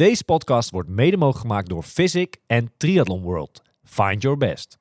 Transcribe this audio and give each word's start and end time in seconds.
Deze 0.00 0.24
podcast 0.24 0.70
wordt 0.70 0.88
mede 0.88 1.16
mogelijk 1.16 1.40
gemaakt 1.40 1.68
door 1.68 1.82
Physic 1.82 2.36
en 2.46 2.72
Triathlon 2.76 3.22
World. 3.22 3.62
Find 3.84 4.22
your 4.22 4.36
best. 4.36 4.78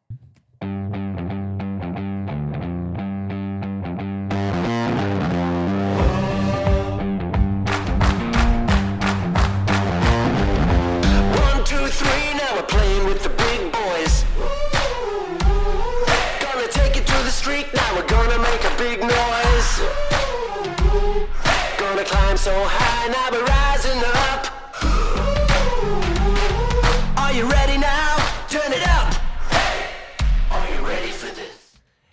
Two, 11.63 11.88
three, 11.88 12.33
now 12.33 12.55
we're 12.55 12.65
playing 12.65 13.09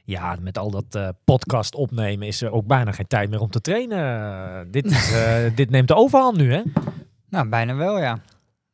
Ja, 0.06 0.37
met 0.41 0.59
al 0.59 0.70
dat 0.70 0.84
eh, 0.95 1.09
podcast 1.24 1.74
opnemen 1.74 2.27
is 2.27 2.42
er 2.42 2.51
ook 2.51 2.66
bijna 2.66 2.92
geen 2.92 3.06
tijd 3.06 3.30
meer 3.30 3.41
om 3.41 3.51
te 3.51 3.60
trainen. 3.60 3.98
Eh, 3.98 4.60
dit, 4.70 4.84
is, 4.87 5.12
eh, 5.12 5.37
dit 5.56 5.70
neemt 5.70 5.88
de 5.88 5.95
overhand 5.95 6.37
nu, 6.37 6.52
hè? 6.52 6.62
Nou, 7.30 7.48
bijna 7.48 7.74
wel, 7.74 7.98
ja. 7.98 8.19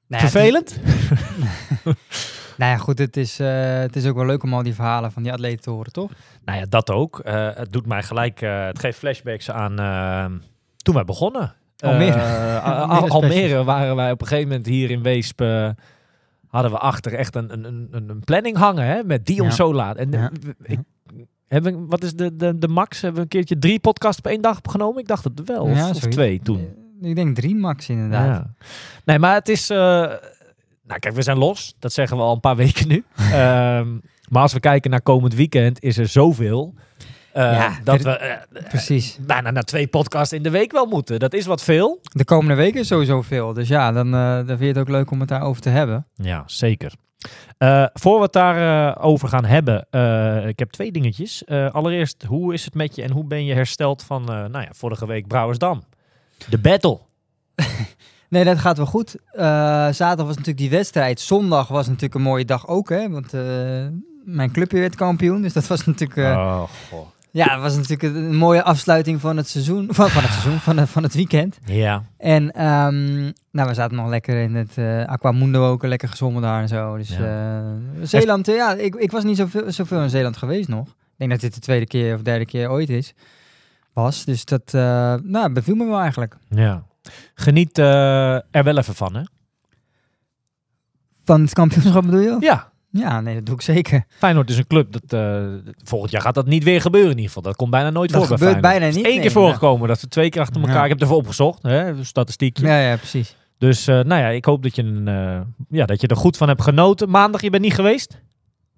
Nou 0.06 0.22
Vervelend? 0.22 0.80
nou 2.58 2.70
ja, 2.72 2.76
goed, 2.76 2.98
het 2.98 3.16
is, 3.16 3.38
het 3.38 3.96
is 3.96 4.06
ook 4.06 4.16
wel 4.16 4.26
leuk 4.26 4.42
om 4.42 4.54
al 4.54 4.62
die 4.62 4.74
verhalen 4.74 5.12
van 5.12 5.22
die 5.22 5.32
atleten 5.32 5.60
te 5.60 5.70
horen, 5.70 5.92
toch? 5.92 6.10
Nou 6.44 6.58
ja, 6.58 6.64
dat 6.68 6.90
ook. 6.90 7.20
Het 7.24 7.72
doet 7.72 7.86
mij 7.86 8.02
gelijk, 8.02 8.40
het 8.40 8.78
geeft 8.78 8.98
flashbacks 8.98 9.50
aan 9.50 9.76
toen 10.76 10.94
wij 10.94 11.04
begonnen. 11.04 11.54
Almere. 11.78 12.20
Al- 12.60 13.08
Almere 13.08 13.64
waren 13.64 13.96
wij 13.96 14.10
op 14.10 14.20
een 14.20 14.26
gegeven 14.26 14.48
moment 14.48 14.66
hier 14.66 14.90
in 14.90 15.02
Weesp. 15.02 15.38
hadden 16.48 16.70
we 16.70 16.78
achter 16.78 17.14
echt 17.14 17.34
een, 17.36 17.52
een, 17.52 17.64
een, 17.90 18.08
een 18.08 18.20
planning 18.24 18.56
hangen 18.56 18.86
hè, 18.86 19.02
met 19.04 19.26
Dion 19.26 19.46
Ja. 19.46 19.52
Sola. 19.52 19.94
En 19.94 20.10
Ja. 20.10 20.30
ik, 20.62 20.78
hebben, 21.52 21.86
wat 21.86 22.02
is 22.04 22.14
de, 22.14 22.36
de, 22.36 22.58
de 22.58 22.68
max? 22.68 23.00
Hebben 23.00 23.16
we 23.16 23.22
een 23.22 23.28
keertje 23.28 23.58
drie 23.58 23.78
podcasts 23.80 24.18
op 24.18 24.26
één 24.26 24.40
dag 24.42 24.56
opgenomen? 24.56 25.00
Ik 25.00 25.08
dacht 25.08 25.24
het 25.24 25.42
wel. 25.44 25.62
Of, 25.62 25.76
Ja, 25.76 25.88
of 25.88 25.98
twee 25.98 26.40
toen. 26.42 26.58
Eh, 27.02 27.08
Ik 27.08 27.14
denk 27.16 27.36
drie 27.36 27.54
max 27.56 27.88
inderdaad. 27.88 28.26
Ja. 28.26 28.50
Nee, 29.04 29.18
maar 29.18 29.34
het 29.34 29.48
is. 29.48 29.70
eh, 29.70 29.76
nou, 30.86 30.98
kijk, 31.00 31.14
we 31.14 31.22
zijn 31.22 31.38
los. 31.38 31.74
Dat 31.78 31.92
zeggen 31.92 32.16
we 32.16 32.22
al 32.22 32.34
een 32.34 32.40
paar 32.40 32.56
weken 32.66 32.88
nu. 32.88 33.04
Ehm, 33.16 33.88
maar 34.28 34.42
als 34.42 34.52
we 34.52 34.60
kijken 34.60 34.90
naar 34.90 35.02
komend 35.02 35.34
weekend, 35.34 35.82
is 35.82 35.98
er 35.98 36.06
zoveel. 36.08 36.74
eh, 37.32 37.42
Ja, 37.42 37.78
dat 37.84 38.02
we 38.02 38.38
Precies. 38.68 39.18
bijna 39.20 39.50
naar 39.50 39.62
twee 39.62 39.86
podcasts 39.86 40.32
in 40.32 40.42
de 40.42 40.50
week 40.50 40.72
wel 40.72 40.86
moeten. 40.86 41.18
Dat 41.18 41.34
is 41.34 41.46
wat 41.46 41.62
veel. 41.62 42.00
De 42.12 42.24
komende 42.24 42.54
weken 42.54 42.80
is 42.80 42.86
sowieso 42.86 43.22
veel. 43.22 43.52
Dus 43.52 43.68
ja, 43.68 43.92
dan, 43.92 44.10
dan 44.10 44.46
vind 44.46 44.60
je 44.60 44.66
het 44.66 44.78
ook 44.78 44.88
leuk 44.88 45.10
om 45.10 45.20
het 45.20 45.28
daarover 45.28 45.62
te 45.62 45.68
hebben. 45.68 46.06
Ja, 46.14 46.42
zeker. 46.46 46.92
Eh, 47.58 47.84
voor 47.92 48.16
we 48.16 48.22
het 48.22 48.32
daarover 48.32 49.02
over 49.02 49.28
gaan 49.28 49.44
hebben, 49.44 49.86
eh, 49.90 50.46
ik 50.46 50.58
heb 50.58 50.70
twee 50.70 50.92
dingetjes. 50.92 51.44
Eh, 51.44 51.74
allereerst, 51.74 52.22
hoe 52.22 52.52
is 52.52 52.64
het 52.64 52.74
met 52.74 52.94
je 52.94 53.02
en 53.02 53.10
hoe 53.10 53.24
ben 53.24 53.44
je 53.44 53.54
hersteld 53.54 54.02
van, 54.02 54.24
nou 54.24 54.60
ja, 54.60 54.68
vorige 54.70 55.06
week 55.06 55.26
Brouwersdam? 55.26 55.82
De 56.48 56.58
battle. 56.58 56.98
Nee, 58.28 58.44
dat 58.44 58.58
gaat 58.58 58.76
wel 58.76 58.86
goed. 58.86 59.16
Zaterdag 59.34 60.16
was 60.16 60.26
natuurlijk 60.26 60.58
die 60.58 60.70
wedstrijd. 60.70 61.20
Zondag 61.20 61.68
was 61.68 61.86
natuurlijk 61.86 62.14
een 62.14 62.22
mooie 62.22 62.44
dag 62.44 62.68
ook, 62.68 62.88
hè. 62.88 63.10
Want 63.10 63.32
mijn 64.24 64.52
clubje 64.52 64.78
werd 64.78 64.94
kampioen. 64.94 65.42
Dus 65.42 65.52
dat 65.52 65.66
was 65.66 65.86
natuurlijk... 65.86 66.36
oh, 66.36 66.62
goh. 66.90 67.06
Ja, 67.32 67.52
het 67.52 67.60
was 67.62 67.76
natuurlijk 67.76 68.02
een, 68.02 68.36
mooie 68.36 68.62
afsluiting 68.62 69.20
van 69.20 69.36
het 69.36 69.48
seizoen. 69.48 69.88
Van, 69.90 70.08
van 70.10 70.22
het 70.22 70.30
seizoen, 70.32 70.58
van, 70.60 70.88
van 70.88 71.02
het 71.02 71.14
weekend. 71.14 71.58
Ja, 71.64 72.04
En 72.18 72.52
ehm, 72.52 73.20
nou, 73.50 73.68
we 73.68 73.74
zaten 73.74 73.96
nog 73.96 74.08
lekker 74.08 74.42
in 74.42 74.54
het 74.54 74.78
eh 74.78 75.04
Aquamundo 75.04 75.70
ook, 75.70 75.82
lekker 75.82 76.08
gezwommen 76.08 76.42
daar 76.42 76.60
en 76.62 76.68
zo. 76.68 76.96
Dus 76.96 77.08
Ja. 77.16 77.60
eh, 78.00 78.02
Zeeland, 78.06 78.48
eh, 78.48 78.54
ja, 78.54 78.72
ik, 78.74 78.94
ik 78.94 79.10
was 79.10 79.24
niet 79.24 79.36
zoveel, 79.36 79.72
zoveel 79.72 80.02
in 80.02 80.10
Zeeland 80.10 80.36
geweest 80.36 80.68
nog. 80.68 80.86
Ik 80.88 80.94
denk 81.16 81.30
dat 81.30 81.40
dit 81.40 81.54
de 81.54 81.60
tweede 81.60 81.86
keer 81.86 82.14
of 82.14 82.22
derde 82.22 82.46
keer 82.46 82.70
ooit 82.70 82.88
is. 82.90 83.14
Was, 83.92 84.24
dus 84.24 84.44
dat 84.44 84.74
eh, 84.74 85.14
nou, 85.22 85.52
beviel 85.52 85.74
me 85.74 85.86
wel 85.86 86.00
eigenlijk. 86.00 86.36
ja. 86.48 86.84
Geniet 87.34 87.78
er 87.78 88.44
wel 88.50 88.78
even 88.78 88.94
van, 88.94 89.14
hè? 89.14 89.22
Van 91.24 91.40
het 91.40 91.52
kampioenschap 91.52 92.04
bedoel 92.04 92.20
je? 92.20 92.36
Ja, 92.40 92.71
Ja, 92.92 93.20
nee, 93.20 93.34
dat 93.34 93.46
doe 93.46 93.54
ik 93.54 93.60
zeker. 93.60 94.04
Feyenoord 94.08 94.50
is 94.50 94.58
een 94.58 94.66
club 94.66 94.92
dat 94.92 95.02
eh, 95.20 95.44
volgend 95.84 96.10
jaar 96.10 96.22
gaat 96.22 96.34
dat 96.34 96.46
niet 96.46 96.64
weer 96.64 96.80
gebeuren 96.80 97.10
in 97.10 97.16
ieder 97.16 97.32
geval. 97.32 97.42
Dat 97.42 97.56
komt 97.56 97.70
bijna 97.70 97.90
nooit 97.90 98.10
Dat 98.10 98.18
voor 98.18 98.28
bij 98.28 98.38
gebeurt 98.38 98.60
Feyenoord. 98.60 98.80
bijna 98.80 98.96
niet, 98.96 99.04
één 99.04 99.14
nee, 99.14 99.22
keer 99.22 99.32
voorgekomen 99.32 99.88
dat 99.88 100.00
ze 100.00 100.08
twee 100.08 100.28
keer 100.28 100.40
achter 100.40 100.60
elkaar. 100.60 100.76
Ja. 100.76 100.82
Ik 100.82 100.88
heb 100.88 100.98
het 100.98 101.08
even 101.08 101.20
opgezocht, 101.20 101.62
hè, 101.62 102.04
statistiekje. 102.04 102.66
Ja, 102.66 102.78
ja, 102.78 102.96
precies. 102.96 103.36
Dus 103.58 103.86
eh, 103.86 103.94
nou 103.94 104.20
ja, 104.20 104.28
ik 104.28 104.44
hoop 104.44 104.62
dat 104.62 104.76
je, 104.76 104.82
een, 104.82 105.08
eh, 105.08 105.40
ja, 105.68 105.86
dat 105.86 106.00
je 106.00 106.06
er 106.06 106.16
goed 106.16 106.36
van 106.36 106.48
hebt 106.48 106.62
genoten. 106.62 107.10
Maandag, 107.10 107.40
je 107.40 107.50
bent 107.50 107.62
niet 107.62 107.74
geweest? 107.74 108.20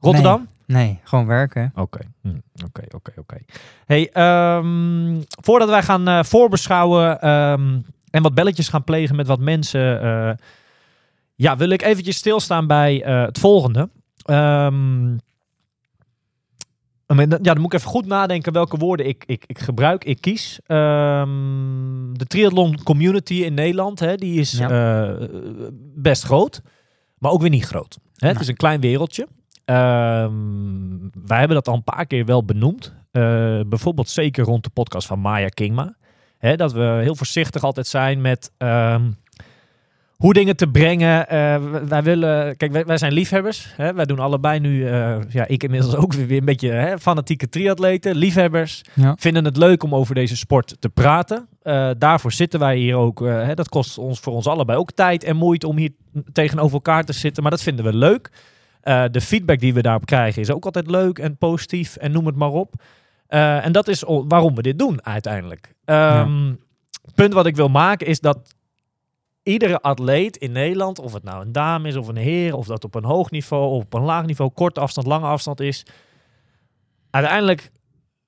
Rotterdam? 0.00 0.48
Nee, 0.66 1.00
gewoon 1.04 1.26
werken. 1.26 1.72
Oké, 1.74 1.98
hm, 2.22 2.28
oké, 2.64 2.82
oké, 2.94 3.12
oké. 3.16 3.36
Hey, 3.86 4.10
ehm, 4.12 5.22
voordat 5.42 5.68
wij 5.68 5.82
gaan 5.82 6.24
voorbeschouwen 6.24 7.20
ehm, 7.20 7.78
en 8.10 8.22
wat 8.22 8.34
belletjes 8.34 8.68
gaan 8.68 8.84
plegen 8.84 9.16
met 9.16 9.26
wat 9.26 9.40
mensen, 9.40 10.38
ja, 11.34 11.56
wil 11.56 11.68
ik 11.68 11.82
eventjes 11.82 12.16
stilstaan 12.16 12.66
bij 12.66 12.94
het 13.04 13.38
volgende. 13.38 13.88
Ehm, 14.24 15.10
ja, 17.06 17.36
dan 17.36 17.60
moet 17.60 17.72
ik 17.72 17.78
even 17.78 17.90
goed 17.90 18.06
nadenken 18.06 18.52
welke 18.52 18.76
woorden 18.76 19.06
ik, 19.06 19.24
ik, 19.26 19.44
ik 19.46 19.58
gebruik, 19.58 20.04
ik 20.04 20.20
kies. 20.20 20.60
Ehm, 20.66 22.12
de 22.12 22.24
triathlon 22.26 22.82
community 22.82 23.34
in 23.34 23.54
Nederland, 23.54 24.00
hè, 24.00 24.14
die 24.16 24.40
is 24.40 24.52
Ja. 24.52 24.68
eh, 24.70 25.26
best 25.94 26.22
groot, 26.22 26.62
maar 27.18 27.30
ook 27.30 27.40
weer 27.40 27.50
niet 27.50 27.64
groot. 27.66 27.98
Hè? 28.16 28.28
Het 28.28 28.40
is 28.40 28.48
een 28.48 28.56
klein 28.56 28.80
wereldje. 28.80 29.28
Ehm, 29.64 30.32
wij 31.24 31.38
hebben 31.38 31.56
dat 31.56 31.68
al 31.68 31.74
een 31.74 31.84
paar 31.84 32.06
keer 32.06 32.24
wel 32.24 32.44
benoemd. 32.44 32.94
Eh, 33.10 33.60
bijvoorbeeld 33.66 34.08
zeker 34.08 34.44
rond 34.44 34.64
de 34.64 34.70
podcast 34.70 35.06
van 35.06 35.18
Maya 35.20 35.48
Kingma. 35.48 35.94
Hè, 36.38 36.56
dat 36.56 36.72
we 36.72 36.98
heel 37.02 37.14
voorzichtig 37.14 37.62
altijd 37.62 37.86
zijn 37.86 38.20
met 38.20 38.52
hoe 40.24 40.32
dingen 40.32 40.56
te 40.56 40.66
brengen. 40.66 41.28
Eh, 41.28 41.56
wij 41.88 42.02
willen, 42.02 42.56
kijk, 42.56 42.72
wij, 42.72 42.84
wij 42.84 42.98
zijn 42.98 43.12
liefhebbers. 43.12 43.72
Hè? 43.76 43.94
Wij 43.94 44.04
doen 44.04 44.18
allebei 44.18 44.60
nu, 44.60 44.88
eh, 44.88 45.16
ja, 45.28 45.46
ik 45.46 45.62
inmiddels 45.62 45.96
ook 46.02 46.12
weer 46.12 46.38
een 46.38 46.44
beetje 46.44 46.70
hè, 46.70 46.98
fanatieke 46.98 47.48
triatleten, 47.48 48.16
liefhebbers. 48.16 48.82
Ja. 48.94 49.14
Vinden 49.18 49.44
het 49.44 49.56
leuk 49.56 49.82
om 49.82 49.94
over 49.94 50.14
deze 50.14 50.36
sport 50.36 50.76
te 50.78 50.88
praten. 50.88 51.48
Eh, 51.62 51.90
daarvoor 51.98 52.32
zitten 52.32 52.60
wij 52.60 52.76
hier 52.76 52.96
ook. 52.96 53.20
hè, 53.20 53.54
dat 53.54 53.68
kost 53.68 53.98
ons 53.98 54.20
voor 54.20 54.32
ons 54.32 54.46
allebei 54.46 54.78
ook 54.78 54.92
tijd 54.92 55.24
en 55.24 55.36
moeite 55.36 55.66
om 55.66 55.76
hier 55.76 55.90
tegenover 56.32 56.74
elkaar 56.74 57.04
te 57.04 57.12
zitten. 57.12 57.42
Maar 57.42 57.52
dat 57.52 57.62
vinden 57.62 57.84
we 57.84 57.96
leuk. 57.96 58.30
De 59.10 59.20
feedback 59.20 59.58
die 59.58 59.74
we 59.74 59.82
daarop 59.82 60.06
krijgen 60.06 60.42
is 60.42 60.50
ook 60.50 60.64
altijd 60.64 60.90
leuk 60.90 61.18
en 61.18 61.36
positief 61.36 61.96
en 61.96 62.12
noem 62.12 62.26
het 62.26 62.36
maar 62.36 62.52
op. 62.52 62.74
En 63.26 63.72
dat 63.72 63.88
is 63.88 64.02
waarom 64.06 64.54
we 64.54 64.62
dit 64.62 64.78
doen 64.78 65.04
uiteindelijk. 65.04 65.74
Ehm, 65.84 66.52
Punt 67.14 67.32
wat 67.32 67.46
ik 67.46 67.56
wil 67.56 67.68
maken 67.68 68.06
is 68.06 68.20
dat 68.20 68.54
iedere 69.44 69.80
atleet 69.80 70.36
in 70.36 70.52
Nederland, 70.52 70.98
of 70.98 71.12
het 71.12 71.24
nou 71.24 71.44
een 71.44 71.52
dame 71.52 71.88
is 71.88 71.96
of 71.96 72.08
een 72.08 72.16
heer, 72.16 72.56
of 72.56 72.66
dat 72.66 72.84
op 72.84 72.94
een 72.94 73.04
hoog 73.04 73.30
niveau 73.30 73.70
of 73.70 73.82
op 73.84 73.94
een 73.94 74.02
laag 74.02 74.26
niveau, 74.26 74.50
korte 74.54 74.80
afstand, 74.80 75.06
lange 75.06 75.26
afstand 75.26 75.60
is, 75.60 75.86
uiteindelijk 77.10 77.70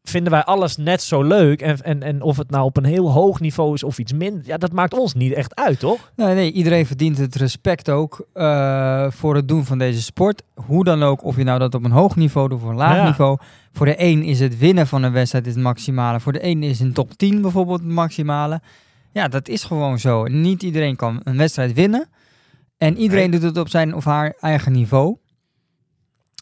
vinden 0.03 0.33
wij 0.33 0.45
alles 0.45 0.77
net 0.77 1.03
zo 1.03 1.23
leuk. 1.23 1.61
En, 1.63 1.83
en, 1.83 2.03
en 2.03 2.23
of 2.23 2.37
het 2.37 2.51
nou 2.51 2.65
op 2.65 2.77
een 2.77 2.85
heel 2.85 3.13
hoog 3.13 3.41
niveau 3.41 3.75
is 3.75 3.83
of 3.83 3.99
iets 3.99 4.13
minder, 4.13 4.43
ja, 4.47 4.57
dat 4.57 4.73
maakt 4.73 4.95
ons 4.95 5.15
niet 5.15 5.33
echt 5.33 5.55
uit, 5.55 5.79
toch? 5.79 6.11
Nee, 6.17 6.35
nee, 6.35 6.53
iedereen 6.53 6.87
verdient 6.87 7.19
het 7.19 7.35
respect 7.35 7.91
ook 7.91 8.27
eh, 8.33 9.11
voor 9.11 9.35
het 9.35 9.49
doen 9.49 9.65
van 9.65 9.79
deze 9.79 10.03
sport. 10.03 10.43
Hoe 10.55 10.85
dan 10.85 11.03
ook, 11.03 11.25
of 11.25 11.37
je 11.37 11.45
nou 11.45 11.59
dat 11.59 11.75
op 11.75 11.85
een 11.85 11.91
hoog 11.91 12.17
niveau 12.17 12.49
doet 12.49 12.63
of 12.63 12.69
een 12.69 12.75
laag 12.77 12.97
Ja. 12.97 13.05
niveau. 13.05 13.39
Voor 13.73 13.87
de 13.87 13.95
een 14.03 14.23
is 14.23 14.41
het 14.41 14.59
winnen 14.59 14.87
van 14.87 15.03
een 15.03 15.13
wedstrijd 15.13 15.47
het 15.47 15.57
maximale. 15.57 16.21
Voor 16.21 16.33
de 16.33 16.45
een 16.45 16.63
is 16.63 16.81
een 16.81 16.93
top 16.93 17.13
10 17.13 17.41
bijvoorbeeld 17.41 17.81
het 17.81 17.89
maximale. 17.89 18.61
Ja, 19.17 19.29
dat 19.29 19.49
is 19.49 19.65
gewoon 19.65 19.99
zo. 19.99 20.25
Niet 20.25 20.63
iedereen 20.63 20.97
kan 20.97 21.21
een 21.25 21.37
wedstrijd 21.37 21.73
winnen. 21.73 22.09
En 22.79 22.97
iedereen 22.97 23.31
doet 23.31 23.43
het 23.43 23.59
op 23.59 23.69
zijn 23.69 23.95
of 23.95 24.05
haar 24.05 24.35
eigen 24.41 24.73
niveau. 24.73 25.17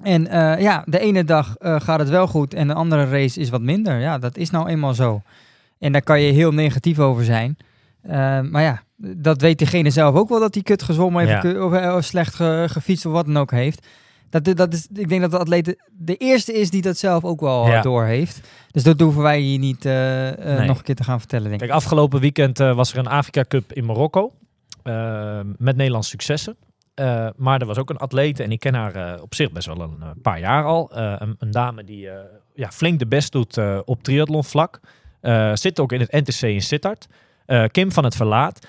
En 0.02 0.26
eh, 0.26 0.60
ja, 0.60 0.82
de 0.86 0.98
ene 0.98 1.24
dag 1.24 1.56
eh, 1.56 1.80
gaat 1.80 1.98
het 1.98 2.08
wel 2.08 2.26
goed 2.26 2.54
en 2.54 2.66
de 2.68 2.74
andere 2.74 3.04
race 3.10 3.40
is 3.40 3.50
wat 3.50 3.60
minder. 3.62 3.98
Ja, 4.00 4.18
dat 4.18 4.36
is 4.36 4.50
nou 4.50 4.68
eenmaal 4.68 4.94
zo. 4.94 5.22
En 5.78 5.92
daar 5.92 6.02
kan 6.02 6.20
je 6.20 6.32
heel 6.32 6.52
negatief 6.52 6.98
over 6.98 7.24
zijn. 7.24 7.56
Eh, 8.02 8.40
maar 8.40 8.62
ja, 8.62 8.82
dat 8.96 9.40
weet 9.40 9.58
degene 9.58 9.90
zelf 9.90 10.14
ook 10.14 10.28
wel 10.28 10.40
dat 10.40 10.54
hij 10.54 10.62
kut 10.62 10.82
gezwommen 10.82 11.26
heeft 11.26 11.42
Ja. 11.42 11.64
of, 11.64 11.96
of 11.96 12.04
slecht 12.04 12.34
ge- 12.34 12.66
gefietst 12.70 13.06
of 13.06 13.12
wat 13.12 13.26
dan 13.26 13.36
ook 13.36 13.50
heeft. 13.50 13.86
Dat, 14.42 14.56
dat 14.56 14.72
is, 14.72 14.86
ik 14.94 15.08
denk 15.08 15.20
dat 15.20 15.30
de 15.30 15.38
atleet 15.38 15.76
de 15.92 16.16
eerste 16.16 16.52
is 16.52 16.70
die 16.70 16.82
dat 16.82 16.98
zelf 16.98 17.24
ook 17.24 17.40
wel 17.40 17.66
Ja. 17.66 17.82
door 17.82 18.04
heeft. 18.04 18.40
Dus 18.70 18.82
dat 18.82 19.00
hoeven 19.00 19.22
wij 19.22 19.38
hier 19.40 19.58
niet 19.58 19.84
eh, 19.84 20.28
eh, 20.28 20.58
Nee. 20.58 20.66
nog 20.66 20.78
een 20.78 20.84
keer 20.84 20.94
te 20.94 21.04
gaan 21.04 21.18
vertellen, 21.18 21.48
denk 21.48 21.60
ik. 21.60 21.68
Kijk, 21.68 21.78
afgelopen 21.80 22.20
weekend 22.20 22.60
eh, 22.60 22.74
was 22.74 22.92
er 22.92 22.98
een 22.98 23.06
Afrika 23.06 23.44
Cup 23.48 23.72
in 23.72 23.84
Marokko. 23.84 24.32
met 25.58 25.76
Nederlandse 25.76 26.10
successen. 26.10 26.56
Maar 27.36 27.60
er 27.60 27.66
was 27.66 27.78
ook 27.78 27.90
een 27.90 27.96
atlete, 27.96 28.42
en 28.42 28.52
ik 28.52 28.60
ken 28.60 28.74
haar 28.74 29.20
op 29.20 29.34
zich 29.34 29.52
best 29.52 29.66
wel 29.66 29.80
een 29.80 30.20
paar 30.22 30.38
jaar 30.38 30.64
al. 30.64 30.96
Een, 30.96 31.34
een 31.38 31.50
dame 31.50 31.84
die 31.84 32.08
ja, 32.54 32.70
flink 32.70 32.98
de 32.98 33.06
best 33.06 33.32
doet 33.32 33.58
op 33.84 34.02
triathlonvlak. 34.02 34.80
Zit 35.54 35.80
ook 35.80 35.92
in 35.92 36.00
het 36.00 36.12
NTC 36.12 36.42
in 36.42 36.62
Sittard. 36.62 37.06
Kim 37.70 37.92
van 37.92 38.04
het 38.04 38.16
Verlaat. 38.16 38.66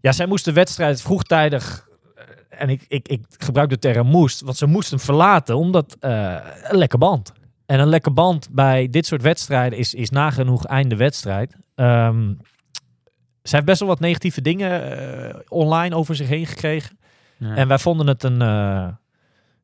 Ja, 0.00 0.12
zij 0.12 0.26
moest 0.26 0.44
de 0.44 0.52
wedstrijd 0.52 1.02
vroegtijdig. 1.02 1.88
En 2.50 2.68
ik, 2.68 2.84
ik, 2.88 3.08
ik 3.08 3.20
gebruik 3.38 3.70
de 3.70 3.78
term 3.78 4.06
moest, 4.06 4.40
want 4.40 4.56
ze 4.56 4.66
moesten 4.66 4.96
hem 4.96 5.04
verlaten 5.06 5.56
omdat 5.56 5.96
eh, 6.00 6.36
een 6.62 6.78
lekke 6.78 6.98
band. 6.98 7.32
En 7.66 7.80
een 7.80 7.88
lekke 7.88 8.10
band 8.10 8.48
bij 8.50 8.88
dit 8.90 9.06
soort 9.06 9.22
wedstrijden 9.22 9.78
is, 9.78 9.94
is 9.94 10.10
nagenoeg 10.10 10.64
einde 10.64 10.96
wedstrijd. 10.96 11.56
Ehm 11.74 12.32
zij 13.42 13.58
heeft 13.58 13.64
best 13.70 13.80
wel 13.80 13.88
wat 13.88 14.00
negatieve 14.00 14.40
dingen 14.42 14.98
eh, 15.30 15.34
online 15.48 15.94
over 15.96 16.14
zich 16.14 16.28
heen 16.28 16.46
gekregen. 16.46 16.98
Ja. 17.36 17.54
En 17.54 17.68
wij 17.68 17.78
vonden 17.78 18.06
het 18.06 18.22
een. 18.22 18.42
eh, 18.42 18.88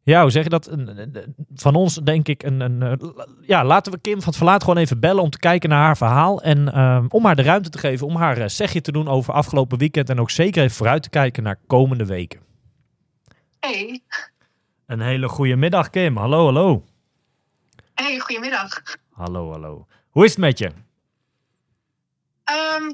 ja, 0.02 0.22
hoe 0.22 0.30
zeg 0.30 0.42
je 0.42 0.48
dat? 0.48 0.66
Een, 0.70 0.88
een- 0.88 1.16
een- 1.16 1.34
van 1.54 1.74
ons 1.74 1.94
denk 1.94 2.28
ik 2.28 2.42
een. 2.42 2.60
een 2.60 3.00
ja, 3.40 3.64
laten 3.64 3.92
we 3.92 3.98
Kim 3.98 4.16
van 4.18 4.26
het 4.28 4.36
Verlaat 4.36 4.60
gewoon 4.64 4.78
even 4.78 5.00
bellen 5.00 5.22
om 5.22 5.30
te 5.30 5.38
kijken 5.38 5.68
naar 5.68 5.82
haar 5.84 5.96
verhaal. 5.96 6.42
En 6.42 6.72
ehm, 6.72 7.04
om 7.08 7.24
haar 7.24 7.36
de 7.36 7.42
ruimte 7.42 7.68
te 7.70 7.78
geven 7.78 8.06
om 8.06 8.16
haar 8.16 8.50
zegje 8.50 8.80
te 8.80 8.92
doen 8.92 9.08
over 9.08 9.32
afgelopen 9.34 9.78
weekend. 9.78 10.10
En 10.10 10.20
ook 10.20 10.30
zeker 10.30 10.62
even 10.62 10.76
vooruit 10.76 11.02
te 11.02 11.10
kijken 11.10 11.42
naar 11.42 11.58
komende 11.66 12.06
weken. 12.06 12.40
Hey, 13.60 14.02
Een 14.86 15.00
hele 15.00 15.28
goede 15.28 15.56
middag, 15.56 15.90
Kim. 15.90 16.16
Hallo, 16.16 16.44
hallo. 16.44 16.84
hey, 17.94 18.18
goedemiddag. 18.18 18.82
Hallo, 19.12 19.50
hallo. 19.50 19.86
Hoe 20.10 20.24
is 20.24 20.30
het 20.30 20.40
met 20.40 20.58
je? 20.58 20.70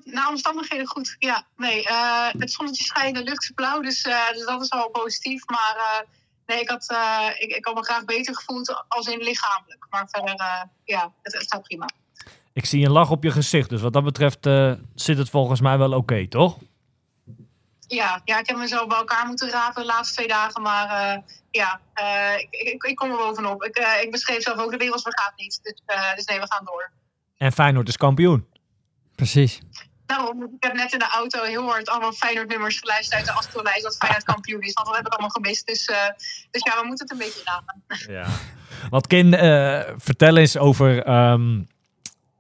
Naar 0.04 0.28
omstandigheden 0.28 0.86
goed. 0.86 1.16
Ja, 1.18 1.46
nee, 1.56 1.84
eh, 1.84 2.28
het 2.38 2.50
zonnetje 2.50 2.84
schijnt, 2.84 3.16
de 3.16 3.22
lucht 3.22 3.42
is 3.42 3.50
blauw, 3.54 3.80
dus, 3.80 4.02
eh, 4.02 4.28
dus 4.32 4.46
dat 4.46 4.62
is 4.62 4.68
wel 4.68 4.90
positief. 4.90 5.46
Maar 5.46 5.76
eh, 5.76 6.08
nee, 6.46 6.60
ik 6.60 6.68
had, 6.68 6.94
ik, 7.38 7.56
ik 7.56 7.64
had 7.64 7.74
me 7.74 7.82
graag 7.84 8.04
beter 8.04 8.34
gevoeld 8.34 8.84
als 8.88 9.06
in 9.06 9.18
lichamelijk. 9.18 9.86
Maar 9.90 10.08
verder, 10.08 10.66
ja, 10.84 11.12
het, 11.22 11.32
het 11.32 11.52
gaat 11.52 11.62
prima. 11.62 11.88
Ik 12.52 12.64
zie 12.64 12.84
een 12.84 12.92
lach 12.92 13.10
op 13.10 13.22
je 13.22 13.30
gezicht, 13.30 13.68
dus 13.68 13.80
wat 13.80 13.92
dat 13.92 14.04
betreft 14.04 14.48
zit 14.94 15.18
het 15.18 15.30
volgens 15.30 15.60
mij 15.60 15.78
wel 15.78 15.92
oké, 15.92 16.28
toch? 16.28 16.58
Ja, 17.94 18.20
ja, 18.24 18.38
ik 18.38 18.46
heb 18.48 18.56
mezelf 18.56 18.86
bij 18.86 18.96
elkaar 18.98 19.26
moeten 19.26 19.50
rapen 19.50 19.82
de 19.82 19.88
laatste 19.88 20.14
twee 20.14 20.28
dagen, 20.28 20.62
maar 20.62 20.88
eh, 20.88 21.22
ja, 21.50 21.80
eh, 21.94 22.38
ik, 22.38 22.48
ik, 22.50 22.82
ik 22.82 22.96
kom 22.96 23.10
er 23.10 23.16
bovenop. 23.16 23.62
Ik, 23.64 23.76
eh, 23.76 24.02
ik 24.02 24.10
beschreef 24.10 24.42
zelf 24.42 24.58
ook, 24.58 24.70
de 24.70 24.76
wereld 24.76 25.02
vergaat 25.02 25.32
niet. 25.36 25.60
Dus, 25.62 25.82
eh, 25.86 26.14
dus 26.14 26.24
nee, 26.24 26.40
we 26.40 26.46
gaan 26.48 26.64
door. 26.64 26.90
En 27.36 27.52
Feyenoord 27.52 27.88
is 27.88 27.96
kampioen. 27.96 28.46
Precies. 29.14 29.60
Daarom, 30.06 30.42
ik 30.42 30.64
heb 30.64 30.72
net 30.72 30.92
in 30.92 30.98
de 30.98 31.08
auto 31.08 31.42
heel 31.42 31.68
hard 31.68 31.88
allemaal 31.88 32.12
Feyenoord-nummers 32.12 32.78
geluisterd 32.78 33.14
uit 33.14 33.26
de 33.26 33.32
Astrolijst 33.32 33.82
dat 33.82 33.96
Feyenoord 33.96 34.24
kampioen 34.24 34.60
is. 34.60 34.72
Want 34.72 34.86
dat 34.86 34.96
heb 34.96 35.06
ik 35.06 35.12
allemaal 35.12 35.30
gemist. 35.30 35.66
Dus, 35.66 35.84
eh, 35.84 36.08
dus 36.50 36.62
ja, 36.62 36.80
we 36.80 36.86
moeten 36.86 37.08
het 37.08 37.10
een 37.12 37.26
beetje 37.26 37.42
raden. 37.44 37.82
Ja. 38.14 38.26
Want 38.90 39.06
Kim, 39.06 39.34
eh, 39.34 39.80
vertel 39.96 40.36
eens 40.36 40.56
over, 40.56 41.02
ehm, 41.02 41.62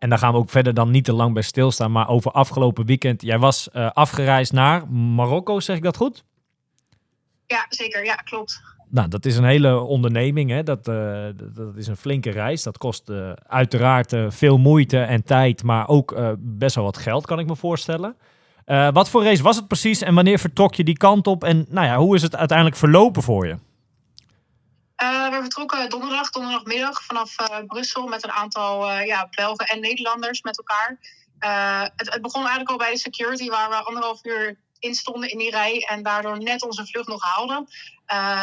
en 0.02 0.08
daar 0.08 0.18
gaan 0.18 0.32
we 0.32 0.38
ook 0.38 0.50
verder 0.50 0.74
dan 0.74 0.90
niet 0.90 1.04
te 1.04 1.12
lang 1.12 1.34
bij 1.34 1.42
stilstaan, 1.42 1.92
maar 1.92 2.08
over 2.08 2.30
afgelopen 2.30 2.86
weekend. 2.86 3.22
Jij 3.22 3.38
was 3.38 3.70
eh, 3.70 3.90
afgereisd 3.90 4.52
naar 4.52 4.88
Marokko, 4.88 5.60
zeg 5.60 5.76
ik 5.76 5.82
dat 5.82 5.96
goed? 5.96 6.24
Ja, 7.46 7.66
zeker. 7.68 8.04
Ja, 8.04 8.14
klopt. 8.14 8.60
Nou, 8.88 9.08
dat 9.08 9.24
is 9.24 9.36
een 9.36 9.44
hele 9.44 9.80
onderneming. 9.80 10.50
Hè? 10.50 10.62
Dat, 10.62 10.88
eh, 10.88 11.24
dat, 11.54 11.76
is 11.76 11.86
een 11.86 11.96
flinke 11.96 12.30
reis. 12.30 12.62
Dat 12.62 12.78
kost 12.78 13.08
eh, 13.08 13.32
uiteraard 13.46 14.14
veel 14.28 14.58
moeite 14.58 14.98
en 14.98 15.24
tijd, 15.24 15.62
maar 15.62 15.88
ook 15.88 16.36
best 16.38 16.74
wel 16.74 16.84
wat 16.84 16.98
geld, 16.98 17.26
kan 17.26 17.38
ik 17.38 17.46
me 17.46 17.56
voorstellen. 17.56 18.16
Wat 18.92 19.08
voor 19.08 19.24
race 19.24 19.42
was 19.42 19.56
het 19.56 19.68
precies 19.68 20.02
en 20.02 20.14
wanneer 20.14 20.38
vertrok 20.38 20.74
je 20.74 20.84
die 20.84 20.96
kant 20.96 21.26
op? 21.26 21.44
En 21.44 21.66
nou 21.68 21.86
ja, 21.86 21.96
hoe 21.96 22.14
is 22.14 22.22
het 22.22 22.36
uiteindelijk 22.36 22.78
verlopen 22.78 23.22
voor 23.22 23.46
je? 23.46 23.56
Eh, 25.02 25.28
we 25.28 25.40
vertrokken 25.40 25.88
donderdag, 25.88 26.30
donderdagmiddag 26.30 27.02
vanaf 27.02 27.38
eh, 27.38 27.58
Brussel 27.66 28.06
met 28.06 28.24
een 28.24 28.32
aantal 28.32 28.90
eh, 28.90 29.06
ja, 29.06 29.28
Belgen 29.30 29.66
en 29.66 29.80
Nederlanders 29.80 30.42
met 30.42 30.58
elkaar. 30.58 30.98
Het, 31.96 32.12
het 32.12 32.22
begon 32.22 32.40
eigenlijk 32.40 32.70
al 32.70 32.76
bij 32.76 32.92
de 32.92 32.98
security, 32.98 33.48
waar 33.48 33.68
we 33.68 33.74
anderhalf 33.74 34.24
uur 34.24 34.58
in 34.78 34.94
stonden 34.94 35.30
in 35.30 35.38
die 35.38 35.50
rij 35.50 35.86
en 35.88 36.02
daardoor 36.02 36.38
net 36.38 36.62
onze 36.62 36.86
vlucht 36.86 37.08
nog 37.08 37.22
haalden. 37.22 37.68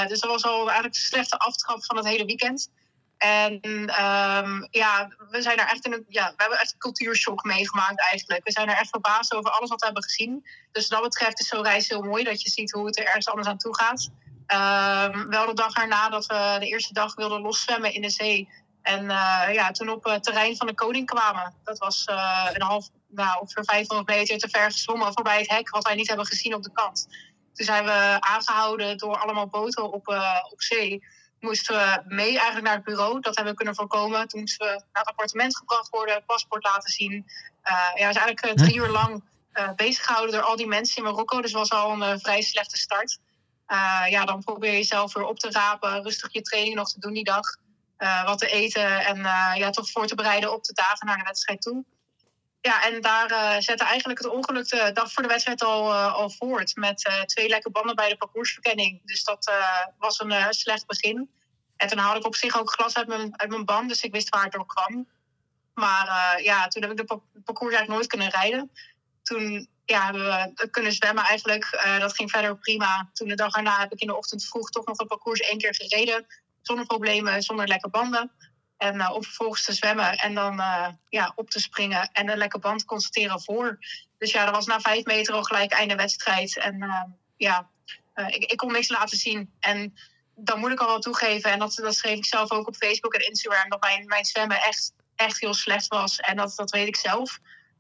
Dus 0.07 0.19
dat 0.19 0.29
was 0.29 0.44
al 0.44 0.65
eigenlijk 0.65 0.94
de 0.94 1.00
slechte 1.00 1.38
aftrap 1.38 1.85
van 1.85 1.97
het 1.97 2.06
hele 2.06 2.25
weekend. 2.25 2.69
En 3.17 3.59
ehm, 3.85 4.67
ja, 4.69 5.11
we 5.29 5.41
zijn 5.41 5.57
er 5.57 5.67
echt 5.67 5.85
in 5.85 5.94
een, 5.94 6.06
ja, 6.07 6.27
we 6.27 6.41
hebben 6.41 6.59
echt 6.59 6.73
een 6.73 6.79
cultuurshock 6.79 7.44
meegemaakt 7.44 8.00
eigenlijk. 8.00 8.44
We 8.44 8.51
zijn 8.51 8.69
er 8.69 8.77
echt 8.77 8.89
verbaasd 8.89 9.33
over 9.33 9.51
alles 9.51 9.69
wat 9.69 9.79
we 9.79 9.85
hebben 9.85 10.03
gezien. 10.03 10.47
Dus 10.71 10.88
wat 10.88 11.00
dat 11.00 11.09
betreft 11.09 11.39
is 11.39 11.47
zo'n 11.47 11.63
reis 11.63 11.89
heel 11.89 12.01
mooi 12.01 12.23
dat 12.23 12.41
je 12.41 12.50
ziet 12.50 12.71
hoe 12.71 12.85
het 12.85 13.00
er 13.00 13.06
ergens 13.06 13.27
anders 13.27 13.47
aan 13.47 13.57
toe 13.57 13.75
gaat. 13.75 14.09
Ehm, 14.50 15.28
wel 15.28 15.46
de 15.46 15.54
dag 15.54 15.74
erna 15.74 16.10
dat 16.10 16.25
we 16.25 16.56
de 16.60 16.68
eerste 16.68 16.94
dag 16.94 17.16
wilden 17.16 17.42
loszwemmen 17.42 17.94
in 17.94 18.01
de 18.01 18.10
zee. 18.10 18.50
En 18.81 19.10
eh, 19.10 19.54
ja, 19.54 19.72
toen 19.72 19.90
op 19.90 20.04
het 20.04 20.24
terrein 20.24 20.56
van 20.56 20.68
de 20.68 20.74
koning 20.74 21.06
kwamen. 21.06 21.54
Dat 21.63 21.78
was 21.78 22.06
eh, 22.06 22.50
een 22.54 22.62
half, 22.62 22.90
nou, 23.07 23.42
ongeveer 23.42 23.63
500 23.63 24.07
meter 24.07 24.38
te 24.38 24.50
ver 24.50 24.72
gezwommen 24.72 25.13
voorbij 25.13 25.40
het 25.40 25.50
hek, 25.50 25.69
wat 25.69 25.84
wij 25.84 25.96
niet 25.96 26.07
hebben 26.07 26.25
gezien 26.25 26.54
op 26.54 26.63
de 26.63 26.72
kant. 26.72 27.07
Toen 27.54 27.66
zijn 27.66 27.86
we 27.86 28.18
aangehouden 28.19 28.98
door 28.98 29.18
allemaal 29.18 29.48
boten 29.48 29.92
op, 29.92 30.07
eh, 30.07 30.46
op 30.52 30.62
zee. 30.62 31.04
Moesten 31.40 31.75
we 31.75 32.02
mee 32.16 32.31
eigenlijk 32.31 32.66
naar 32.66 32.75
het 32.75 32.84
bureau. 32.84 33.19
Dat 33.19 33.36
hebben 33.36 33.52
we 33.52 33.57
kunnen 33.57 33.75
voorkomen. 33.75 34.28
Toen 34.28 34.40
moesten 34.40 34.68
we 34.68 34.72
naar 34.72 34.88
het 34.92 35.07
appartement 35.07 35.57
gebracht 35.57 35.90
worden, 35.90 36.24
paspoort 36.25 36.63
laten 36.63 36.92
zien. 36.92 37.25
Eh, 37.62 37.74
ja, 37.74 38.07
we 38.07 38.13
zijn 38.13 38.25
eigenlijk 38.25 38.57
drie 38.57 38.75
uur 38.75 38.90
lang 38.90 39.24
eh, 39.52 39.74
bezig 39.75 40.06
gehouden 40.06 40.36
door 40.36 40.44
al 40.44 40.56
die 40.56 40.68
mensen 40.68 40.98
in 40.98 41.04
Marokko. 41.04 41.42
Dus 41.42 41.52
was 41.52 41.72
al 41.72 42.02
een 42.02 42.19
vrij 42.19 42.42
slechte 42.42 42.78
start. 42.78 43.19
Eh, 43.69 44.06
ja, 44.10 44.25
dan 44.25 44.44
probeer 44.44 44.71
je 44.71 44.77
jezelf 44.77 45.13
weer 45.13 45.25
op 45.25 45.39
te 45.39 45.51
rapen, 45.51 46.04
rustig 46.04 46.33
je 46.33 46.42
training 46.42 46.75
nog 46.75 46.92
te 46.92 47.00
doen 47.00 47.13
die 47.13 47.24
dag. 47.24 47.45
eh, 47.98 48.25
wat 48.25 48.39
te 48.39 48.48
eten 48.48 49.06
en 49.06 49.25
eh, 49.25 49.51
ja, 49.56 49.69
toch 49.69 49.89
voor 49.92 50.07
te 50.07 50.16
bereiden 50.16 50.54
op 50.54 50.63
de 50.63 50.74
dagen 50.74 51.07
naar 51.07 51.18
de 51.18 51.24
wedstrijd 51.24 51.62
toe. 51.62 51.86
Ja, 52.62 52.83
en 52.86 53.01
daar 53.01 53.62
zette 53.62 53.83
eigenlijk 53.83 54.19
het 54.19 54.31
ongeluk 54.31 54.68
de 54.69 54.92
dag 54.94 55.12
voor 55.12 55.24
de 55.24 55.30
wedstrijd 55.30 55.63
al, 55.63 55.94
al 55.94 56.30
voort. 56.30 56.75
Met 56.75 57.12
twee 57.25 57.50
lekke 57.50 57.71
banden 57.71 57.95
bij 57.95 58.10
de 58.10 58.18
parcoursverkenning. 58.18 59.01
Dus 59.06 59.24
dat 59.24 59.51
was 59.98 60.19
een 60.19 60.54
slecht 60.54 60.86
begin. 60.86 61.30
En 61.75 61.88
toen 61.88 61.98
haalde 61.98 62.19
ik 62.19 62.25
op 62.25 62.36
zich 62.36 62.60
ook 62.60 62.71
glas 62.71 62.95
uit 62.95 63.07
mijn, 63.07 63.39
uit 63.39 63.50
mijn 63.50 63.66
band, 63.66 63.89
dus 63.89 64.01
ik 64.01 64.12
wist 64.12 64.30
waar 64.30 64.44
het 64.44 64.51
door 64.51 64.66
kwam. 64.66 65.07
Maar 65.74 66.39
ja, 66.42 66.68
toen 66.68 66.81
heb 66.81 66.92
ik 66.92 66.98
de 66.98 67.04
pa- 67.04 67.21
parcours 67.44 67.75
eigenlijk 67.75 67.89
nooit 67.89 68.07
kunnen 68.07 68.30
rijden. 68.30 68.71
Toen 69.24 69.69
ja, 69.89 70.03
hebben 70.03 70.53
we 70.56 70.69
kunnen 70.69 70.91
zwemmen 70.91 71.24
eigenlijk. 71.24 71.63
Eh, 71.65 72.00
dat 72.00 72.15
ging 72.15 72.31
verder 72.31 72.57
prima. 72.57 73.09
Toen 73.13 73.27
de 73.27 73.36
dag 73.36 73.56
erna 73.56 73.80
heb 73.80 73.91
ik 73.91 74.00
in 74.00 74.07
de 74.07 74.18
ochtend 74.18 74.45
vroeg 74.45 74.69
toch 74.69 74.86
nog 74.86 74.97
het 74.97 75.07
parcours 75.07 75.39
één 75.39 75.57
keer 75.57 75.75
gereden. 75.75 76.25
Zonder 76.62 76.86
problemen, 76.86 77.41
zonder 77.41 77.68
lekke 77.68 77.89
banden. 77.89 78.31
En 78.80 79.00
eh, 79.00 79.13
om 79.13 79.24
vervolgens 79.24 79.63
te 79.63 79.74
zwemmen 79.74 80.18
en 80.18 80.33
dan 80.33 80.59
eh, 80.59 80.88
ja, 81.09 81.31
op 81.36 81.50
te 81.50 81.59
springen 81.59 82.09
en 82.12 82.30
een 82.30 82.38
lekke 82.38 82.59
band 82.59 82.86
constateren 82.86 83.41
voor. 83.41 83.77
Dus 84.18 84.31
ja, 84.31 84.45
dat 84.45 84.56
was 84.56 84.65
na 84.65 84.80
vijf 84.80 85.06
meter 85.06 85.33
al 85.33 85.44
gelijk 85.44 85.71
einde 85.71 85.95
wedstrijd. 85.95 86.57
En 86.57 86.81
eh, 86.81 87.03
ja, 87.38 87.69
ik, 88.27 88.51
ik 88.51 88.57
kon 88.57 88.71
niks 88.71 88.89
laten 88.89 89.18
zien. 89.18 89.54
En 89.59 89.97
dan 90.35 90.59
moet 90.59 90.71
ik 90.71 90.80
al 90.80 90.87
wel 90.87 90.99
toegeven, 90.99 91.52
en 91.52 91.59
dat, 91.59 91.75
dat 91.75 91.95
schreef 91.95 92.18
ik 92.18 92.25
zelf 92.25 92.52
ook 92.52 92.68
op 92.68 92.75
Facebook 92.75 93.14
en 93.14 93.28
Instagram, 93.28 93.69
dat 93.69 93.81
mijn, 93.81 94.06
mijn 94.06 94.25
zwemmen 94.25 94.61
echt, 94.61 94.94
echt 95.16 95.40
heel 95.40 95.54
slecht 95.54 95.87
was. 95.87 96.19
En 96.19 96.35
dat, 96.35 96.54
dat 96.56 96.71
weet 96.71 96.87
ik 96.87 96.95
zelf. 96.95 97.40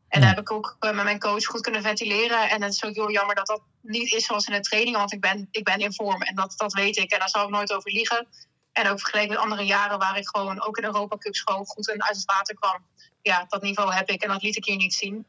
En 0.09 0.19
Ja. 0.19 0.25
daar 0.25 0.35
heb 0.35 0.39
ik 0.39 0.51
ook 0.51 0.75
eh, 0.79 0.91
met 0.95 1.03
mijn 1.03 1.19
coach 1.19 1.45
goed 1.45 1.61
kunnen 1.61 1.81
ventileren. 1.81 2.49
En 2.49 2.61
het 2.61 2.73
is 2.73 2.83
ook 2.83 2.93
heel 2.95 3.11
jammer 3.11 3.35
dat 3.35 3.47
dat 3.47 3.61
niet 3.81 4.13
is 4.13 4.25
zoals 4.25 4.45
in 4.47 4.53
de 4.53 4.59
training, 4.59 4.95
want 4.95 5.13
ik 5.13 5.21
ben, 5.21 5.47
ik 5.51 5.63
ben 5.63 5.79
in 5.79 5.93
vorm 5.93 6.21
en 6.21 6.35
dat, 6.35 6.53
dat 6.57 6.73
weet 6.73 6.97
ik. 6.97 7.11
En 7.11 7.19
daar 7.19 7.29
zal 7.29 7.43
ik 7.43 7.49
nooit 7.49 7.73
over 7.73 7.91
liegen. 7.91 8.27
En 8.71 8.87
ook 8.89 8.99
vergeleken 8.99 9.29
met 9.33 9.39
andere 9.39 9.63
jaren 9.63 9.99
waar 9.99 10.17
ik 10.17 10.27
gewoon 10.27 10.61
ook 10.65 10.77
in 10.77 10.83
Europa 10.83 11.17
Cups 11.17 11.41
gewoon 11.41 11.65
goed 11.65 11.89
en 11.91 12.03
uit 12.03 12.15
het 12.15 12.25
water 12.25 12.55
kwam. 12.55 12.85
Ja, 13.21 13.45
dat 13.49 13.61
niveau 13.61 13.93
heb 13.93 14.09
ik 14.09 14.21
en 14.23 14.29
dat 14.29 14.41
liet 14.41 14.55
ik 14.57 14.65
hier 14.65 14.75
niet 14.75 14.93
zien. 14.93 15.25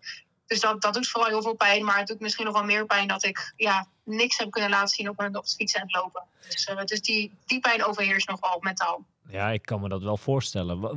Dus 0.46 0.60
dat, 0.60 0.82
dat 0.82 0.94
doet 0.94 1.08
vooral 1.08 1.30
heel 1.30 1.42
veel 1.42 1.54
pijn. 1.54 1.84
Maar 1.84 1.98
het 1.98 2.06
doet 2.06 2.20
misschien 2.20 2.44
nog 2.44 2.54
wel 2.54 2.64
meer 2.64 2.86
pijn 2.86 3.08
dat 3.08 3.24
ik 3.24 3.52
ja, 3.56 3.86
niks 4.04 4.38
heb 4.38 4.50
kunnen 4.50 4.70
laten 4.70 4.88
zien 4.88 5.08
op, 5.08 5.18
een- 5.20 5.36
op 5.36 5.42
het 5.42 5.54
fietsen 5.54 5.80
en 5.80 5.86
het 5.86 5.96
lopen. 6.02 6.22
Dus, 6.48 6.64
eh, 6.64 6.84
dus 6.84 7.00
die, 7.00 7.32
die 7.46 7.60
pijn 7.60 7.84
overheerst 7.84 8.28
nog 8.28 8.40
wel 8.40 8.58
mentaal. 8.60 9.04
Ja, 9.28 9.50
ik 9.50 9.62
kan 9.62 9.80
me 9.80 9.88
dat 9.88 10.02
wel 10.02 10.16
voorstellen. 10.16 10.80
Wa- 10.80 10.94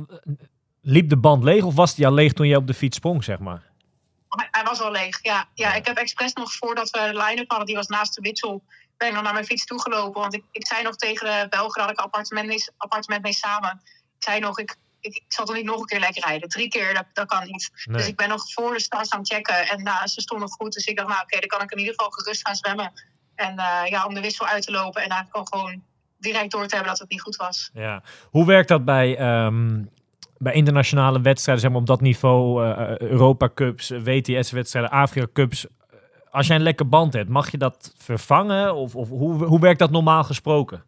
Liep 0.86 1.08
de 1.08 1.16
band 1.16 1.44
leeg 1.44 1.64
of 1.64 1.74
was 1.74 1.94
die 1.94 2.06
al 2.06 2.12
leeg 2.12 2.32
toen 2.32 2.46
je 2.48 2.56
op 2.56 2.66
de 2.66 2.74
fiets 2.74 2.96
sprong, 2.96 3.24
zeg 3.24 3.38
maar? 3.38 3.62
Hij, 4.50 4.64
was 4.64 4.80
al 4.80 4.90
leeg, 4.90 5.22
ja. 5.22 5.48
ja. 5.54 5.74
Ik 5.74 5.86
heb 5.86 5.96
expres 5.96 6.32
nog 6.32 6.52
voordat 6.52 6.90
we 6.90 6.98
de 6.98 7.18
line-up 7.18 7.48
hadden, 7.48 7.66
die 7.66 7.76
was 7.76 7.86
naast 7.86 8.14
de 8.14 8.20
witsel, 8.20 8.62
ben 8.96 9.08
ik 9.08 9.14
nog 9.14 9.22
naar 9.22 9.32
mijn 9.32 9.44
fiets 9.44 9.64
toegelopen. 9.64 10.20
Want 10.20 10.34
ik, 10.34 10.44
ik 10.50 10.66
zei 10.66 10.82
nog 10.82 10.96
tegen 10.96 11.26
de 11.26 11.48
Belgen 11.48 11.82
dat 11.82 11.90
ik 11.90 11.98
appartement 11.98 12.46
mee, 12.46 12.64
appartement 12.76 13.22
mee 13.22 13.32
samen. 13.32 13.82
Ik 14.16 14.22
zei 14.24 14.40
nog, 14.40 14.58
ik, 14.58 14.76
ik, 15.00 15.14
ik 15.14 15.24
zal 15.28 15.44
toch 15.44 15.54
niet 15.54 15.64
nog 15.64 15.80
een 15.80 15.86
keer 15.86 16.00
lekker 16.00 16.22
rijden. 16.24 16.48
Drie 16.48 16.68
keer, 16.68 16.94
dat, 16.94 17.06
dat 17.12 17.26
kan 17.26 17.46
niet. 17.46 17.70
Dus 17.90 18.06
ik 18.06 18.16
ben 18.16 18.28
nog 18.28 18.52
voor 18.52 18.72
de 18.72 18.80
start 18.80 19.12
gaan 19.12 19.26
checken. 19.26 19.68
En 19.68 19.82
nou, 19.82 20.06
ze 20.06 20.20
stonden 20.20 20.48
goed. 20.48 20.72
Dus 20.72 20.86
ik 20.86 20.96
dacht, 20.96 21.08
nou 21.08 21.22
oké, 21.22 21.38
dan 21.38 21.48
kan 21.48 21.62
ik 21.62 21.70
in 21.70 21.78
ieder 21.78 21.94
geval 21.94 22.10
gerust 22.10 22.46
gaan 22.46 22.56
zwemmen. 22.56 22.92
En 23.34 23.58
eh, 23.58 23.90
ja, 23.90 24.06
om 24.06 24.14
de 24.14 24.20
wissel 24.20 24.46
uit 24.46 24.62
te 24.64 24.72
lopen 24.72 25.02
en 25.02 25.08
eigenlijk 25.08 25.54
gewoon 25.54 25.82
direct 26.18 26.50
door 26.50 26.66
te 26.66 26.74
hebben 26.74 26.92
dat 26.92 27.00
het 27.00 27.10
niet 27.10 27.20
goed 27.20 27.36
was. 27.36 27.70
Ja. 27.72 28.02
Hoe 28.30 28.46
werkt 28.46 28.68
dat 28.68 28.84
bij, 28.84 29.16
ehm, 29.16 29.82
bij 30.38 30.52
internationale 30.52 31.20
wedstrijden, 31.20 31.62
zeg 31.62 31.72
maar 31.72 31.80
op 31.80 31.86
dat 31.86 32.00
niveau, 32.00 32.66
eh, 32.66 32.98
Europa 32.98 33.50
Cups, 33.54 33.88
WTS-wedstrijden, 33.88 34.90
Afrika 34.90 35.26
Cups? 35.32 35.66
Als 36.30 36.46
jij 36.46 36.56
een 36.56 36.62
lekke 36.62 36.84
band 36.84 37.12
hebt, 37.12 37.28
mag 37.28 37.50
je 37.50 37.58
dat 37.58 37.94
vervangen? 37.96 38.74
Of, 38.74 38.96
of 38.96 39.08
hoe, 39.08 39.44
hoe 39.44 39.60
werkt 39.60 39.78
dat 39.78 39.90
normaal 39.90 40.24
gesproken? 40.24 40.84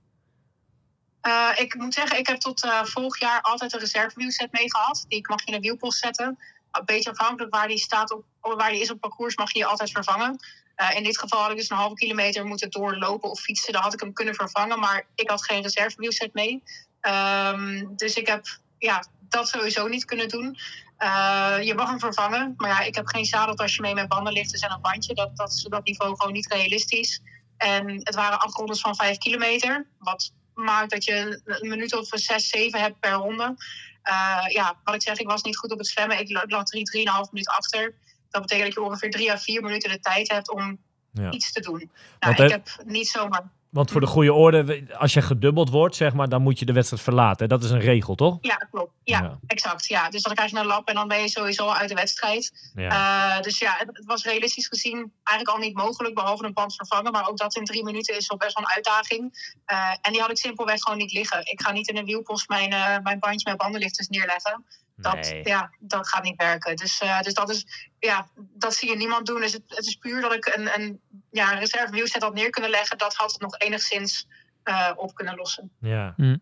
Eh, 1.26 1.50
ik 1.56 1.74
moet 1.74 1.94
zeggen, 1.94 2.18
ik 2.18 2.26
heb 2.26 2.38
tot 2.38 2.64
eh, 2.64 2.84
vorig 2.84 3.20
jaar 3.20 3.40
altijd 3.40 3.72
een 3.72 3.80
reservewielset 3.80 4.52
mee 4.52 4.70
gehad. 4.70 5.04
Die 5.08 5.28
mag 5.28 5.40
je 5.40 5.46
in 5.46 5.54
een 5.54 5.60
wielpost 5.60 5.98
zetten. 5.98 6.38
een 6.70 6.84
beetje 6.84 7.10
afhankelijk 7.10 7.54
waar 7.54 7.68
die 7.68 7.78
staat 7.78 8.12
op, 8.12 8.24
waar 8.40 8.70
die 8.70 8.80
is 8.80 8.90
op 8.90 9.00
parcours, 9.00 9.36
mag 9.36 9.52
je 9.52 9.58
je 9.58 9.66
altijd 9.66 9.90
vervangen. 9.90 10.38
Eh, 10.74 10.96
in 10.96 11.02
dit 11.02 11.18
geval 11.18 11.40
had 11.40 11.50
ik 11.50 11.56
dus 11.56 11.70
een 11.70 11.76
halve 11.76 11.94
kilometer 11.94 12.46
moeten 12.46 12.70
doorlopen 12.70 13.30
of 13.30 13.40
fietsen. 13.40 13.72
Dan 13.72 13.82
had 13.82 13.92
ik 13.92 14.00
hem 14.00 14.12
kunnen 14.12 14.34
vervangen, 14.34 14.78
maar 14.78 15.06
ik 15.14 15.30
had 15.30 15.44
geen 15.44 15.62
reservewielset 15.62 16.34
mee. 16.34 16.62
Ehm, 17.00 17.84
dus 17.96 18.14
ik 18.14 18.26
heb 18.26 18.44
ja, 18.78 19.04
dat 19.28 19.48
sowieso 19.48 19.86
niet 19.86 20.04
kunnen 20.04 20.28
doen. 20.28 20.58
Eh, 20.96 21.56
je 21.60 21.74
mag 21.74 21.88
hem 21.88 22.00
vervangen, 22.00 22.54
maar 22.56 22.68
ja, 22.70 22.80
ik 22.80 22.94
heb 22.94 23.06
geen 23.06 23.24
zadeltasje 23.24 23.80
mee 23.80 23.94
met 23.94 24.08
bandenlifters 24.08 24.62
en 24.62 24.70
een 24.70 24.80
bandje. 24.80 25.14
Dat, 25.14 25.36
dat 25.36 25.52
is 25.52 25.64
op 25.64 25.70
dat 25.70 25.84
niveau 25.84 26.16
gewoon 26.16 26.32
niet 26.32 26.52
realistisch. 26.52 27.22
En 27.56 27.88
het 27.88 28.14
waren 28.14 28.38
acht 28.38 28.56
rondes 28.56 28.80
van 28.80 28.96
vijf 28.96 29.18
kilometer, 29.18 29.86
wat 29.98 30.32
maakt 30.54 30.90
dat 30.90 31.04
je 31.04 31.40
een 31.44 31.68
minuut 31.68 31.94
of 31.94 32.08
zes, 32.10 32.48
zeven 32.48 32.80
hebt 32.80 33.00
per 33.00 33.12
ronde. 33.12 33.54
Eh, 34.02 34.44
ja, 34.48 34.80
wat 34.84 34.94
ik 34.94 35.02
zeg, 35.02 35.18
ik 35.18 35.26
was 35.28 35.42
niet 35.42 35.56
goed 35.56 35.72
op 35.72 35.78
het 35.78 35.86
zwemmen. 35.86 36.18
Ik 36.18 36.50
lag 36.50 36.64
drie, 36.64 36.84
drieënhalf 36.84 37.30
minuten 37.30 37.54
achter. 37.54 37.94
Dat 38.30 38.40
betekent 38.42 38.66
dat 38.66 38.74
je 38.74 38.90
ongeveer 38.90 39.10
drie 39.10 39.30
à 39.32 39.38
vier 39.38 39.62
minuten 39.62 39.90
de 39.90 40.00
tijd 40.00 40.30
hebt 40.30 40.50
om 40.50 40.78
Ja. 41.12 41.30
iets 41.30 41.52
te 41.52 41.60
doen. 41.60 41.90
Nou, 42.20 42.34
Want, 42.34 42.38
ik 42.38 42.50
heb 42.50 42.68
niet 42.84 43.08
zomaar 43.08 43.50
Want 43.76 43.90
voor 43.90 44.00
de 44.00 44.06
goede 44.06 44.32
orde, 44.32 44.86
als 44.98 45.12
je 45.12 45.22
gedubbeld 45.22 45.70
wordt, 45.70 45.96
zeg 45.96 46.12
maar, 46.12 46.28
dan 46.28 46.42
moet 46.42 46.58
je 46.58 46.64
de 46.64 46.72
wedstrijd 46.72 47.02
verlaten. 47.02 47.48
Dat 47.48 47.64
is 47.64 47.70
een 47.70 47.80
regel, 47.80 48.14
toch? 48.14 48.38
Ja, 48.40 48.56
klopt. 48.56 48.92
Ja, 49.04 49.20
Ja. 49.20 49.38
exact. 49.46 49.86
Ja. 49.86 50.08
Dus 50.08 50.22
dan 50.22 50.34
krijg 50.34 50.50
je 50.50 50.58
een 50.58 50.66
lap 50.66 50.88
en 50.88 50.94
dan 50.94 51.08
ben 51.08 51.20
je 51.20 51.28
sowieso 51.28 51.68
uit 51.68 51.88
de 51.88 51.94
wedstrijd. 51.94 52.70
Ja. 52.74 52.90
Eh, 53.36 53.42
dus 53.42 53.58
ja, 53.58 53.74
het, 53.78 54.04
was 54.06 54.24
realistisch 54.24 54.66
gezien 54.66 55.12
eigenlijk 55.24 55.58
al 55.58 55.64
niet 55.66 55.76
mogelijk, 55.76 56.14
behalve 56.14 56.44
een 56.44 56.52
band 56.52 56.74
vervangen. 56.74 57.12
Maar 57.12 57.28
ook 57.28 57.36
dat 57.36 57.56
in 57.56 57.64
drie 57.64 57.84
minuten 57.84 58.16
is 58.16 58.30
al 58.30 58.36
best 58.36 58.54
wel 58.54 58.64
een 58.64 58.74
uitdaging. 58.74 59.54
Eh, 59.64 59.94
en 60.00 60.12
die 60.12 60.20
had 60.20 60.30
ik 60.30 60.36
simpelweg 60.36 60.80
gewoon 60.80 60.98
niet 60.98 61.12
liggen. 61.12 61.40
Ik 61.40 61.60
ga 61.60 61.72
niet 61.72 61.88
in 61.88 61.96
een 61.96 62.04
wielpost 62.04 62.48
mijn, 62.48 62.72
eh, 62.72 62.98
mijn 63.02 63.18
bandje 63.18 63.50
met 63.50 63.58
bandenlifters 63.58 64.08
neerleggen. 64.08 64.64
Dat, 64.96 65.14
Nee. 65.14 65.44
ja, 65.44 65.70
dat 65.78 66.08
gaat 66.08 66.22
niet 66.22 66.36
werken. 66.36 66.76
Dus, 66.76 66.98
eh, 67.00 67.20
dus 67.20 67.34
dat 67.34 67.50
is, 67.50 67.66
ja, 67.98 68.26
dat 68.54 68.74
zie 68.74 68.90
je 68.90 68.96
niemand 68.96 69.26
doen. 69.26 69.40
Dus 69.40 69.52
het, 69.52 69.62
het 69.66 69.86
is 69.86 69.94
puur 69.94 70.20
dat 70.20 70.34
ik 70.34 70.52
een, 70.56 70.80
een, 70.80 71.00
ja, 71.30 71.52
een 71.52 71.58
reserve 71.58 71.92
wielset 71.92 72.22
had 72.22 72.34
neer 72.34 72.50
kunnen 72.50 72.70
leggen. 72.70 72.98
Dat 72.98 73.14
had 73.14 73.32
het 73.32 73.40
nog 73.40 73.58
enigszins 73.58 74.26
eh, 74.62 74.90
op 74.96 75.14
kunnen 75.14 75.36
lossen. 75.36 75.70
Ja. 75.80 76.14
Hm. 76.16 76.36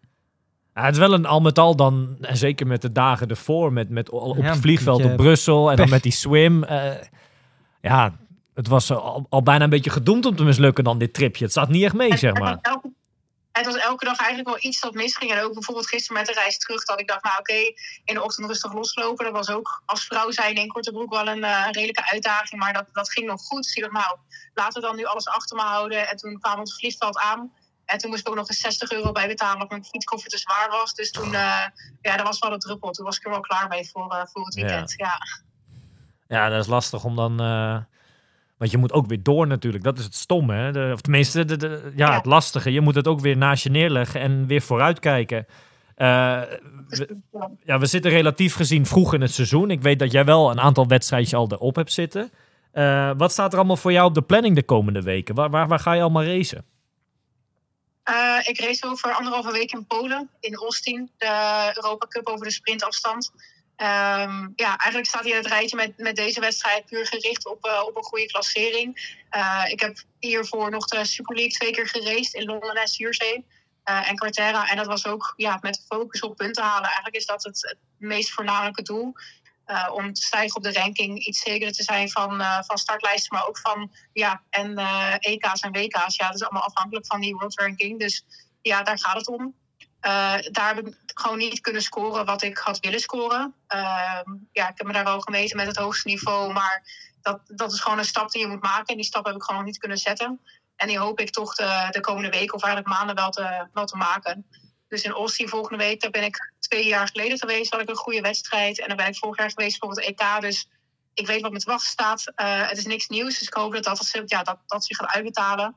Ja, 0.74 0.84
het 0.84 0.92
is 0.92 0.98
wel 1.00 1.12
een 1.12 1.26
al 1.26 1.40
met 1.40 1.58
al 1.58 1.76
dan, 1.76 2.16
en 2.20 2.36
zeker 2.36 2.66
met 2.66 2.82
de 2.82 2.92
dagen 2.92 3.28
ervoor, 3.28 3.72
met, 3.72 3.88
met 3.88 4.10
op 4.10 4.36
Ja, 4.36 4.42
het 4.42 4.58
vliegveld 4.58 4.96
beetje 4.96 5.10
op 5.12 5.16
Brussel 5.16 5.70
en 5.70 5.76
dan 5.76 5.88
met 5.88 6.02
die 6.02 6.12
swim. 6.12 6.64
eh, 6.64 6.94
ja, 7.80 8.16
het 8.54 8.68
was 8.68 8.90
al, 8.90 9.26
al 9.28 9.42
bijna 9.42 9.64
een 9.64 9.70
beetje 9.70 9.90
gedoemd 9.90 10.26
om 10.26 10.36
te 10.36 10.44
mislukken 10.44 10.84
dan 10.84 10.98
dit 10.98 11.14
tripje. 11.14 11.44
Het 11.44 11.52
zat 11.52 11.68
niet 11.68 11.84
echt 11.84 11.94
mee, 11.94 12.16
zeg 12.16 12.32
maar. 12.34 12.58
elke, 12.62 12.92
het 13.58 13.66
was 13.66 13.76
elke 13.76 14.04
dag 14.04 14.18
eigenlijk 14.18 14.48
wel 14.48 14.70
iets 14.70 14.80
dat 14.80 14.94
misging. 14.94 15.30
En 15.32 15.40
ook 15.42 15.52
bijvoorbeeld 15.52 15.88
gisteren 15.88 16.16
met 16.16 16.26
de 16.26 16.32
reis 16.32 16.58
terug. 16.58 16.84
Dat 16.84 17.00
ik 17.00 17.08
dacht, 17.08 17.22
nou 17.24 17.38
oké, 17.38 17.52
in 18.04 18.14
de 18.14 18.22
ochtend 18.22 18.46
rustig 18.46 18.72
loslopen. 18.72 19.24
Dat 19.24 19.34
was 19.34 19.50
ook 19.50 19.82
als 19.86 20.04
vrouw 20.04 20.30
zijn 20.30 20.54
in 20.54 20.68
korte 20.68 20.92
broek 20.92 21.12
wel 21.12 21.26
een, 21.28 21.44
eh, 21.44 21.64
redelijke 21.70 22.10
uitdaging. 22.10 22.60
Maar 22.60 22.72
dat, 22.72 22.86
dat 22.92 23.12
ging 23.12 23.26
nog 23.26 23.40
goed. 23.40 23.62
Dus 23.62 23.74
ik 23.74 23.82
dacht, 23.82 23.94
nou, 24.06 24.18
laten 24.54 24.80
we 24.80 24.86
dan 24.86 24.96
nu 24.96 25.04
alles 25.04 25.26
achter 25.28 25.56
me 25.56 25.62
houden. 25.62 26.08
En 26.08 26.16
toen 26.16 26.38
kwamen 26.40 26.64
we 26.64 26.70
het 26.70 26.78
vliegveld 26.78 27.18
aan. 27.18 27.52
En 27.84 27.98
toen 27.98 28.10
moest 28.10 28.20
ik 28.20 28.28
ook 28.28 28.34
nog 28.34 28.48
eens 28.48 28.60
60 28.60 28.90
euro 28.90 29.12
bij 29.12 29.26
betalen. 29.26 29.54
Omdat 29.54 29.70
mijn 29.70 29.84
fietskoffer 29.84 30.30
te 30.30 30.38
zwaar 30.38 30.68
was. 30.70 30.94
Dus 30.94 31.10
toen, 31.10 31.34
eh, 31.34 31.66
ja, 32.00 32.16
dat 32.16 32.26
was 32.26 32.38
wel 32.38 32.52
een 32.52 32.58
druppel. 32.58 32.90
Toen 32.90 33.04
was 33.04 33.16
ik 33.16 33.24
er 33.24 33.30
wel 33.30 33.40
klaar 33.40 33.68
mee 33.68 33.88
voor, 33.88 34.12
eh, 34.14 34.22
voor 34.32 34.44
het 34.44 34.54
Ja. 34.54 34.62
weekend. 34.62 34.94
Ja. 34.96 35.18
Ja, 36.28 36.48
dat 36.48 36.60
is 36.60 36.66
lastig 36.66 37.04
om 37.04 37.16
dan... 37.16 37.40
want 38.64 38.70
je 38.76 38.78
moet 38.82 38.92
ook 38.92 39.06
weer 39.06 39.22
door 39.22 39.46
natuurlijk. 39.46 39.84
Dat 39.84 39.98
is 39.98 40.04
het 40.04 40.14
stomme, 40.14 40.54
hè? 40.54 40.72
De, 40.72 40.90
of 40.92 41.00
tenminste, 41.00 41.44
de, 41.44 41.56
de- 41.56 41.92
ja, 41.96 42.06
Ja. 42.08 42.14
het 42.16 42.24
lastige. 42.26 42.72
Je 42.72 42.80
moet 42.80 42.94
het 42.94 43.08
ook 43.08 43.20
weer 43.20 43.36
naast 43.36 43.62
je 43.62 43.70
neerleggen 43.70 44.20
en 44.20 44.46
weer 44.46 44.62
vooruitkijken. 44.62 45.46
Eh, 45.94 46.40
we, 46.88 47.16
ja, 47.64 47.78
we 47.78 47.86
zitten 47.86 48.10
relatief 48.10 48.54
gezien 48.54 48.86
vroeg 48.86 49.14
in 49.14 49.20
het 49.20 49.32
seizoen. 49.32 49.70
Ik 49.70 49.82
weet 49.82 49.98
dat 49.98 50.12
jij 50.12 50.24
wel 50.24 50.50
een 50.50 50.60
aantal 50.60 50.86
wedstrijdjes 50.86 51.34
al 51.34 51.48
erop 51.52 51.76
hebt 51.76 51.92
zitten. 51.92 52.30
Eh, 52.72 53.10
wat 53.16 53.32
staat 53.32 53.52
er 53.52 53.58
allemaal 53.58 53.76
voor 53.76 53.92
jou 53.92 54.06
op 54.08 54.14
de 54.14 54.22
planning 54.22 54.54
de 54.54 54.62
komende 54.64 55.02
weken? 55.02 55.34
Waar, 55.34 55.50
waar, 55.50 55.68
waar 55.68 55.78
ga 55.78 55.92
je 55.92 56.00
allemaal 56.02 56.24
racen? 56.24 56.64
Eh, 58.02 58.38
ik 58.44 58.60
race 58.60 58.86
over 58.86 59.12
anderhalve 59.12 59.52
week 59.52 59.72
in 59.72 59.86
Polen, 59.86 60.30
in 60.40 60.54
Austin, 60.54 61.10
de 61.16 61.72
Europa 61.74 62.06
Cup 62.06 62.26
over 62.28 62.44
de 62.46 62.52
sprintafstand. 62.52 63.32
Ehm, 63.76 64.48
ja, 64.56 64.76
eigenlijk 64.76 65.06
staat 65.06 65.24
hier 65.24 65.36
het 65.36 65.46
rijtje 65.46 65.76
met, 65.76 65.98
met 65.98 66.16
deze 66.16 66.40
wedstrijd 66.40 66.86
puur 66.86 67.06
gericht 67.06 67.46
op, 67.46 67.64
eh, 67.64 67.82
op 67.86 67.96
een 67.96 68.02
goede 68.02 68.26
klassering. 68.26 69.18
Eh, 69.30 69.64
ik 69.68 69.80
heb 69.80 69.96
hiervoor 70.18 70.70
nog 70.70 70.86
de 70.86 71.04
Super 71.04 71.34
League 71.34 71.52
twee 71.52 71.72
keer 71.72 71.88
geraced 71.88 72.34
in 72.34 72.44
Londen 72.44 72.74
en 72.74 72.88
Zuurzee 72.88 73.46
eh, 73.84 74.08
en 74.08 74.16
Quarterra. 74.16 74.70
En 74.70 74.76
dat 74.76 74.86
was 74.86 75.06
ook 75.06 75.34
ja, 75.36 75.58
met 75.60 75.84
focus 75.88 76.20
op 76.20 76.36
punten 76.36 76.62
halen. 76.62 76.84
Eigenlijk 76.84 77.16
is 77.16 77.26
dat 77.26 77.42
het, 77.42 77.76
meest 77.98 78.30
voornamelijke 78.30 78.82
doel. 78.82 79.12
Om 79.92 80.12
te 80.12 80.22
stijgen 80.22 80.56
op 80.56 80.62
de 80.62 80.72
ranking, 80.72 81.18
iets 81.18 81.40
zekerder 81.40 81.74
te 81.74 81.82
zijn 81.82 82.10
van, 82.10 82.42
van 82.66 82.78
startlijsten, 82.78 83.36
maar 83.36 83.46
ook 83.46 83.58
van 83.58 83.92
ja, 84.12 84.42
en 84.50 84.78
EK's 85.18 85.60
en 85.60 85.72
WK's. 85.72 86.16
Ja, 86.16 86.26
dat 86.26 86.34
is 86.34 86.42
allemaal 86.42 86.62
afhankelijk 86.62 87.06
van 87.06 87.20
die 87.20 87.34
world 87.34 87.60
ranking. 87.60 87.98
Dus 87.98 88.24
ja, 88.62 88.82
daar 88.82 88.98
gaat 88.98 89.16
het 89.16 89.28
om. 89.28 89.54
Eh, 90.04 90.36
daar 90.50 90.74
heb 90.74 90.86
ik 90.86 90.94
gewoon 91.14 91.38
niet 91.38 91.60
kunnen 91.60 91.82
scoren 91.82 92.24
wat 92.24 92.42
ik 92.42 92.58
had 92.58 92.78
willen 92.78 93.00
scoren. 93.00 93.54
Ehm, 93.66 94.30
ja, 94.52 94.68
ik 94.68 94.76
heb 94.76 94.86
me 94.86 94.92
daar 94.92 95.04
wel 95.04 95.20
gemeten 95.20 95.56
met 95.56 95.66
het 95.66 95.76
hoogste 95.76 96.08
niveau, 96.08 96.52
maar 96.52 96.82
dat, 97.22 97.40
dat 97.46 97.72
is 97.72 97.80
gewoon 97.80 97.98
een 97.98 98.04
stap 98.04 98.30
die 98.30 98.40
je 98.40 98.46
moet 98.46 98.62
maken. 98.62 98.86
En 98.86 98.96
die 98.96 99.04
stap 99.04 99.24
heb 99.24 99.34
ik 99.34 99.42
gewoon 99.42 99.64
niet 99.64 99.78
kunnen 99.78 99.98
zetten. 99.98 100.40
En 100.76 100.88
die 100.88 100.98
hoop 100.98 101.20
ik 101.20 101.30
toch 101.30 101.54
de, 101.54 101.86
de 101.90 102.00
komende 102.00 102.30
weken 102.30 102.54
of 102.54 102.62
eigenlijk 102.62 102.94
maanden 102.96 103.16
wel 103.16 103.30
te, 103.30 103.68
wel 103.72 103.84
te 103.84 103.96
maken. 103.96 104.46
Dus 104.88 105.02
in 105.02 105.10
Austin 105.10 105.48
volgende 105.48 105.84
week, 105.84 106.00
daar 106.00 106.10
ben 106.10 106.24
ik 106.24 106.52
twee 106.58 106.86
jaar 106.86 107.08
geleden 107.08 107.38
geweest. 107.38 107.72
Had 107.72 107.80
ik 107.80 107.88
een 107.88 107.96
goede 107.96 108.20
wedstrijd. 108.20 108.80
En 108.80 108.88
dan 108.88 108.96
ben 108.96 109.06
ik 109.06 109.16
vorig 109.16 109.38
jaar 109.38 109.50
geweest 109.50 109.78
voor 109.78 109.90
het 109.90 110.00
EK. 110.00 110.40
Dus 110.40 110.68
ik 111.14 111.26
weet 111.26 111.40
wat 111.40 111.52
me 111.52 111.58
te 111.58 111.70
wachten 111.70 111.88
staat. 111.88 112.32
Eh, 112.34 112.68
het 112.68 112.78
is 112.78 112.86
niks 112.86 113.08
nieuws. 113.08 113.38
Dus 113.38 113.48
ik 113.48 113.54
hoop 113.54 113.72
dat 113.72 113.84
dat, 113.84 114.22
ja, 114.24 114.42
dat, 114.42 114.58
dat 114.66 114.84
zich 114.84 114.96
gaat 114.96 115.14
uitbetalen. 115.14 115.76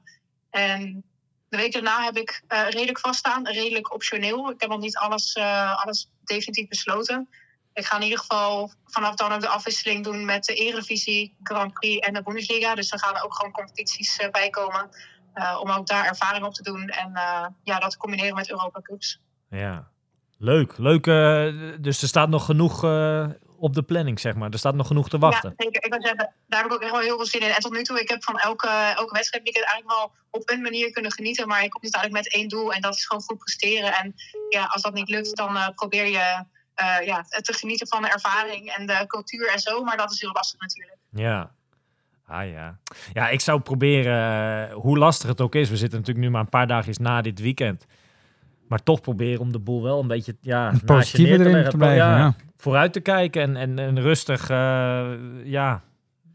En 0.50 1.04
de 1.50 1.58
week 1.58 1.74
daarna 1.74 2.04
heb 2.04 2.18
ik 2.18 2.44
eh, 2.48 2.70
redelijk 2.70 3.00
vaststaan. 3.00 3.48
Redelijk 3.48 3.94
optioneel. 3.94 4.51
Ik 4.51 4.62
heb 4.62 4.70
nog 4.70 4.80
niet 4.80 4.98
alles, 4.98 5.34
eh, 5.34 5.84
alles 5.84 6.10
definitief 6.24 6.68
besloten. 6.68 7.30
Ik 7.74 7.86
ga 7.86 7.96
in 7.96 8.04
ieder 8.04 8.20
geval 8.20 8.72
vanaf 8.86 9.16
dan 9.16 9.32
ook 9.32 9.42
de 9.42 9.48
afwisseling 9.48 10.04
doen 10.04 10.25
met 10.25 10.44
de 10.44 10.54
Eredivisie, 10.54 11.36
Grand 11.44 11.74
Prix 11.74 12.08
en 12.08 12.13
de 12.13 12.24
Bundesliga. 12.24 12.75
Dus 12.75 12.92
er 12.92 13.00
gaan 13.00 13.24
ook 13.24 13.36
gewoon 13.36 13.51
competities 13.51 14.18
eh, 14.18 14.30
bij 14.30 14.50
komen. 14.50 14.89
om 15.62 15.70
ook 15.70 15.88
daar 15.88 16.06
ervaring 16.06 16.46
op 16.46 16.54
te 16.54 16.63
doen. 16.63 16.88
En 16.88 17.12
ja, 17.63 17.80
dat 17.80 17.98
combineren 17.98 18.36
met 18.36 18.50
Europa 18.50 18.82
Cups. 18.82 19.22
Ja, 19.50 19.88
leuk. 20.38 20.77
leuk 20.77 21.04
dus 21.82 22.01
er 22.01 22.08
staat 22.08 22.30
nog 22.30 22.46
genoeg 22.46 22.82
op 23.58 23.74
de 23.74 23.84
planning, 23.84 24.20
zeg 24.20 24.36
maar. 24.36 24.50
Er 24.50 24.58
staat 24.58 24.76
nog 24.76 24.88
genoeg 24.88 25.10
te 25.10 25.18
wachten. 25.18 25.54
Ja, 25.58 25.64
zeker. 25.64 25.84
Ik 25.84 25.94
wil 25.94 26.02
zeggen, 26.02 26.34
daar 26.48 26.62
heb 26.62 26.72
ik 26.72 26.76
ook 26.76 26.82
echt 26.82 26.92
wel 26.92 27.02
heel 27.02 27.16
veel 27.16 27.26
zin 27.26 27.42
in. 27.42 27.50
En 27.50 27.62
tot 27.62 27.72
nu 27.72 27.84
toe, 27.84 28.02
ik 28.02 28.10
heb 28.10 28.24
van 28.24 28.40
elke, 28.40 28.68
elke 28.96 29.14
wedstrijd 29.14 29.44
weekend 29.44 29.66
eigenlijk 29.66 30.00
wel 30.00 30.12
op 30.30 30.50
een 30.50 30.62
manier 30.62 30.92
kunnen 30.92 31.12
genieten. 31.12 31.48
Maar 31.48 31.64
ik 31.64 31.70
kom 31.70 31.82
uiteindelijk 31.82 32.24
met 32.24 32.34
één 32.34 32.48
doel 32.48 32.74
en 32.74 32.82
dat 32.82 32.96
is 32.96 33.06
gewoon 33.06 33.24
goed 33.24 33.38
presteren. 33.38 33.94
En 33.94 34.14
ja, 34.50 34.66
als 34.66 34.82
dat 34.82 34.94
niet 34.94 35.10
lukt, 35.10 35.36
dan 35.38 35.56
eh, 35.56 35.68
probeer 35.76 36.08
je 36.08 36.44
eh, 36.74 37.06
ja, 37.06 37.22
te 37.22 37.54
genieten 37.54 37.88
van 37.88 38.02
de 38.02 38.10
ervaring 38.10 38.70
en 38.70 38.86
de 38.86 39.04
cultuur 39.08 39.52
en 39.52 39.60
zo. 39.60 39.84
Maar 39.84 39.98
dat 39.98 40.12
is 40.12 40.22
heel 40.22 40.34
lastig 40.34 40.60
natuurlijk. 40.60 40.98
Ja. 41.12 41.52
Ah 42.26 42.50
ja. 42.50 42.78
Ja, 43.14 43.30
ik 43.30 43.42
zou 43.42 43.60
proberen, 43.60 44.70
eh, 44.70 44.76
hoe 44.76 44.98
lastig 44.98 45.30
het 45.30 45.42
ook 45.42 45.56
is. 45.56 45.70
We 45.70 45.78
zitten 45.78 46.00
natuurlijk 46.00 46.26
nu 46.26 46.32
maar 46.32 46.42
een 46.42 46.50
paar 46.50 46.68
dagjes 46.68 46.98
na 46.98 47.22
dit 47.22 47.40
weekend. 47.40 47.86
Maar 48.68 48.84
toch 48.84 49.02
proberen 49.02 49.42
om 49.42 49.52
de 49.52 49.60
boel 49.60 49.84
wel 49.84 50.00
een 50.00 50.08
beetje 50.08 50.36
ja, 50.42 50.64
naast 50.64 50.80
je 50.80 50.86
positieve 50.86 51.30
neer 51.30 51.38
te 51.38 51.44
erin 51.44 51.54
leggen. 51.54 51.72
te 51.72 51.78
blijven, 51.78 52.08
ja. 52.08 52.36
Vooruit 52.58 52.94
te 52.94 53.00
kijken 53.00 53.42
en, 53.42 53.56
en, 53.56 53.80
en 53.80 54.02
rustig, 54.02 54.50
eh, 54.50 55.12
ja, 55.44 55.84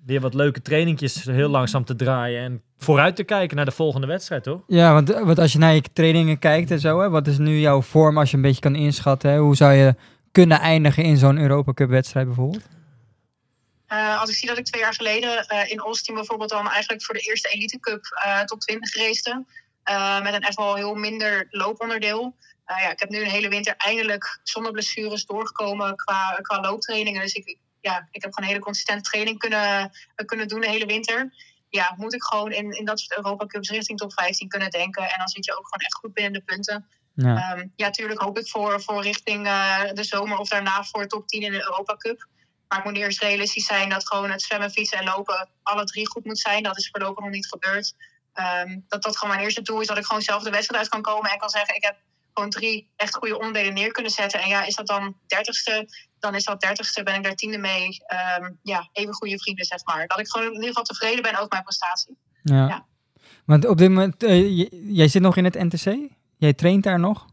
weer 0.07 0.21
wat 0.21 0.35
leuke 0.35 0.63
trainingjes 0.63 1.25
heel 1.25 1.49
langzaam 1.49 1.85
te 1.85 1.97
draaien. 1.97 2.43
En 2.43 2.63
vooruit 2.79 3.17
te 3.17 3.25
kijken 3.25 3.57
naar 3.57 3.65
de 3.65 3.71
volgende 3.71 4.07
wedstrijd, 4.07 4.43
toch? 4.43 4.61
Ja, 4.67 4.93
want, 4.93 5.09
want 5.09 5.39
als 5.39 5.53
je 5.53 5.59
naar 5.59 5.75
je 5.75 5.83
trainingen 5.93 6.39
kijkt 6.39 6.71
en 6.71 6.81
zo, 6.81 7.01
hè, 7.01 7.11
wat 7.11 7.27
is 7.27 7.39
nu 7.39 7.59
jouw 7.59 7.83
vorm 7.83 8.19
als 8.19 8.31
je 8.31 8.37
een 8.37 8.43
beetje 8.43 8.61
kan 8.61 8.75
inschatten? 8.75 9.31
Hè? 9.31 9.39
Hoe 9.39 9.57
zou 9.57 9.73
je 9.73 9.95
kunnen 10.33 10.61
eindigen 10.61 11.05
in 11.05 11.17
zo'n 11.17 11.39
Europa 11.39 11.73
Cup 11.73 11.89
wedstrijd 11.89 12.27
bijvoorbeeld? 12.27 12.65
Eh, 13.87 14.21
als 14.21 14.31
ik 14.31 14.37
zie 14.37 14.49
dat 14.49 14.59
ik 14.59 14.65
twee 14.65 14.81
jaar 14.81 14.95
geleden 14.95 15.47
eh, 15.47 15.71
in 15.71 15.79
Austin 15.79 16.15
bijvoorbeeld 16.15 16.51
dan 16.51 16.71
eigenlijk 16.71 17.03
voor 17.03 17.15
de 17.15 17.21
eerste 17.21 17.49
Elite 17.49 17.81
Cup 17.81 18.05
eh 18.25 18.41
top 18.41 18.61
20 18.61 18.97
race. 18.97 19.45
eh, 19.83 20.23
met 20.23 20.35
een 20.35 20.41
echt 20.41 20.57
wel 20.57 20.75
heel 20.75 20.95
minder 20.95 21.47
looponderdeel. 21.51 22.37
Eh, 22.65 22.83
ja, 22.83 22.91
ik 22.91 23.01
heb 23.01 23.09
nu 23.09 23.21
een 23.21 23.31
hele 23.31 23.49
winter 23.49 23.75
eindelijk 23.77 24.41
zonder 24.43 24.73
blessures 24.73 25.27
doorgekomen 25.27 25.97
qua, 25.97 26.39
qua 26.43 26.61
looptrainingen. 26.61 27.21
Dus 27.21 27.35
ik, 27.35 27.59
ja, 27.81 28.09
ik 28.11 28.23
heb 28.23 28.33
gewoon 28.33 28.49
een 28.49 28.55
hele 28.55 28.65
consistente 28.65 29.11
training 29.11 29.39
kunnen, 29.39 29.91
eh, 30.15 30.27
kunnen 30.27 30.49
doen 30.49 30.61
de 30.61 30.71
hele 30.71 30.87
winter. 30.87 31.33
Ja, 31.69 31.95
moet 31.97 32.15
ik 32.15 32.23
gewoon 32.23 32.53
in, 32.53 32.71
in 32.71 32.85
dat 32.85 33.01
soort 33.01 33.17
Europa 33.17 33.47
Cups 33.47 33.71
richting 33.71 33.99
top 33.99 34.13
15 34.13 34.49
kunnen 34.49 34.71
denken. 34.71 35.03
En 35.03 35.19
dan 35.19 35.29
zit 35.29 35.45
je 35.45 35.53
ook 35.53 35.65
gewoon 35.65 35.85
echt 35.85 35.95
goed 35.95 36.13
binnen 36.13 36.33
de 36.33 36.43
punten. 36.43 36.87
Ja. 37.15 37.53
Ehm, 37.53 37.67
ja, 37.77 37.91
tuurlijk 37.91 38.21
hoop 38.21 38.39
ik 38.39 38.49
voor, 38.49 38.83
voor 38.83 39.03
richting 39.03 39.47
eh, 39.47 39.93
de 39.93 40.05
zomer 40.05 40.39
of 40.39 40.49
daarna 40.49 40.85
voor 40.85 41.07
top 41.07 41.29
10 41.29 41.43
in 41.43 41.53
de 41.53 41.63
Europa 41.63 41.97
Cup. 41.97 42.27
Maar 42.69 42.79
ik 42.79 42.85
moet 42.85 42.97
eerst 42.97 43.21
realistisch 43.21 43.67
zijn 43.67 43.89
dat 43.89 44.07
gewoon 44.07 44.31
het 44.31 44.43
zwemmen, 44.43 44.71
fietsen 44.71 44.99
en 44.99 45.05
lopen 45.05 45.49
alle 45.63 45.85
drie 45.85 46.09
goed 46.09 46.25
moet 46.25 46.39
zijn. 46.39 46.63
Dat 46.63 46.79
is 46.79 46.89
voorlopig 46.91 47.25
nog 47.25 47.33
niet 47.33 47.47
gebeurd. 47.47 47.95
Ehm, 48.33 48.81
dat 48.89 49.03
dat 49.03 49.17
gewoon 49.17 49.35
mijn 49.35 49.45
eerste 49.45 49.63
doel 49.63 49.81
is. 49.81 49.87
Dat 49.87 49.99
ik 49.99 50.05
gewoon 50.05 50.23
zelf 50.23 50.43
de 50.43 50.51
wedstrijd 50.51 50.83
uit 50.83 50.91
kan 50.91 51.03
komen 51.03 51.31
en 51.31 51.39
kan 51.39 51.49
zeggen: 51.49 51.75
ik 51.75 51.85
heb 51.85 51.97
gewoon 52.35 52.51
drie 52.51 52.91
echt 52.97 53.15
goede 53.15 53.39
onderdelen 53.39 53.75
neer 53.75 53.93
kunnen 53.93 54.13
zetten. 54.13 54.41
En 54.41 54.49
ja, 54.49 54.65
is 54.65 54.75
dat 54.75 54.87
dan 54.87 55.17
dertigste, 55.27 55.89
dan 56.19 56.35
is 56.35 56.45
dat 56.45 56.61
dertigste, 56.61 57.03
ben 57.03 57.15
ik 57.15 57.23
daar 57.23 57.35
tiende 57.35 57.59
mee. 57.59 58.03
Ehm, 58.07 58.51
ja, 58.63 58.89
even 58.93 59.15
goede 59.15 59.39
vrienden, 59.39 59.65
zeg 59.65 59.85
maar. 59.85 60.07
Dat 60.07 60.19
ik 60.19 60.29
gewoon 60.29 60.47
in 60.47 60.53
ieder 60.53 60.69
geval 60.69 60.83
tevreden 60.85 61.23
ben 61.23 61.35
over 61.35 61.47
mijn 61.49 61.63
prestatie. 61.63 62.17
Ja. 62.43 62.67
Ja. 62.67 62.87
Want 63.47 63.67
op 63.67 63.79
dit 63.79 63.89
moment, 63.89 64.23
eh, 64.23 64.69
jij 64.97 65.09
zit 65.09 65.23
nog 65.23 65.37
in 65.37 65.45
het 65.45 65.55
NTC? 65.55 66.11
Jij 66.39 66.53
traint 66.53 66.83
daar 66.85 66.99
nog? 66.99 67.27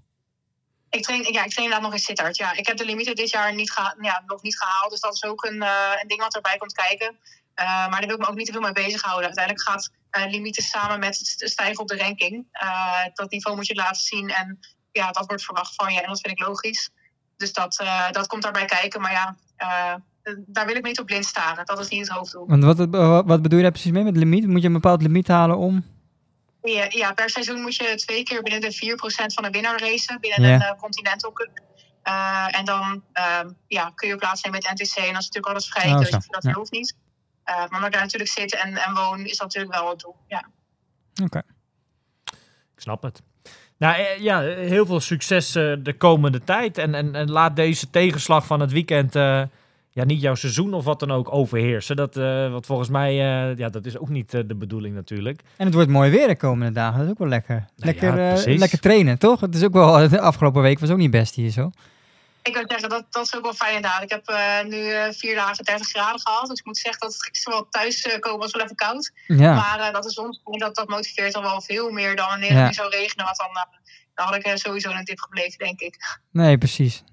Ik 0.89 1.03
train, 1.03 1.19
ja, 1.21 1.27
ik 1.27 1.33
train 1.49 1.55
inderdaad 1.55 1.81
nog 1.81 1.93
in 1.93 1.99
Sittard. 1.99 2.37
Ja, 2.37 2.53
ik 2.55 2.67
heb 2.67 2.77
de 2.77 2.85
limieten 2.85 3.15
dit 3.15 3.29
jaar 3.29 3.53
niet 3.55 3.71
geha- 3.71 3.95
ja, 4.01 4.23
nog 4.25 4.41
niet 4.41 4.57
gehaald. 4.57 4.91
Dus 4.91 4.99
dat 4.99 5.13
is 5.13 5.23
ook 5.23 5.43
een, 5.43 5.61
eh, 5.61 5.91
een 6.01 6.07
ding 6.07 6.19
wat 6.21 6.35
erbij 6.35 6.57
komt 6.57 6.73
kijken. 6.73 7.19
Eh, 7.53 7.65
maar 7.65 7.99
daar 7.99 8.05
wil 8.07 8.15
ik 8.15 8.21
me 8.21 8.27
ook 8.27 8.35
niet 8.35 8.45
te 8.45 8.51
veel 8.51 8.61
mee 8.61 8.71
bezighouden. 8.71 9.25
Uiteindelijk 9.25 9.65
gaat 9.69 9.91
eh 10.09 10.25
limieten 10.29 10.63
samen 10.63 10.99
met 10.99 11.17
het 11.17 11.27
st- 11.27 11.49
stijgen 11.49 11.79
op 11.79 11.87
de 11.87 11.97
ranking. 11.97 12.47
Dat 13.13 13.31
niveau 13.31 13.55
moet 13.55 13.67
je 13.67 13.75
laten 13.75 14.01
zien. 14.01 14.29
En 14.29 14.59
ja, 14.91 15.11
dat 15.11 15.25
wordt 15.27 15.43
verwacht 15.43 15.75
van 15.75 15.93
je. 15.93 16.01
En 16.01 16.07
dat 16.07 16.21
vind 16.21 16.39
ik 16.39 16.47
logisch. 16.47 16.89
Dus 17.37 17.53
dat, 17.53 17.79
eh, 17.79 18.11
dat 18.11 18.27
komt 18.27 18.43
daarbij 18.43 18.65
kijken. 18.65 19.01
Maar 19.01 19.11
ja, 19.11 19.35
eh, 19.55 19.93
daar 20.45 20.65
wil 20.65 20.75
ik 20.75 20.83
niet 20.83 20.99
op 20.99 21.05
blind 21.05 21.25
staren. 21.25 21.65
Dat 21.65 21.79
is 21.79 21.87
niet 21.87 22.07
het 22.07 22.17
hoofddoel. 22.17 22.47
Want 22.47 22.63
wat, 22.63 22.77
wat 23.25 23.41
bedoel 23.41 23.57
je 23.57 23.63
daar 23.63 23.71
precies 23.71 23.91
mee 23.91 24.03
met 24.03 24.17
limiet? 24.17 24.47
Moet 24.47 24.61
je 24.61 24.67
een 24.67 24.73
bepaald 24.73 25.01
limiet 25.01 25.27
halen 25.27 25.57
om? 25.57 25.85
Ja, 26.61 26.85
ja, 26.89 27.13
per 27.13 27.29
seizoen 27.29 27.61
moet 27.61 27.75
je 27.75 27.95
twee 27.95 28.23
keer 28.23 28.41
binnen 28.43 28.61
de 28.61 28.71
4% 28.73 29.33
van 29.33 29.43
de 29.43 29.49
winnaar 29.49 29.79
racen. 29.79 30.19
Binnen 30.19 30.49
Ja. 30.49 30.55
een 30.55 30.61
eh, 30.61 30.79
Continental 30.79 31.31
Cup. 31.31 31.59
Eh, 32.03 32.57
en 32.57 32.65
dan 32.65 33.03
ehm, 33.13 33.49
ja, 33.67 33.91
kun 33.95 34.07
je 34.07 34.15
plaatsnemen 34.15 34.61
met 34.63 34.79
NTC. 34.81 34.95
En 34.95 35.13
dat 35.13 35.21
is 35.21 35.29
natuurlijk 35.29 35.47
alles 35.47 35.67
vrij. 35.69 35.91
Oh, 35.91 35.99
dus 35.99 36.09
dat 36.09 36.43
Ja. 36.43 36.51
hoeft 36.53 36.71
niet. 36.71 36.95
Eh, 37.43 37.55
maar 37.55 37.65
omdat 37.69 37.85
ik 37.85 37.91
daar 37.91 38.01
natuurlijk 38.01 38.31
zit 38.31 38.55
en, 38.55 38.77
en 38.77 38.93
woon, 38.93 39.19
is 39.25 39.37
dat 39.37 39.47
natuurlijk 39.47 39.73
wel 39.73 39.89
het 39.89 39.99
doel. 39.99 40.15
Ja. 40.27 40.49
Oké. 41.23 41.41
Ik 42.75 42.85
snap 42.85 43.01
het. 43.01 43.21
Nou 43.79 43.95
eh, 43.95 44.21
ja, 44.23 44.41
heel 44.41 44.85
veel 44.85 44.99
succes 44.99 45.55
eh, 45.55 45.73
de 45.83 45.93
komende 45.93 46.43
tijd. 46.43 46.77
En, 46.77 46.95
en, 46.95 47.15
en 47.15 47.31
laat 47.31 47.55
deze 47.55 47.89
tegenslag 47.89 48.45
van 48.45 48.59
het 48.59 48.71
weekend 48.71 49.15
eh, 49.15 49.41
ja, 49.89 50.03
niet 50.03 50.21
jouw 50.21 50.35
seizoen 50.35 50.73
of 50.73 50.83
wat 50.83 50.99
dan 50.99 51.11
ook 51.11 51.33
overheersen. 51.33 51.95
Dat, 51.95 52.17
eh 52.17 52.51
wat 52.51 52.65
volgens 52.65 52.89
mij, 52.89 53.13
ja, 53.57 53.69
dat 53.69 53.85
is 53.85 53.97
ook 53.97 54.09
niet 54.09 54.31
de 54.31 54.55
bedoeling 54.55 54.95
natuurlijk. 54.95 55.41
En 55.57 55.65
het 55.65 55.73
wordt 55.73 55.89
mooi 55.89 56.11
weer 56.11 56.27
de 56.27 56.35
komende 56.35 56.73
dagen. 56.73 56.97
Dat 56.97 57.05
is 57.05 57.11
ook 57.11 57.19
wel 57.19 57.27
lekker. 57.27 57.65
Lekker, 57.75 58.17
ja, 58.17 58.27
eh, 58.27 58.33
precies. 58.33 58.59
lekker 58.59 58.79
trainen, 58.79 59.19
toch? 59.19 59.39
Het 59.39 59.55
is 59.55 59.63
ook 59.63 59.73
wel, 59.73 60.09
de 60.09 60.19
afgelopen 60.19 60.61
week 60.61 60.79
was 60.79 60.89
ook 60.89 60.97
niet 60.97 61.11
best 61.11 61.35
hier 61.35 61.49
zo. 61.49 61.71
Ik 62.43 62.53
wil 62.53 62.63
zeggen, 62.67 62.89
dat, 62.89 63.05
dat 63.09 63.25
is 63.25 63.35
ook 63.35 63.43
wel 63.43 63.53
fijn 63.53 63.75
inderdaad. 63.75 64.01
Ik 64.03 64.09
heb 64.09 64.27
eh, 64.27 64.63
nu 64.63 64.91
eh, 64.91 65.11
vier 65.11 65.35
dagen 65.35 65.63
30 65.65 65.87
graden 65.87 66.19
gehad. 66.21 66.47
Dus 66.47 66.59
ik 66.59 66.65
moet 66.65 66.77
zeggen 66.77 66.99
dat 67.01 67.13
het 67.13 67.23
gisteren 67.25 67.59
wel 67.59 67.67
thuis 67.69 68.01
eh, 68.01 68.19
komen 68.19 68.39
was 68.39 68.51
wel 68.51 68.63
even 68.63 68.75
koud. 68.75 69.11
Ja, 69.27 69.53
Maar 69.53 69.91
dat 69.91 70.05
is 70.05 70.15
ons, 70.19 70.41
dat, 70.43 70.75
dat 70.75 70.87
motiveert 70.87 71.33
dan 71.33 71.43
wel 71.43 71.61
veel 71.61 71.89
meer 71.91 72.15
dan 72.15 72.27
wanneer 72.27 72.51
Ja. 72.51 72.57
het 72.57 72.65
nu 72.67 72.73
zou 72.73 72.89
regenen. 72.89 73.25
Want 73.25 73.37
dan, 73.37 73.49
dan 74.15 74.25
had 74.25 74.35
ik 74.35 74.57
sowieso 74.57 74.89
een 74.89 75.03
tip 75.05 75.19
gebleven, 75.19 75.57
denk 75.57 75.79
ik. 75.79 76.19
nee, 76.31 76.57
precies. 76.57 77.03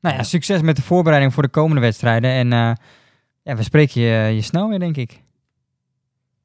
Nou 0.00 0.16
ja, 0.16 0.22
succes 0.22 0.60
met 0.60 0.76
de 0.76 0.82
voorbereiding 0.82 1.34
voor 1.34 1.42
de 1.42 1.48
komende 1.48 1.80
wedstrijden. 1.80 2.30
En 2.30 2.48
ja, 3.42 3.56
we 3.56 3.62
spreken 3.62 4.00
je, 4.00 4.34
je 4.34 4.42
snel 4.42 4.68
weer, 4.68 4.78
denk 4.78 4.96
ik. 4.96 5.20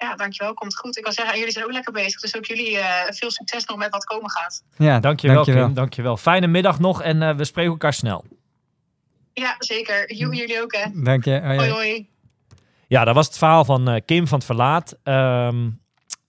Ja, 0.01 0.15
dankjewel. 0.15 0.53
Komt 0.53 0.77
goed. 0.77 0.97
Ik 0.97 1.03
wil 1.03 1.13
zeggen, 1.13 1.37
jullie 1.37 1.51
zijn 1.53 1.65
ook 1.65 1.71
lekker 1.71 1.93
bezig. 1.93 2.21
Dus 2.21 2.37
ook 2.37 2.45
jullie 2.45 2.77
eh, 2.77 3.11
veel 3.13 3.31
succes 3.31 3.65
nog 3.65 3.77
met 3.77 3.89
wat 3.91 4.03
komen 4.03 4.29
gaat. 4.31 4.63
Ja, 4.77 4.99
Dankjewel, 4.99 5.35
dankjewel. 5.35 5.65
Kim. 5.65 5.73
Dankjewel. 5.73 6.17
Fijne 6.17 6.47
middag 6.47 6.79
nog 6.79 7.01
en 7.01 7.21
eh, 7.21 7.35
we 7.35 7.43
spreken 7.43 7.71
elkaar 7.71 7.93
snel. 7.93 8.25
Ja, 9.33 9.55
zeker. 9.59 10.13
Joe, 10.13 10.35
jullie 10.35 10.61
ook, 10.61 10.73
hè. 10.75 10.85
Dank 11.03 11.25
je. 11.25 11.41
Hoi, 11.41 11.69
Hoi. 11.69 12.09
Ja, 12.87 13.03
dat 13.05 13.15
was 13.15 13.27
het 13.27 13.37
verhaal 13.37 13.65
van 13.65 13.89
eh, 13.89 14.01
Kim 14.05 14.27
van 14.27 14.37
het 14.37 14.47
Verlaat. 14.47 14.97
Ehm, 15.03 15.69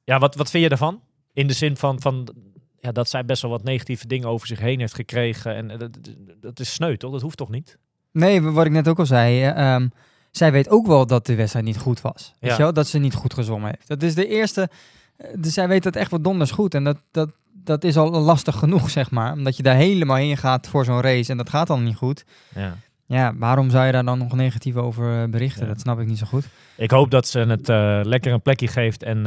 ja, 0.05 0.19
wat, 0.19 0.35
wat 0.35 0.51
vind 0.51 0.65
je 0.65 0.71
ervan? 0.71 1.03
In 1.33 1.47
de 1.47 1.53
zin 1.53 1.77
van, 1.77 2.01
van 2.01 2.35
ja, 2.81 2.93
dat 2.93 3.09
zij 3.09 3.25
best 3.25 3.43
wel 3.43 3.51
wat 3.51 3.63
negatieve 3.63 4.07
dingen 4.07 4.29
over 4.29 4.47
zich 4.47 4.59
heen 4.59 4.81
heeft 4.81 4.95
gekregen. 4.95 5.55
En 5.55 5.79
dat, 5.79 5.99
dat 6.41 6.61
is 6.61 6.73
sneu, 6.73 6.97
toch? 6.97 7.13
Dat 7.13 7.21
hoeft 7.23 7.37
toch 7.37 7.51
niet? 7.51 7.79
Nee, 8.13 8.43
wat 8.43 8.67
ik 8.67 8.73
net 8.73 8.89
ook 8.89 8.99
al 8.99 9.07
zei. 9.07 9.43
eh, 9.43 9.75
ehm, 9.75 9.89
zij 10.33 10.53
weet 10.53 10.69
ook 10.69 10.87
wel 10.87 11.07
dat 11.07 11.27
de 11.27 11.35
wedstrijd 11.35 11.65
niet 11.65 11.79
goed 11.79 12.01
was. 12.01 12.33
Weet 12.41 12.51
Ja. 12.51 12.57
je 12.57 12.63
wel? 12.63 12.73
Dat 12.73 12.87
ze 12.87 12.99
niet 12.99 13.15
goed 13.15 13.35
gezongen 13.35 13.67
heeft. 13.67 13.89
Dat 13.89 14.03
is 14.03 14.15
de 14.15 14.27
eerste. 14.27 14.69
eh, 15.17 15.27
Dus 15.39 15.55
zij 15.55 15.69
weet 15.69 15.83
dat 15.83 15.97
echt 15.97 16.11
wat 16.11 16.25
donders 16.25 16.51
goed. 16.51 16.75
En 16.75 16.85
dat, 16.85 16.97
dat, 17.11 17.31
dat 17.65 17.85
is 17.85 17.97
al 17.97 18.11
lastig 18.11 18.57
genoeg, 18.59 18.91
zeg 18.91 19.11
maar. 19.11 19.33
Omdat 19.33 19.57
je 19.57 19.63
daar 19.63 19.75
helemaal 19.77 20.17
heen 20.17 20.37
gaat 20.37 20.69
voor 20.69 20.85
zo'n 20.85 21.01
race 21.01 21.31
en 21.31 21.37
dat 21.37 21.51
gaat 21.51 21.67
dan 21.67 21.85
niet 21.85 21.97
goed. 21.97 22.25
Ja. 22.55 22.75
Ja, 23.07 23.33
waarom 23.37 23.71
zou 23.71 23.87
je 23.87 23.93
daar 23.93 24.05
dan 24.05 24.19
nog 24.19 24.33
negatief 24.33 24.77
over 24.77 25.23
eh, 25.23 25.29
berichten? 25.29 25.63
Ja. 25.63 25.69
Dat 25.73 25.81
snap 25.81 26.01
ik 26.01 26.07
niet 26.07 26.19
zo 26.19 26.27
goed. 26.27 26.45
Ik 26.77 26.91
hoop 26.91 27.11
dat 27.11 27.27
ze 27.29 27.39
het 27.39 27.69
eh, 27.69 28.01
lekker 28.03 28.33
een 28.33 28.43
plekje 28.43 28.69
geeft 28.69 29.03
en 29.03 29.27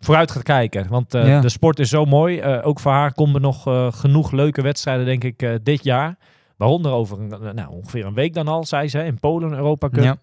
vooruit 0.00 0.30
gaat 0.30 0.42
kijken. 0.42 0.88
Want 0.88 1.12
Ja. 1.12 1.40
de 1.40 1.48
sport 1.48 1.78
is 1.78 1.88
zo 1.88 2.04
mooi. 2.04 2.42
Ook 2.42 2.80
voor 2.80 2.92
haar 2.92 3.12
komen 3.12 3.34
er 3.34 3.40
nog 3.40 3.62
genoeg 4.00 4.30
leuke 4.32 4.62
wedstrijden, 4.62 5.06
denk 5.06 5.24
ik, 5.24 5.58
dit 5.64 5.84
jaar. 5.84 6.16
Waaronder 6.58 6.92
over 6.92 7.20
een, 7.20 7.54
nou, 7.54 7.70
ongeveer 7.70 8.06
een 8.06 8.14
week 8.14 8.34
dan 8.34 8.48
al, 8.48 8.64
zei 8.64 8.88
ze, 8.88 9.04
in 9.04 9.20
Polen 9.20 9.52
Europa 9.52 9.88
Cup. 9.88 10.04
Ja. 10.04 10.18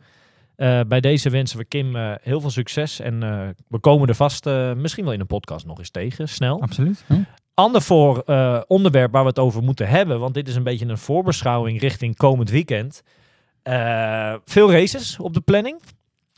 Eh, 0.55 0.79
bij 0.87 0.99
deze 0.99 1.29
wensen 1.29 1.57
we 1.57 1.65
Kim 1.65 1.95
eh, 1.95 2.11
heel 2.21 2.41
veel 2.41 2.49
succes. 2.49 2.99
En 2.99 3.23
eh, 3.23 3.47
we 3.67 3.79
komen 3.79 4.07
er 4.07 4.15
vast 4.15 4.45
misschien 4.75 5.03
wel 5.03 5.13
in 5.13 5.19
een 5.19 5.27
podcast 5.27 5.65
nog 5.65 5.77
eens 5.77 5.89
tegen, 5.89 6.29
snel. 6.29 6.61
Absoluut. 6.61 7.03
Hm? 7.07 7.21
Ander 7.53 7.81
voor 7.81 8.23
onderwerp 8.67 9.11
waar 9.11 9.21
we 9.21 9.27
het 9.27 9.39
over 9.39 9.63
moeten 9.63 9.87
hebben, 9.87 10.19
want 10.19 10.33
dit 10.33 10.47
is 10.47 10.55
een 10.55 10.63
beetje 10.63 10.85
een 10.85 10.97
voorbeschouwing 10.97 11.79
richting 11.79 12.15
komend 12.15 12.49
weekend. 12.49 13.03
Veel 14.45 14.71
races 14.71 15.19
op 15.19 15.33
de 15.33 15.41
planning. 15.41 15.79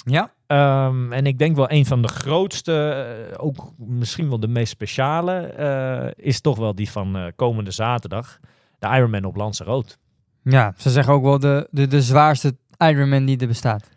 Ja. 0.06 0.34
Ehm, 0.48 1.14
en 1.14 1.26
ik 1.26 1.40
denk 1.40 1.56
wel 1.56 1.72
een 1.72 1.86
van 1.86 2.02
de 2.02 2.08
grootste, 2.08 3.06
ook 3.38 3.74
misschien 3.78 4.30
wel 4.30 4.40
de 4.40 4.48
meest 4.48 4.72
speciale, 4.72 6.14
is 6.16 6.42
toch 6.42 6.58
wel 6.58 6.76
die 6.76 6.92
van 6.92 7.32
komende 7.36 7.72
zaterdag. 7.72 8.40
De 8.80 8.88
Ironman 8.88 9.24
op 9.24 9.36
Lanzarote. 9.36 9.96
Ja, 10.44 10.74
ze 10.78 10.90
zeggen 10.90 11.14
ook 11.14 11.24
wel 11.24 11.40
de, 11.40 11.68
de, 11.72 11.88
de 11.88 12.02
zwaarste 12.02 12.56
Ironman 12.78 13.26
die 13.26 13.38
er 13.38 13.48
bestaat. 13.48 13.90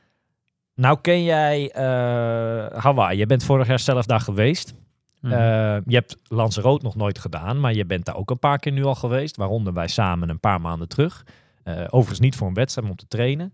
Nou 0.75 0.99
ken 1.01 1.23
jij 1.25 1.71
eh, 1.71 2.79
Hawaii. 2.83 3.19
Je 3.19 3.27
bent 3.27 3.45
vorig 3.45 3.67
jaar 3.67 3.79
zelf 3.79 4.07
daar 4.07 4.21
geweest. 4.21 4.75
Mhm. 5.21 5.33
Eh, 5.33 5.39
je 5.87 5.95
hebt 5.95 6.17
Lanzarote 6.29 6.85
nog 6.85 6.95
nooit 6.97 7.19
gedaan, 7.19 7.61
maar 7.61 7.75
je 7.75 7.85
bent 7.85 8.05
daar 8.05 8.17
ook 8.17 8.31
een 8.31 8.39
paar 8.39 8.59
keer 8.59 8.73
nu 8.73 8.85
al 8.85 8.95
geweest. 8.95 9.37
Waaronder 9.37 9.73
wij 9.73 9.89
samen 9.89 10.29
een 10.29 10.41
paar 10.41 10.61
maanden 10.61 10.89
terug. 10.89 11.27
Eh, 11.63 11.85
overigens 11.87 12.21
niet 12.21 12.37
voor 12.37 12.49
een 12.49 12.55
wedstrijd, 12.55 12.87
maar 12.89 12.97
om 12.99 13.03
te 13.09 13.17
trainen. 13.17 13.53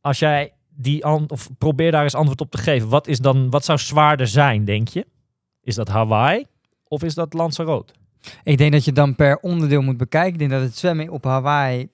Als 0.00 0.18
jij 0.18 0.52
die 0.76 1.04
an- 1.04 1.30
of 1.30 1.48
probeer 1.58 1.90
daar 1.90 2.02
eens 2.02 2.14
antwoord 2.14 2.40
op 2.40 2.50
te 2.50 2.58
geven. 2.58 2.88
Wat, 2.88 3.06
is 3.06 3.18
dan, 3.18 3.50
wat 3.50 3.64
zou 3.64 3.78
zwaarder 3.78 4.26
zijn, 4.26 4.64
denk 4.64 4.88
je? 4.88 5.06
Is 5.62 5.74
dat 5.74 5.88
Hawaii 5.88 6.44
of 6.88 7.02
is 7.02 7.14
dat 7.14 7.32
Lanzarote? 7.32 7.92
Ik 8.42 8.58
denk 8.58 8.72
dat 8.72 8.84
je 8.84 8.92
dan 8.92 9.14
per 9.14 9.38
onderdeel 9.38 9.82
moet 9.82 9.96
bekijken. 9.96 10.32
Ik 10.32 10.38
denk 10.38 10.50
dat 10.50 10.60
het 10.62 10.76
zwemmen 10.76 11.08
op 11.08 11.24
Hawaii 11.24 11.88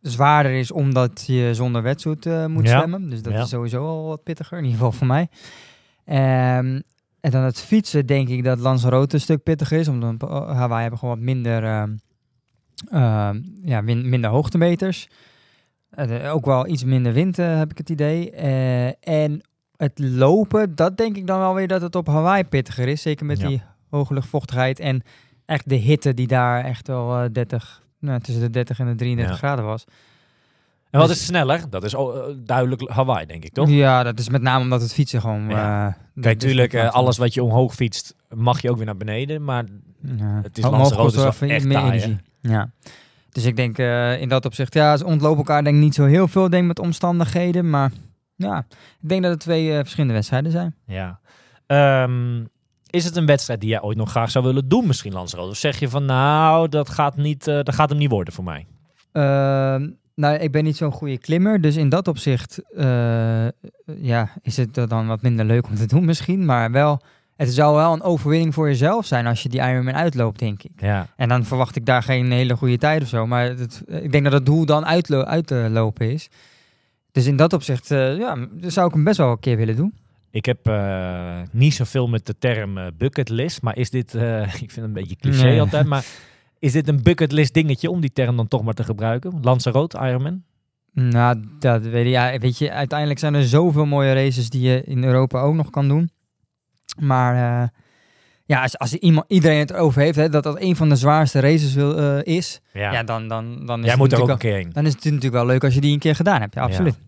zwaarder 0.00 0.52
is 0.52 0.70
omdat 0.72 1.24
je 1.26 1.54
zonder 1.54 1.82
wetsuit 1.82 2.26
eh, 2.26 2.46
moet 2.46 2.66
Ja. 2.68 2.76
zwemmen. 2.78 3.10
Dus 3.10 3.22
dat 3.22 3.32
Ja. 3.32 3.40
is 3.42 3.48
sowieso 3.48 3.86
al 3.86 4.06
wat 4.06 4.22
pittiger, 4.22 4.58
in 4.58 4.64
ieder 4.64 4.78
geval 4.78 4.92
voor 4.92 5.06
mij. 5.06 5.28
Ehm, 6.04 6.80
en 7.20 7.30
dan 7.30 7.42
het 7.42 7.60
fietsen 7.60 8.06
denk 8.06 8.28
ik 8.28 8.44
dat 8.44 8.58
Lanzarote 8.58 9.14
een 9.14 9.20
stuk 9.20 9.42
pittiger 9.42 9.78
is. 9.78 9.88
Omdat 9.88 10.20
Hawaii 10.30 10.80
hebben 10.80 10.98
gewoon 10.98 11.14
wat 11.14 11.24
minder, 11.24 11.64
ehm, 11.64 11.90
ehm, 12.90 13.40
ja, 13.62 13.80
min- 13.80 14.08
minder 14.08 14.30
hoogtemeters. 14.30 15.08
Eh, 15.90 16.34
ook 16.34 16.44
wel 16.44 16.66
iets 16.66 16.84
minder 16.84 17.12
wind 17.12 17.36
heb 17.36 17.70
ik 17.70 17.78
het 17.78 17.88
idee. 17.90 18.30
Eh, 18.30 18.86
en 19.24 19.40
het 19.76 19.98
lopen, 19.98 20.74
dat 20.74 20.96
denk 20.96 21.16
ik 21.16 21.26
dan 21.26 21.38
wel 21.38 21.54
weer 21.54 21.68
dat 21.68 21.80
het 21.80 21.94
op 21.94 22.06
Hawaii 22.06 22.44
pittiger 22.44 22.88
is. 22.88 23.02
Zeker 23.02 23.26
met 23.26 23.40
Ja. 23.40 23.46
die 23.48 23.62
hoge 23.90 24.14
luchtvochtigheid 24.14 24.78
en 24.80 25.02
echt 25.50 25.68
de 25.68 25.74
hitte 25.74 26.14
die 26.14 26.26
daar 26.26 26.64
echt 26.64 26.86
wel 26.86 27.18
eh, 27.22 27.24
30, 27.32 27.82
nou, 27.98 28.20
tussen 28.20 28.42
de 28.42 28.50
30 28.50 28.78
en 28.78 28.86
de 28.86 28.94
33 28.94 29.32
Ja. 29.34 29.38
graden 29.38 29.64
was. 29.64 29.84
En 30.90 30.98
wat 30.98 31.08
Dus- 31.08 31.18
is 31.20 31.26
sneller? 31.26 31.70
Dat 31.70 31.84
is 31.84 31.94
oh, 31.94 32.16
eh, 32.16 32.34
duidelijk 32.44 32.88
Hawaii, 32.90 33.26
denk 33.26 33.44
ik, 33.44 33.52
toch? 33.52 33.68
Ja, 33.68 34.02
dat 34.02 34.18
is 34.18 34.28
met 34.28 34.42
name 34.42 34.62
omdat 34.64 34.80
het 34.82 34.92
fietsen 34.92 35.20
gewoon... 35.20 35.48
Ja. 35.48 35.86
eh, 35.88 36.22
Kijk, 36.22 36.40
de- 36.40 36.46
tuurlijk, 36.46 36.70
de- 36.70 36.78
eh, 36.78 36.90
alles 36.92 37.18
wat 37.18 37.34
je 37.34 37.42
omhoog 37.42 37.74
fietst, 37.74 38.14
mag 38.34 38.62
je 38.62 38.70
ook 38.70 38.76
weer 38.76 38.86
naar 38.86 38.96
beneden. 38.96 39.44
Maar 39.44 39.64
Ja. 40.16 40.40
Het 40.42 40.58
is 40.58 40.64
Lanzarote 40.64 41.26
even 41.26 41.48
echt 41.50 41.64
meer 41.64 41.76
taai, 41.76 41.86
hè? 41.86 41.92
energie. 41.92 42.16
Ja. 42.40 42.70
Dus 43.30 43.44
ik 43.44 43.56
denk 43.56 43.78
in 44.20 44.28
dat 44.28 44.44
opzicht, 44.44 44.74
ja, 44.74 44.96
ze 44.96 45.04
ontlopen 45.04 45.36
elkaar 45.38 45.64
denk 45.64 45.76
ik 45.76 45.82
niet 45.82 45.94
zo 45.94 46.04
heel 46.04 46.28
veel 46.28 46.50
denk 46.50 46.62
ik, 46.62 46.68
met 46.68 46.78
omstandigheden. 46.78 47.70
Maar 47.70 47.90
ja, 48.36 48.66
ik 49.00 49.08
denk 49.08 49.22
dat 49.22 49.30
het 49.30 49.40
twee 49.40 49.72
verschillende 49.74 50.14
wedstrijden 50.14 50.50
zijn. 50.52 50.74
ja. 50.86 51.20
Ehm, 51.66 52.44
is 52.90 53.04
het 53.04 53.16
een 53.16 53.26
wedstrijd 53.26 53.60
die 53.60 53.70
jij 53.70 53.82
ooit 53.82 53.96
nog 53.96 54.10
graag 54.10 54.30
zou 54.30 54.44
willen 54.44 54.68
doen, 54.68 54.86
misschien 54.86 55.12
Lanzarote? 55.12 55.50
Of 55.50 55.56
zeg 55.56 55.78
je 55.78 55.88
van, 55.88 56.04
nou, 56.04 56.68
dat 56.68 56.88
gaat, 56.88 57.16
niet, 57.16 57.46
eh, 57.46 57.54
dat 57.62 57.74
gaat 57.74 57.88
hem 57.88 57.98
niet 57.98 58.10
worden 58.10 58.34
voor 58.34 58.44
mij? 58.44 58.66
Ehm, 59.12 59.88
nou, 60.14 60.36
ik 60.36 60.52
ben 60.52 60.64
niet 60.64 60.76
zo'n 60.76 60.92
goede 60.92 61.18
klimmer, 61.18 61.60
dus 61.60 61.76
in 61.76 61.88
dat 61.88 62.08
opzicht 62.08 62.62
eh, 62.74 63.48
ja, 63.96 64.28
is 64.42 64.56
het 64.56 64.74
dan 64.74 65.06
wat 65.06 65.22
minder 65.22 65.44
leuk 65.44 65.66
om 65.66 65.74
te 65.74 65.86
doen 65.86 66.04
misschien. 66.04 66.44
Maar 66.44 66.70
wel, 66.70 67.00
het 67.36 67.54
zou 67.54 67.76
wel 67.76 67.92
een 67.92 68.02
overwinning 68.02 68.54
voor 68.54 68.68
jezelf 68.68 69.06
zijn 69.06 69.26
als 69.26 69.42
je 69.42 69.48
die 69.48 69.60
Ironman 69.60 69.94
uitloopt, 69.94 70.38
denk 70.38 70.62
ik. 70.62 70.80
Ja. 70.80 71.06
En 71.16 71.28
dan 71.28 71.44
verwacht 71.44 71.76
ik 71.76 71.86
daar 71.86 72.02
geen 72.02 72.32
hele 72.32 72.56
goede 72.56 72.78
tijd 72.78 73.02
of 73.02 73.08
zo. 73.08 73.26
Maar 73.26 73.44
het, 73.44 73.82
ik 73.86 74.12
denk 74.12 74.24
dat 74.24 74.32
het 74.32 74.46
doel 74.46 74.64
dan 74.64 74.86
uitlo 74.86 75.22
uit 75.22 75.46
te 75.46 75.68
lopen 75.70 76.12
is. 76.12 76.28
Dus 77.12 77.26
in 77.26 77.36
dat 77.36 77.52
opzicht 77.52 77.90
eh, 77.90 78.18
ja, 78.18 78.36
zou 78.60 78.86
ik 78.86 78.94
hem 78.94 79.04
best 79.04 79.18
wel 79.18 79.30
een 79.30 79.40
keer 79.40 79.56
willen 79.56 79.76
doen. 79.76 79.94
Ik 80.30 80.44
heb 80.44 80.66
eh, 80.66 81.40
niet 81.50 81.74
zoveel 81.74 82.08
met 82.08 82.26
de 82.26 82.38
term 82.38 82.78
eh, 82.78 82.86
bucketlist, 82.98 83.62
maar 83.62 83.76
is 83.76 83.90
dit, 83.90 84.14
eh, 84.14 84.42
ik 84.64 84.70
vind 84.70 84.74
het 84.74 84.84
een 84.84 84.92
beetje 84.92 85.16
cliché 85.16 85.44
Nee. 85.44 85.60
altijd, 85.60 85.86
maar 85.86 86.04
Is 86.58 86.72
dit 86.72 86.88
een 86.88 87.02
bucketlist 87.02 87.54
dingetje 87.54 87.90
om 87.90 88.00
die 88.00 88.12
term 88.12 88.36
dan 88.36 88.48
toch 88.48 88.62
maar 88.62 88.74
te 88.74 88.84
gebruiken? 88.84 89.38
Lanzarote, 89.42 89.98
Ironman? 89.98 90.42
Nou, 90.92 91.44
dat 91.58 91.82
weet 91.82 92.04
ik. 92.06 92.10
Ja, 92.10 92.38
weet 92.38 92.58
je, 92.58 92.70
uiteindelijk 92.72 93.18
zijn 93.18 93.34
er 93.34 93.44
zoveel 93.44 93.84
mooie 93.86 94.12
races 94.12 94.50
die 94.50 94.60
je 94.62 94.82
in 94.84 95.04
Europa 95.04 95.40
ook 95.40 95.54
nog 95.54 95.70
kan 95.70 95.88
doen. 95.88 96.10
Maar 96.98 97.34
ja, 98.44 98.62
als, 98.62 98.78
als 98.78 98.94
iemand, 98.94 99.24
iedereen 99.28 99.58
het 99.58 99.70
erover 99.70 100.02
heeft, 100.02 100.16
hè, 100.16 100.28
dat 100.28 100.42
dat 100.42 100.60
een 100.60 100.76
van 100.76 100.88
de 100.88 100.96
zwaarste 100.96 101.40
races 101.40 101.74
wil, 101.74 102.18
is, 102.18 102.60
Ja. 102.72 102.92
ja. 102.92 103.02
dan, 103.02 103.28
dan, 103.28 103.66
dan, 103.66 103.78
is 103.78 103.84
Jij 103.84 103.90
het 103.92 104.00
moet 104.00 104.12
er 104.12 104.20
ook 104.20 104.28
natuurlijk 104.28 104.30
een 104.30 104.38
keer 104.38 104.54
heen. 104.54 104.70
dan 104.72 104.86
is 104.86 104.92
het 104.92 105.04
natuurlijk 105.04 105.32
wel 105.32 105.46
leuk 105.46 105.64
als 105.64 105.74
je 105.74 105.80
die 105.80 105.92
een 105.92 105.98
keer 105.98 106.14
gedaan 106.14 106.40
hebt. 106.40 106.54
Ja, 106.54 106.62
absoluut. 106.62 106.98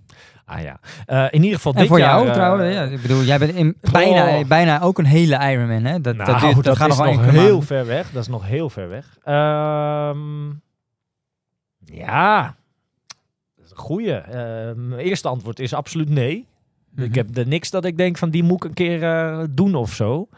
Ah 0.45 0.63
ja. 0.63 0.79
Eh, 1.07 1.25
in 1.31 1.43
ieder 1.43 1.57
geval 1.57 1.73
En 1.73 1.79
dit 1.79 1.89
voor 1.89 1.99
jaar... 1.99 2.15
jou 2.15 2.27
eh, 2.27 2.33
trouwens, 2.33 2.75
ja, 2.75 2.83
ik 2.83 3.03
bedoel, 3.03 3.23
jij 3.23 3.39
bent 3.39 3.53
in, 3.55 3.77
bijna, 3.93 4.45
bijna 4.45 4.81
ook 4.81 4.99
een 4.99 5.05
hele 5.05 5.51
Ironman, 5.51 5.85
hè? 5.85 6.01
Dat, 6.01 6.17
Nou, 6.17 6.31
dat, 6.63 6.77
gaat 6.77 6.89
is 6.91 6.97
nog 6.99 7.31
heel 7.31 7.63
ver 7.63 7.87
weg. 7.87 8.11
Dat 8.11 8.23
is 8.23 8.29
nog 8.29 8.47
heel 8.47 8.71
ver 8.71 8.89
weg. 8.89 9.17
Ehm, 9.25 10.49
ja, 11.85 12.55
dat 13.57 13.65
is 13.65 13.71
een 13.71 13.77
goeie. 13.77 14.13
Ehm, 14.15 14.89
mijn 14.89 15.01
eerste 15.01 15.29
antwoord 15.29 15.59
is 15.61 15.75
absoluut 15.75 16.09
nee. 16.09 16.47
Ik 16.97 17.09
Mhm. 17.09 17.17
heb 17.17 17.37
er 17.37 17.47
niks 17.47 17.71
dat 17.71 17.85
ik 17.85 17.97
denk 17.97 18.19
van 18.19 18.31
die 18.31 18.43
moet 18.43 18.57
ik 18.57 18.69
een 18.69 18.75
keer 18.75 19.03
eh, 19.03 19.45
doen 19.51 19.75
of 19.75 19.93
zo. 19.93 20.29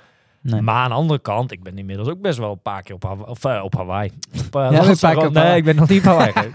Nee. 0.40 0.60
Maar 0.60 0.74
aan 0.82 0.88
de 0.88 0.94
andere 0.94 1.18
kant, 1.20 1.52
ik 1.52 1.62
ben 1.62 1.78
inmiddels 1.78 2.08
ook 2.08 2.20
best 2.20 2.38
wel 2.38 2.50
een 2.50 2.62
paar 2.62 2.82
keer 2.82 2.94
op, 2.94 3.02
Hawa- 3.02 3.24
of, 3.24 3.44
op 3.62 3.74
Hawaii. 3.74 4.10
Op, 4.46 4.54
een 4.54 4.96
paar 5.00 5.14
keer 5.14 5.26
op 5.26 5.32
nee, 5.32 5.42
Hawaii. 5.42 5.56
ik 5.58 5.64
ben 5.64 5.76
nog 5.76 5.88
niet 5.88 5.98
op 5.98 6.04
Hawaii. 6.04 6.32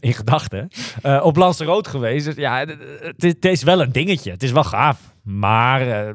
In 0.00 0.12
gedachten. 0.12 0.68
Eh, 1.02 1.20
op 1.24 1.36
Lanzarote 1.36 1.90
geweest. 1.90 2.24
Dus 2.24 2.34
ja, 2.34 2.58
het, 2.58 2.76
het 3.16 3.44
is- 3.44 3.62
wel 3.62 3.82
een 3.82 3.92
dingetje. 3.92 4.30
Het 4.30 4.42
is 4.42 4.52
wel 4.52 4.64
gaaf. 4.64 5.14
Maar, 5.22 5.80
eh, 6.06 6.14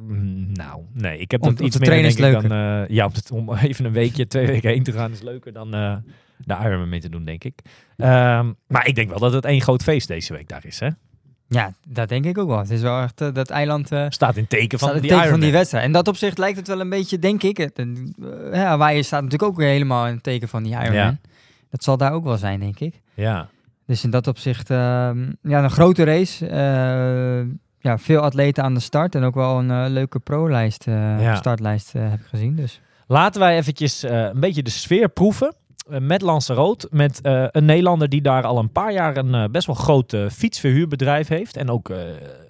nou, 0.54 0.82
nee. 0.94 1.18
Ik 1.18 1.32
heb 1.32 1.44
Om- 1.44 1.56
iets 1.62 1.78
meer, 1.78 1.90
denk 1.90 2.06
ik, 2.18 2.42
dan... 2.42 2.52
eh, 2.52 2.88
ja, 2.88 3.10
om, 3.34 3.54
even 3.68 3.86
een 3.86 3.92
weekje, 3.94 4.28
twee 4.28 4.48
weken 4.48 4.70
heen 4.70 4.84
te 4.84 4.92
gaan 4.92 5.12
is 5.12 5.22
leuker 5.22 5.54
dan 5.54 5.72
de 5.72 6.56
Ironman 6.64 6.90
mee 6.90 7.00
te 7.00 7.10
doen, 7.10 7.26
denk 7.26 7.44
ik. 7.44 7.60
Ehm, 7.98 8.52
maar 8.68 8.88
ik 8.88 8.96
denk 8.96 9.10
wel 9.10 9.20
dat 9.20 9.34
het 9.34 9.46
één 9.46 9.62
groot 9.62 9.84
feest 9.84 10.08
deze 10.08 10.34
week 10.34 10.48
daar 10.50 10.66
is, 10.66 10.80
hè? 10.80 10.88
Ja, 11.48 11.74
dat 11.88 12.10
denk 12.10 12.26
ik 12.26 12.38
ook 12.38 12.48
wel. 12.48 12.58
Het 12.58 12.70
is 12.70 12.82
wel 12.82 13.02
echt 13.02 13.18
dat 13.18 13.50
eiland... 13.50 13.90
Staat 14.10 14.38
in 14.38 14.48
teken 14.48 14.80
van 14.80 14.88
staat 14.88 14.94
het 14.94 15.02
die 15.02 15.12
teken 15.18 15.30
van 15.30 15.40
die 15.40 15.52
wedstrijd. 15.52 15.86
En 15.86 15.92
dat 15.92 16.08
opzicht 16.08 16.38
lijkt 16.38 16.58
het 16.58 16.68
wel 16.68 16.80
een 16.80 16.90
beetje, 16.90 17.20
denk 17.20 17.44
ik. 17.44 17.58
Het, 17.58 17.74
ja, 18.52 18.66
Hawaii 18.66 19.04
staat 19.04 19.24
natuurlijk 19.24 19.52
ook 19.52 19.58
weer 19.58 19.68
helemaal 19.68 20.08
in 20.08 20.14
het 20.14 20.24
teken 20.24 20.48
van 20.48 20.64
die 20.64 20.72
Ironman. 20.72 20.94
Ja. 20.96 21.18
Dat 21.70 21.84
zal 21.84 21.98
daar 21.98 22.12
ook 22.14 22.24
wel 22.24 22.38
zijn, 22.38 22.60
denk 22.60 22.80
ik. 22.80 23.02
Ja. 23.14 23.50
Dus 23.92 24.04
in 24.04 24.10
dat 24.10 24.28
opzicht, 24.28 24.70
ehm, 24.70 25.32
ja, 25.42 25.64
een 25.64 25.70
grote 25.70 26.04
race. 26.04 26.48
eh, 26.48 27.48
ja, 27.80 27.98
veel 27.98 28.20
atleten 28.22 28.64
aan 28.64 28.74
de 28.74 28.80
start. 28.80 29.16
En 29.16 29.24
ook 29.24 29.36
wel 29.36 29.60
een 29.60 29.72
eh, 29.72 29.86
leuke 29.88 30.20
pro-lijst, 30.20 30.88
eh, 30.88 31.22
Ja. 31.22 31.36
startlijst 31.36 31.94
heb 31.94 32.14
ik 32.20 32.26
gezien. 32.30 32.56
Dus. 32.56 32.82
Laten 33.08 33.42
wij 33.42 33.58
eventjes 33.58 34.02
een 34.02 34.40
beetje 34.40 34.64
de 34.64 34.70
sfeer 34.70 35.10
proeven. 35.10 35.56
met 36.00 36.22
Lanzarote. 36.22 36.88
Met 36.92 37.22
eh, 37.22 37.46
een 37.52 37.66
Nederlander 37.66 38.10
die 38.10 38.22
daar 38.22 38.44
al 38.44 38.58
een 38.58 38.72
paar 38.72 38.94
jaar 38.94 39.18
een 39.18 39.52
best 39.52 39.68
wel 39.68 39.76
groot 39.76 40.16
fietsverhuurbedrijf 40.32 41.28
heeft. 41.28 41.58
En 41.58 41.70
ook, 41.70 41.88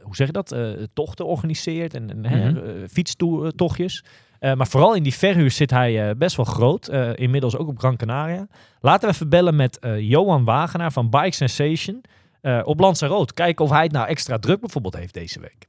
hoe 0.02 0.16
zeg 0.16 0.28
je 0.28 0.34
dat, 0.34 0.56
tochten 0.94 1.26
organiseert 1.26 1.94
en, 1.94 2.24
en 2.24 2.54
Mhm. 2.54 2.88
fietstochtjes. 2.90 4.04
Eh, 4.42 4.54
maar 4.54 4.68
vooral 4.68 4.96
in 4.96 5.04
die 5.04 5.14
verhuur 5.14 5.52
zit 5.52 5.70
hij 5.72 6.10
eh, 6.10 6.16
best 6.16 6.36
wel 6.36 6.46
groot. 6.46 6.88
eh, 6.88 7.10
inmiddels 7.16 7.56
ook 7.58 7.68
op 7.68 7.80
Gran 7.80 7.98
Canaria. 7.98 8.48
Laten 8.80 9.08
we 9.10 9.14
even 9.14 9.30
bellen 9.30 9.56
met 9.56 9.80
eh, 9.80 10.00
Johan 10.00 10.44
Wagenaar 10.44 10.92
van 10.92 11.10
Bike 11.10 11.32
Sensation. 11.32 12.04
eh, 12.42 12.62
op 12.64 12.80
Lanzarote. 12.80 13.34
Kijken 13.34 13.66
of 13.66 13.72
hij 13.72 13.84
het 13.84 13.92
nou 13.92 14.08
extra 14.08 14.40
druk 14.40 14.60
bijvoorbeeld 14.60 14.96
heeft 14.96 15.14
deze 15.14 15.40
week. 15.40 15.68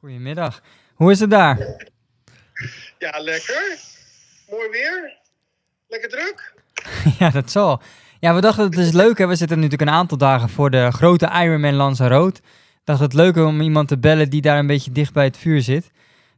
Goedemiddag. 0.00 0.62
Hoe 0.94 1.10
is 1.10 1.20
het 1.20 1.30
daar? 1.30 1.58
Ja, 2.98 3.18
lekker. 3.22 3.78
Mooi 4.50 4.68
weer. 4.70 5.16
Lekker 5.88 6.08
druk. 6.08 6.54
ja, 7.18 7.30
dat 7.30 7.50
zal. 7.50 7.80
Ja, 8.20 8.34
we 8.34 8.40
dachten 8.40 8.64
het 8.64 8.76
is 8.78 8.92
leuk. 8.92 9.18
Hè? 9.18 9.26
We 9.26 9.34
zitten 9.34 9.56
natuurlijk 9.60 9.90
een 9.90 9.96
aantal 9.96 10.18
dagen 10.18 10.48
voor 10.48 10.70
de 10.70 10.90
grote 10.90 11.30
Ironman 11.42 11.74
Lanzarote. 11.74 12.40
dacht 12.84 13.00
het 13.00 13.12
leuk 13.14 13.36
om 13.36 13.60
iemand 13.60 13.88
te 13.88 13.98
bellen 13.98 14.30
die 14.30 14.40
daar 14.40 14.58
een 14.58 14.66
beetje 14.66 14.92
dicht 14.92 15.12
bij 15.12 15.24
het 15.24 15.36
vuur 15.36 15.62
zit. 15.62 15.90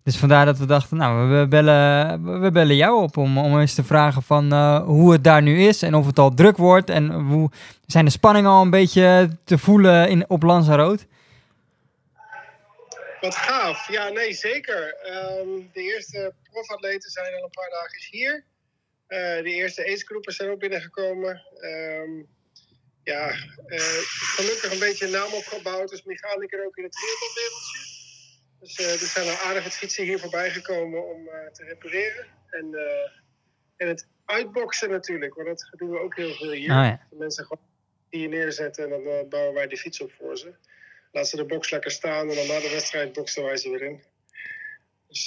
Dus 0.05 0.17
vandaar 0.17 0.45
dat 0.45 0.59
we 0.59 0.67
dachten, 0.67 0.97
nou, 0.97 1.39
we 1.39 1.47
bellen, 1.49 2.41
we 2.41 2.51
bellen 2.51 2.77
jou 2.77 3.03
op 3.03 3.17
om, 3.17 3.39
om 3.39 3.61
eens 3.61 3.75
te 3.75 3.85
vragen 3.85 4.23
van 4.23 4.53
eh, 4.53 4.85
hoe 4.85 5.13
het 5.13 5.25
daar 5.25 5.43
nu 5.43 5.63
is 5.63 5.83
en 5.83 5.95
of 5.95 6.07
het 6.07 6.19
al 6.19 6.35
druk 6.35 6.57
wordt 6.57 6.91
en 6.91 7.13
hoe 7.13 7.51
zijn 7.87 8.05
de 8.05 8.11
spanningen 8.11 8.51
al 8.51 8.63
een 8.63 8.71
beetje 8.71 9.37
te 9.45 9.59
voelen 9.59 10.09
in, 10.09 10.29
op 10.29 10.43
Lanzarote. 10.43 11.07
Wat 13.21 13.37
gaaf. 13.37 13.89
Ja, 13.89 14.09
nee, 14.09 14.33
zeker. 14.33 14.95
Ehm, 14.95 15.49
de 15.73 15.83
eerste 15.83 16.35
profatleten 16.51 17.11
zijn 17.11 17.35
al 17.35 17.43
een 17.43 17.51
paar 17.51 17.71
dagen 17.71 17.99
hier. 18.11 18.45
Eh, 19.07 19.19
de 19.19 19.51
eerste 19.51 19.87
acegroepen 19.87 20.33
zijn 20.33 20.51
ook 20.51 20.59
binnengekomen. 20.59 21.43
Ehm, 21.61 22.23
ja, 23.03 23.29
eh, 23.67 23.81
gelukkig 24.37 24.73
een 24.73 24.79
beetje 24.79 25.05
een 25.05 25.13
naam 25.13 25.33
opgebouwd. 25.33 25.89
Dus 25.89 26.03
mechaniker 26.03 26.67
ook 26.67 26.77
in 26.77 26.83
het 26.83 26.93
triathlonwereldje. 26.93 28.02
Dus 28.63 28.77
eh, 28.77 28.93
er 28.93 28.99
zijn 28.99 29.29
al 29.29 29.45
aardig 29.45 29.65
wat 29.65 29.73
fietsen 29.73 30.05
hier 30.05 30.19
voorbij 30.19 30.51
gekomen 30.51 31.05
om 31.05 31.29
eh, 31.29 31.47
te 31.47 31.65
repareren. 31.65 32.27
En, 32.51 32.75
eh, 32.75 33.11
en 33.77 33.89
het 33.89 34.07
uitboksen 34.25 34.91
natuurlijk, 34.91 35.35
want 35.35 35.47
dat 35.47 35.79
doen 35.79 35.91
we 35.91 35.99
ook 35.99 36.17
heel 36.17 36.35
veel 36.35 36.51
hier. 36.51 36.69
Ja. 36.69 37.07
De 37.11 37.17
mensen 37.17 37.45
gewoon 37.45 37.65
hier 38.11 38.29
neerzetten 38.29 38.85
en 38.85 38.91
dan 38.91 39.29
bouwen 39.29 39.55
wij 39.55 39.67
de 39.67 39.77
fiets 39.77 40.01
op 40.01 40.13
voor 40.13 40.39
ze. 40.39 40.55
Laat 41.13 41.29
ze 41.29 41.37
de 41.37 41.45
box 41.45 41.71
lekker 41.71 41.91
staan 41.91 42.29
en 42.29 42.35
dan 42.35 42.47
na 42.47 42.61
de 42.61 42.71
wedstrijd 42.71 43.13
boksen 43.13 43.45
wij 43.45 43.57
ze 43.57 43.71
weer 43.71 43.83
in. 43.83 44.03
Dus 45.09 45.27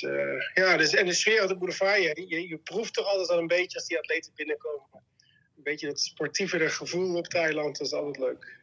ja, 0.54 0.78
dus, 0.78 0.94
en 0.94 1.06
de 1.06 1.14
sfeer 1.14 1.42
op 1.42 1.48
de 1.48 1.58
boulevard, 1.58 2.02
je, 2.02 2.26
je, 2.28 2.48
je 2.48 2.58
proeft 2.58 2.94
toch 2.94 3.06
altijd 3.06 3.30
al 3.30 3.38
een 3.38 3.48
beetje 3.48 3.78
als 3.78 3.88
die 3.88 3.98
atleten 3.98 4.32
binnenkomen. 4.36 4.88
Een 5.58 5.64
beetje 5.64 5.88
dat 5.88 6.00
sportievere 6.00 6.70
gevoel 6.70 7.16
op 7.16 7.24
het 7.24 7.36
eiland, 7.36 7.78
dat 7.78 7.88
is 7.88 7.94
altijd 7.94 8.18
leuk. 8.18 8.58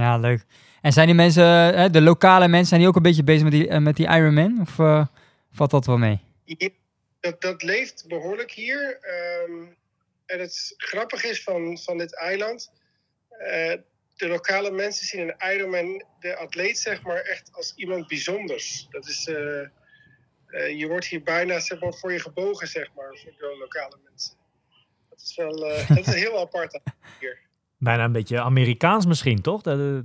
Ja, 0.00 0.18
leuk. 0.18 0.44
En 0.82 0.92
zijn 0.92 1.06
die 1.06 1.14
mensen, 1.14 1.74
eh, 1.74 1.90
de 1.90 2.00
lokale 2.00 2.48
mensen, 2.48 2.68
zijn 2.68 2.80
die 2.80 2.88
ook 2.88 2.96
een 2.96 3.02
beetje 3.02 3.24
bezig 3.24 3.42
met 3.42 3.52
die, 3.52 3.68
eh, 3.68 3.78
met 3.78 3.96
die 3.96 4.06
Ironman? 4.06 4.60
Of 4.60 4.78
eh, 4.78 5.06
valt 5.52 5.70
dat 5.70 5.86
wel 5.86 5.98
mee? 5.98 6.20
Dat, 7.20 7.40
dat 7.40 7.62
leeft 7.62 8.04
behoorlijk 8.08 8.50
hier. 8.50 8.98
Ehm, 9.00 9.66
en 10.26 10.40
het 10.40 10.74
grappige 10.76 11.28
is 11.28 11.42
van, 11.42 11.78
van 11.78 11.98
dit 11.98 12.16
eiland. 12.16 12.72
de 14.16 14.28
lokale 14.28 14.70
mensen 14.70 15.06
zien 15.06 15.20
een 15.20 15.54
Ironman, 15.54 16.04
de 16.20 16.36
atleet 16.36 16.78
zeg 16.78 17.02
maar, 17.02 17.20
echt 17.20 17.52
als 17.52 17.72
iemand 17.76 18.06
bijzonders. 18.06 18.86
Dat 18.90 19.08
is, 19.08 19.24
je 20.78 20.86
wordt 20.88 21.06
hier 21.06 21.22
bijna 21.22 21.60
zeg 21.60 21.80
maar, 21.80 21.94
voor 21.94 22.12
je 22.12 22.20
gebogen, 22.20 22.68
zeg 22.68 22.88
maar, 22.94 23.18
voor 23.22 23.32
de 23.38 23.56
lokale 23.58 23.96
mensen. 24.08 24.36
Dat 25.08 25.20
is 25.20 25.36
wel 25.36 25.56
dat 25.88 26.06
is 26.06 26.14
heel 26.24 26.40
apart 26.40 26.80
hier. 27.20 27.45
Bijna 27.86 28.04
een 28.04 28.12
beetje 28.12 28.40
Amerikaans 28.40 29.06
misschien, 29.06 29.42
toch? 29.42 29.62
Dat, 29.62 29.78
eh, 29.78 29.98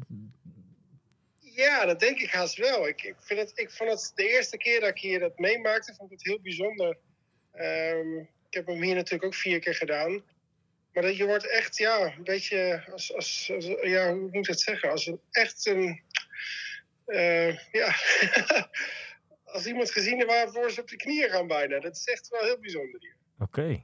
Ja, 1.39 1.85
dat 1.85 1.99
denk 1.99 2.19
ik 2.19 2.31
haast 2.31 2.57
wel. 2.57 2.87
Ik, 2.87 3.03
ik, 3.03 3.15
vind 3.19 3.39
het, 3.39 3.51
ik 3.55 3.71
vond 3.71 3.89
het 3.89 4.11
de 4.15 4.27
eerste 4.29 4.57
keer 4.57 4.79
dat 4.79 4.89
ik 4.89 4.97
hier 4.97 5.19
dat 5.19 5.39
meemaakte, 5.39 5.93
vond 5.93 6.11
ik 6.11 6.17
het 6.17 6.27
heel 6.27 6.39
bijzonder. 6.41 6.97
Ehm, 7.51 8.17
ik 8.17 8.53
heb 8.53 8.67
hem 8.67 8.81
hier 8.81 8.95
natuurlijk 8.95 9.23
ook 9.23 9.35
vier 9.35 9.59
keer 9.59 9.75
gedaan. 9.75 10.23
Maar 10.93 11.03
dat 11.03 11.17
je 11.17 11.25
wordt 11.25 11.47
echt, 11.49 11.77
ja, 11.77 12.13
een 12.17 12.23
beetje, 12.23 12.83
als, 12.91 13.13
als, 13.15 13.51
als- 13.55 13.65
ja, 13.81 14.11
hoe 14.13 14.21
moet 14.21 14.35
ik 14.35 14.47
het 14.47 14.59
zeggen? 14.61 14.89
Als 14.91 15.05
een 15.05 15.19
echt 15.31 15.65
een, 15.65 16.01
eh, 17.05 17.57
ja, 17.71 17.95
als 19.53 19.65
iemand 19.65 19.91
gezien 19.91 20.25
waarvoor 20.25 20.71
ze 20.71 20.81
op 20.81 20.87
de 20.89 20.95
knieën 20.95 21.29
gaan 21.29 21.47
bijna. 21.47 21.79
Dat 21.79 21.95
is 21.95 22.05
echt 22.05 22.27
wel 22.29 22.41
heel 22.43 22.59
bijzonder 22.59 22.99
hier. 22.99 23.15
Oké. 23.39 23.83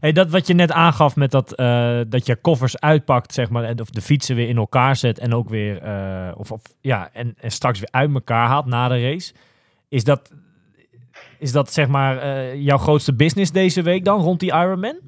Hey, 0.00 0.12
dat 0.12 0.30
wat 0.30 0.46
je 0.46 0.54
net 0.54 0.72
aangaf 0.72 1.16
met 1.16 1.30
dat, 1.30 1.54
eh, 1.54 2.00
dat 2.08 2.26
je 2.26 2.36
koffers 2.36 2.80
uitpakt, 2.80 3.34
zeg 3.34 3.48
maar, 3.48 3.64
en 3.64 3.80
of 3.80 3.90
de 3.90 4.00
fietsen 4.02 4.36
weer 4.36 4.48
in 4.48 4.56
elkaar 4.56 4.96
zet 4.96 5.18
en 5.18 5.34
ook 5.34 5.48
weer, 5.48 5.82
eh, 5.82 6.32
of, 6.36 6.52
of 6.52 6.62
ja, 6.80 7.10
en, 7.12 7.34
en 7.40 7.50
straks 7.50 7.78
weer 7.78 7.88
uit 7.90 8.14
elkaar 8.14 8.46
haalt 8.46 8.66
na 8.66 8.88
de 8.88 9.02
race. 9.02 9.32
Is 9.88 10.04
dat, 10.04 10.30
is 11.38 11.52
dat 11.52 11.72
zeg 11.72 11.88
maar 11.88 12.18
eh, 12.18 12.54
jouw 12.54 12.78
grootste 12.78 13.14
business 13.14 13.52
deze 13.52 13.82
week 13.82 14.04
dan 14.04 14.20
rond 14.20 14.40
die 14.40 14.52
Ironman? 14.52 15.00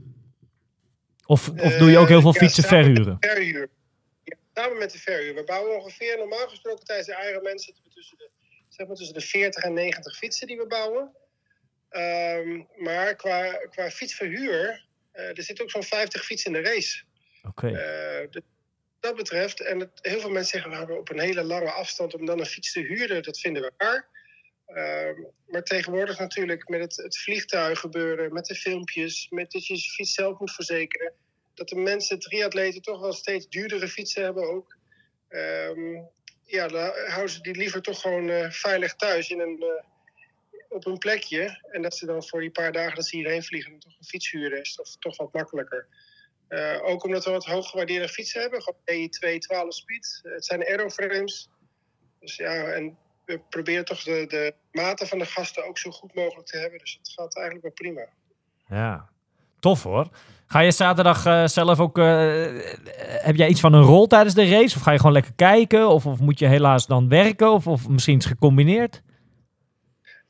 Of, 1.27 1.49
of 1.49 1.77
doe 1.77 1.91
je 1.91 1.99
ook 1.99 2.09
heel 2.09 2.21
veel 2.21 2.35
ja, 2.35 2.41
fietsen 2.41 2.63
met 2.63 2.71
verhuren? 2.71 3.17
verhuur. 3.21 3.69
Ja, 4.25 4.37
samen 4.55 4.79
met 4.79 4.93
de 4.93 4.99
verhuur. 4.99 5.35
We 5.35 5.45
bouwen 5.45 5.77
ongeveer, 5.77 6.19
normaal 6.19 6.49
gesproken 6.49 6.85
tijdens 6.85 7.09
de 7.09 7.29
Ironman 7.31 7.59
zitten 7.59 7.85
we 7.85 7.91
tussen 7.91 8.19
de, 8.19 8.31
zeg 8.69 8.87
maar 8.87 8.97
tussen 8.97 9.15
de 9.15 9.21
40 9.21 9.63
en 9.63 9.73
90 9.73 10.17
fietsen 10.17 10.47
die 10.47 10.57
we 10.57 10.67
bouwen. 10.67 11.11
Ehm, 11.91 12.63
maar 12.77 13.17
qua, 13.17 13.53
qua 13.53 13.91
fietsverhuur, 13.91 14.87
eh, 15.13 15.37
er 15.37 15.43
zit 15.43 15.63
ook 15.63 15.71
zo'n 15.71 15.83
50 15.83 16.25
fietsen 16.25 16.55
in 16.55 16.63
de 16.63 16.69
race. 16.69 17.03
Oké. 17.43 17.67
Eh, 17.67 18.31
dus 18.31 18.43
dat 19.01 19.17
betreft, 19.17 19.61
en 19.61 19.81
het, 19.81 19.91
heel 20.03 20.21
veel 20.21 20.31
mensen 20.31 20.61
zeggen 20.61 20.71
nou, 20.71 20.99
op 20.99 21.11
een 21.11 21.21
hele 21.21 21.43
lange 21.43 21.71
afstand 21.71 22.15
om 22.15 22.27
dan 22.27 22.39
een 22.39 22.47
fiets 22.47 22.73
te 22.73 22.81
huren, 22.81 23.23
dat 23.23 23.39
vinden 23.39 23.63
we 23.63 23.73
raar. 23.77 24.09
Ehm, 24.67 25.23
maar 25.47 25.63
tegenwoordig 25.63 26.19
natuurlijk 26.19 26.69
met 26.69 26.81
het, 26.81 26.97
het 26.97 27.19
vliegtuig 27.19 27.79
gebeuren, 27.79 28.33
met 28.33 28.45
de 28.45 28.55
filmpjes, 28.55 29.27
met 29.31 29.51
dat 29.51 29.67
je 29.67 29.75
je 29.75 29.91
fiets 29.91 30.15
zelf 30.15 30.39
moet 30.39 30.53
verzekeren. 30.53 31.13
Dat 31.55 31.69
de 31.69 31.77
mensen, 31.77 32.19
triatleten, 32.19 32.83
toch 32.83 33.01
wel 33.01 33.13
steeds 33.13 33.49
duurdere 33.49 33.89
fietsen 33.89 34.23
hebben 34.23 34.51
ook. 34.51 34.77
Ehm, 35.29 35.95
ja, 36.45 36.69
dan 36.69 36.93
houden 37.07 37.35
ze 37.35 37.41
die 37.41 37.57
liever 37.57 37.83
toch 37.83 38.01
gewoon 38.01 38.31
eh, 38.31 38.51
veilig 38.51 38.95
thuis 38.95 39.31
in 39.31 39.41
een, 39.41 39.83
op 40.71 40.87
een 40.87 40.99
plekje. 40.99 41.67
En 41.71 41.83
dat 41.83 41.97
ze 41.97 42.07
dan 42.07 42.25
voor 42.25 42.41
die 42.41 42.51
paar 42.51 42.73
dagen 42.73 42.95
dat 42.95 43.07
ze 43.07 43.17
hierheen 43.17 43.43
vliegen, 43.43 43.79
toch 43.79 43.99
een 43.99 44.05
fiets 44.05 44.31
huren 44.31 44.61
is 44.61 44.75
toch, 44.75 44.97
toch 44.99 45.17
wat 45.17 45.33
makkelijker. 45.33 45.87
Eh, 46.49 46.79
ook 46.83 47.05
omdat 47.05 47.25
we 47.25 47.31
wat 47.31 47.45
hooggewaardeerde 47.45 48.09
fietsen 48.09 48.41
hebben. 48.41 48.63
Gewoon 48.63 49.09
E2 49.09 49.39
12 49.39 49.75
speed. 49.75 50.21
Het 50.23 50.45
zijn 50.45 50.65
aeroframes. 50.65 51.49
Dus 52.21 52.37
ja, 52.37 52.65
en 52.65 52.97
we 53.25 53.41
proberen 53.49 53.85
toch 53.85 54.03
de, 54.03 54.25
de 54.29 54.55
maten 54.73 55.07
van 55.07 55.19
de 55.19 55.27
gasten 55.27 55.67
ook 55.67 55.79
zo 55.79 55.91
goed 55.91 56.15
mogelijk 56.15 56.47
te 56.47 56.59
hebben. 56.59 56.79
Dus 56.79 56.99
het 57.03 57.13
gaat 57.13 57.37
eigenlijk 57.37 57.65
wel 57.65 57.75
prima. 57.75 58.09
Ja, 58.69 59.09
tof 59.61 59.83
hoor. 59.83 60.09
Ga 60.47 60.61
je 60.61 60.71
zaterdag 60.71 61.27
eh, 61.27 61.47
zelf 61.47 61.81
ook... 61.81 61.99
eh, 61.99 62.05
heb 63.05 63.37
jij 63.37 63.49
iets 63.49 63.61
van 63.61 63.73
een 63.73 63.83
rol 63.83 64.07
tijdens 64.07 64.35
de 64.35 64.49
race? 64.49 64.77
Of 64.77 64.83
ga 64.83 64.91
je 64.91 64.99
gewoon 64.99 65.13
lekker 65.13 65.33
kijken? 65.37 65.89
Of, 65.89 66.07
of 66.07 66.21
moet 66.21 66.39
je 66.39 66.47
helaas 66.47 66.87
dan 66.87 67.09
werken? 67.09 67.53
Of, 67.53 67.67
of 67.67 67.89
misschien 67.89 68.17
is 68.17 68.25
het 68.25 68.33
gecombineerd? 68.33 69.03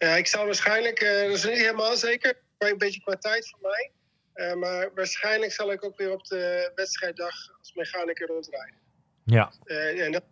Ja, 0.00 0.16
ik 0.16 0.26
zal 0.26 0.44
waarschijnlijk, 0.44 1.00
eh, 1.00 1.22
dat 1.22 1.36
is 1.36 1.44
niet 1.44 1.58
helemaal 1.58 1.96
zeker, 1.96 2.38
maar 2.58 2.70
een 2.70 2.78
beetje 2.78 3.00
qua 3.00 3.16
tijd 3.16 3.48
voor 3.48 3.60
mij. 3.60 3.90
Eh, 4.32 4.54
maar 4.54 4.94
waarschijnlijk 4.94 5.52
zal 5.52 5.72
ik 5.72 5.84
ook 5.84 5.96
weer 5.96 6.12
op 6.12 6.24
de 6.24 6.72
wedstrijddag 6.74 7.34
als 7.58 7.72
mechanicus 7.74 8.26
rondrijden. 8.26 8.78
Ja. 9.24 9.52
Eh, 9.64 10.04
en 10.04 10.12
dat, 10.12 10.24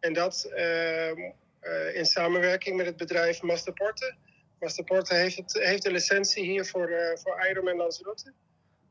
en 0.00 0.12
dat 0.12 0.44
ehm, 0.44 1.20
eh, 1.60 1.96
in 1.96 2.06
samenwerking 2.06 2.76
met 2.76 2.86
het 2.86 2.96
bedrijf 2.96 3.42
Masterporte. 3.42 4.14
Masterporte 4.60 5.14
heeft, 5.14 5.36
het, 5.36 5.52
heeft 5.52 5.82
de 5.82 5.90
licentie 5.90 6.44
hier 6.44 6.66
voor, 6.66 6.88
eh 6.88 7.16
voor 7.16 7.46
Ironman 7.50 7.76
Lanzarote. 7.76 8.32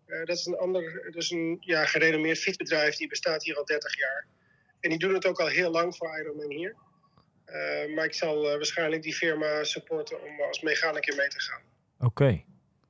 Eh, 0.05 0.25
dat 0.25 0.37
is 0.37 0.45
een 0.45 0.57
ander, 0.57 1.11
dus 1.11 1.31
een 1.31 1.57
ja, 1.59 1.85
gerenommeerd 1.85 2.39
fietsbedrijf, 2.39 2.95
die 2.95 3.07
bestaat 3.07 3.43
hier 3.43 3.57
al 3.57 3.65
30 3.65 3.97
jaar. 3.97 4.27
En 4.79 4.89
die 4.89 4.99
doen 4.99 5.13
het 5.13 5.25
ook 5.25 5.39
al 5.39 5.47
heel 5.47 5.71
lang 5.71 5.95
voor 5.95 6.19
Ironman 6.19 6.51
hier. 6.51 6.75
Eh, 7.45 7.95
maar 7.95 8.05
ik 8.05 8.13
zal 8.13 8.43
eh, 8.49 8.55
waarschijnlijk 8.55 9.01
die 9.03 9.13
firma 9.15 9.63
supporten 9.63 10.23
om 10.23 10.41
als 10.41 10.61
mechanicus 10.61 11.15
mee 11.15 11.27
te 11.27 11.39
gaan. 11.41 11.61
Oké. 11.99 12.43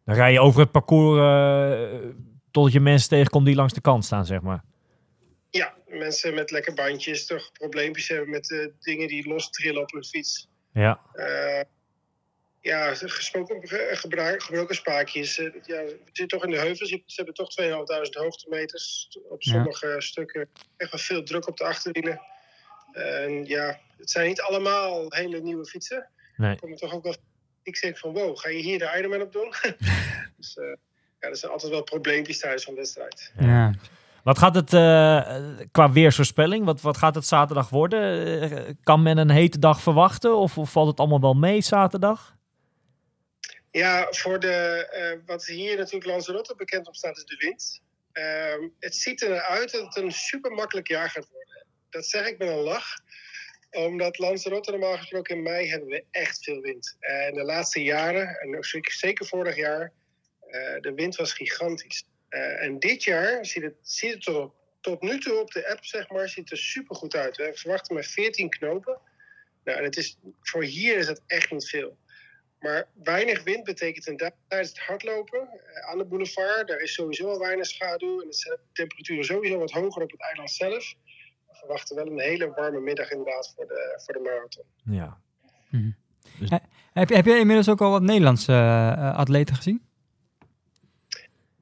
Dan 0.05 0.15
rij 0.15 0.31
je 0.31 0.39
over 0.39 0.59
het 0.61 0.71
parcours 0.71 1.19
eh, 1.19 2.09
totdat 2.51 2.73
je 2.73 2.79
mensen 2.79 3.09
tegenkomt 3.09 3.45
die 3.45 3.55
langs 3.55 3.73
de 3.73 3.81
kant 3.81 4.05
staan, 4.05 4.25
zeg 4.25 4.41
maar. 4.41 4.63
Ja, 5.49 5.73
mensen 5.87 6.33
met 6.33 6.51
lekke 6.51 6.73
bandjes 6.73 7.25
toch 7.25 7.51
probleempjes 7.51 8.07
hebben 8.07 8.29
met 8.29 8.69
dingen 8.79 9.07
die 9.07 9.27
los 9.27 9.49
trillen 9.49 9.81
op 9.81 9.91
hun 9.91 10.03
fiets. 10.05 10.47
Ja. 10.73 10.99
Ja, 12.61 12.93
gesproken, 12.95 13.67
ge- 13.67 13.89
gebruik, 13.91 14.43
gebroken 14.43 14.75
spaakjes. 14.75 15.35
ja, 15.35 15.51
we 15.65 15.99
zitten 16.05 16.27
toch 16.27 16.43
in 16.43 16.51
de 16.51 16.57
heuvels. 16.57 16.89
Ze 16.89 17.01
hebben 17.15 17.33
toch 17.33 17.49
2500 17.49 18.15
hoogtemeters. 18.15 19.17
Op 19.29 19.41
Ja. 19.41 19.51
sommige 19.51 19.95
stukken 19.97 20.49
echt 20.77 20.91
wel 20.91 20.99
veel 20.99 21.23
druk 21.23 21.47
op 21.47 21.57
de 21.57 21.63
achterwielen. 21.63 22.21
En 22.93 23.45
ja, 23.45 23.79
het 23.97 24.09
zijn 24.09 24.27
niet 24.27 24.41
allemaal 24.41 25.05
hele 25.09 25.39
nieuwe 25.39 25.65
fietsen. 25.65 26.09
Nee. 26.37 26.51
Ik 26.51 26.59
kom 26.59 26.71
er 26.71 26.77
toch 26.77 26.93
ook 26.93 27.03
wel... 27.03 27.15
Ik 27.63 27.75
zeg 27.75 27.99
van, 27.99 28.13
wow, 28.13 28.37
ga 28.37 28.49
je 28.49 28.61
hier 28.61 28.79
de 28.79 28.93
Ironman 28.97 29.21
op 29.21 29.31
doen? 29.31 29.53
dus 30.37 30.57
eh, 30.57 30.75
ja, 31.19 31.29
er 31.29 31.37
zijn 31.37 31.51
altijd 31.51 31.71
wel 31.71 31.83
probleempjes 31.83 32.39
tijdens 32.39 32.63
zo'n 32.63 32.75
wedstrijd. 32.75 33.31
Ja. 33.39 33.73
Wat 34.23 34.37
gaat 34.37 34.55
het 34.55 34.73
eh, 34.73 35.37
qua 35.71 35.91
weersvoorspelling? 35.91 36.65
Wat, 36.65 36.81
wat 36.81 36.97
gaat 36.97 37.15
het 37.15 37.25
zaterdag 37.25 37.69
worden? 37.69 38.41
Eh, 38.41 38.73
kan 38.83 39.03
men 39.03 39.17
een 39.17 39.29
hete 39.29 39.59
dag 39.59 39.81
verwachten? 39.81 40.35
Of, 40.35 40.57
of 40.57 40.71
valt 40.71 40.87
het 40.87 40.99
allemaal 40.99 41.21
wel 41.21 41.33
mee 41.33 41.61
zaterdag? 41.61 42.35
Ja, 43.71 44.07
voor 44.09 44.39
de, 44.39 44.87
eh, 44.91 45.19
wat 45.25 45.45
hier 45.45 45.77
natuurlijk 45.77 46.05
Lanzarote 46.05 46.55
bekend 46.57 46.87
op 46.87 46.95
staat, 46.95 47.17
is 47.17 47.25
de 47.25 47.35
wind. 47.37 47.81
Ehm, 48.11 48.67
het 48.79 48.95
ziet 48.95 49.21
eruit 49.21 49.71
dat 49.71 49.85
het 49.85 49.95
een 49.95 50.11
super 50.11 50.51
makkelijk 50.51 50.87
jaar 50.87 51.09
gaat 51.09 51.29
worden. 51.31 51.62
Dat 51.93 52.05
zeg 52.05 52.27
ik 52.27 52.37
met 52.37 52.47
een 52.47 52.55
lach. 52.55 52.93
Omdat 53.71 54.17
Lanzarote 54.17 54.71
normaal 54.71 54.97
gesproken 54.97 55.35
in 55.35 55.43
mei 55.43 55.69
hebben 55.69 55.89
we 55.89 56.03
echt 56.11 56.43
veel 56.43 56.61
wind. 56.61 56.95
En 56.99 57.33
de 57.33 57.43
laatste 57.43 57.83
jaren, 57.83 58.27
en 58.39 58.57
zeker, 58.81 59.25
vorig 59.25 59.55
jaar, 59.55 59.91
eh, 60.47 60.79
de 60.79 60.93
wind 60.93 61.15
was 61.15 61.33
gigantisch. 61.33 62.05
Eh, 62.29 62.61
en 62.63 62.79
dit 62.79 63.03
jaar 63.03 63.45
ziet 63.45 63.63
het, 63.63 63.75
ziet 63.81 64.13
het 64.13 64.27
op- 64.27 64.55
tot 64.81 65.01
nu 65.01 65.19
toe 65.19 65.39
op 65.39 65.51
de 65.51 65.69
app, 65.69 65.85
zeg 65.85 66.09
maar, 66.09 66.29
ziet 66.29 66.51
er 66.51 66.57
super 66.57 66.95
goed 66.95 67.15
uit. 67.15 67.37
We 67.37 67.51
verwachten 67.53 67.95
maar 67.95 68.03
14 68.03 68.49
knopen. 68.49 68.99
Nou, 69.63 69.77
en 69.77 69.83
het 69.83 69.97
is, 69.97 70.17
voor 70.41 70.63
hier 70.63 70.97
is 70.97 71.07
het 71.07 71.21
echt 71.27 71.51
niet 71.51 71.69
veel. 71.69 71.97
Maar 72.59 72.87
weinig 73.03 73.43
wind 73.43 73.63
betekent 73.63 74.07
inderdaad 74.07 74.37
tijdens 74.47 74.69
het 74.69 74.79
hardlopen 74.79 75.49
eh, 75.49 75.89
aan 75.89 75.97
de 75.97 76.05
boulevard. 76.05 76.67
Daar 76.67 76.79
is 76.79 76.93
sowieso 76.93 77.27
al 77.27 77.39
weinig 77.39 77.65
schaduw 77.65 78.21
en 78.21 78.27
de 78.29 78.59
temperaturen 78.73 79.25
sowieso 79.25 79.57
wat 79.59 79.71
hoger 79.71 80.01
op 80.01 80.11
het 80.11 80.21
eiland 80.21 80.51
zelf. 80.51 80.93
We 81.63 81.69
verwachten 81.69 81.95
wel 81.95 82.07
een 82.07 82.19
hele 82.19 82.51
warme 82.55 82.79
middag 82.79 83.11
inderdaad 83.11 83.53
voor 83.55 83.67
de, 83.67 83.99
voor 84.05 84.13
de 84.13 84.19
marathon. 84.19 84.63
Ja. 84.83 85.17
Heb, 86.93 87.09
je- 87.09 87.15
heb 87.15 87.25
je 87.25 87.37
inmiddels 87.39 87.69
ook 87.69 87.81
al 87.81 87.91
wat 87.91 88.01
Nederlandse 88.01 88.51
eh, 88.51 89.15
atleten 89.17 89.55
gezien? 89.55 89.81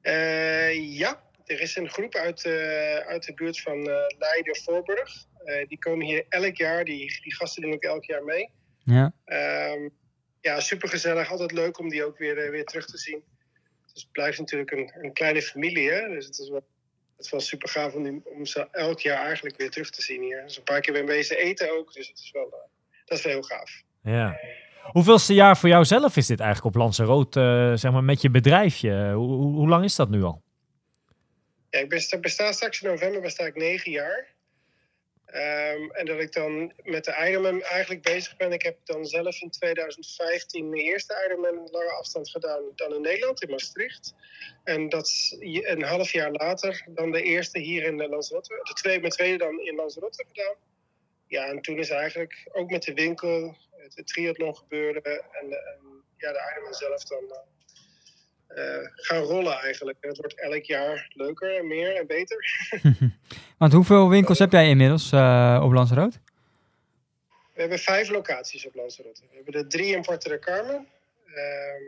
Eh, 0.00 0.96
ja, 0.98 1.22
er 1.44 1.60
is 1.60 1.76
een 1.76 1.88
groep 1.88 2.14
uit, 2.14 2.44
eh, 2.44 2.96
uit 2.96 3.24
de 3.24 3.34
buurt 3.34 3.60
van 3.60 3.88
eh 3.88 3.94
Leiden-Voorburg. 4.18 5.24
Eh, 5.44 5.68
die 5.68 5.78
komen 5.78 6.06
hier 6.06 6.24
elk 6.28 6.56
jaar, 6.56 6.84
die, 6.84 7.20
die 7.22 7.34
gasten 7.34 7.62
doen 7.62 7.72
ook 7.72 7.82
elk 7.82 8.04
jaar 8.04 8.24
mee. 8.24 8.50
Ja. 8.84 9.12
Ehm, 9.24 9.88
ja, 10.40 10.60
super 10.60 10.88
gezellig. 10.88 11.30
Altijd 11.30 11.52
leuk 11.52 11.78
om 11.78 11.88
die 11.88 12.04
ook 12.04 12.18
weer, 12.18 12.38
eh, 12.38 12.50
weer 12.50 12.64
terug 12.64 12.86
te 12.86 12.98
zien. 12.98 13.22
Dus 13.92 14.02
het 14.02 14.12
blijft 14.12 14.38
natuurlijk 14.38 14.70
een, 14.70 14.92
een 15.00 15.12
kleine 15.12 15.42
familie. 15.42 15.90
Hè? 15.90 16.08
Dus 16.08 16.26
het 16.26 16.38
is 16.38 16.48
wel, 16.48 16.64
het 17.22 17.30
wel 17.30 17.40
super 17.40 17.68
gaaf 17.68 17.94
om, 17.94 18.02
die, 18.02 18.22
om 18.24 18.46
ze 18.46 18.68
elk 18.70 19.00
jaar 19.00 19.24
eigenlijk 19.24 19.56
weer 19.56 19.70
terug 19.70 19.90
te 19.90 20.02
zien 20.02 20.22
hier. 20.22 20.42
Dus 20.42 20.56
een 20.56 20.62
paar 20.62 20.80
keer 20.80 20.92
ben 20.92 21.06
wezen 21.06 21.36
eten 21.38 21.78
ook. 21.78 21.92
Dus 21.92 22.08
het 22.08 22.18
is 22.18 22.30
wel, 22.32 22.46
eh, 22.46 22.68
dat 23.04 23.18
is 23.18 23.24
wel 23.24 23.32
heel 23.32 23.42
gaaf. 23.42 23.82
ja. 24.02 24.38
Hoeveelste 24.82 25.34
jaar 25.34 25.56
voor 25.56 25.68
jou 25.68 25.84
zelf 25.84 26.16
is 26.16 26.26
dit 26.26 26.40
eigenlijk 26.40 26.74
op 26.74 26.82
Lanzarote, 26.82 27.40
eh, 27.40 27.78
zeg 27.78 27.92
maar, 27.92 28.04
met 28.04 28.22
je 28.22 28.30
bedrijfje? 28.30 29.12
Hoe, 29.12 29.28
hoe, 29.28 29.54
hoe 29.54 29.68
lang 29.68 29.84
is 29.84 29.96
dat 29.96 30.10
nu 30.10 30.22
al? 30.22 30.42
Ja, 31.70 31.78
ik 31.78 31.88
besta, 31.88 32.18
besta 32.18 32.52
straks 32.52 32.80
in 32.80 32.88
november 32.88 33.20
besta 33.20 33.44
ik 33.44 33.56
negen 33.56 33.90
jaar. 33.90 34.26
Ehm, 35.32 35.90
en 35.90 36.06
dat 36.06 36.20
ik 36.20 36.32
dan 36.32 36.72
met 36.82 37.04
de 37.04 37.26
Ironman 37.28 37.62
eigenlijk 37.62 38.02
bezig 38.02 38.36
ben. 38.36 38.52
Ik 38.52 38.62
heb 38.62 38.78
dan 38.84 39.06
zelf 39.06 39.40
in 39.40 39.50
2015 39.50 40.68
mijn 40.68 40.82
eerste 40.82 41.26
Ironman 41.26 41.68
lange 41.70 41.92
afstand 41.92 42.30
gedaan 42.30 42.62
dan 42.74 42.94
in 42.94 43.00
Nederland, 43.00 43.42
in 43.42 43.50
Maastricht. 43.50 44.14
En 44.64 44.88
dat 44.88 45.06
is 45.06 45.36
een 45.38 45.82
half 45.82 46.12
jaar 46.12 46.30
later 46.30 46.84
dan 46.88 47.10
de 47.10 47.22
eerste 47.22 47.58
hier 47.58 47.82
in 47.82 48.06
Lanzarote. 48.08 48.60
De 48.62 48.72
tweede, 48.72 49.00
mijn 49.00 49.12
tweede 49.12 49.38
dan 49.38 49.60
in 49.60 49.74
Lanzarote 49.74 50.24
gedaan. 50.28 50.54
Ja, 51.26 51.46
en 51.46 51.60
toen 51.60 51.78
is 51.78 51.90
eigenlijk 51.90 52.48
ook 52.52 52.70
met 52.70 52.82
de 52.82 52.94
winkel, 52.94 53.56
het, 53.70 53.96
het 53.96 54.06
triathlon 54.06 54.56
gebeuren 54.56 55.04
en, 55.04 55.24
en 55.40 56.02
ja, 56.16 56.32
de 56.32 56.50
Ironman 56.52 56.74
zelf 56.74 57.04
dan 57.04 57.36
eh, 58.54 58.88
gaan 58.94 59.22
rollen 59.22 59.58
eigenlijk. 59.58 59.98
En 60.00 60.08
het 60.08 60.18
wordt 60.18 60.40
elk 60.40 60.64
jaar 60.64 61.12
leuker 61.14 61.56
en 61.56 61.66
meer 61.66 61.96
en 61.96 62.06
beter. 62.06 62.68
Want 63.58 63.72
hoeveel 63.72 64.08
winkels 64.08 64.38
heb 64.38 64.52
jij 64.52 64.68
inmiddels 64.68 65.12
eh, 65.12 65.60
op 65.62 65.72
Lanzarote? 65.72 66.18
We 67.54 67.60
hebben 67.60 67.78
vijf 67.78 68.08
locaties 68.08 68.66
op 68.66 68.74
Lanzarote. 68.74 69.20
We 69.30 69.36
hebben 69.36 69.54
er 69.54 69.68
drie 69.68 69.94
in 69.94 70.02
Puerto 70.02 70.28
del 70.28 70.38
Carmen. 70.38 70.86
ehm, 71.26 71.82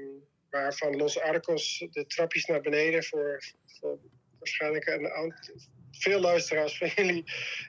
waarvan 0.50 0.96
Los 0.96 1.20
Arcos 1.20 1.86
de 1.90 2.06
trapjes 2.06 2.44
naar 2.44 2.60
beneden 2.60 3.04
voor, 3.04 3.42
voor 3.66 3.98
waarschijnlijk 4.38 4.86
een 4.86 5.10
aantal, 5.10 5.54
veel 5.90 6.20
luisteraars 6.20 6.78
van 6.78 6.88
jullie 6.96 7.24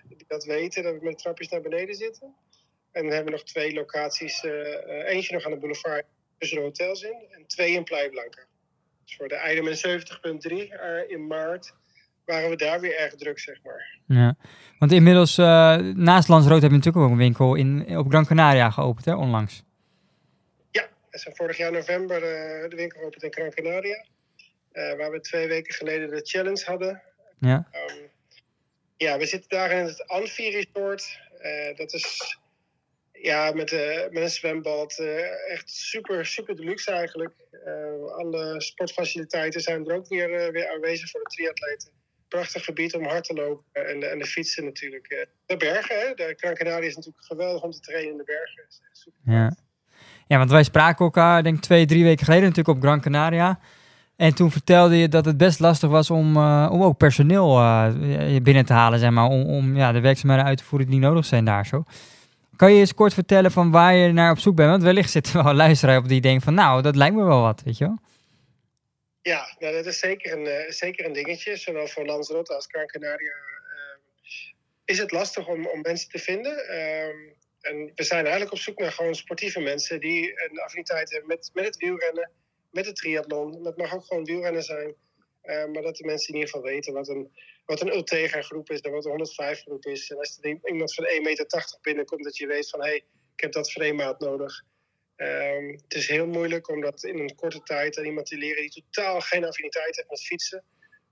die 0.07 0.25
dat 0.27 0.43
weten, 0.43 0.83
dat 0.83 0.93
we 0.93 1.05
met 1.05 1.17
trapjes 1.17 1.49
naar 1.49 1.61
beneden 1.61 1.95
zitten. 1.95 2.35
En 2.91 3.03
dan 3.03 3.13
hebben 3.13 3.25
we 3.33 3.39
nog 3.39 3.43
twee 3.43 3.73
locaties, 3.73 4.43
eh, 4.43 5.13
eentje 5.13 5.33
nog 5.33 5.45
aan 5.45 5.51
de 5.51 5.57
boulevard 5.57 6.05
tussen 6.37 6.57
de 6.57 6.63
hotels 6.63 7.01
in 7.01 7.25
en 7.31 7.45
twee 7.47 7.73
in 7.73 7.83
Playa 7.83 8.09
Blanca. 8.09 8.45
Dus 9.05 9.15
voor 9.15 9.27
de 9.27 9.51
Ironman 9.51 9.75
70.3 9.75 10.79
eh, 10.79 11.11
in 11.11 11.27
maart 11.27 11.73
waren 12.25 12.49
we 12.49 12.55
daar 12.55 12.79
weer 12.79 12.97
erg 12.97 13.15
druk, 13.15 13.39
zeg 13.39 13.59
maar. 13.63 13.99
Ja. 14.05 14.35
Want 14.79 14.91
inmiddels, 14.91 15.37
eh, 15.37 15.77
naast 15.77 16.27
Lanzarote 16.27 16.61
heb 16.61 16.71
je 16.71 16.77
natuurlijk 16.77 17.05
ook 17.05 17.11
een 17.11 17.17
winkel 17.17 17.55
in, 17.55 17.97
op 17.97 18.09
Gran 18.09 18.25
Canaria 18.25 18.69
geopend, 18.69 19.05
hè, 19.05 19.15
onlangs. 19.15 19.63
Ja, 20.71 20.87
we 21.09 21.17
zijn 21.17 21.35
vorig 21.35 21.57
jaar 21.57 21.71
november 21.71 22.15
eh, 22.15 22.69
de 22.69 22.75
winkel 22.75 22.99
geopend 22.99 23.23
in 23.23 23.33
Gran 23.33 23.51
Canaria. 23.51 24.05
waar 24.97 25.11
we 25.11 25.19
twee 25.19 25.47
weken 25.47 25.73
geleden 25.73 26.09
de 26.09 26.21
challenge 26.23 26.63
hadden. 26.65 27.01
Ja. 27.39 27.67
Ehm, 27.71 27.97
ja, 28.97 29.17
we 29.17 29.25
zitten 29.25 29.49
daar 29.49 29.71
in 29.71 29.85
het 29.85 30.07
Anfi 30.07 30.49
Resort. 30.49 31.19
Dat 31.75 31.93
is 31.93 32.37
ja, 33.25 33.51
met, 33.53 33.71
eh, 33.71 34.11
met 34.11 34.23
een 34.23 34.29
zwembad. 34.29 34.97
eh, 34.99 35.51
echt 35.53 35.69
super, 35.69 36.25
super 36.25 36.55
deluxe 36.55 36.91
eigenlijk. 36.91 37.33
Eh, 37.65 38.15
alle 38.17 38.55
sportfaciliteiten 38.61 39.61
zijn 39.61 39.85
er 39.89 39.95
ook 39.95 40.07
weer, 40.07 40.51
weer 40.51 40.69
aanwezig 40.73 41.09
voor 41.09 41.19
de 41.23 41.29
triatleten. 41.29 41.89
Prachtig 42.27 42.63
gebied 42.65 42.95
om 42.95 43.03
hard 43.05 43.23
te 43.23 43.33
lopen 43.33 43.63
en, 43.89 43.99
de- 43.99 44.05
en 44.05 44.19
de 44.19 44.25
fietsen 44.25 44.63
natuurlijk. 44.65 45.27
de 45.45 45.57
bergen, 45.57 45.99
hè? 45.99 46.13
de 46.13 46.33
Gran 46.37 46.53
Canaria 46.53 46.87
is 46.87 46.95
natuurlijk 46.95 47.25
geweldig 47.25 47.61
om 47.63 47.71
te 47.71 47.79
trainen 47.79 48.11
in 48.11 48.17
de 48.17 48.23
bergen. 48.23 48.63
Ja. 49.25 49.55
ja, 50.27 50.37
want 50.37 50.51
wij 50.51 50.63
spraken 50.63 51.05
elkaar, 51.05 51.43
denk 51.43 51.55
ik 51.55 51.61
twee, 51.61 51.85
drie 51.85 52.03
weken 52.03 52.25
geleden 52.25 52.47
natuurlijk 52.49 52.77
op 52.77 52.83
Gran 52.83 53.01
Canaria. 53.01 53.59
En 54.15 54.35
toen 54.35 54.51
vertelde 54.51 54.97
je 54.97 55.07
dat 55.09 55.25
het 55.25 55.37
best 55.37 55.59
lastig 55.59 55.89
was 55.89 56.09
om, 56.09 56.37
om 56.67 56.83
ook 56.83 56.97
personeel 56.97 57.47
binnen 58.41 58.65
te 58.65 58.73
halen, 58.73 58.99
zeg 58.99 59.09
maar. 59.09 59.25
Om, 59.25 59.45
om 59.45 59.75
ja, 59.75 59.91
de 59.91 59.99
werkzaamheden 59.99 60.45
uit 60.45 60.57
te 60.57 60.63
voeren 60.63 60.89
die 60.89 60.99
nodig 60.99 61.25
zijn 61.25 61.45
daar 61.45 61.65
zo. 61.65 61.83
Kan 62.55 62.73
je 62.73 62.79
eens 62.79 62.93
kort 62.93 63.13
vertellen 63.13 63.51
van 63.51 63.71
waar 63.71 63.95
je 63.95 64.11
naar 64.11 64.31
op 64.31 64.39
zoek 64.39 64.55
bent? 64.55 64.69
Want 64.69 64.83
wellicht 64.83 65.11
zit 65.11 65.27
er 65.27 65.33
wel 65.33 65.45
een 65.45 65.55
luisteraar 65.65 65.97
op 65.97 66.07
die 66.07 66.21
denkt 66.21 66.43
van, 66.43 66.53
nou, 66.53 66.81
dat 66.81 66.95
lijkt 66.95 67.15
me 67.15 67.23
wel 67.23 67.41
wat, 67.41 67.61
weet 67.65 67.77
je 67.77 67.85
wel? 67.85 67.97
Ja, 69.21 69.55
dat 69.59 69.85
is 69.85 69.99
zeker 69.99 70.37
een, 70.37 70.47
eh, 70.47 70.71
zeker 70.71 71.05
een 71.05 71.13
dingetje. 71.13 71.57
Zowel 71.57 71.87
voor 71.87 72.05
Lanzarote 72.05 72.55
als 72.55 72.67
Gran 72.69 72.85
Canaria 72.85 73.33
ehm, 73.33 73.99
is 74.85 74.97
het 74.97 75.11
lastig 75.11 75.47
om, 75.47 75.67
om 75.67 75.81
mensen 75.81 76.09
te 76.09 76.19
vinden. 76.19 76.67
Ehm, 76.67 77.17
en 77.61 77.91
we 77.95 78.03
zijn 78.03 78.23
eigenlijk 78.23 78.51
op 78.51 78.59
zoek 78.59 78.79
naar 78.79 78.91
gewoon 78.91 79.15
sportieve 79.15 79.59
mensen 79.59 79.99
die 79.99 80.49
een 80.49 80.59
affiniteit 80.59 81.11
hebben 81.11 81.27
met, 81.27 81.49
met 81.53 81.65
het 81.65 81.77
wielrennen, 81.77 82.31
met 82.71 82.85
het 82.85 82.95
triathlon. 82.95 83.63
Dat 83.63 83.77
mag 83.77 83.93
ook 83.93 84.05
gewoon 84.05 84.23
wielrennen 84.23 84.63
zijn. 84.63 84.95
Eh, 85.41 85.65
maar 85.65 85.81
dat 85.81 85.95
de 85.95 86.05
mensen 86.05 86.27
in 86.27 86.39
ieder 86.39 86.49
geval 86.49 86.69
weten 86.69 86.93
wat 86.93 87.07
een, 87.07 87.31
wat 87.65 87.81
een 87.81 87.93
Ultegra 87.93 88.41
groep 88.41 88.69
is 88.69 88.79
en 88.79 88.91
wat 88.91 89.03
een 89.03 89.09
105 89.09 89.61
groep 89.61 89.85
is. 89.85 90.09
En 90.09 90.17
als 90.17 90.37
er 90.41 90.59
iemand 90.63 90.93
van 90.93 91.05
1,80 91.05 91.21
meter 91.21 91.77
binnenkomt, 91.81 92.23
dat 92.23 92.37
je 92.37 92.47
weet 92.47 92.69
van 92.69 92.81
hé, 92.81 92.87
hey, 92.87 93.03
ik 93.35 93.41
heb 93.41 93.51
dat 93.51 93.71
frameaat 93.71 94.19
nodig. 94.19 94.63
Ehm, 95.15 95.67
het 95.67 95.93
is 95.93 96.07
heel 96.07 96.27
moeilijk 96.27 96.69
om 96.69 96.81
dat 96.81 97.03
in 97.03 97.19
een 97.19 97.35
korte 97.35 97.63
tijd 97.63 97.97
aan 97.97 98.05
iemand 98.05 98.25
te 98.25 98.37
leren 98.37 98.61
die 98.61 98.85
totaal 98.89 99.21
geen 99.21 99.45
affiniteit 99.45 99.95
heeft 99.95 100.09
met 100.09 100.25
fietsen. 100.25 100.63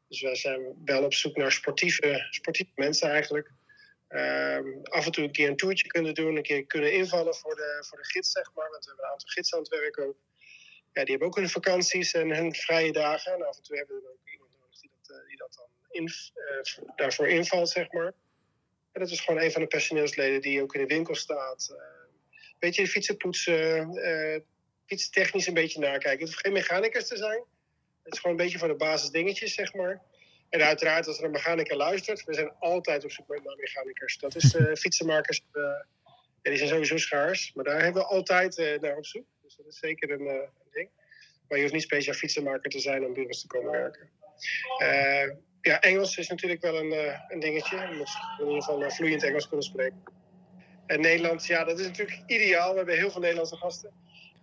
Dus 0.08 0.22
wij 0.22 0.36
zijn 0.36 0.82
wel 0.86 1.04
op 1.04 1.14
zoek 1.14 1.36
naar 1.36 1.52
sportieve, 1.52 2.28
sportieve 2.30 2.72
mensen 2.76 3.10
eigenlijk. 3.10 3.52
Ehm, 4.08 4.68
af 4.84 5.06
en 5.06 5.12
toe 5.12 5.24
een 5.24 5.32
keer 5.32 5.50
een 5.50 5.56
toertje 5.56 5.88
kunnen 5.88 6.14
doen, 6.14 6.36
een 6.36 6.44
keer 6.44 6.66
kunnen 6.66 6.94
invallen 6.94 7.36
voor 7.36 7.56
de, 7.56 7.84
voor 7.88 7.98
de 7.98 8.06
gids, 8.06 8.32
zeg 8.32 8.54
maar. 8.54 8.70
Want 8.70 8.84
we 8.84 8.90
hebben 8.90 9.06
een 9.06 9.12
aantal 9.12 9.30
gidsen 9.30 9.58
aan 9.58 9.64
het 9.64 9.74
werk 9.80 10.00
ook. 10.00 10.18
Ja, 10.92 11.02
die 11.02 11.10
hebben 11.10 11.28
ook 11.28 11.36
hun 11.36 11.50
vakanties 11.50 12.14
en 12.14 12.36
hun 12.36 12.56
vrije 12.56 12.92
dagen. 12.92 13.34
En 13.34 13.48
af 13.48 13.58
en 13.58 13.64
toe 13.64 13.78
hebben 13.78 13.96
we 13.96 14.02
dan 14.02 14.12
ook 14.12 14.30
iemand 14.32 14.52
nodig 14.52 14.80
die 14.80 14.90
dat, 14.90 15.18
eh, 15.18 15.28
die 15.28 15.38
dat 15.38 15.54
dan 15.54 15.73
in, 15.94 16.08
eh, 16.34 16.96
daarvoor 16.96 17.28
invalt, 17.28 17.70
zeg 17.70 17.92
maar. 17.92 18.14
En 18.92 19.02
dat 19.02 19.10
is 19.10 19.20
gewoon 19.20 19.42
een 19.42 19.52
van 19.52 19.62
de 19.62 19.68
personeelsleden 19.68 20.42
die 20.42 20.62
ook 20.62 20.76
in 20.76 20.82
de 20.82 20.94
winkel 20.94 21.16
staat. 21.16 21.70
Uh, 21.72 21.78
weet 22.60 22.76
je, 22.76 22.82
de 22.82 22.90
fietsen 22.90 23.18
poetsen, 23.18 23.94
uh, 23.96 24.40
fietstechnisch 24.86 25.48
een 25.48 25.54
beetje 25.54 25.80
nakijken. 25.80 26.10
Het 26.10 26.20
hoeft 26.20 26.40
geen 26.40 26.54
mechanicus 26.54 27.08
te 27.08 27.18
zijn. 27.18 27.44
Het 28.04 28.14
is 28.14 28.20
gewoon 28.20 28.38
een 28.38 28.44
beetje 28.44 28.58
van 28.58 28.68
de 28.68 28.76
basis 28.76 29.10
dingetjes, 29.10 29.54
zeg 29.54 29.74
maar. 29.74 30.02
En 30.50 30.62
uiteraard, 30.62 31.08
als 31.08 31.18
er 31.18 31.24
een 31.24 31.32
mechanicus 31.32 31.78
luistert, 31.78 32.24
we 32.24 32.34
zijn 32.34 32.52
altijd 32.60 33.04
op 33.04 33.12
zoek 33.12 33.28
naar 33.28 33.56
mechanicus. 33.58 34.18
Dat 34.18 34.36
is 34.36 34.54
uh, 34.54 34.76
fietsenmakers, 34.84 35.46
ja, 35.54 35.86
die 36.42 36.58
zijn 36.58 36.70
sowieso 36.70 36.98
schaars. 36.98 37.54
Maar 37.54 37.64
daar 37.64 37.84
hebben 37.84 38.02
we 38.02 38.08
altijd 38.08 38.78
naar 38.82 38.98
op 38.98 39.06
zoek. 39.06 39.26
Dus 39.42 39.56
dat 39.56 39.66
is 39.66 39.80
zeker 39.80 40.12
een, 40.12 40.28
een, 40.28 40.50
ding. 40.72 40.90
Maar 41.48 41.58
je 41.58 41.64
hoeft 41.64 41.74
niet 41.74 41.84
speciaal 41.84 42.16
fietsenmaker 42.16 42.70
te 42.70 42.80
zijn 42.80 43.06
om 43.06 43.14
bij 43.14 43.26
ons 43.26 43.42
te 43.42 43.48
komen 43.48 43.72
werken 43.72 44.10
ja, 45.64 45.82
Engels 45.82 46.18
is 46.18 46.28
natuurlijk 46.28 46.62
wel 46.62 46.78
een, 46.78 46.94
uh, 46.94 47.20
een 47.28 47.40
dingetje. 47.40 47.78
Je 47.78 47.96
moet 47.98 48.18
in 48.40 48.46
ieder 48.46 48.64
geval 48.64 48.84
uh, 48.84 48.90
vloeiend 48.90 49.24
Engels 49.24 49.48
kunnen 49.48 49.66
spreken. 49.66 50.04
En 50.86 51.02
Nederlands, 51.02 51.48
ja, 51.48 51.64
dat 51.64 51.80
is 51.80 51.86
natuurlijk 51.86 52.22
ideaal. 52.28 52.72
We 52.72 52.78
hebben 52.78 52.98
heel 52.98 53.12
veel 53.12 53.22
Nederlandse 53.22 53.56
gasten. 53.56 53.92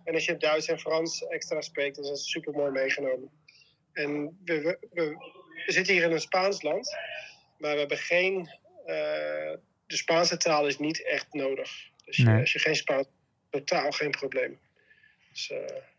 En 0.03 0.13
als 0.13 0.25
je 0.25 0.37
Duits 0.37 0.67
en 0.67 0.79
Frans 0.79 1.27
extra 1.27 1.61
spreekt, 1.61 1.95
dan 1.95 2.03
is 2.03 2.09
dat 2.09 2.19
super 2.19 2.53
mooi 2.53 2.71
meegenomen. 2.71 3.29
En 3.93 4.39
we, 4.45 4.61
we, 4.61 4.77
we, 4.91 5.71
zitten 5.71 5.93
hier 5.93 6.03
in 6.03 6.11
een 6.11 6.19
Spaans 6.19 6.61
land, 6.61 6.97
maar 7.57 7.73
we 7.73 7.79
hebben 7.79 7.97
geen. 7.97 8.37
Uh, 8.85 9.55
de 9.87 9.97
Spaanse 9.97 10.37
taal 10.37 10.67
is 10.67 10.77
niet 10.77 11.03
echt 11.03 11.33
nodig. 11.33 11.89
Dus 12.05 12.17
nee. 12.17 12.39
als 12.39 12.51
je 12.51 12.59
geen 12.59 12.75
Spaans 12.75 13.07
totaal 13.49 13.91
geen 13.91 14.11
probleem. 14.11 14.59
Dus, 15.31 15.51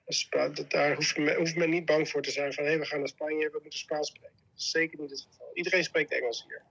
dus 0.04 0.28
daar 0.68 0.94
hoeft 0.94 1.16
men, 1.16 1.36
hoeft 1.36 1.56
men, 1.56 1.70
niet 1.70 1.84
bang 1.84 2.08
voor 2.08 2.22
te 2.22 2.30
zijn 2.30 2.52
van 2.52 2.64
hé, 2.64 2.70
hey, 2.70 2.78
we 2.78 2.84
gaan 2.84 2.98
naar 2.98 3.08
Spanje, 3.08 3.50
we 3.50 3.58
moeten 3.62 3.78
Spaans 3.78 4.08
spreken. 4.08 4.41
Is 4.62 4.70
zeker 4.70 4.98
niet 5.00 5.10
het 5.10 5.26
geval. 5.30 5.46
Iedereen 5.54 5.84
spreekt 5.84 6.12
Engels 6.12 6.46
hier. 6.48 6.62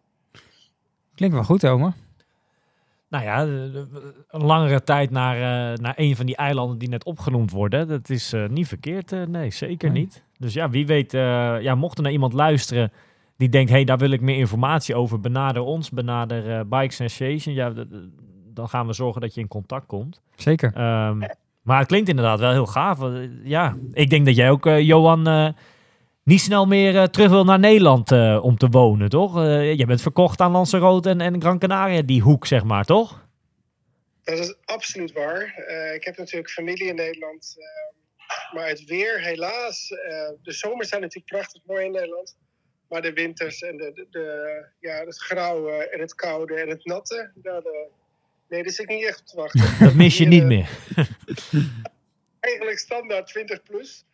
Klinkt 1.15 1.35
wel 1.35 1.45
goed, 1.45 1.65
Ome. 1.65 1.93
Nou 3.09 3.23
ja, 3.23 3.41
een 4.27 4.43
langere 4.43 4.83
tijd 4.83 5.09
naar, 5.09 5.35
uh, 5.35 5.77
naar 5.77 5.93
een 5.95 6.15
van 6.15 6.25
die 6.25 6.35
eilanden 6.35 6.77
die 6.77 6.89
net 6.89 7.03
opgenoemd 7.03 7.51
worden. 7.51 7.87
Dat 7.87 8.09
is 8.09 8.33
uh, 8.33 8.47
niet 8.47 8.67
verkeerd. 8.67 9.11
Uh, 9.11 9.25
nee, 9.25 9.51
zeker 9.51 9.91
nee. 9.91 10.01
niet. 10.01 10.23
Dus 10.37 10.53
ja, 10.53 10.69
wie 10.69 10.85
weet, 10.85 11.11
ja, 11.11 11.75
mocht 11.75 11.97
er 11.97 12.03
naar 12.03 12.11
iemand 12.11 12.33
luisteren 12.33 12.91
die 13.37 13.49
denkt, 13.49 13.69
hé, 13.69 13.75
hey, 13.75 13.85
daar 13.85 13.97
wil 13.97 14.11
ik 14.11 14.21
meer 14.21 14.37
informatie 14.37 14.95
over, 14.95 15.19
benader 15.19 15.61
ons, 15.61 15.89
benader 15.89 16.67
Bike 16.67 16.93
Sensation. 16.93 17.55
Ja, 17.55 17.73
dan 18.53 18.69
gaan 18.69 18.87
we 18.87 18.93
zorgen 18.93 19.21
dat 19.21 19.33
je 19.33 19.41
in 19.41 19.47
contact 19.47 19.85
komt. 19.85 20.21
Zeker. 20.35 20.67
Um, 21.07 21.23
maar 21.61 21.79
het 21.79 21.87
klinkt 21.87 22.09
inderdaad 22.09 22.39
wel 22.39 22.51
heel 22.51 22.65
gaaf. 22.65 22.99
Ja, 23.43 23.77
ik 23.91 24.09
denk 24.09 24.25
dat 24.25 24.35
jij 24.35 24.51
ook, 24.51 24.65
Johan, 24.65 25.53
niet 26.23 26.41
snel 26.41 26.65
meer 26.65 26.93
uh, 26.93 27.03
terug 27.03 27.29
wil 27.29 27.43
naar 27.43 27.59
Nederland 27.59 28.11
uh, 28.11 28.43
om 28.43 28.57
te 28.57 28.67
wonen, 28.67 29.09
toch? 29.09 29.37
Uh, 29.37 29.73
je 29.73 29.85
bent 29.85 30.01
verkocht 30.01 30.39
aan 30.39 30.51
Lanzarote 30.51 31.09
en, 31.09 31.21
en 31.21 31.41
Gran 31.41 31.59
Canaria, 31.59 32.01
die 32.01 32.21
hoek, 32.21 32.47
zeg 32.47 32.63
maar, 32.63 32.85
toch? 32.85 33.29
Dat 34.23 34.39
is 34.39 34.55
absoluut 34.65 35.11
waar. 35.11 35.43
ik 35.95 36.03
heb 36.03 36.17
natuurlijk 36.17 36.49
familie 36.49 36.87
in 36.87 36.95
Nederland. 36.95 37.55
maar 38.53 38.67
het 38.67 38.85
weer, 38.85 39.21
helaas. 39.21 39.87
de 40.43 40.51
zomers 40.51 40.89
zijn 40.89 41.01
natuurlijk 41.01 41.31
prachtig 41.31 41.61
mooi 41.65 41.85
in 41.85 41.91
Nederland. 41.91 42.37
Maar 42.89 43.01
de 43.01 43.13
winters 43.13 43.61
en 43.61 43.77
de, 43.77 43.91
de, 43.93 44.07
de 44.09 44.65
ja, 44.79 45.05
het 45.05 45.17
grauwe 45.17 45.89
en 45.89 45.99
het 45.99 46.15
koude 46.15 46.53
en 46.53 46.69
het 46.69 46.85
natte, 46.85 47.31
nee, 48.51 48.63
daar 48.63 48.71
zit 48.71 48.89
ik 48.89 48.95
niet 48.95 49.05
echt 49.05 49.19
op 49.19 49.25
te 49.25 49.35
wachten. 49.35 49.77
Dat 49.85 49.93
mis 49.93 50.17
je 50.17 50.25
niet 50.25 50.43
meer. 50.43 50.69
eigenlijk 52.39 52.79
standaard 52.79 53.27
20 53.27 53.63
plus. 53.63 54.05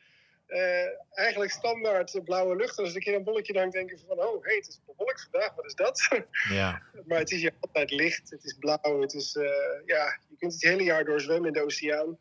Uh, 0.47 0.87
eigenlijk 1.09 1.51
standaard 1.51 2.23
blauwe 2.23 2.55
lucht. 2.55 2.77
En 2.77 2.83
als 2.83 2.95
ik 2.95 3.03
hier 3.03 3.15
een 3.15 3.23
bolletje 3.23 3.57
hangt, 3.57 3.73
denk 3.73 3.91
ik 3.91 3.99
van, 4.07 4.19
oh, 4.19 4.43
hey, 4.43 4.55
het 4.55 4.67
is 4.67 4.79
bewolkt 4.85 5.27
vandaag, 5.31 5.55
wat 5.55 5.65
is 5.65 5.75
dat? 5.75 6.07
Ja. 6.49 6.81
maar 7.05 7.19
het 7.19 7.31
is 7.31 7.39
hier 7.41 7.53
altijd 7.59 7.91
licht, 7.91 8.29
het 8.29 8.43
is 8.43 8.53
blauw, 8.59 9.01
het 9.01 9.13
is, 9.13 9.35
uh, 9.35 9.43
ja, 9.85 10.19
je 10.29 10.35
kunt 10.37 10.53
het 10.53 10.61
hele 10.61 10.83
jaar 10.83 11.05
door 11.05 11.21
zwemmen 11.21 11.47
in 11.47 11.53
de 11.53 11.63
oceaan. 11.63 12.17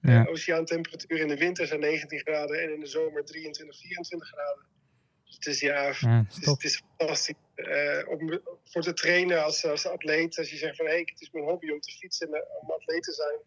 Ja. 0.00 0.22
De 0.22 0.30
oceaantemperatuur 0.30 1.18
in 1.18 1.28
de 1.28 1.36
winter 1.36 1.66
zijn 1.66 1.80
19 1.80 2.18
graden 2.18 2.62
en 2.62 2.72
in 2.72 2.80
de 2.80 2.86
zomer 2.86 3.24
23, 3.24 3.78
24 3.80 4.28
graden. 4.28 4.64
Dus 5.24 5.34
het 5.34 5.46
is, 5.46 5.60
ja, 5.60 5.82
ja 5.82 6.24
het, 6.28 6.36
is, 6.40 6.46
het 6.46 6.64
is 6.64 6.82
fantastisch. 6.96 7.34
Uh, 7.56 8.08
om, 8.08 8.40
voor 8.64 8.82
te 8.82 8.92
trainen 8.92 9.44
als, 9.44 9.64
als 9.64 9.86
atleet, 9.86 10.38
als 10.38 10.50
je 10.50 10.56
zegt 10.56 10.76
van, 10.76 10.86
hé, 10.86 10.92
hey, 10.92 11.00
het 11.00 11.20
is 11.20 11.30
mijn 11.30 11.44
hobby 11.44 11.70
om 11.70 11.80
te 11.80 11.92
fietsen 11.92 12.34
en 12.34 12.44
om 12.60 12.70
atleet 12.70 13.02
te 13.02 13.12
zijn. 13.12 13.38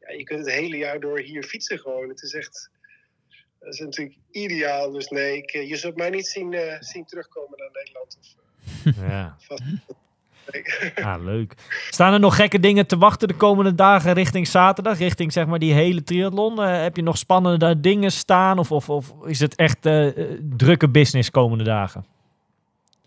Ja, 0.00 0.10
je 0.10 0.24
kunt 0.24 0.44
het 0.44 0.54
hele 0.54 0.76
jaar 0.76 1.00
door 1.00 1.18
hier 1.18 1.42
fietsen 1.42 1.78
gewoon. 1.78 2.08
Het 2.08 2.22
is 2.22 2.34
echt 2.34 2.70
dat 3.64 3.72
is 3.72 3.80
natuurlijk 3.80 4.16
ideaal. 4.30 4.90
Dus 4.90 5.08
nee, 5.08 5.36
ik, 5.36 5.50
je 5.50 5.76
zult 5.76 5.96
mij 5.96 6.10
niet 6.10 6.26
zien, 6.26 6.52
uh, 6.52 6.76
zien 6.80 7.04
terugkomen 7.04 7.58
naar 7.58 7.70
Nederland. 7.72 8.18
Of, 8.20 9.02
uh, 9.02 9.08
ja. 9.08 9.36
Vast, 9.38 9.62
nee. 9.64 10.94
ah, 11.06 11.24
leuk. 11.24 11.54
Staan 11.90 12.12
er 12.12 12.20
nog 12.20 12.36
gekke 12.36 12.60
dingen 12.60 12.86
te 12.86 12.98
wachten 12.98 13.28
de 13.28 13.34
komende 13.34 13.74
dagen 13.74 14.12
richting 14.12 14.46
zaterdag? 14.46 14.98
Richting 14.98 15.32
zeg 15.32 15.46
maar 15.46 15.58
die 15.58 15.72
hele 15.72 16.02
triathlon? 16.02 16.60
Uh, 16.60 16.82
heb 16.82 16.96
je 16.96 17.02
nog 17.02 17.18
spannende 17.18 17.80
dingen 17.80 18.12
staan? 18.12 18.58
Of, 18.58 18.72
of, 18.72 18.88
of 18.88 19.12
is 19.24 19.40
het 19.40 19.54
echt 19.54 19.82
drukke 20.56 20.88
business 20.88 21.30
komende 21.30 21.64
dagen? 21.64 22.06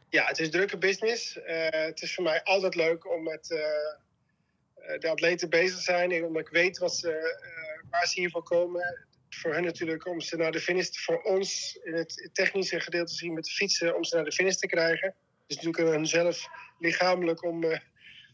Ja, 0.09 0.25
het 0.25 0.39
is 0.39 0.49
drukke 0.49 0.77
business. 0.77 1.39
het 1.69 2.01
is 2.01 2.13
voor 2.13 2.23
mij 2.23 2.43
altijd 2.43 2.75
leuk 2.75 3.15
om 3.15 3.23
met 3.23 3.47
de 4.99 5.09
atleten 5.09 5.49
bezig 5.49 5.77
te 5.77 5.83
zijn. 5.83 6.25
Omdat 6.25 6.41
ik 6.41 6.49
weet 6.49 6.77
wat 6.77 6.95
ze, 6.95 7.37
waar 7.89 8.07
ze 8.07 8.19
hiervoor 8.19 8.43
komen 8.43 9.06
voor 9.29 9.53
hen 9.53 9.63
natuurlijk 9.63 10.05
om 10.07 10.21
ze 10.21 10.35
naar 10.35 10.51
de 10.51 10.59
finish, 10.59 10.89
voor 10.89 11.21
ons 11.21 11.79
in 11.83 11.93
het 11.93 12.29
technische 12.33 12.79
gedeelte 12.79 13.13
zien 13.13 13.33
met 13.33 13.43
de 13.43 13.51
fietsen, 13.51 13.95
om 13.95 14.03
ze 14.03 14.15
naar 14.15 14.25
de 14.25 14.31
finish 14.31 14.55
te 14.55 14.67
krijgen. 14.67 15.15
Dus 15.47 15.55
natuurlijk 15.55 15.93
hun 15.93 16.07
zelf 16.07 16.47
lichamelijk 16.79 17.43
om, 17.43 17.63
uh, 17.63 17.77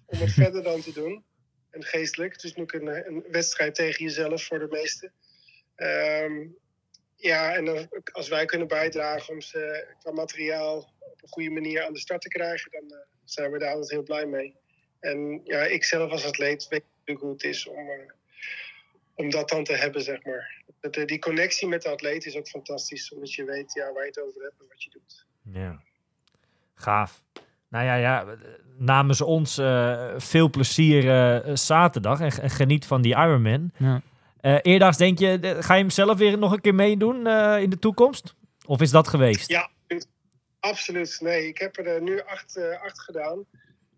om 0.06 0.20
het 0.20 0.32
verder 0.42 0.64
dan 0.64 0.82
te 0.82 0.94
doen. 0.94 1.24
En 1.70 1.84
geestelijk. 1.84 2.34
Het 2.34 2.44
is 2.44 2.56
natuurlijk 2.56 3.08
een, 3.08 3.16
een 3.16 3.32
wedstrijd 3.32 3.76
tegen 3.76 4.06
jezelf 4.06 4.44
voor 4.44 4.60
de 4.60 4.68
meesten. 4.70 5.14
Um, 5.76 6.58
ja, 7.16 7.56
en 7.56 7.66
dan, 7.66 7.88
als 8.12 8.28
wij 8.30 8.46
kunnen 8.46 8.68
bijdragen 8.68 9.34
om 9.34 9.42
ze 9.42 9.88
qua 10.00 10.12
materiaal 10.12 10.78
op 11.00 11.22
een 11.22 11.30
goede 11.30 11.50
manier 11.50 11.84
aan 11.84 11.94
de 11.94 12.00
start 12.00 12.22
te 12.22 12.28
krijgen, 12.28 12.72
dan 12.72 12.84
uh, 12.84 12.98
zijn 13.24 13.52
we 13.52 13.60
daar 13.60 13.72
altijd 13.72 13.92
heel 13.92 14.04
blij 14.04 14.26
mee. 14.26 14.56
En 15.00 15.42
ja, 15.44 15.64
ik 15.64 15.84
zelf 15.84 16.12
als 16.12 16.26
atleet 16.26 16.68
weet 16.68 16.84
natuurlijk 16.90 17.26
hoe 17.26 17.34
het 17.34 17.44
is 17.44 17.68
om, 17.68 17.90
uh, 17.90 18.12
om 19.16 19.30
dat 19.30 19.50
dan 19.50 19.64
te 19.64 19.76
hebben, 19.76 20.02
zeg 20.02 20.24
maar. 20.24 20.62
Dat, 20.80 21.08
die 21.08 21.20
connectie 21.20 21.68
met 21.68 21.82
de 21.82 21.90
atleet 21.90 22.26
is 22.26 22.36
ook 22.36 22.48
fantastisch, 22.48 23.14
omdat 23.14 23.34
je 23.34 23.44
weet 23.44 23.74
ja, 23.74 23.94
waar 23.94 24.04
je 24.04 24.10
het 24.10 24.22
over 24.22 24.42
hebt 24.42 24.60
en 24.60 24.66
wat 24.70 24.84
je 24.84 24.90
doet. 24.90 25.26
Ja, 25.54 25.82
gaaf. 26.74 27.24
Nou 27.70 27.86
ja, 27.86 27.96
ja 27.96 28.38
namens 28.78 29.22
ons 29.22 29.58
uh, 29.58 30.14
veel 30.18 30.50
plezier 30.50 31.04
uh, 31.04 31.56
zaterdag 31.56 32.20
en, 32.20 32.42
en, 32.42 32.50
geniet 32.50 32.86
van 32.86 33.02
die 33.02 33.16
Ironman. 33.16 33.72
Ja. 33.78 34.02
Uh, 34.42 34.58
eerdaags 34.62 34.98
denk 34.98 35.20
je, 35.20 35.58
ga 35.60 35.74
je 35.74 35.82
hem 35.82 35.90
zelf 35.90 36.18
weer 36.18 36.38
nog 36.38 36.52
een 36.52 36.62
keer 36.62 36.76
meedoen 36.76 37.28
in 37.58 37.70
de 37.70 37.80
toekomst? 37.80 38.36
Of 38.66 38.82
is 38.82 38.92
dat 38.92 39.08
geweest? 39.08 39.50
Ja, 39.50 39.70
absoluut. 40.60 41.18
Nee, 41.22 41.48
ik 41.48 41.58
heb 41.58 41.78
er 41.78 42.02
nu 42.02 42.22
acht, 42.22 42.60
acht 42.82 43.00
gedaan. 43.00 43.46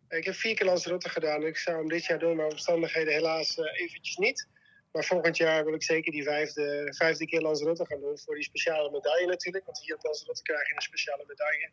Ik 0.10 0.26
heb 0.26 0.34
vier 0.34 0.56
keer 0.56 0.68
Lanzarote 0.68 1.10
gedaan. 1.10 1.44
Ik 1.44 1.58
zou 1.58 1.78
hem 1.78 1.88
dit 1.88 2.06
jaar 2.06 2.20
doen, 2.20 2.36
maar 2.36 2.46
omstandigheden 2.46 3.14
helaas 3.14 3.58
eventjes 3.58 4.18
niet. 4.18 4.48
Maar 4.96 5.04
volgend 5.04 5.38
jaar 5.38 5.66
wil 5.66 5.74
ik 5.74 5.84
zeker 5.84 6.12
die 6.12 6.24
vijfde, 6.24 6.94
vijfde 6.98 7.26
keer 7.26 7.42
Lanzarote 7.42 7.86
gaan 7.86 8.00
doen. 8.00 8.18
Voor 8.18 8.36
die 8.36 8.44
speciale 8.44 8.92
medaille 8.92 9.28
natuurlijk. 9.28 9.66
Want 9.66 9.82
hier 9.82 9.96
op 9.96 10.04
Lanzarote 10.04 10.42
krijg 10.42 10.68
je 10.68 10.76
een 10.76 10.82
speciale 10.82 11.24
medaille. 11.28 11.70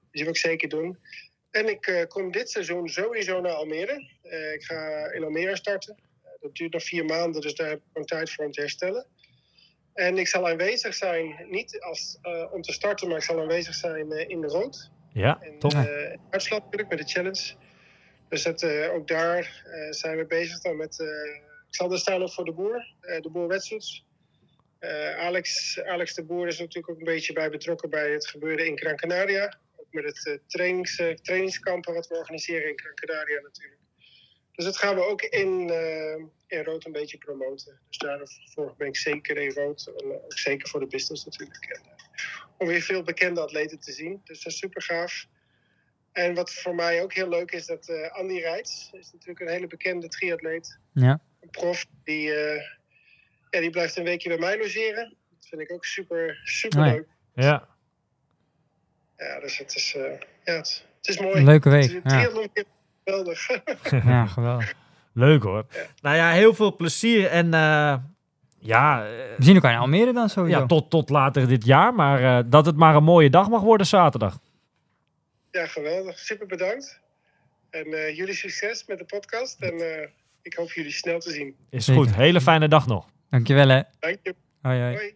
Dus 0.00 0.10
die 0.10 0.22
wil 0.22 0.32
ik 0.32 0.38
zeker 0.38 0.68
doen. 0.68 0.98
En 1.50 1.68
ik 1.68 1.86
uh, 1.86 2.02
kom 2.08 2.32
dit 2.32 2.50
seizoen 2.50 2.88
sowieso 2.88 3.40
naar 3.40 3.52
Almere. 3.52 4.08
Uh, 4.24 4.52
ik 4.52 4.62
ga 4.62 5.12
in 5.12 5.24
Almere 5.24 5.56
starten. 5.56 5.96
Uh, 5.98 6.30
dat 6.40 6.54
duurt 6.54 6.72
nog 6.72 6.82
vier 6.82 7.04
maanden, 7.04 7.40
dus 7.40 7.54
daar 7.54 7.68
heb 7.68 7.78
ik 7.78 7.84
gewoon 7.92 8.06
tijd 8.06 8.30
voor 8.30 8.44
om 8.44 8.52
te 8.52 8.60
herstellen. 8.60 9.06
En 9.94 10.18
ik 10.18 10.28
zal 10.28 10.48
aanwezig 10.48 10.94
zijn, 10.94 11.46
niet 11.50 11.80
als, 11.80 12.18
eh, 12.22 12.52
om 12.52 12.62
te 12.62 12.72
starten, 12.72 13.08
maar 13.08 13.16
ik 13.16 13.22
zal 13.22 13.40
aanwezig 13.40 13.74
zijn 13.74 14.12
eh, 14.12 14.28
in 14.28 14.40
de 14.40 14.46
rood. 14.46 14.90
Ja, 15.12 15.38
En 15.42 15.58
toch? 15.58 15.72
eh, 15.72 16.16
uitslag 16.30 16.58
natuurlijk 16.62 16.90
met 16.90 16.98
de 16.98 17.04
challenge. 17.12 17.54
Dus 18.28 18.42
dat, 18.42 18.62
eh, 18.62 18.92
ook 18.92 19.08
daar 19.08 19.62
eh, 19.64 19.92
zijn 19.92 20.16
we 20.16 20.26
bezig 20.26 20.60
dan 20.60 20.76
met. 20.76 20.96
Eh, 21.76 21.90
er 21.90 21.98
staan 21.98 22.22
ook 22.22 22.32
voor 22.32 22.44
de 22.44 22.52
boer, 22.52 22.94
eh, 23.00 23.20
de 23.20 23.30
boer. 23.30 23.60
Eh, 24.82 25.18
Alex, 25.18 25.80
Alex 25.82 26.14
de 26.14 26.24
Boer 26.24 26.46
is 26.46 26.58
natuurlijk 26.58 26.90
ook 26.90 26.98
een 26.98 27.14
beetje 27.14 27.32
bij 27.32 27.50
betrokken 27.50 27.90
bij 27.90 28.10
het 28.10 28.26
gebeuren 28.26 28.66
in 28.66 28.78
Gran 28.78 28.96
Canaria. 28.96 29.58
Ook 29.76 29.86
met 29.90 30.04
het 30.04 30.26
eh, 30.26 30.38
trainings, 30.46 30.96
trainingskampen 31.22 31.94
wat 31.94 32.06
we 32.06 32.16
organiseren 32.16 32.68
in 32.68 32.78
Gran 32.78 32.94
Canaria 32.94 33.40
natuurlijk. 33.40 33.80
Dus 34.52 34.64
dat 34.64 34.76
gaan 34.76 34.94
we 34.94 35.06
ook 35.06 35.22
in, 35.22 35.70
in 36.46 36.64
rood 36.64 36.84
een 36.84 36.92
beetje 36.92 37.18
promoten. 37.18 37.80
Dus 37.88 37.98
daarvoor 37.98 38.74
ben 38.76 38.86
ik 38.88 38.96
zeker 38.96 39.36
in 39.36 39.52
rood. 39.52 39.92
En 39.96 40.12
ook 40.12 40.38
zeker 40.38 40.68
voor 40.68 40.80
de 40.80 40.86
business 40.86 41.24
natuurlijk. 41.24 41.80
Om 42.58 42.66
weer 42.66 42.80
veel 42.80 43.02
bekende 43.02 43.40
atleten 43.40 43.80
te 43.80 43.92
zien. 43.92 44.20
Dus 44.24 44.42
dat 44.42 44.52
is 44.52 44.58
super 44.58 44.82
gaaf. 44.82 45.26
En 46.12 46.34
wat 46.34 46.52
voor 46.52 46.74
mij 46.74 47.02
ook 47.02 47.12
heel 47.12 47.28
leuk 47.28 47.50
is, 47.50 47.66
dat 47.66 48.10
Andy 48.10 48.38
Rijts 48.38 48.90
is 48.92 49.12
natuurlijk 49.12 49.40
een 49.40 49.54
hele 49.54 49.66
bekende 49.66 50.08
triatleet. 50.08 50.78
Ja. 50.92 51.20
Een 51.42 51.50
prof 51.50 51.86
die, 52.04 52.32
eh, 52.34 52.62
ja, 53.50 53.60
die 53.60 53.70
blijft 53.70 53.96
een 53.96 54.04
weekje 54.04 54.28
bij 54.28 54.38
mij 54.38 54.58
logeren. 54.58 55.14
Dat 55.38 55.48
vind 55.48 55.60
ik 55.60 55.72
ook 55.72 55.84
super, 55.84 56.40
super 56.44 56.80
leuk. 56.80 57.06
Ja. 57.34 57.68
Ja, 59.16 59.40
dus 59.40 59.58
het 59.58 59.74
is, 59.74 59.94
eh, 59.96 60.02
ja, 60.44 60.54
het, 60.56 60.84
het 60.96 61.08
is 61.08 61.18
mooi. 61.20 61.36
Een 61.36 61.44
leuke 61.44 61.68
Het 61.68 61.90
week. 61.90 62.02
is 62.04 62.12
een 62.12 62.18
Ja, 62.18 62.70
geweldig. 63.04 63.48
ja 64.14 64.26
geweldig. 64.26 64.74
Leuk 65.14 65.42
hoor. 65.42 65.66
Nou 66.02 66.16
ja, 66.16 66.30
heel 66.30 66.54
veel 66.54 66.76
plezier 66.76 67.26
en 67.28 67.54
eh, 67.54 67.96
ja, 68.58 69.02
We 69.36 69.44
zien 69.44 69.54
elkaar 69.54 69.72
in 69.72 69.78
Almere 69.78 70.12
dan 70.12 70.28
sowieso. 70.28 70.58
ja 70.58 70.66
tot, 70.66 70.90
tot 70.90 71.10
later 71.10 71.48
dit 71.48 71.64
jaar. 71.64 71.94
Maar 71.94 72.38
eh, 72.38 72.44
dat 72.50 72.66
het 72.66 72.76
maar 72.76 72.94
een 72.94 73.04
mooie 73.04 73.30
dag 73.30 73.48
mag 73.48 73.60
worden 73.62 73.86
zaterdag. 73.86 74.38
ja, 75.50 75.66
geweldig. 75.66 76.18
Super 76.18 76.46
bedankt. 76.46 77.00
En 77.70 77.84
eh, 77.92 78.16
jullie 78.16 78.34
succes 78.34 78.86
met 78.86 78.98
de 78.98 79.04
podcast. 79.04 79.60
En 79.60 79.72
eh, 80.00 80.08
ik 80.42 80.54
hoop 80.54 80.72
jullie 80.72 80.92
snel 80.92 81.18
te 81.18 81.30
zien. 81.30 81.54
Is 81.70 81.84
Zeker. 81.84 82.02
goed. 82.02 82.14
Hele 82.14 82.40
fijne 82.40 82.68
dag 82.68 82.86
nog. 82.86 83.06
Dankjewel 83.30 83.68
hè. 83.68 83.82
Dank 83.98 84.18
je. 84.22 84.34
Hoi, 84.62 84.80
hoi. 84.80 84.94
Hoi. 84.94 85.14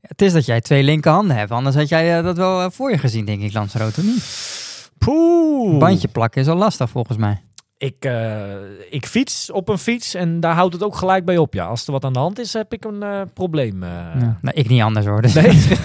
Het 0.00 0.22
is 0.22 0.32
dat 0.32 0.46
jij 0.46 0.60
twee 0.60 0.82
linkerhanden 0.82 1.36
hebt, 1.36 1.50
anders 1.50 1.76
had 1.76 1.88
jij 1.88 2.18
eh, 2.18 2.24
dat 2.24 2.36
wel 2.36 2.62
eh, 2.62 2.70
voor 2.70 2.90
je 2.90 2.98
gezien, 2.98 3.24
denk 3.24 3.42
ik, 3.42 3.52
Lanzarote, 3.52 4.00
of 4.00 4.06
niet? 4.06 4.90
Poeh. 4.98 5.78
Bandje 5.78 6.08
plakken 6.08 6.40
is 6.40 6.48
al 6.48 6.56
lastig 6.56 6.90
volgens 6.90 7.18
mij. 7.18 7.42
Ik, 7.78 8.04
eh, 8.04 8.54
ik 8.90 9.06
fiets 9.06 9.50
op 9.50 9.68
een 9.68 9.78
fiets 9.78 10.14
en 10.14 10.40
daar 10.40 10.54
houdt 10.54 10.72
het 10.74 10.82
ook 10.82 10.96
gelijk 10.96 11.24
bij 11.24 11.36
op. 11.36 11.54
Ja, 11.54 11.66
als 11.66 11.86
er 11.86 11.92
wat 11.92 12.04
aan 12.04 12.12
de 12.12 12.18
hand 12.18 12.38
is, 12.38 12.52
heb 12.52 12.72
ik 12.72 12.84
een 12.84 13.02
eh, 13.02 13.20
probleem. 13.34 13.84
Ja. 13.84 14.38
Nou, 14.40 14.56
ik 14.56 14.68
niet 14.68 14.82
anders 14.82 15.06
hoor. 15.06 15.22
dus- 15.22 15.34
Nee. 15.34 15.62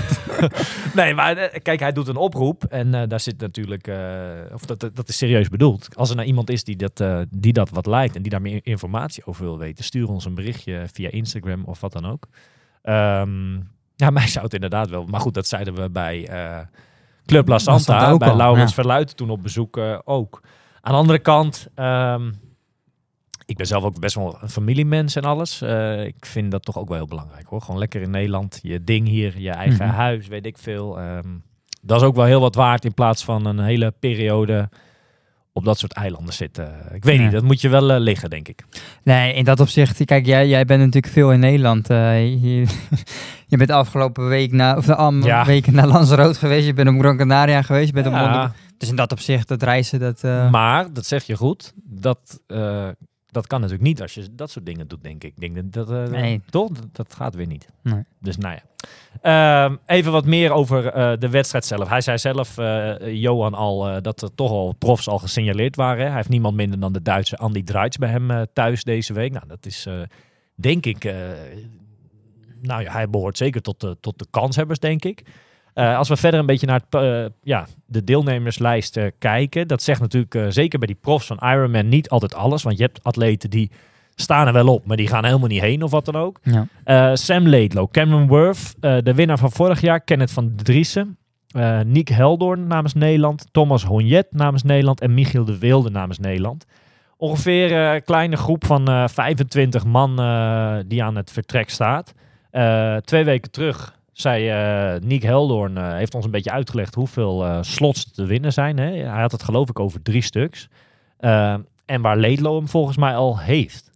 nee, 0.96 1.14
maar 1.14 1.36
kijk, 1.62 1.80
hij 1.80 1.92
doet 1.92 2.08
een 2.08 2.16
oproep 2.16 2.64
en 2.64 3.10
daar 3.10 3.20
zit 3.20 3.40
natuurlijk, 3.40 3.92
of 4.54 4.62
dat, 4.66 4.90
dat 4.94 5.10
is 5.10 5.18
serieus 5.18 5.48
bedoeld. 5.50 5.96
Als 5.96 6.10
er 6.10 6.16
nou 6.16 6.28
iemand 6.28 6.50
is 6.50 6.64
die 6.64 6.76
dat, 6.76 7.04
die 7.30 7.54
dat 7.54 7.70
wat 7.70 7.86
lijkt 7.86 8.16
en 8.16 8.22
die 8.22 8.32
daar 8.32 8.42
meer 8.42 8.60
informatie 8.64 9.26
over 9.26 9.44
wil 9.44 9.58
weten, 9.58 9.84
stuur 9.84 10.10
ons 10.10 10.26
een 10.26 10.36
berichtje 10.36 10.86
via 10.94 11.10
Instagram 11.10 11.64
of 11.66 11.80
wat 11.80 11.92
dan 11.92 12.06
ook. 12.06 12.28
Ehm, 12.82 13.54
ja, 13.96 14.10
mij 14.20 14.28
zou 14.28 14.46
het 14.46 14.54
inderdaad 14.54 14.90
wel, 14.90 15.06
maar 15.06 15.22
goed, 15.22 15.34
dat 15.34 15.48
zeiden 15.48 15.76
we 15.76 15.90
bij 15.90 16.30
Club 17.26 17.48
La 17.48 17.58
Santa 17.58 18.18
bij 18.18 18.36
Laurens 18.36 18.70
ja. 18.70 18.76
Verluiten 18.76 19.16
toen 19.16 19.30
op 19.30 19.44
bezoek 19.44 19.80
ook. 20.04 20.42
Aan 20.86 20.92
de 20.94 20.98
andere 21.00 21.20
kant, 21.20 21.68
ehm, 21.76 22.32
ik 23.46 23.58
ben 23.58 23.66
zelf 23.68 23.84
ook 23.84 24.00
best 24.00 24.16
wel 24.16 24.38
een 24.42 24.50
familiemens 24.50 25.16
en 25.16 25.24
alles. 25.24 25.62
Eh, 25.62 26.06
ik 26.06 26.26
vind 26.26 26.52
dat 26.52 26.64
toch 26.66 26.78
ook 26.78 26.88
wel 26.88 26.98
heel 26.98 27.08
belangrijk 27.08 27.46
hoor. 27.48 27.62
Gewoon 27.62 27.80
lekker 27.80 28.02
in 28.02 28.10
Nederland, 28.10 28.60
je 28.62 28.84
ding 28.84 29.08
hier, 29.08 29.40
je 29.40 29.50
eigen 29.50 29.86
Mhm. 29.88 29.96
huis, 29.96 30.28
weet 30.28 30.46
ik 30.46 30.58
veel. 30.58 31.00
Ehm, 31.00 31.28
dat 31.82 32.02
is 32.02 32.08
ook 32.08 32.16
wel 32.16 32.26
heel 32.26 32.40
wat 32.42 32.56
waard 32.56 32.86
in 32.86 32.94
plaats 32.94 33.24
van 33.24 33.46
een 33.46 33.60
hele 33.60 33.92
periode 34.00 34.70
op 35.54 35.66
dat 35.66 35.80
soort 35.80 35.94
eilanden 35.94 36.34
zitten. 36.34 36.74
Ik 36.94 37.04
weet 37.04 37.18
Ja. 37.18 37.24
niet, 37.24 37.32
dat 37.32 37.44
moet 37.44 37.62
je 37.62 37.70
wel 37.70 37.92
eh, 37.92 38.00
liggen, 38.00 38.30
denk 38.30 38.48
ik. 38.48 38.64
Nee, 39.04 39.34
in 39.34 39.44
dat 39.44 39.60
opzicht, 39.60 40.06
kijk, 40.06 40.26
jij, 40.26 40.48
jij 40.48 40.66
bent 40.66 40.80
natuurlijk 40.80 41.14
veel 41.14 41.32
in 41.32 41.40
Nederland. 41.40 41.90
eh, 41.90 42.22
je, 42.44 42.66
je 43.52 43.58
bent 43.58 43.68
de 43.70 43.76
afgelopen 43.76 44.28
week 44.28 44.52
na, 44.52 44.78
of 44.78 44.86
de 44.86 44.96
am- 44.96 45.24
Ja. 45.24 45.46
weken 45.46 45.74
naar 45.74 45.88
Lanzarote 45.88 46.40
geweest, 46.40 46.66
je 46.66 46.74
bent 46.74 46.90
op 46.90 47.00
Gran 47.00 47.18
Canaria 47.18 47.62
geweest, 47.62 47.88
je 47.88 47.94
bent 47.94 48.08
op 48.08 48.14
Ja, 48.14 48.30
Monte- 48.40 48.56
Dus 48.78 48.90
in 48.90 48.96
dat 48.96 49.12
opzicht, 49.12 49.48
dat 49.48 49.64
reizen, 49.64 50.00
dat... 50.00 50.24
eh, 50.24 50.50
maar, 50.52 50.94
dat 50.94 51.06
zeg 51.06 51.24
je 51.24 51.36
goed, 51.36 51.74
dat, 51.84 52.40
dat 53.34 53.48
kan 53.48 53.62
natuurlijk 53.62 53.88
niet 53.88 54.02
als 54.02 54.14
je 54.14 54.28
dat 54.32 54.52
soort 54.52 54.66
dingen 54.66 54.88
doet, 54.88 55.04
denk 55.04 55.24
ik. 55.24 55.34
Ik 55.36 55.54
denk 55.54 55.74
dat, 55.74 55.88
dat 55.88 55.90
eh, 55.90 56.12
Nee. 56.12 56.42
toch? 56.50 56.70
Dat, 56.92 57.14
gaat 57.16 57.36
weer 57.36 57.48
niet. 57.48 57.68
Nee. 57.82 58.04
Dus 58.20 58.38
nou 58.38 58.56
ja. 58.56 58.64
Ehm, 59.22 59.76
even 59.86 60.12
wat 60.12 60.26
meer 60.26 60.52
over 60.52 60.88
eh, 60.88 61.18
de 61.20 61.30
wedstrijd 61.30 61.66
zelf. 61.66 61.90
Hij 61.90 62.02
zei 62.02 62.18
zelf, 62.18 62.58
eh, 62.58 63.14
Johan, 63.14 63.54
al 63.54 64.02
dat 64.02 64.22
er 64.22 64.36
toch 64.36 64.52
al 64.52 64.74
profs 64.74 65.08
al 65.08 65.20
gesignaleerd 65.20 65.76
waren. 65.76 66.06
Hij 66.06 66.16
heeft 66.16 66.30
niemand 66.30 66.56
minder 66.56 66.80
dan 66.80 66.94
de 66.94 67.02
Duitse 67.02 67.38
Andy 67.38 67.64
Dreitz 67.64 67.98
bij 67.98 68.10
hem 68.10 68.46
thuis 68.54 68.84
deze 68.84 69.14
week. 69.14 69.32
Nou, 69.32 69.48
dat 69.48 69.66
is 69.66 69.88
denk 70.56 70.86
ik... 70.86 71.04
nou 72.62 72.82
ja, 72.82 72.92
hij 72.92 73.10
behoort 73.10 73.38
zeker 73.38 73.62
tot 73.62 73.80
de, 73.80 73.98
tot 74.00 74.20
de 74.20 74.26
kanshebbers, 74.30 74.80
denk 74.80 75.06
ik. 75.06 75.24
Eh, 75.74 75.98
als 75.98 76.10
we 76.10 76.16
verder 76.16 76.40
een 76.40 76.46
beetje 76.46 76.68
naar 76.68 76.82
het, 76.90 77.02
eh, 77.02 77.26
ja, 77.44 77.68
de 77.86 78.04
deelnemerslijst 78.04 78.98
eh, 78.98 79.08
kijken. 79.20 79.68
Dat 79.68 79.84
zegt 79.84 80.02
natuurlijk 80.02 80.54
zeker 80.54 80.80
bij 80.80 80.88
die 80.88 80.98
profs 81.02 81.26
van 81.26 81.40
Ironman 81.44 81.90
niet 81.90 82.10
altijd 82.10 82.36
alles. 82.36 82.64
Want 82.64 82.78
je 82.78 82.84
hebt 82.84 83.04
atleten 83.04 83.50
die 83.50 83.72
staan 84.16 84.48
er 84.48 84.54
wel 84.54 84.68
op, 84.68 84.86
maar 84.86 84.98
die 84.98 85.08
gaan 85.08 85.26
helemaal 85.26 85.48
niet 85.48 85.62
heen 85.62 85.84
of 85.84 85.92
wat 85.92 86.06
dan 86.06 86.16
ook. 86.16 86.40
ja. 86.44 87.16
Sam 87.16 87.48
Laidlow, 87.48 87.92
Cameron 87.92 88.28
Worth, 88.28 88.76
de 88.80 89.14
winnaar 89.16 89.38
van 89.38 89.52
vorig 89.52 89.82
jaar, 89.82 90.02
Kenneth 90.02 90.32
van 90.32 90.56
Driessen. 90.56 91.18
Nick 91.86 92.08
Heldoorn 92.08 92.68
namens 92.68 92.94
Nederland, 92.94 93.48
Thomas 93.52 93.86
Honjet 93.86 94.28
namens 94.30 94.64
Nederland 94.64 95.02
en 95.02 95.14
Michiel 95.14 95.46
de 95.46 95.58
Wilde 95.58 95.90
namens 95.90 96.20
Nederland. 96.20 96.66
Ongeveer 97.18 97.72
een 97.72 98.04
kleine 98.04 98.36
groep 98.36 98.66
van 98.66 98.88
eh 98.88 99.08
25 99.08 99.86
man 99.86 100.16
die 100.88 101.04
aan 101.04 101.16
het 101.16 101.32
vertrek 101.32 101.70
staat. 101.70 102.14
Twee 103.06 103.24
weken 103.24 103.52
terug 103.52 103.94
zei 104.14 104.50
eh 104.50 105.02
Nick 105.02 105.24
Heldoorn, 105.24 105.78
eh, 105.78 105.92
heeft 105.92 106.16
ons 106.16 106.26
een 106.26 106.32
beetje 106.32 106.52
uitgelegd 106.52 106.96
hoeveel 106.96 107.46
eh, 107.46 107.58
slots 107.62 108.12
te 108.12 108.26
winnen 108.26 108.54
zijn. 108.54 108.78
Hè? 108.78 108.92
Hij 108.92 109.22
had 109.22 109.32
het 109.32 109.44
geloof 109.44 109.70
ik 109.70 109.80
over 109.80 110.02
drie 110.02 110.22
stuks. 110.22 110.70
En 111.86 112.02
waar 112.02 112.18
Laidlow 112.18 112.58
hem 112.58 112.68
volgens 112.68 112.98
mij 112.98 113.16
al 113.16 113.40
heeft. 113.40 113.92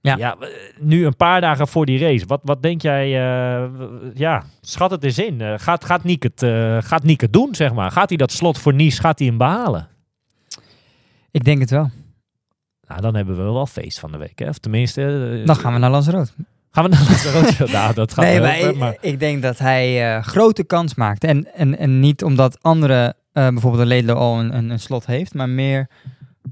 Ja. 0.00 0.16
ja, 0.16 0.36
nu 0.80 1.06
een 1.06 1.16
paar 1.16 1.40
dagen 1.40 1.68
voor 1.68 1.86
die 1.86 1.98
race. 1.98 2.26
Wat, 2.26 2.40
wat 2.42 2.62
denk 2.62 2.82
jij? 2.82 3.08
ja, 4.14 4.44
schat 4.60 4.90
het 4.90 5.04
eens 5.04 5.18
in. 5.18 5.58
Gaat, 5.60 5.84
gaat, 5.84 6.04
Nick 6.04 6.22
het, 6.22 6.40
gaat 6.84 7.02
Nick 7.02 7.20
het 7.20 7.32
doen, 7.32 7.54
zeg 7.54 7.72
maar? 7.72 7.90
Gaat 7.90 8.08
hij 8.08 8.18
dat 8.18 8.32
slot 8.32 8.58
voor 8.58 8.74
Nice, 8.74 9.00
gaat 9.00 9.18
hij 9.18 9.28
hem 9.28 9.38
behalen? 9.38 9.88
Ik 11.30 11.44
denk 11.44 11.60
het 11.60 11.70
wel. 11.70 11.90
Nou, 12.88 13.00
dan 13.00 13.14
hebben 13.14 13.36
we 13.36 13.42
wel 13.42 13.66
feest 13.66 13.98
van 13.98 14.12
de 14.12 14.18
week, 14.18 14.38
hè? 14.38 14.48
Of 14.48 14.58
tenminste... 14.58 15.42
Dan 15.44 15.56
gaan 15.56 15.72
we 15.72 15.78
naar 15.78 15.90
Lanzarote. 15.90 16.32
Gaan 16.72 16.84
we 16.84 16.90
naar 16.90 17.70
nou, 17.72 17.94
dat 17.94 18.12
gaat 18.12 18.24
nee, 18.24 18.40
maar, 18.40 18.56
ver, 18.56 18.70
ik, 18.70 18.76
maar... 18.76 18.96
ik 19.00 19.18
denk 19.18 19.42
dat 19.42 19.58
hij 19.58 20.14
eh, 20.16 20.22
grote 20.22 20.64
kans 20.64 20.94
maakt. 20.94 21.24
En, 21.24 21.54
en, 21.54 21.78
en 21.78 22.00
niet 22.00 22.24
omdat 22.24 22.62
anderen, 22.62 23.16
eh, 23.32 23.48
bijvoorbeeld 23.48 23.82
een 23.82 23.88
Ledlo 23.88 24.14
al 24.14 24.38
een, 24.38 24.56
een, 24.56 24.70
een 24.70 24.80
slot 24.80 25.06
heeft, 25.06 25.34
maar 25.34 25.48
meer 25.48 25.88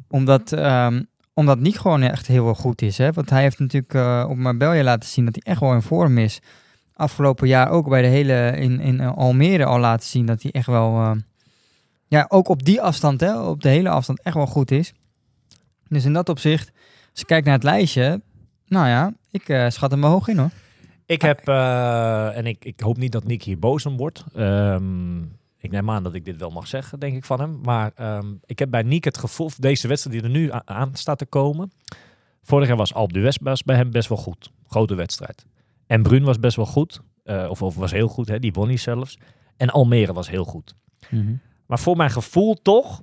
omdat, 0.08 0.52
ehm 0.52 1.02
omdat 1.34 1.58
Nick 1.58 1.76
gewoon 1.76 2.02
echt 2.02 2.26
heel 2.26 2.44
wel 2.44 2.54
goed 2.54 2.82
is. 2.82 2.98
Hè? 2.98 3.12
Want 3.12 3.30
hij 3.30 3.42
heeft 3.42 3.58
natuurlijk 3.58 3.94
eh, 3.94 4.26
op 4.28 4.36
Marbella 4.36 4.82
laten 4.82 5.08
zien 5.08 5.24
dat 5.24 5.34
hij 5.34 5.52
echt 5.52 5.60
wel 5.60 5.72
in 5.72 5.82
vorm 5.82 6.18
is. 6.18 6.40
Afgelopen 6.94 7.48
jaar 7.48 7.70
ook 7.70 7.88
bij 7.88 8.02
de 8.02 8.08
hele 8.08 8.56
in, 8.56 8.80
in 8.80 9.00
Almere 9.00 9.64
al 9.64 9.78
laten 9.78 10.08
zien 10.08 10.26
dat 10.26 10.42
hij 10.42 10.50
echt 10.50 10.66
wel, 10.66 11.16
ja, 12.06 12.26
ook 12.28 12.48
op 12.48 12.64
die 12.64 12.80
afstand, 12.82 13.20
hè, 13.20 13.40
op 13.40 13.62
de 13.62 13.68
hele 13.68 13.88
afstand, 13.88 14.22
echt 14.22 14.34
wel 14.34 14.46
goed 14.46 14.70
is. 14.70 14.92
Dus 15.88 16.04
in 16.04 16.12
dat 16.12 16.28
opzicht, 16.28 16.70
als 17.10 17.20
je 17.20 17.24
kijkt 17.24 17.46
naar 17.46 17.54
het 17.54 17.64
lijstje, 17.64 18.22
nou 18.66 18.88
ja, 18.88 19.12
ik 19.30 19.48
eh, 19.48 19.68
schat 19.68 19.90
hem 19.90 20.04
hoog 20.04 20.28
in 20.28 20.38
hoor. 20.38 20.50
Ik 21.06 21.22
heb, 21.22 21.48
eh, 21.48 22.36
en 22.36 22.46
ik, 22.46 22.64
ik 22.64 22.80
hoop 22.80 22.96
niet 22.96 23.12
dat 23.12 23.24
Nick 23.24 23.42
hier 23.42 23.58
boos 23.58 23.86
om 23.86 23.96
wordt. 23.96 24.24
Ehm, 24.34 25.22
ik 25.58 25.70
neem 25.70 25.90
aan 25.90 26.02
dat 26.02 26.14
ik 26.14 26.24
dit 26.24 26.36
wel 26.36 26.50
mag 26.50 26.66
zeggen, 26.66 27.00
denk 27.00 27.16
ik 27.16 27.24
van 27.24 27.40
hem. 27.40 27.60
Maar 27.62 27.92
ehm, 27.94 28.34
ik 28.46 28.58
heb 28.58 28.70
bij 28.70 28.82
Nick 28.82 29.04
het 29.04 29.18
gevoel, 29.18 29.50
deze 29.58 29.88
wedstrijd 29.88 30.16
die 30.16 30.26
er 30.26 30.38
nu 30.38 30.50
aan 30.64 30.90
staat 30.94 31.18
te 31.18 31.26
komen. 31.26 31.70
Vorig 32.42 32.68
jaar 32.68 32.76
was 32.76 32.92
d'Huez 33.06 33.36
was 33.42 33.62
bij 33.62 33.76
hem 33.76 33.90
best 33.90 34.08
wel 34.08 34.18
goed. 34.18 34.50
Grote 34.66 34.94
wedstrijd. 34.94 35.46
En 35.86 36.02
Brun 36.02 36.24
was 36.24 36.38
best 36.38 36.56
wel 36.56 36.66
goed. 36.66 37.00
eh, 37.24 37.46
of, 37.50 37.62
of 37.62 37.74
was 37.74 37.90
heel 37.90 38.08
goed, 38.08 38.28
hè, 38.28 38.38
die 38.38 38.52
won 38.52 38.68
hij 38.68 38.76
zelfs. 38.76 39.18
En 39.56 39.70
Almere 39.70 40.12
was 40.12 40.30
heel 40.30 40.44
goed. 40.44 40.74
Maar 41.66 41.78
voor 41.78 41.96
mijn 41.96 42.10
gevoel 42.10 42.54
toch 42.54 43.02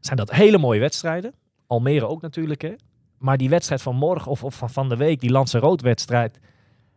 zijn 0.00 0.16
dat 0.16 0.30
hele 0.30 0.58
mooie 0.58 0.80
wedstrijden. 0.80 1.34
Almere 1.66 2.06
ook 2.06 2.22
natuurlijk, 2.22 2.62
hè. 2.62 2.74
Maar 3.18 3.36
die 3.36 3.48
wedstrijd 3.48 3.82
van 3.82 3.96
morgen 3.96 4.30
of, 4.30 4.44
of 4.44 4.54
van, 4.54 4.70
van 4.70 4.88
de 4.88 4.96
week, 4.96 5.20
die 5.20 5.30
Lanzarote-wedstrijd... 5.30 6.38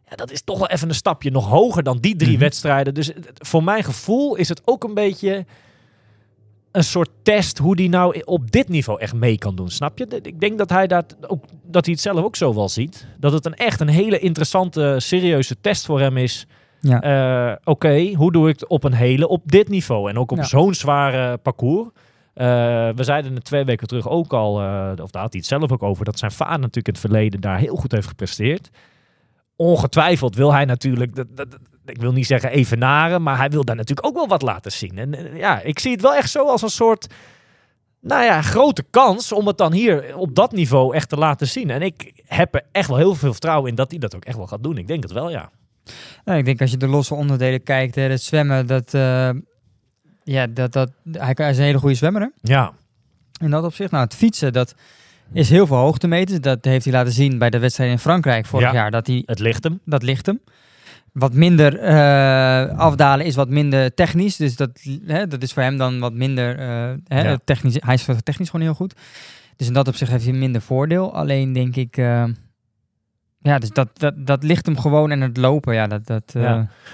Ja, 0.10 0.16
dat 0.16 0.32
is 0.32 0.42
toch 0.42 0.58
wel 0.60 0.68
even 0.70 0.90
een 0.90 0.96
stapje 0.96 1.32
nog 1.32 1.48
hoger 1.48 1.84
dan 1.84 1.98
die 1.98 2.16
drie 2.16 2.32
Mhm. 2.32 2.40
wedstrijden. 2.40 2.94
Dus 2.94 3.12
voor 3.34 3.64
mijn 3.64 3.84
gevoel 3.84 4.36
is 4.36 4.50
het 4.50 4.62
ook 4.66 4.84
een 4.84 4.94
beetje... 4.94 5.46
een 6.72 6.84
soort 6.84 7.10
test 7.24 7.58
hoe 7.58 7.76
die 7.76 7.90
nou 7.90 8.22
op 8.26 8.52
dit 8.52 8.70
niveau 8.70 9.00
echt 9.00 9.14
mee 9.14 9.38
kan 9.38 9.56
doen. 9.56 9.70
Snap 9.70 9.98
je? 9.98 10.20
Ik 10.22 10.40
denk 10.40 10.58
dat 10.58 10.70
hij, 10.70 10.88
dat 10.88 11.16
ook, 11.28 11.44
dat 11.64 11.86
hij 11.86 11.94
het 11.94 12.04
zelf 12.04 12.24
ook 12.24 12.36
zo 12.36 12.54
wel 12.54 12.70
ziet. 12.70 13.08
Dat 13.20 13.32
het 13.32 13.46
een 13.46 13.56
echt 13.56 13.80
een 13.80 13.88
hele 13.88 14.20
interessante, 14.20 14.96
serieuze 14.98 15.56
test 15.62 15.86
voor 15.86 16.00
hem 16.00 16.18
is. 16.18 16.48
Ja. 16.80 17.02
Eh, 17.02 17.56
Oké, 17.64 18.14
hoe 18.14 18.32
doe 18.32 18.50
ik 18.50 18.60
het 18.60 18.70
op 18.70 18.84
een 18.84 18.94
hele, 18.94 19.28
op 19.28 19.42
dit 19.52 19.70
niveau? 19.70 20.10
En 20.10 20.18
ook 20.18 20.32
op 20.32 20.38
Ja. 20.38 20.44
zo'n 20.44 20.74
zware 20.74 21.38
parcours. 21.38 21.90
Eh, 22.40 22.90
we 22.96 23.04
zeiden 23.04 23.36
het 23.36 23.44
twee 23.44 23.64
weken 23.64 23.88
terug 23.88 24.10
ook 24.10 24.34
al, 24.34 24.62
eh, 24.62 24.92
of 25.02 25.12
daar 25.12 25.22
had 25.22 25.32
hij 25.32 25.40
het 25.40 25.46
zelf 25.46 25.72
ook 25.72 25.84
over, 25.84 26.06
dat 26.06 26.20
zijn 26.20 26.32
vader 26.32 26.60
natuurlijk 26.60 26.88
in 26.88 26.94
het 26.94 27.02
verleden 27.02 27.42
daar 27.42 27.58
heel 27.58 27.76
goed 27.76 27.92
heeft 27.92 28.08
gepresteerd. 28.08 28.70
Ongetwijfeld 29.56 30.36
wil 30.36 30.54
hij 30.54 30.66
natuurlijk, 30.66 31.16
dat, 31.16 31.48
ik 31.86 32.02
wil 32.02 32.12
niet 32.12 32.26
zeggen 32.26 32.52
evenaren, 32.52 33.24
maar 33.24 33.38
hij 33.38 33.50
wil 33.50 33.64
daar 33.64 33.76
natuurlijk 33.76 34.08
ook 34.08 34.16
wel 34.16 34.28
wat 34.28 34.42
laten 34.42 34.72
zien. 34.72 34.98
En 34.98 35.36
ja, 35.36 35.62
ik 35.62 35.80
zie 35.80 35.92
het 35.92 36.02
wel 36.02 36.16
echt 36.16 36.30
zo 36.30 36.46
als 36.46 36.62
een 36.62 36.70
soort, 36.70 37.08
nou 38.02 38.24
ja, 38.24 38.42
grote 38.42 38.84
kans 38.90 39.32
om 39.32 39.48
het 39.48 39.58
dan 39.58 39.74
hier 39.74 40.18
op 40.18 40.36
dat 40.36 40.52
niveau 40.52 40.96
echt 40.96 41.10
te 41.10 41.18
laten 41.18 41.48
zien. 41.48 41.70
En 41.70 41.82
ik 41.82 42.24
heb 42.26 42.56
er 42.56 42.66
echt 42.72 42.88
wel 42.88 42.98
heel 42.98 43.16
veel 43.16 43.32
vertrouwen 43.32 43.70
in 43.70 43.76
dat 43.76 43.90
hij 43.90 44.00
dat 44.00 44.16
ook 44.16 44.26
echt 44.26 44.38
wel 44.38 44.48
gaat 44.48 44.64
doen. 44.64 44.78
Ik 44.78 44.88
denk 44.88 45.04
het 45.04 45.12
wel, 45.12 45.30
ja. 45.30 45.50
Nou, 46.26 46.38
ik 46.38 46.46
denk 46.46 46.62
als 46.62 46.72
je 46.72 46.78
de 46.78 46.88
losse 46.88 47.16
onderdelen 47.16 47.64
kijkt, 47.64 47.96
hè, 47.96 48.02
het 48.02 48.22
zwemmen, 48.22 48.68
dat, 48.68 48.94
eh, 48.94 49.30
ja, 50.32 50.48
dat, 50.48 50.74
dat, 50.74 50.92
hij, 51.12 51.50
is 51.50 51.58
een 51.58 51.64
hele 51.64 51.78
goede 51.80 51.96
zwemmer. 51.96 52.22
Hè? 52.22 52.28
Ja, 52.42 52.72
In 53.42 53.50
dat 53.50 53.64
opzicht. 53.64 53.92
Nou, 53.92 54.04
het 54.04 54.16
fietsen, 54.16 54.54
dat 54.54 54.76
is 55.34 55.50
heel 55.50 55.68
veel 55.68 55.78
hoogtemeters. 55.78 56.40
Dat 56.40 56.66
heeft 56.66 56.86
hij 56.86 56.94
laten 56.94 57.14
zien 57.14 57.38
bij 57.38 57.50
de 57.50 57.60
wedstrijd 57.60 57.92
in 57.92 58.00
Frankrijk 58.00 58.46
vorig 58.46 58.68
Ja. 58.68 58.74
jaar. 58.74 58.92
Dat, 58.92 59.08
hij, 59.08 59.24
het 59.26 59.40
ligt 59.40 59.64
hem. 59.64 59.80
dat 59.86 60.04
ligt 60.04 60.26
hem. 60.26 60.40
Wat 61.14 61.34
minder 61.34 61.80
eh, 61.80 62.78
afdalen 62.78 63.26
is 63.26 63.36
wat 63.36 63.50
minder 63.50 63.94
technisch. 63.94 64.36
Dus 64.36 64.56
dat, 64.56 64.70
hè, 65.06 65.28
dat 65.28 65.44
is 65.44 65.54
voor 65.54 65.64
hem 65.64 65.78
dan 65.78 66.00
wat 66.00 66.14
minder 66.14 66.58
eh, 66.60 66.92
hè, 67.08 67.30
Ja. 67.30 67.40
technisch. 67.46 67.76
Hij 67.80 67.94
is 67.94 68.06
technisch 68.24 68.50
gewoon 68.50 68.66
heel 68.66 68.76
goed. 68.76 68.94
Dus 69.56 69.68
in 69.68 69.74
dat 69.74 69.88
opzicht 69.88 70.12
heeft 70.12 70.24
hij 70.26 70.34
minder 70.34 70.62
voordeel. 70.62 71.14
Alleen 71.16 71.54
denk 71.54 71.76
ik... 71.76 71.98
eh, 71.98 72.24
ja, 73.42 73.60
dus 73.60 73.70
dat, 73.70 73.88
dat, 73.94 74.14
dat 74.18 74.44
ligt 74.44 74.66
hem 74.66 74.80
gewoon 74.80 75.12
en 75.12 75.22
het 75.22 75.38
lopen. 75.38 75.74
Ja, 75.74 75.88
dat... 75.88 76.08
dat 76.08 76.24
eh. 76.34 76.42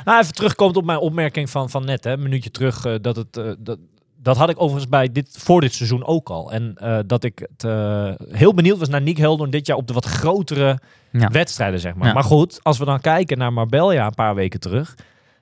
Nou, 0.05 0.21
even 0.21 0.33
terugkomt 0.33 0.77
op 0.77 0.85
mijn 0.85 0.99
opmerking 0.99 1.49
van, 1.49 1.69
van 1.69 1.85
net, 1.85 2.03
hè, 2.03 2.11
een 2.11 2.21
minuutje 2.21 2.51
terug. 2.51 2.85
eh, 2.85 2.93
dat, 3.01 3.15
het, 3.15 3.37
eh, 3.37 3.51
dat, 3.59 3.79
dat 4.21 4.37
had 4.37 4.49
ik 4.49 4.61
overigens 4.61 4.89
bij 4.89 5.11
dit, 5.11 5.35
voor 5.39 5.61
dit 5.61 5.73
seizoen 5.73 6.05
ook 6.05 6.29
al. 6.29 6.51
En 6.51 6.77
dat 7.07 7.23
ik 7.23 7.47
het, 7.57 7.71
heel 8.29 8.53
benieuwd 8.53 8.77
was 8.77 8.89
naar 8.89 9.01
Nick 9.01 9.17
Heldon 9.17 9.49
dit 9.49 9.67
jaar 9.67 9.77
op 9.77 9.87
de 9.87 9.93
wat 9.93 10.05
grotere 10.05 10.79
Ja. 11.11 11.27
wedstrijden, 11.27 11.79
zeg 11.79 11.95
maar. 11.95 12.07
Ja. 12.07 12.13
Maar 12.13 12.23
goed, 12.23 12.59
als 12.63 12.77
we 12.77 12.85
dan 12.85 12.99
kijken 13.01 13.37
naar 13.37 13.53
Marbella 13.53 14.05
een 14.05 14.13
paar 14.13 14.35
weken 14.35 14.59
terug. 14.59 14.95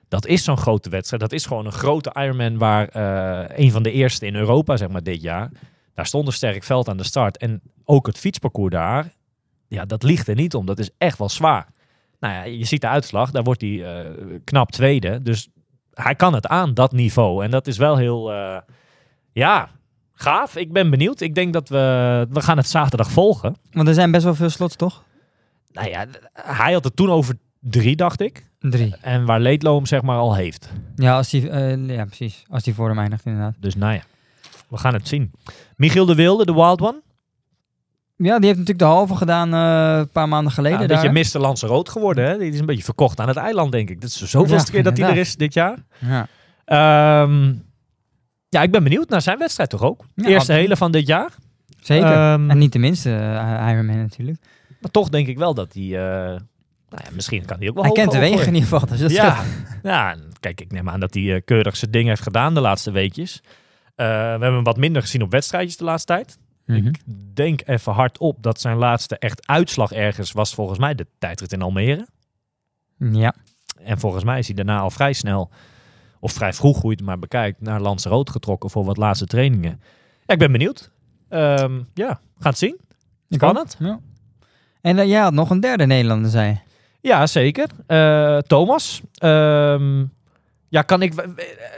Dat 0.08 0.26
is 0.26 0.44
zo'n 0.44 0.56
grote 0.56 0.90
wedstrijd. 0.90 1.22
Dat 1.22 1.32
is 1.32 1.46
gewoon 1.46 1.66
een 1.66 1.72
grote 1.72 2.14
Ironman 2.18 2.58
waar 2.58 2.88
een 3.58 3.70
van 3.70 3.82
de 3.82 3.92
eerste 3.92 4.26
in 4.26 4.34
Europa, 4.34 4.76
zeg 4.76 4.88
maar, 4.88 5.02
dit 5.02 5.22
jaar. 5.22 5.50
Daar 5.94 6.06
stond 6.06 6.26
een 6.26 6.32
sterk 6.32 6.62
veld 6.64 6.88
aan 6.88 6.96
de 6.96 7.04
start. 7.04 7.36
En 7.36 7.60
ook 7.84 8.06
het 8.06 8.18
fietsparcours 8.18 8.72
daar, 8.72 9.12
ja, 9.74 9.84
dat 9.84 10.02
ligt 10.02 10.28
er 10.28 10.34
niet 10.34 10.54
om. 10.54 10.66
Dat 10.66 10.78
is 10.78 10.90
echt 10.98 11.18
wel 11.18 11.28
zwaar. 11.28 11.66
Nou 12.20 12.34
ja, 12.34 12.42
je 12.42 12.64
ziet 12.64 12.80
de 12.80 12.88
uitslag. 12.88 13.30
Daar 13.30 13.42
wordt 13.42 13.60
hij 13.60 13.84
eh, 13.84 14.10
knap 14.44 14.70
tweede. 14.70 15.22
Dus 15.22 15.48
hij 15.94 16.14
kan 16.14 16.34
het 16.34 16.46
aan, 16.46 16.74
dat 16.74 16.92
niveau. 16.92 17.44
En 17.44 17.50
dat 17.50 17.66
is 17.66 17.76
wel 17.76 17.96
heel, 17.96 18.32
eh, 18.32 18.58
ja, 19.32 19.70
gaaf. 20.12 20.56
Ik 20.56 20.72
ben 20.72 20.90
benieuwd. 20.90 21.20
Ik 21.20 21.34
denk 21.34 21.52
dat 21.52 21.68
we, 21.68 22.26
we 22.30 22.40
gaan 22.40 22.56
het 22.56 22.68
zaterdag 22.68 23.10
volgen. 23.10 23.56
Want 23.72 23.88
er 23.88 23.94
zijn 23.94 24.10
best 24.10 24.24
wel 24.24 24.34
veel 24.34 24.50
slots, 24.50 24.76
toch? 24.76 25.04
Nou 25.72 25.88
ja, 25.88 26.06
hij 26.32 26.72
had 26.72 26.84
het 26.84 26.96
toen 26.96 27.10
over 27.10 27.38
drie, 27.60 27.96
dacht 27.96 28.20
ik. 28.20 28.46
Drie. 28.58 28.94
En 29.00 29.24
waar 29.24 29.40
Leedlo 29.40 29.76
hem 29.76 29.86
zeg 29.86 30.02
maar 30.02 30.18
al 30.18 30.34
heeft. 30.34 30.72
Ja, 30.96 31.16
als 31.16 31.30
die, 31.30 31.50
eh, 31.50 31.88
ja 31.88 32.04
precies. 32.04 32.44
Als 32.48 32.62
die 32.62 32.74
voor 32.74 32.88
hem 32.88 32.98
eindigt, 32.98 33.26
inderdaad. 33.26 33.54
Dus 33.58 33.74
nou 33.74 33.92
ja, 33.92 34.02
we 34.68 34.76
gaan 34.76 34.94
het 34.94 35.08
zien. 35.08 35.32
Michiel 35.76 36.06
de 36.06 36.14
Wilde, 36.14 36.44
de 36.44 36.54
Wild 36.54 36.80
One. 36.80 37.02
Ja, 38.16 38.36
die 38.36 38.46
heeft 38.46 38.58
natuurlijk 38.58 38.78
de 38.78 38.84
halve 38.84 39.14
gedaan 39.16 39.54
eh, 39.54 39.98
een 39.98 40.08
paar 40.08 40.28
maanden 40.28 40.52
geleden. 40.52 40.88
Ja, 40.88 41.04
een 41.04 41.12
beetje 41.14 41.38
Mr. 41.38 41.42
Lanzarote 41.42 41.90
geworden. 41.90 42.24
Hè? 42.28 42.38
Die 42.38 42.52
is 42.52 42.58
een 42.58 42.66
beetje 42.66 42.84
verkocht 42.84 43.20
aan 43.20 43.28
het 43.28 43.36
eiland, 43.36 43.72
denk 43.72 43.90
ik. 43.90 44.00
Dit 44.00 44.10
is 44.10 44.16
de 44.16 44.26
zoveelste 44.26 44.66
Ja, 44.66 44.72
keer 44.72 44.82
dat 44.82 44.98
hij 44.98 45.08
er 45.10 45.16
is 45.16 45.36
dit 45.36 45.54
jaar. 45.54 45.78
Ja. 45.98 46.26
Ehm, 46.64 47.52
ja, 48.48 48.62
ik 48.62 48.70
ben 48.70 48.82
benieuwd 48.82 49.08
naar 49.08 49.22
zijn 49.22 49.38
wedstrijd 49.38 49.70
toch 49.70 49.82
ook. 49.82 50.00
Ja, 50.00 50.22
Eerste 50.22 50.34
absoluut. 50.38 50.60
hele 50.60 50.76
van 50.76 50.92
dit 50.92 51.06
jaar. 51.06 51.30
Zeker. 51.80 52.12
Ehm, 52.12 52.50
en 52.50 52.58
niet 52.58 52.72
de 52.72 52.78
minste 52.78 53.08
uh, 53.10 53.66
Ironman 53.70 53.98
natuurlijk. 53.98 54.38
Maar 54.80 54.90
toch 54.90 55.08
denk 55.08 55.26
ik 55.26 55.38
wel 55.38 55.54
dat 55.54 55.72
hij... 55.72 55.82
eh, 55.82 55.90
nou 56.88 57.02
ja, 57.04 57.10
misschien 57.12 57.44
kan 57.44 57.58
hij 57.58 57.68
ook 57.68 57.74
wel 57.74 57.84
Hij 57.84 57.92
kent 57.92 58.12
de 58.12 58.18
wegen 58.18 58.46
in 58.46 58.54
ieder 58.54 58.68
geval. 58.68 58.88
Dus 58.88 59.00
dat 59.00 59.10
Ja, 59.10 59.42
ja, 59.82 60.16
kijk, 60.40 60.60
ik 60.60 60.72
neem 60.72 60.88
aan 60.88 61.00
dat 61.00 61.14
hij 61.14 61.34
eh, 61.34 61.40
keurig 61.44 61.76
zijn 61.76 61.90
ding 61.90 62.08
heeft 62.08 62.22
gedaan 62.22 62.54
de 62.54 62.60
laatste 62.60 62.90
weekjes. 62.90 63.40
Eh, 63.94 64.06
we 64.06 64.12
hebben 64.12 64.52
hem 64.54 64.64
wat 64.64 64.76
minder 64.76 65.02
gezien 65.02 65.22
op 65.22 65.30
wedstrijdjes 65.30 65.76
de 65.76 65.84
laatste 65.84 66.12
tijd. 66.12 66.38
Mhm. 66.66 66.86
Ik 66.86 67.00
denk 67.34 67.60
even 67.64 67.92
hardop 67.92 68.42
dat 68.42 68.60
zijn 68.60 68.76
laatste 68.76 69.18
echt 69.18 69.46
uitslag 69.46 69.92
ergens 69.92 70.32
was 70.32 70.54
volgens 70.54 70.78
mij 70.78 70.94
de 70.94 71.06
tijdrit 71.18 71.52
in 71.52 71.62
Almere. 71.62 72.06
Ja. 72.98 73.34
En 73.82 73.98
volgens 73.98 74.24
mij 74.24 74.38
is 74.38 74.46
hij 74.46 74.56
daarna 74.56 74.78
al 74.78 74.90
vrij 74.90 75.12
snel, 75.12 75.50
of 76.20 76.32
vrij 76.32 76.52
vroeg 76.52 76.80
hoe 76.80 76.90
je 76.90 76.96
het 76.96 77.06
maar 77.06 77.18
bekijkt, 77.18 77.60
naar 77.60 77.80
Lanzarote 77.80 78.32
getrokken 78.32 78.70
voor 78.70 78.84
wat 78.84 78.96
laatste 78.96 79.26
trainingen. 79.26 79.80
Ja, 80.26 80.32
ik 80.32 80.38
ben 80.38 80.52
benieuwd. 80.52 80.90
Ehm, 81.28 81.80
ja, 81.94 82.20
gaan 82.38 82.50
het 82.50 82.58
zien. 82.58 82.80
Spannend. 83.28 83.76
ook. 83.80 83.86
Ja. 83.86 84.00
En 84.80 84.96
uh, 84.96 85.04
jij 85.04 85.20
had 85.20 85.32
nog 85.32 85.50
een 85.50 85.60
derde 85.60 85.86
Nederlander, 85.86 86.30
zei. 86.30 86.60
Ja, 87.00 87.26
zeker. 87.26 87.68
Uh, 87.88 88.38
Thomas. 88.38 89.02
Um, 89.22 90.12
ja, 90.74 90.82
kan 90.82 91.02
ik. 91.02 91.12
We, 91.12 91.22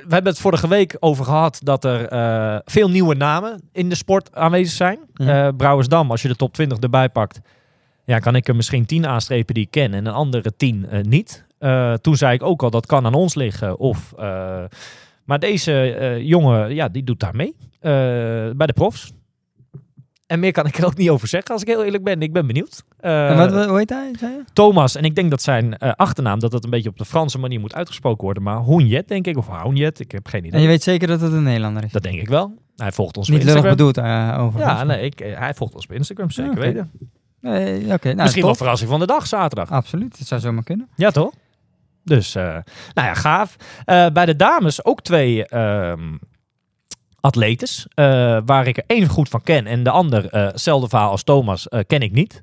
hebben 0.09 0.33
het 0.33 0.41
vorige 0.41 0.69
week 0.69 0.97
over 1.01 1.25
gehad 1.25 1.61
dat 1.63 1.85
er 1.85 2.13
uh, 2.13 2.59
veel 2.65 2.91
nieuwe 2.91 3.15
namen 3.15 3.61
in 3.73 3.89
de 3.89 3.95
sport 3.95 4.35
aanwezig 4.35 4.77
zijn. 4.77 4.99
Ja. 5.15 5.47
Uh, 5.47 5.53
Brouwersdam, 5.57 6.11
als 6.11 6.23
je 6.23 6.29
de 6.29 6.37
top 6.37 6.53
20 6.53 6.79
erbij 6.79 7.09
pakt, 7.09 7.41
ja, 8.05 8.19
kan 8.19 8.37
ik 8.37 8.49
er 8.49 8.57
misschien 8.57 8.87
10 8.87 9.07
aanstrepen 9.07 9.55
die 9.55 9.65
ik 9.65 9.71
ken 9.71 9.95
en 9.95 10.07
een 10.07 10.13
andere 10.13 10.57
10 10.57 10.87
uh, 10.93 11.01
niet. 11.03 11.45
Toen 12.01 12.17
zei 12.17 12.35
ik 12.35 12.43
ook 12.43 12.63
al 12.63 12.71
dat 12.71 12.87
kan 12.87 13.07
aan 13.07 13.15
ons 13.15 13.35
liggen. 13.35 13.79
Of, 13.79 14.15
maar 15.25 15.39
deze 15.39 16.19
jongen, 16.23 16.75
ja, 16.75 16.89
die 16.89 17.05
doet 17.05 17.21
daar 17.21 17.37
mee 17.37 17.57
bij 18.57 18.67
de 18.67 18.73
profs. 18.75 19.13
En 20.27 20.41
meer 20.41 20.53
kan 20.53 20.67
ik 20.67 20.79
er 20.79 20.87
ook 20.87 20.97
niet 20.97 21.11
over 21.11 21.29
zeggen, 21.29 21.51
als 21.51 21.63
ik 21.63 21.69
heel 21.69 21.85
eerlijk 21.85 22.05
ben. 22.05 22.21
Ik 22.21 22.33
ben 22.33 22.47
benieuwd. 22.47 22.85
Uh, 23.01 23.31
en 23.31 23.37
wat, 23.37 23.53
wat, 23.53 23.67
hoe 23.67 23.79
heet 23.79 23.91
hij? 23.91 24.13
Thomas. 24.53 24.95
En 24.95 25.05
ik 25.05 25.15
denk 25.15 25.31
dat 25.31 25.43
zijn 25.43 25.77
uh, 25.79 25.93
achternaam, 25.97 26.39
dat 26.39 26.53
het 26.53 26.65
een 26.65 26.71
beetje 26.71 26.89
op 26.89 26.99
de 26.99 27.05
Franse 27.05 27.39
manier 27.39 27.61
moet 27.61 27.75
uitgesproken 27.75 28.25
worden. 28.25 28.43
Maar 28.43 28.57
Hoenjet, 28.57 29.09
denk 29.09 29.27
ik. 29.27 29.37
Of 29.37 29.47
Hoenjet, 29.47 30.01
ik 30.01 30.13
heb 30.13 30.27
geen 30.27 30.41
idee. 30.41 30.53
En 30.53 30.61
je 30.61 30.67
weet 30.67 30.83
zeker 30.83 31.09
dat 31.09 31.21
het 31.21 31.33
een 31.33 31.43
Nederlander 31.43 31.85
is? 31.85 31.93
Dat 31.93 32.03
denk 32.03 32.21
ik 32.21 32.29
wel. 32.29 32.55
Hij 32.77 32.93
volgt 32.93 33.17
ons 33.17 33.29
Niet 33.29 33.41
op 33.41 33.47
Instagram. 33.47 33.71
bedoeld 33.71 33.99
uh, 33.99 34.37
over. 34.41 34.61
Ja, 34.61 34.85
nee, 34.85 35.05
ik, 35.05 35.19
hij 35.19 35.55
volgt 35.55 35.75
ons 35.75 35.85
op 35.85 35.93
Instagram, 35.93 36.31
zeker 36.31 36.51
okay. 36.51 36.73
weten. 36.73 36.91
Uh, 37.41 37.93
okay, 37.93 38.13
nou, 38.13 38.23
Misschien 38.23 38.45
wel 38.45 38.55
verrassing 38.55 38.91
van 38.91 39.01
de 39.01 39.07
dag, 39.07 39.27
zaterdag. 39.27 39.71
Absoluut, 39.71 40.19
dat 40.19 40.27
zou 40.27 40.41
zomaar 40.41 40.65
kunnen. 40.65 40.89
Ja, 40.97 41.11
toch? 41.11 41.33
Dus, 42.05 42.35
nou 42.35 42.63
ja, 42.95 43.15
gaaf. 43.15 43.57
Bij 44.13 44.27
de 44.27 44.37
dames 44.37 44.85
ook 44.85 45.03
twee 45.03 45.57
um, 45.57 46.19
atletes, 47.27 47.87
uh, 47.95 48.39
waar 48.45 48.67
ik 48.67 48.77
er 48.77 48.85
één 48.87 49.07
goed 49.07 49.29
van 49.29 49.43
ken 49.43 49.67
en 49.67 49.83
de 49.83 49.91
ander, 49.91 50.25
uh, 50.25 50.31
hetzelfde 50.31 50.89
verhaal 50.89 51.11
als 51.11 51.23
Thomas, 51.23 51.67
uh, 51.71 51.81
ken 51.87 52.01
ik 52.01 52.13
niet. 52.13 52.43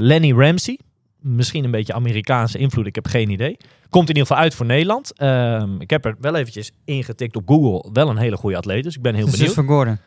Lenny 0.00 0.32
Ramsey, 0.32 0.78
misschien 1.20 1.64
een 1.64 1.70
beetje 1.70 1.92
Amerikaanse 1.92 2.58
invloed, 2.58 2.86
ik 2.86 2.94
heb 2.94 3.06
geen 3.06 3.30
idee. 3.30 3.56
Komt 3.88 4.08
in 4.08 4.14
ieder 4.14 4.26
geval 4.26 4.42
uit 4.42 4.54
voor 4.54 4.66
Nederland. 4.66 5.12
Ehm, 5.16 5.80
ik 5.80 5.90
heb 5.90 6.04
er 6.04 6.16
wel 6.20 6.34
eventjes 6.34 6.72
ingetikt 6.84 7.36
op 7.36 7.42
Google, 7.46 7.90
wel 7.92 8.08
een 8.08 8.16
hele 8.16 8.36
goede 8.36 8.56
atleet, 8.56 8.84
dus 8.84 8.96
ik 8.96 9.02
ben 9.02 9.14
heel 9.14 9.24
dus 9.24 9.34
benieuwd. 9.34 9.54
van 9.54 9.66
Gordon. 9.66 9.98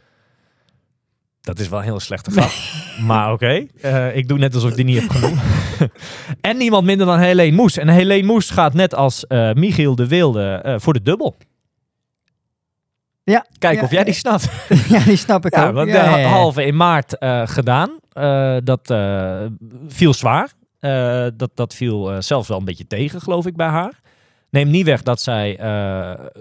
Dat 1.41 1.59
is 1.59 1.70
wel 1.70 1.80
een 1.80 1.86
hele 1.86 1.99
slechte 1.99 2.32
grap. 2.32 2.51
maar 3.07 3.32
oké, 3.32 3.68
okay. 3.82 4.11
ik 4.11 4.28
doe 4.28 4.38
net 4.38 4.53
alsof 4.53 4.70
ik 4.70 4.76
die 4.76 4.86
niet 4.86 5.01
heb 5.01 5.09
genoemd. 5.09 5.39
en 6.41 6.57
niemand 6.57 6.86
minder 6.86 7.05
dan 7.05 7.20
Helene 7.20 7.55
Moes. 7.55 7.78
En 7.78 7.88
Helene 7.88 8.28
Moes 8.28 8.49
gaat 8.49 8.74
net 8.74 8.95
als 8.95 9.26
Michiel 9.53 9.95
de 9.95 10.07
Wilde 10.07 10.76
voor 10.80 10.93
de 10.93 11.01
dubbel. 11.01 11.36
Ja. 13.32 13.45
Kijk 13.57 13.78
ja, 13.78 13.84
of 13.84 13.91
jij 13.91 14.03
die 14.03 14.13
snapt. 14.13 14.49
ja, 14.93 14.99
die 14.99 15.15
snap 15.15 15.45
ik 15.45 15.55
ja, 15.55 15.67
ook. 15.67 15.73
Want 15.73 15.89
ja, 15.89 16.21
halve 16.21 16.65
in 16.65 16.75
maart 16.75 17.15
uh, 17.19 17.41
gedaan. 17.45 17.99
Uh, 18.13 18.57
dat 18.63 18.89
uh, 18.89 19.41
viel 19.88 20.13
zwaar. 20.13 20.51
dat, 21.36 21.49
dat 21.53 21.73
viel 21.73 22.21
zelfs 22.21 22.47
wel 22.47 22.57
een 22.57 22.65
beetje 22.65 22.88
tegen, 22.88 23.21
geloof 23.21 23.45
ik, 23.45 23.55
bij 23.55 23.67
haar. 23.67 23.99
Neem 24.49 24.69
niet 24.69 24.86
weg 24.86 25.03
dat 25.03 25.21
zij 25.21 25.59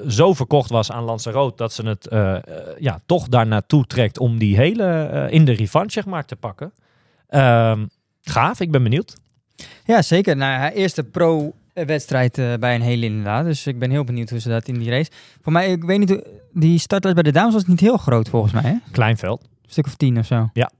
zo 0.09 0.33
verkocht 0.33 0.71
was 0.71 0.91
aan 0.91 1.05
Lanzarote... 1.05 1.57
dat 1.57 1.73
ze 1.73 1.87
het 1.87 2.09
ja, 2.79 3.01
toch 3.07 3.29
daar 3.29 3.47
naartoe 3.47 3.87
trekt 3.87 4.19
om 4.19 4.39
die 4.39 4.57
hele 4.57 5.27
in 5.31 5.45
de 5.45 5.53
revanche 5.53 5.91
zeg 5.91 6.05
maar, 6.05 6.25
te 6.25 6.37
pakken. 6.37 6.73
Ehm, 7.29 7.87
gaaf, 8.23 8.61
ik 8.61 8.71
ben 8.71 8.83
benieuwd. 8.83 9.17
Ja, 9.85 10.03
zeker. 10.03 10.37
Nou, 10.37 10.59
haar 10.59 10.73
eerste 10.73 11.05
pro 11.05 11.53
wedstrijd 11.85 12.39
uh, 12.39 12.55
bij 12.55 12.75
een 12.75 12.81
hele 12.81 13.07
inderdaad. 13.07 13.45
Dus 13.45 13.67
ik 13.67 13.79
ben 13.79 13.91
heel 13.91 14.05
benieuwd 14.05 14.31
hoe 14.31 14.39
ze 14.41 14.49
dat 14.49 14.69
in 14.69 14.79
die 14.79 14.91
race. 14.91 15.11
Voor 15.41 15.53
mij, 15.53 15.71
ik 15.71 15.85
weet 15.85 15.99
niet, 15.99 16.23
die 16.53 16.79
startlijst 16.79 17.23
bij 17.23 17.33
de 17.33 17.39
dames 17.39 17.55
was 17.55 17.67
niet 17.67 17.81
heel 17.81 17.97
groot 17.97 18.29
volgens 18.29 18.53
mij. 18.53 18.63
Hè? 18.63 18.77
Klein 18.91 19.17
veld. 19.17 19.43
Een 19.43 19.71
stuk 19.71 19.87
of 19.87 19.97
tien 19.97 20.19
of 20.19 20.27
zo. 20.27 20.51
Ja. 20.53 20.71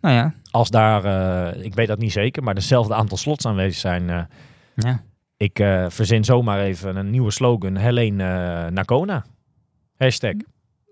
Nou 0.00 0.14
ja. 0.14 0.34
Als 0.50 0.70
daar, 0.70 1.04
uh, 1.04 1.64
ik 1.64 1.74
weet 1.74 1.88
dat 1.88 1.98
niet 1.98 2.12
zeker, 2.12 2.42
maar 2.42 2.54
dezelfde 2.54 2.94
aantal 2.94 3.16
slots 3.16 3.46
aanwezig 3.46 3.80
zijn. 3.80 4.08
Uh, 4.08 4.20
ja. 4.74 5.02
Ik 5.36 5.64
verzin 5.88 6.24
zomaar 6.24 6.60
even 6.60 6.96
een 6.96 7.10
nieuwe 7.10 7.30
slogan. 7.30 7.76
Helene 7.76 8.70
Nakona. 8.70 9.24
Hashtag. 9.96 10.34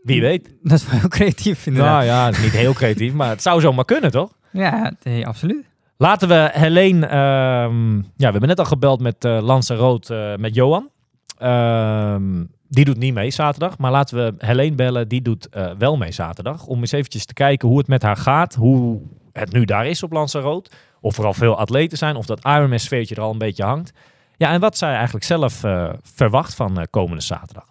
Wie 0.03 0.21
weet. 0.21 0.55
Dat 0.63 0.79
is 0.79 0.87
wel 0.87 1.01
heel 1.01 1.09
creatief 1.09 1.67
inderdaad. 1.67 1.93
Nou 1.93 2.05
ja, 2.05 2.43
niet 2.43 2.53
heel 2.53 2.73
creatief, 2.73 3.13
maar 3.13 3.29
het 3.29 3.43
zou 3.43 3.61
zomaar 3.61 3.85
kunnen, 3.85 4.11
toch? 4.11 4.33
Ja, 4.51 4.93
nee, 5.03 5.27
absoluut. 5.27 5.65
Laten 5.97 6.29
we 6.29 6.51
Helene... 6.53 7.07
ehm, 7.07 7.97
ja, 7.97 8.03
we 8.17 8.25
hebben 8.25 8.49
net 8.49 8.59
al 8.59 8.65
gebeld 8.65 9.01
met 9.01 9.25
uh, 9.25 9.43
Lance 9.43 9.75
Rood 9.75 10.11
eh, 10.11 10.35
met 10.37 10.55
Johan. 10.55 10.91
Ehm, 11.39 12.45
die 12.69 12.85
doet 12.85 12.97
niet 12.97 13.15
mee 13.15 13.31
zaterdag. 13.31 13.79
Maar 13.79 13.91
laten 13.91 14.17
we 14.17 14.47
Helene 14.47 14.75
bellen. 14.75 15.09
Die 15.09 15.23
doet 15.23 15.49
eh, 15.49 15.71
wel 15.79 15.97
mee 15.97 16.13
zaterdag. 16.13 16.67
Om 16.67 16.81
eens 16.81 16.93
eventjes 16.93 17.27
te 17.27 17.35
kijken 17.35 17.69
hoe 17.69 17.79
het 17.79 17.89
met 17.89 18.03
haar 18.03 18.17
gaat. 18.17 18.55
Hoe 18.55 19.01
het 19.33 19.53
nu 19.53 19.65
daar 19.65 19.87
is 19.87 20.03
op 20.03 20.13
Lanzarote. 20.13 20.71
Of 21.01 21.19
er 21.19 21.27
al 21.27 21.35
veel 21.35 21.59
atleten 21.59 21.99
zijn. 21.99 22.17
Of 22.17 22.27
dat 22.27 22.45
Ironman 22.45 22.79
sfeertje 22.79 23.15
er 23.15 23.23
al 23.23 23.31
een 23.31 23.39
beetje 23.39 23.65
hangt. 23.65 23.93
Ja, 24.37 24.51
en 24.51 24.61
wat 24.61 24.77
zij 24.77 24.95
eigenlijk 24.95 25.25
zelf 25.25 25.65
eh, 25.65 25.93
verwacht 26.03 26.55
van 26.55 26.79
eh, 26.79 26.85
komende 26.91 27.23
zaterdag. 27.23 27.67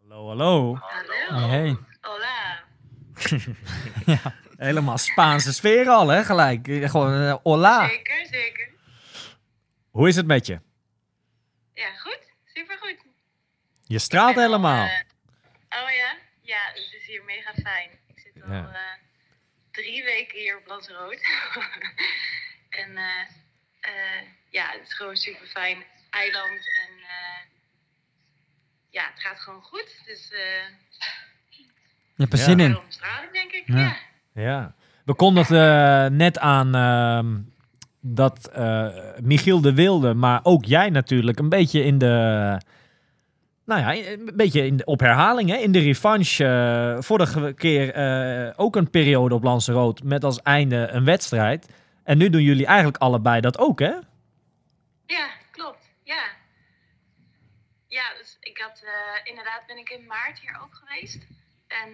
Hallo, 0.00 0.28
hallo. 0.28 0.78
Hey, 1.28 1.48
hey. 1.48 1.76
Hola. 2.00 2.58
Helemaal 4.60 4.98
Spaanse 4.98 5.52
sfeer 5.52 5.88
al, 5.88 6.08
hè, 6.08 6.24
gelijk. 6.24 6.68
Eh, 6.68 6.90
Gewoon, 6.90 7.12
eh, 7.22 7.34
hola. 7.42 7.88
Zeker, 7.88 8.26
zeker. 8.30 8.68
Hoe 9.90 10.08
is 10.08 10.16
het 10.16 10.26
met 10.26 10.46
je? 10.46 10.60
Ja, 11.74 11.96
goed. 11.96 12.18
Supergoed. 12.54 12.96
Je 13.86 13.98
straalt 13.98 14.36
helemaal. 14.36 14.84
oh 15.70 15.90
ja? 15.90 16.16
Ja, 16.42 16.60
het 16.74 16.94
is 17.00 17.06
hier 17.06 17.24
mega 17.24 17.52
fijn. 17.62 17.90
Ik 18.06 18.18
zit 18.18 18.42
al 18.42 18.52
Ja. 18.52 18.68
eh, 18.74 19.02
drie 19.70 20.04
weken 20.04 20.38
hier 20.38 20.56
op 20.56 20.66
Lanzarote. 20.66 21.18
en 22.82 22.96
eh, 22.96 23.20
eh, 23.80 24.22
ja, 24.50 24.70
het 24.70 24.82
is 24.86 24.94
gewoon 24.94 25.16
super 25.16 25.46
fijn 25.46 25.84
eiland. 26.10 26.50
En 26.86 26.92
eh, 26.98 27.40
ja, 28.90 29.10
het 29.12 29.20
gaat 29.22 29.40
gewoon 29.40 29.62
goed. 29.62 30.00
Dus 30.06 30.30
eh 30.30 30.64
Je 32.14 32.26
hebt 32.26 32.32
er 32.32 32.38
Ja. 32.38 32.44
zin 32.44 32.60
in. 32.60 32.70
ik, 32.70 33.32
denk 33.32 33.52
ik. 33.52 33.62
Ja. 33.66 33.78
Ja. 33.78 33.96
Ja. 34.40 34.74
We 35.04 35.14
kondigden 35.14 36.04
eh, 36.04 36.10
net 36.10 36.38
aan 36.38 36.74
ehm, 36.74 37.38
dat 38.00 38.48
eh, 38.48 38.86
Michiel 39.22 39.60
de 39.60 39.74
Wilde, 39.74 40.14
maar 40.14 40.40
ook 40.42 40.64
jij 40.64 40.90
natuurlijk, 40.90 41.38
een 41.38 41.48
beetje 41.48 41.84
in 41.84 41.98
de. 41.98 42.60
Nou 43.64 43.80
ja, 43.80 44.10
een 44.12 44.32
beetje 44.34 44.66
in 44.66 44.76
de, 44.76 44.84
op 44.84 45.00
herhaling, 45.00 45.50
hè? 45.50 45.56
in 45.56 45.72
de 45.72 45.78
revanche. 45.78 46.44
eh, 46.44 47.02
vorige 47.02 47.52
keer 47.52 47.94
ook 48.56 48.76
een 48.76 48.90
periode 48.90 49.34
op 49.34 49.42
Lanzarote 49.42 50.06
met 50.06 50.24
als 50.24 50.42
einde 50.42 50.88
een 50.90 51.04
wedstrijd. 51.04 51.68
En 52.04 52.18
nu 52.18 52.30
doen 52.30 52.42
jullie 52.42 52.66
eigenlijk 52.66 52.96
allebei 52.96 53.40
dat 53.40 53.58
ook, 53.58 53.78
hè? 53.78 53.94
Ja, 55.06 55.28
klopt. 55.50 55.90
Ja. 56.04 56.22
Ja, 57.86 58.02
dus 58.18 58.36
ik 58.40 58.58
had 58.58 58.84
inderdaad 59.24 59.62
ben 59.66 59.78
ik 59.78 59.90
in 59.90 60.06
maart 60.06 60.38
hier 60.38 60.60
ook 60.62 60.82
geweest. 60.84 61.26
En 61.68 61.88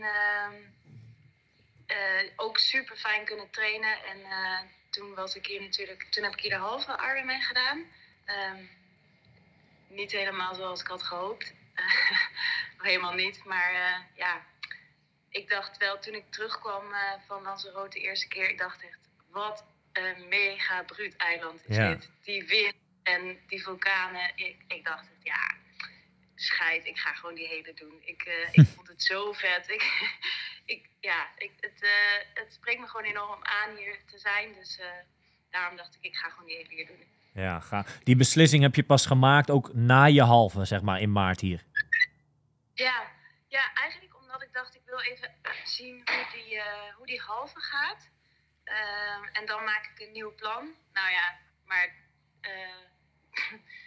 eh, 1.87 2.31
ook 2.37 2.59
super 2.59 2.97
fijn 2.97 3.25
kunnen 3.25 3.51
trainen. 3.51 4.05
En 4.05 4.25
eh, 4.25 4.59
toen 4.91 5.15
was 5.15 5.35
ik 5.37 5.47
hier 5.47 5.61
natuurlijk, 5.61 6.03
toen 6.11 6.25
heb 6.25 6.33
ik 6.33 6.41
hier 6.41 6.51
de 6.51 6.57
halve 6.57 6.99
Ironman 7.03 7.41
gedaan. 7.43 7.85
Ehm, 8.25 8.63
niet 9.89 10.13
helemaal 10.13 10.55
zoals 10.55 10.81
ik 10.81 10.87
had 10.87 11.03
gehoopt. 11.03 11.55
helemaal 12.79 13.15
niet. 13.15 13.45
Maar 13.45 13.73
eh, 13.75 13.99
ja, 14.15 14.45
ik 15.29 15.49
dacht 15.49 15.77
wel 15.77 15.99
toen 15.99 16.15
ik 16.15 16.31
terugkwam 16.31 16.85
van 17.27 17.43
Lanzarote 17.43 17.99
de 17.99 18.05
eerste 18.05 18.29
keer, 18.29 18.49
ik 18.49 18.59
dacht 18.59 18.83
echt, 18.83 18.99
wat 19.31 19.65
een 19.93 20.29
mega 20.29 20.83
bruut 20.83 21.17
eiland 21.17 21.65
is 21.67 21.77
Ja. 21.77 21.89
dit. 21.89 22.11
Die 22.23 22.45
wind 22.47 22.75
en 23.03 23.39
die 23.47 23.63
vulkanen. 23.63 24.33
Ik, 24.35 24.57
ik 24.69 24.85
dacht, 24.85 25.01
het, 25.09 25.23
ja, 25.23 25.55
scheid, 26.37 26.87
ik 26.87 26.99
ga 26.99 27.13
gewoon 27.13 27.35
die 27.35 27.47
hele 27.47 27.75
doen. 27.75 28.01
Ik, 28.05 28.23
eh, 28.23 28.49
ik 28.53 28.67
vond 28.75 28.89
het 28.89 29.03
zo 29.03 29.33
vet. 29.33 29.69
Ik, 29.69 29.83
ik, 30.75 30.89
ja, 31.01 31.29
ik, 31.37 31.53
het, 31.61 31.83
eh, 31.83 32.43
het 32.43 32.53
spreekt 32.53 32.81
me 32.81 32.87
gewoon 32.87 33.07
enorm 33.07 33.45
aan 33.45 33.77
hier 33.77 33.99
te 34.07 34.19
zijn. 34.19 34.55
Dus 34.55 34.79
eh, 34.79 34.87
daarom 35.51 35.77
dacht 35.77 35.95
ik, 35.95 36.03
ik 36.03 36.17
ga 36.17 36.29
gewoon 36.29 36.47
die 36.47 36.57
hele 36.57 36.75
hier 36.75 36.87
doen. 36.87 37.05
Ja, 37.35 37.61
ga. 37.61 37.85
Die 38.05 38.17
beslissing 38.17 38.63
heb 38.63 38.75
je 38.75 38.85
pas 38.85 39.07
gemaakt, 39.07 39.51
ook 39.51 39.75
na 39.75 40.05
je 40.05 40.23
halve, 40.23 40.65
zeg 40.65 40.83
maar, 40.83 41.01
in 41.01 41.13
maart 41.13 41.41
hier. 41.41 41.65
Ja, 42.75 43.13
ja, 43.49 43.73
eigenlijk 43.75 44.17
omdat 44.17 44.43
ik 44.43 44.53
dacht, 44.53 44.75
ik 44.75 44.83
wil 44.85 45.01
even 45.01 45.31
zien 45.65 46.03
hoe 46.05 46.27
die, 46.33 46.61
hoe 46.97 47.07
die 47.07 47.21
halve 47.21 47.61
gaat. 47.61 48.11
Ehm, 48.65 49.25
en 49.33 49.47
dan 49.47 49.65
maak 49.65 49.91
ik 49.95 50.07
een 50.07 50.13
nieuw 50.13 50.35
plan. 50.35 50.75
Nou 50.93 51.11
ja, 51.11 51.39
maar 51.65 51.95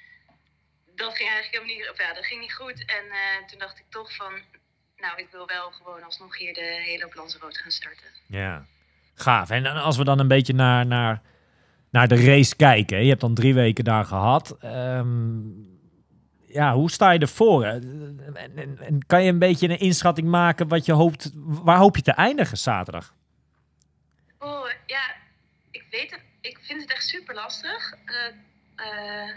dat 1.00 1.16
ging 1.16 1.30
eigenlijk 1.30 1.56
helemaal 1.56 1.76
niet, 1.76 1.89
of 1.91 1.97
ja, 1.97 2.14
dat 2.14 2.26
ging 2.26 2.41
niet 2.41 2.54
goed. 2.54 2.80
En 2.86 3.06
eh, 3.12 3.47
toen 3.47 3.60
dacht 3.60 3.80
ik 3.80 3.86
toch 3.89 4.16
van, 4.16 4.34
nou, 4.97 5.18
ik 5.18 5.28
wil 5.32 5.47
wel 5.47 5.72
gewoon 5.72 6.04
alsnog 6.04 6.38
hier 6.38 6.54
de 6.54 6.82
hele 6.86 7.06
op 7.06 7.14
Lanzarote 7.14 7.60
gaan 7.60 7.72
starten. 7.72 8.08
Ja, 8.28 8.66
gaaf. 9.16 9.50
En 9.50 9.66
als 9.66 9.97
we 9.97 10.04
dan 10.04 10.20
een 10.20 10.28
beetje 10.28 10.54
naar, 10.54 10.86
naar, 10.86 11.22
naar 11.89 12.08
de 12.08 12.26
race 12.26 12.56
kijken. 12.56 12.97
hè. 12.97 13.04
Je 13.04 13.10
hebt 13.10 13.22
dan 13.22 13.34
drie 13.34 13.54
weken 13.54 13.84
daar 13.84 14.06
gehad. 14.06 14.58
Ehm, 14.62 15.39
ja, 16.47 16.74
hoe 16.74 16.91
sta 16.91 17.12
je 17.12 17.20
ervoor? 17.20 17.66
hè? 17.66 17.74
En, 18.34 18.52
en, 18.56 18.78
en 18.80 19.06
kan 19.06 19.24
je 19.24 19.32
een 19.32 19.39
beetje 19.39 19.70
een 19.70 19.80
inschatting 19.80 20.28
maken 20.28 20.68
wat 20.68 20.86
je 20.86 20.91
hoopt, 20.91 21.32
waar 21.36 21.78
hoop 21.78 21.95
je 21.95 22.02
te 22.02 22.12
eindigen 22.12 22.58
zaterdag? 22.58 23.14
Oh, 24.39 24.70
ja, 24.86 25.16
ik 25.72 25.86
weet 25.91 26.12
het. 26.12 26.22
Ik 26.41 26.60
vind 26.62 26.82
het 26.82 26.91
echt 26.91 27.08
super 27.08 27.36
lastig. 27.36 27.93
Eh, 28.06 28.26
eh, 28.76 29.36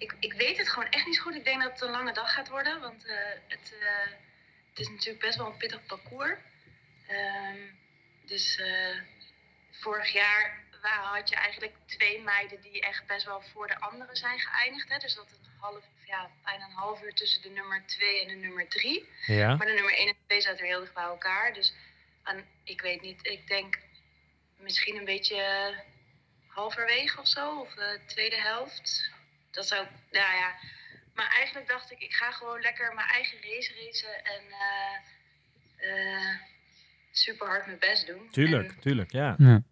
ik, 0.00 0.14
ik 0.18 0.32
weet 0.32 0.58
het 0.58 0.68
gewoon 0.68 0.88
echt 0.88 1.06
niet 1.06 1.16
zo 1.16 1.22
goed. 1.22 1.34
Ik 1.34 1.44
denk 1.44 1.62
dat 1.62 1.72
het 1.72 1.80
een 1.80 1.90
lange 1.90 2.12
dag 2.12 2.32
gaat 2.32 2.48
worden, 2.48 2.80
want 2.80 3.04
eh, 3.04 3.16
het, 3.48 3.74
eh, 3.80 4.10
het 4.68 4.78
is 4.78 4.88
natuurlijk 4.88 5.24
best 5.24 5.36
wel 5.38 5.46
een 5.46 5.56
pittig 5.56 5.86
parcours. 5.86 6.38
Ehm, 7.06 7.58
dus 8.24 8.56
eh, 8.56 8.96
vorig 9.70 10.12
jaar 10.12 10.58
waar 10.82 10.98
had 10.98 11.28
je 11.28 11.36
eigenlijk 11.36 11.74
twee 11.86 12.20
meiden 12.20 12.60
die 12.60 12.80
echt 12.80 13.06
best 13.06 13.24
wel 13.24 13.42
voor 13.42 13.66
de 13.66 13.80
anderen 13.80 14.16
zijn 14.16 14.38
geëindigd. 14.38 14.88
Hè? 14.88 14.98
Dus 14.98 15.14
dat 15.14 15.26
een 15.32 15.60
half, 15.60 15.84
ja, 16.04 16.30
bijna 16.44 16.64
een 16.64 16.70
half 16.72 17.02
uur 17.02 17.14
tussen 17.14 17.42
de 17.42 17.50
nummer 17.50 17.82
2 17.86 18.20
en 18.20 18.28
de 18.28 18.34
nummer 18.34 18.68
3. 18.68 19.08
Ja. 19.26 19.56
Maar 19.56 19.66
de 19.66 19.72
nummer 19.72 19.98
1 19.98 20.08
en 20.08 20.16
2 20.26 20.40
zaten 20.40 20.66
heel 20.66 20.80
dicht 20.80 20.94
bij 20.94 21.04
elkaar. 21.04 21.52
Dus 21.52 21.74
en 22.24 22.46
ik 22.64 22.80
weet 22.80 23.00
niet, 23.00 23.26
ik 23.26 23.46
denk 23.46 23.78
misschien 24.56 24.96
een 24.96 25.04
beetje 25.04 25.74
halverwege 26.46 27.20
of 27.20 27.28
zo, 27.28 27.60
of 27.60 27.74
de 27.74 28.00
tweede 28.06 28.40
helft. 28.40 29.10
Dat 29.50 29.66
zou, 29.66 29.86
nou 30.10 30.36
ja. 30.36 30.54
Maar 31.14 31.30
eigenlijk 31.36 31.68
dacht 31.68 31.90
ik, 31.90 32.00
ik 32.00 32.12
ga 32.12 32.30
gewoon 32.30 32.60
lekker 32.60 32.94
mijn 32.94 33.08
eigen 33.08 33.38
race 33.42 33.72
racen 33.84 34.24
en 34.24 34.42
eh, 34.50 36.16
eh, 36.16 36.34
super 37.10 37.46
hard 37.46 37.66
mijn 37.66 37.78
best 37.78 38.06
doen. 38.06 38.30
Tuurlijk, 38.30 38.68
En 38.68 38.80
tuurlijk, 38.80 39.12
ja. 39.12 39.34
Ja, 39.38 39.62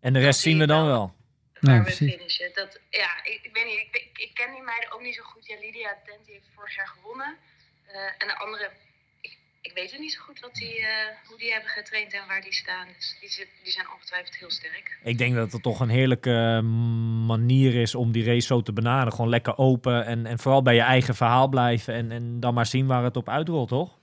En 0.00 0.12
de 0.12 0.20
rest 0.20 0.40
zien 0.40 0.58
we 0.58 0.66
dan 0.66 0.86
wel. 0.86 1.14
ja 1.52 1.60
waar 1.60 1.76
we 1.78 1.82
precies. 1.82 2.14
finishen. 2.14 2.50
Dat, 2.54 2.80
ja, 2.90 3.24
ik, 3.24 3.38
ik 3.42 3.50
weet 3.52 3.64
niet, 3.64 3.78
ik, 3.78 4.18
ik, 4.18 4.30
ken 4.34 4.52
die 4.52 4.62
meiden 4.62 4.92
ook 4.92 5.00
niet 5.02 5.14
zo 5.14 5.22
goed. 5.22 5.46
Ja, 5.46 5.58
Lydia 5.58 5.96
Dent 6.04 6.26
heeft 6.26 6.48
vorig 6.54 6.76
jaar 6.76 6.88
gewonnen. 6.88 7.36
Eh, 7.86 8.04
en 8.18 8.26
de 8.26 8.36
andere, 8.36 8.70
ik, 9.66 9.72
weet 9.74 9.90
het 9.90 10.00
niet 10.00 10.12
zo 10.12 10.20
goed 10.22 10.40
wat 10.40 10.54
die, 10.54 10.78
eh, 10.78 11.16
hoe 11.26 11.38
die 11.38 11.52
hebben 11.52 11.70
getraind 11.70 12.12
en 12.12 12.26
waar 12.26 12.40
die 12.42 12.54
staan. 12.54 12.88
Dus 12.98 13.16
die, 13.36 13.48
die 13.62 13.72
zijn 13.72 13.90
ongetwijfeld 13.90 14.36
heel 14.36 14.50
sterk. 14.50 14.98
Ik 15.02 15.18
denk 15.18 15.34
dat 15.34 15.52
het 15.52 15.62
toch 15.62 15.80
een 15.80 15.88
heerlijke 15.88 16.30
eh, 16.56 16.60
manier 17.26 17.74
is 17.74 17.94
om 17.94 18.12
die 18.12 18.24
race 18.24 18.46
zo 18.46 18.62
te 18.62 18.72
benaderen. 18.72 19.12
Gewoon 19.12 19.30
lekker 19.30 19.56
open 19.58 20.04
en, 20.06 20.26
en 20.26 20.38
vooral 20.38 20.62
bij 20.62 20.74
je 20.74 20.80
eigen 20.80 21.14
verhaal 21.14 21.48
blijven. 21.48 21.94
En, 21.94 22.10
en 22.10 22.40
dan 22.40 22.54
maar 22.54 22.66
zien 22.66 22.86
waar 22.86 23.04
het 23.04 23.16
op 23.16 23.28
uitrolt, 23.28 23.68
toch? 23.68 23.98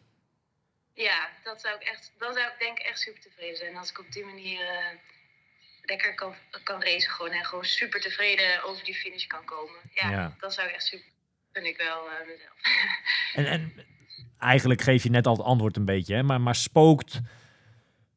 Ja, 0.94 1.30
dat 1.44 1.62
zou 1.62 1.76
ik 1.76 1.82
echt, 1.88 2.12
dan 2.18 2.34
zou 2.34 2.46
ik 2.48 2.56
denk 2.60 2.80
ik 2.80 2.86
echt 2.86 3.00
super 3.00 3.22
tevreden 3.22 3.58
zijn. 3.58 3.76
Als 3.78 3.90
ik 3.90 4.00
op 4.00 4.12
die 4.12 4.26
manier 4.26 4.62
eh, 4.62 4.98
lekker 5.82 6.14
kan, 6.16 6.36
kan 6.64 6.84
racen 6.84 7.12
gewoon 7.12 7.32
en 7.32 7.46
gewoon 7.46 7.66
super 7.66 8.02
tevreden 8.02 8.64
over 8.64 8.84
die 8.84 8.96
finish 8.96 9.26
kan 9.26 9.46
komen. 9.46 9.80
Ja, 9.94 10.12
Ja. 10.12 10.36
dat 10.40 10.54
zou 10.54 10.68
ik 10.68 10.74
echt 10.74 10.86
super, 10.86 11.06
vind 11.54 11.66
ik 11.66 11.78
wel 11.78 12.10
eh, 12.10 12.28
mezelf. 12.28 12.58
En, 13.34 13.46
en 13.46 13.74
eigenlijk 14.44 14.82
geef 14.82 15.04
je 15.04 15.10
net 15.10 15.28
al 15.28 15.36
het 15.36 15.46
antwoord 15.46 15.78
een 15.78 15.86
beetje, 15.86 16.16
hè? 16.16 16.24
Maar, 16.24 16.42
maar 16.42 16.56
spookt 16.56 17.22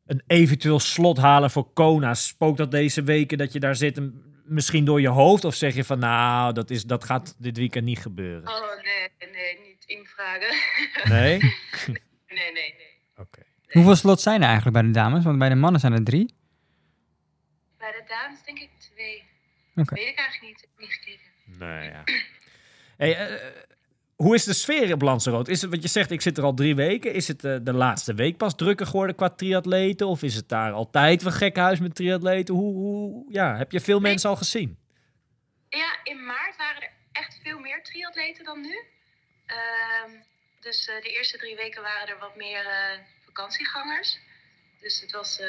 een 0.06 0.22
eventueel 0.26 0.80
slot 0.80 1.18
halen 1.18 1.50
voor 1.50 1.72
Kona? 1.72 2.14
Spookt 2.14 2.58
dat 2.58 2.70
deze 2.70 3.02
weken 3.02 3.38
dat 3.38 3.52
je 3.52 3.60
daar 3.60 3.76
zit 3.76 4.00
misschien 4.44 4.84
door 4.84 5.00
je 5.00 5.08
hoofd? 5.08 5.44
Of 5.44 5.54
zeg 5.54 5.74
je 5.74 5.84
van 5.84 5.98
nou, 5.98 6.52
dat, 6.52 6.70
is, 6.70 6.84
dat 6.84 7.04
gaat 7.04 7.34
dit 7.38 7.56
weekend 7.56 7.84
niet 7.84 7.98
gebeuren? 7.98 8.48
Oh 8.48 8.60
nee, 8.82 9.30
nee, 9.32 9.68
niet 9.68 9.84
invragen. 9.86 10.54
Nee? 11.14 11.38
nee, 11.38 12.52
nee, 12.52 12.52
nee. 12.52 12.74
Oké. 13.16 13.42
Hoeveel 13.68 13.96
slots 13.96 14.22
zijn 14.22 14.40
er 14.40 14.46
eigenlijk 14.46 14.76
bij 14.76 14.86
de 14.86 14.90
dames? 14.90 15.24
Want 15.24 15.38
bij 15.38 15.48
de 15.48 15.54
mannen 15.54 15.80
zijn 15.80 15.92
er 15.92 16.04
drie. 16.04 16.34
Bij 17.78 17.90
de 17.90 18.04
dames 18.08 18.42
denk 18.44 18.58
ik 18.58 18.70
twee. 18.78 19.22
Oké. 19.74 19.94
Weet 19.94 20.08
ik 20.08 20.18
eigenlijk 20.18 20.42
niet, 20.42 20.68
niet 20.78 20.92
gekeken. 20.92 21.30
Nee, 21.58 21.90
ja. 21.90 22.02
Hey, 22.96 23.16
eh, 23.16 23.52
hoe 24.16 24.34
is 24.34 24.44
de 24.44 24.52
sfeer 24.52 24.92
op 24.92 25.02
Lanzarote? 25.02 25.50
Is 25.50 25.60
het 25.62 25.70
wat 25.70 25.82
je 25.82 25.88
zegt, 25.88 26.10
ik 26.10 26.20
zit 26.20 26.38
er 26.38 26.44
al 26.44 26.54
drie 26.54 26.74
weken. 26.74 27.12
Is 27.14 27.28
het 27.28 27.44
eh, 27.44 27.56
de 27.62 27.72
laatste 27.72 28.14
week 28.14 28.36
pas 28.36 28.54
drukker 28.56 28.86
geworden 28.86 29.16
qua 29.16 29.30
triatleten? 29.30 30.06
Of 30.06 30.22
is 30.22 30.34
het 30.34 30.48
daar 30.48 30.72
altijd 30.72 31.24
een 31.24 31.32
gek 31.32 31.56
huis 31.56 31.80
met 31.80 31.94
triatleten? 31.94 32.54
Hoe, 32.54 32.74
hoe, 32.74 33.24
ja, 33.32 33.56
heb 33.56 33.72
je 33.72 33.80
veel 33.80 34.00
mensen 34.00 34.30
al 34.30 34.36
gezien? 34.36 34.78
Ja, 35.68 35.98
in 36.04 36.24
maart 36.24 36.56
waren 36.56 36.82
er 36.82 36.90
echt 37.12 37.40
veel 37.42 37.58
meer 37.58 37.82
triatleten 37.82 38.44
dan 38.44 38.60
nu. 38.60 38.84
Ehm, 39.46 40.10
Dus 40.60 40.88
eh, 40.88 41.02
de 41.02 41.08
eerste 41.08 41.38
drie 41.38 41.56
weken 41.56 41.82
waren 41.82 42.08
er 42.08 42.18
wat 42.18 42.36
meer 42.36 42.66
eh, 42.66 42.98
vakantiegangers. 43.24 44.18
Dus 44.80 45.00
het 45.00 45.12
was 45.12 45.40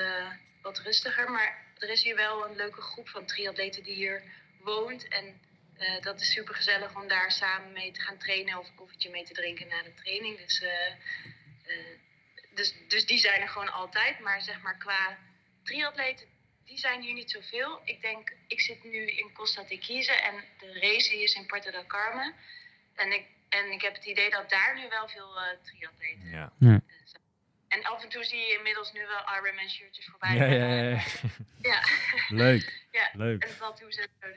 wat 0.61 0.79
rustiger. 0.79 1.31
Maar 1.31 1.65
er 1.77 1.89
is 1.89 2.03
hier 2.03 2.15
wel 2.15 2.49
een 2.49 2.55
leuke 2.55 2.81
groep 2.81 3.09
van 3.09 3.25
triatleten 3.25 3.83
die 3.83 3.95
hier 3.95 4.23
woont. 4.63 5.07
En 5.07 5.41
eh, 5.77 6.01
dat 6.01 6.21
is 6.21 6.31
super 6.31 6.55
gezellig 6.55 6.95
om 6.95 7.07
daar 7.07 7.31
samen 7.31 7.71
mee 7.71 7.91
te 7.91 8.01
gaan 8.01 8.17
trainen 8.17 8.57
of 8.57 8.67
een 8.67 8.75
koffietje 8.75 9.09
mee 9.09 9.23
te 9.23 9.33
drinken 9.33 9.67
na 9.67 9.83
de 9.83 9.93
training. 9.93 10.37
Dus, 10.37 10.61
eh, 10.61 10.87
eh, 10.87 11.97
dus, 12.53 12.73
dus 12.87 13.05
die 13.05 13.17
zijn 13.17 13.41
er 13.41 13.49
gewoon 13.49 13.71
altijd. 13.71 14.19
Maar 14.19 14.41
zeg 14.41 14.61
maar 14.61 14.77
qua 14.77 15.17
triatleten, 15.63 16.27
die 16.65 16.77
zijn 16.77 17.01
hier 17.01 17.13
niet 17.13 17.31
zoveel. 17.31 17.81
Ik 17.83 18.01
denk, 18.01 18.33
ik 18.47 18.61
zit 18.61 18.83
nu 18.83 19.05
in 19.05 19.33
Costa 19.33 19.63
Tequize 19.65 20.11
en 20.11 20.43
de 20.59 20.79
race 20.79 21.09
die 21.09 21.23
is 21.23 21.33
in 21.33 21.45
Puerto 21.45 21.71
del 21.71 21.85
Carmen. 21.85 22.35
En 22.95 23.11
ik, 23.11 23.25
en 23.49 23.71
ik 23.71 23.81
heb 23.81 23.93
het 23.95 24.05
idee 24.05 24.29
dat 24.29 24.49
daar 24.49 24.75
nu 24.75 24.89
wel 24.89 25.07
veel 25.07 25.37
eh 25.41 25.57
triatleten 25.63 26.29
Ja. 26.29 26.53
zijn. 26.59 26.83
En 27.67 27.83
af 27.83 28.03
en 28.03 28.09
toe 28.09 28.23
zie 28.23 28.39
je 28.39 28.55
inmiddels 28.57 28.91
nu 28.91 29.05
wel 29.05 29.35
Ironman 29.35 29.69
shirtjes 29.69 30.05
voorbij. 30.05 30.35
Ja, 30.35 30.45
ja, 30.45 30.73
ja. 30.89 31.03
ja. 31.61 31.81
Leuk. 32.27 32.83
ja. 32.91 33.09
Leuk. 33.13 33.43
En 33.43 33.57
tattoos 33.57 33.97
en 33.97 34.09
zo. 34.21 34.27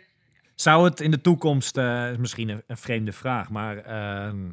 Zou 0.60 0.84
het 0.84 1.00
in 1.00 1.10
de 1.10 1.20
toekomst, 1.20 1.76
eh, 1.76 2.10
is 2.10 2.16
misschien 2.16 2.48
een, 2.48 2.62
een 2.66 2.76
vreemde 2.76 3.12
vraag, 3.12 3.50
maar 3.50 3.76
ehm, 3.78 4.50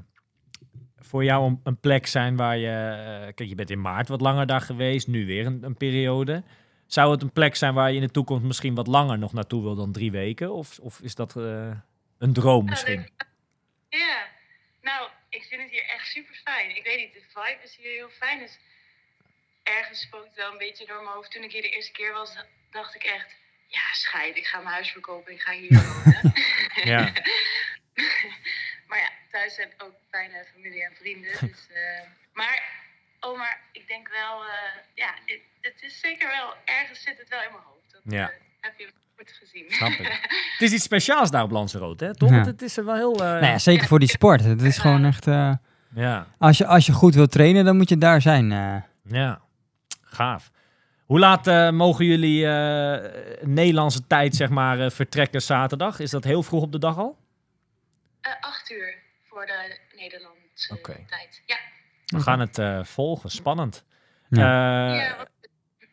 voor 0.97 1.23
jou 1.23 1.47
een, 1.47 1.59
een 1.63 1.79
plek 1.79 2.07
zijn 2.07 2.35
waar 2.35 2.57
je, 2.57 2.69
eh, 2.69 3.33
kijk, 3.33 3.49
je 3.49 3.55
bent 3.55 3.69
in 3.69 3.81
maart 3.81 4.07
wat 4.07 4.21
langer 4.21 4.45
daar 4.45 4.61
geweest, 4.61 5.07
nu 5.07 5.25
weer 5.25 5.45
een, 5.45 5.63
een 5.63 5.77
periode. 5.77 6.43
Zou 6.85 7.11
het 7.11 7.21
een 7.21 7.31
plek 7.31 7.55
zijn 7.55 7.73
waar 7.73 7.89
je 7.89 7.95
in 7.95 8.07
de 8.07 8.11
toekomst 8.11 8.43
misschien 8.43 8.75
wat 8.75 8.87
langer 8.87 9.17
nog 9.17 9.33
naartoe 9.33 9.63
wil 9.63 9.75
dan 9.75 9.91
drie 9.91 10.11
weken? 10.11 10.53
Of, 10.53 10.79
of 10.79 10.99
is 10.99 11.15
dat 11.15 11.35
eh, 11.35 11.71
een 12.17 12.33
droom 12.33 12.63
Ja, 12.63 12.69
misschien? 12.69 13.09
Ja, 13.89 14.27
nou, 14.81 15.09
ik 15.29 15.43
vind 15.43 15.61
het 15.61 15.71
hier 15.71 15.85
echt 15.85 16.07
super 16.07 16.35
fijn. 16.43 16.75
Ik 16.75 16.83
weet 16.83 16.97
niet, 16.97 17.13
de 17.13 17.23
vibe 17.27 17.63
is 17.63 17.75
hier 17.75 17.91
heel 17.91 18.09
fijn. 18.09 18.39
Dus 18.39 18.59
ergens 19.63 20.01
spook 20.01 20.25
het 20.25 20.35
wel 20.35 20.51
een 20.51 20.57
beetje 20.57 20.85
door 20.85 21.03
mijn 21.03 21.15
hoofd. 21.15 21.31
Toen 21.31 21.43
ik 21.43 21.51
hier 21.51 21.61
de 21.61 21.69
eerste 21.69 21.91
keer 21.91 22.13
was, 22.13 22.35
dacht 22.71 22.95
ik 22.95 23.03
echt, 23.03 23.35
ja, 23.67 23.81
scheid, 23.93 24.35
ik 24.37 24.45
ga 24.45 24.57
mijn 24.57 24.73
huis 24.73 24.91
verkopen, 24.91 25.33
ik 25.33 25.41
ga 25.41 25.51
hier 25.51 25.69
wonen. 25.83 26.33
Ja. 26.93 26.99
maar 28.87 28.97
ja, 28.99 29.09
thuis 29.31 29.57
heb 29.57 29.71
ik 29.73 29.83
ook 29.83 29.93
fijne 30.11 30.45
familie 30.53 30.83
en 30.85 30.93
vrienden. 30.99 31.31
Dus, 31.51 31.67
eh, 31.73 32.07
maar, 32.33 32.61
oh, 33.19 33.37
maar 33.37 33.59
ik 33.71 33.87
denk 33.87 34.09
wel, 34.09 34.43
eh, 34.43 34.49
ja, 34.93 35.13
het, 35.25 35.39
het 35.61 35.81
is 35.81 35.99
zeker 35.99 36.27
wel, 36.27 36.53
ergens 36.65 37.01
zit 37.01 37.17
het 37.17 37.29
wel 37.29 37.41
in 37.43 37.51
mijn 37.51 37.63
hoofd. 37.63 37.91
Dat 37.91 38.01
Ja. 38.13 38.29
eh, 38.29 38.35
heb 38.61 38.73
je 38.79 38.89
goed 39.17 39.31
gezien. 39.39 39.65
Snap 39.69 39.89
ik. 39.91 40.07
Het 40.51 40.61
is 40.61 40.71
iets 40.71 40.83
speciaals 40.83 41.31
daar 41.31 41.43
op 41.43 41.51
Lanzarote, 41.51 42.05
hè? 42.05 42.15
Toch? 42.15 42.29
Ja. 42.29 42.45
Het 42.45 42.61
is 42.61 42.77
er 42.77 42.85
wel 42.85 42.95
heel... 42.95 43.13
eh, 43.13 43.19
Nou 43.19 43.45
ja, 43.45 43.57
zeker 43.57 43.87
voor 43.87 43.99
die 43.99 44.09
sport. 44.09 44.43
Het 44.43 44.61
is 44.61 44.77
gewoon 44.77 45.05
echt... 45.05 45.27
eh, 45.27 45.53
ja. 45.95 46.27
als, 46.37 46.57
je, 46.57 46.65
als 46.65 46.85
je 46.85 46.91
goed 46.91 47.15
wilt 47.15 47.31
trainen, 47.31 47.65
dan 47.65 47.77
moet 47.77 47.89
je 47.89 47.97
daar 47.97 48.21
zijn. 48.21 48.51
eh. 48.51 48.75
Ja, 49.03 49.41
gaaf. 50.01 50.49
Hoe 51.07 51.19
laat 51.19 51.47
eh, 51.47 51.69
mogen 51.69 52.05
jullie 52.05 52.45
eh, 52.47 53.45
Nederlandse 53.47 54.07
tijd 54.07 54.35
zeg 54.35 54.49
maar 54.49 54.79
eh, 54.79 54.89
vertrekken 54.89 55.41
zaterdag? 55.41 55.99
Is 55.99 56.09
dat 56.11 56.23
heel 56.23 56.43
vroeg 56.43 56.61
op 56.63 56.71
de 56.71 56.79
dag 56.79 56.97
al? 56.97 57.17
Eh, 58.21 58.31
acht 58.39 58.71
uur 58.71 58.95
voor 59.29 59.45
de 59.45 59.77
Nederlandse 59.95 60.81
tijd. 61.07 61.41
Ja. 61.45 61.57
We 62.05 62.19
gaan 62.19 62.39
het 62.39 62.57
eh, 62.57 62.83
volgen. 62.83 63.29
Spannend. 63.29 63.83
Ja. 64.29 64.89
Eh, 64.93 64.99
ja, 64.99 65.17
wat- 65.17 65.29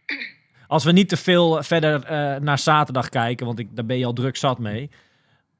als 0.66 0.84
we 0.84 0.92
niet 0.92 1.08
te 1.08 1.16
veel 1.16 1.62
verder 1.62 2.04
eh, 2.04 2.40
naar 2.40 2.58
zaterdag 2.58 3.08
kijken, 3.08 3.46
want 3.46 3.58
ik, 3.58 3.76
daar 3.76 3.86
ben 3.86 3.98
je 3.98 4.06
al 4.06 4.12
druk 4.12 4.36
zat 4.36 4.58
mee. 4.58 4.90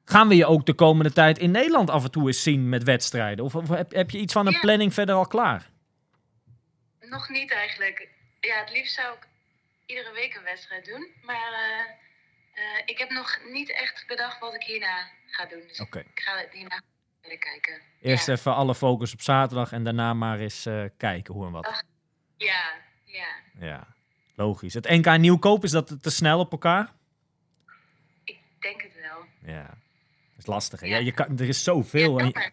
Gaan 0.05 0.27
we 0.27 0.35
je 0.35 0.45
ook 0.45 0.65
de 0.65 0.73
komende 0.73 1.11
tijd 1.13 1.37
in 1.37 1.51
Nederland 1.51 1.89
af 1.89 2.03
en 2.03 2.11
toe 2.11 2.27
eens 2.27 2.43
zien 2.43 2.69
met 2.69 2.83
wedstrijden? 2.83 3.45
Of, 3.45 3.55
of 3.55 3.69
heb, 3.69 3.91
heb 3.93 4.09
je 4.09 4.17
iets 4.17 4.33
van 4.33 4.45
een 4.47 4.53
Ja. 4.53 4.59
planning 4.59 4.93
verder 4.93 5.15
al 5.15 5.27
klaar? 5.27 5.69
nog 7.09 7.29
niet 7.29 7.51
eigenlijk. 7.53 8.07
Ja, 8.39 8.59
het 8.59 8.71
liefst 8.71 8.95
zou 8.95 9.13
ik 9.13 9.27
iedere 9.85 10.11
week 10.13 10.35
een 10.35 10.43
wedstrijd 10.43 10.85
doen. 10.85 11.07
Maar 11.21 11.53
eh, 11.53 11.79
eh, 12.63 12.81
ik 12.85 12.97
heb 12.97 13.09
nog 13.09 13.39
niet 13.51 13.71
echt 13.71 14.03
bedacht 14.07 14.39
wat 14.39 14.53
ik 14.53 14.63
hierna 14.63 15.09
ga 15.25 15.45
doen. 15.45 15.63
Dus 15.67 15.79
Oké. 15.79 15.99
ik 15.99 16.19
ga 16.19 16.45
hierna 16.51 16.81
verder 17.21 17.39
kijken. 17.39 17.81
Eerst 18.01 18.27
ja. 18.27 18.33
even 18.33 18.53
alle 18.55 18.75
focus 18.75 19.13
op 19.13 19.21
zaterdag 19.21 19.71
en 19.71 19.83
daarna 19.83 20.13
maar 20.13 20.39
eens 20.39 20.65
eh, 20.65 20.83
kijken 20.97 21.33
hoe 21.33 21.45
en 21.45 21.51
wat. 21.51 21.83
Ja, 22.37 22.73
ja. 23.03 23.27
Ja, 23.59 23.87
logisch. 24.35 24.73
Het 24.73 24.89
NK 24.89 25.17
Nieuwkoop, 25.17 25.63
is 25.63 25.71
dat 25.71 25.97
te 26.03 26.09
snel 26.09 26.39
op 26.39 26.51
elkaar? 26.51 26.93
Ik 28.23 28.39
denk 28.59 28.81
het 28.81 28.95
wel. 29.01 29.25
Ja, 29.53 29.63
dat 29.67 30.37
is 30.37 30.45
lastig. 30.45 30.79
Hè? 30.79 30.87
Ja. 30.87 30.95
Ja. 30.97 31.01
je 31.05 31.11
kan, 31.11 31.39
er 31.39 31.47
is 31.47 31.63
zoveel. 31.63 32.19
Ja, 32.19 32.25
je, 32.25 32.51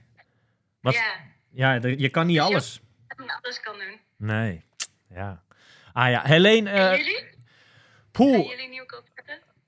wat, 0.80 0.94
ja, 0.94 1.14
ja, 1.50 1.74
er- 1.74 1.98
je 1.98 2.10
kan 2.10 2.26
niet 2.26 2.36
je- 2.36 2.42
alles. 2.42 2.80
ik 3.08 3.20
alles 3.42 3.60
kan 3.60 3.78
doen. 3.78 4.00
Nee. 4.16 4.64
Ja. 5.08 5.42
Ah 5.92 6.10
ja, 6.10 6.22
Helene, 6.24 6.70
En 6.70 6.90
eh 6.90 6.96
jullie? 6.96 7.16
Gaan 7.16 7.26
poeh, 8.10 8.48
jullie 8.48 8.68
nieuwkoop 8.68 9.10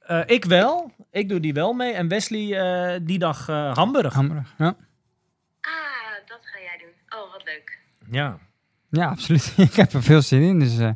eh, 0.04 0.22
ik 0.26 0.44
wel. 0.44 0.92
Ik 1.10 1.28
doe 1.28 1.40
die 1.40 1.52
wel 1.52 1.72
mee. 1.72 1.92
En 1.92 2.08
Wesley 2.08 2.60
eh, 2.60 3.00
die 3.02 3.18
dag 3.18 3.48
eh, 3.48 3.74
Hamburg. 3.76 4.14
Hamburg. 4.14 4.54
Ja. 4.58 4.76
Ah, 5.60 5.72
dat 6.26 6.40
ga 6.42 6.58
jij 6.60 6.78
doen. 6.78 7.20
Oh, 7.20 7.32
wat 7.32 7.44
leuk. 7.44 7.78
Ja. 8.10 8.38
ja, 8.90 9.08
absoluut. 9.08 9.52
ik 9.70 9.74
heb 9.74 9.92
er 9.92 10.02
veel 10.02 10.22
zin 10.22 10.42
in. 10.42 10.58
Dus 10.58 10.78
eh, 10.78 10.90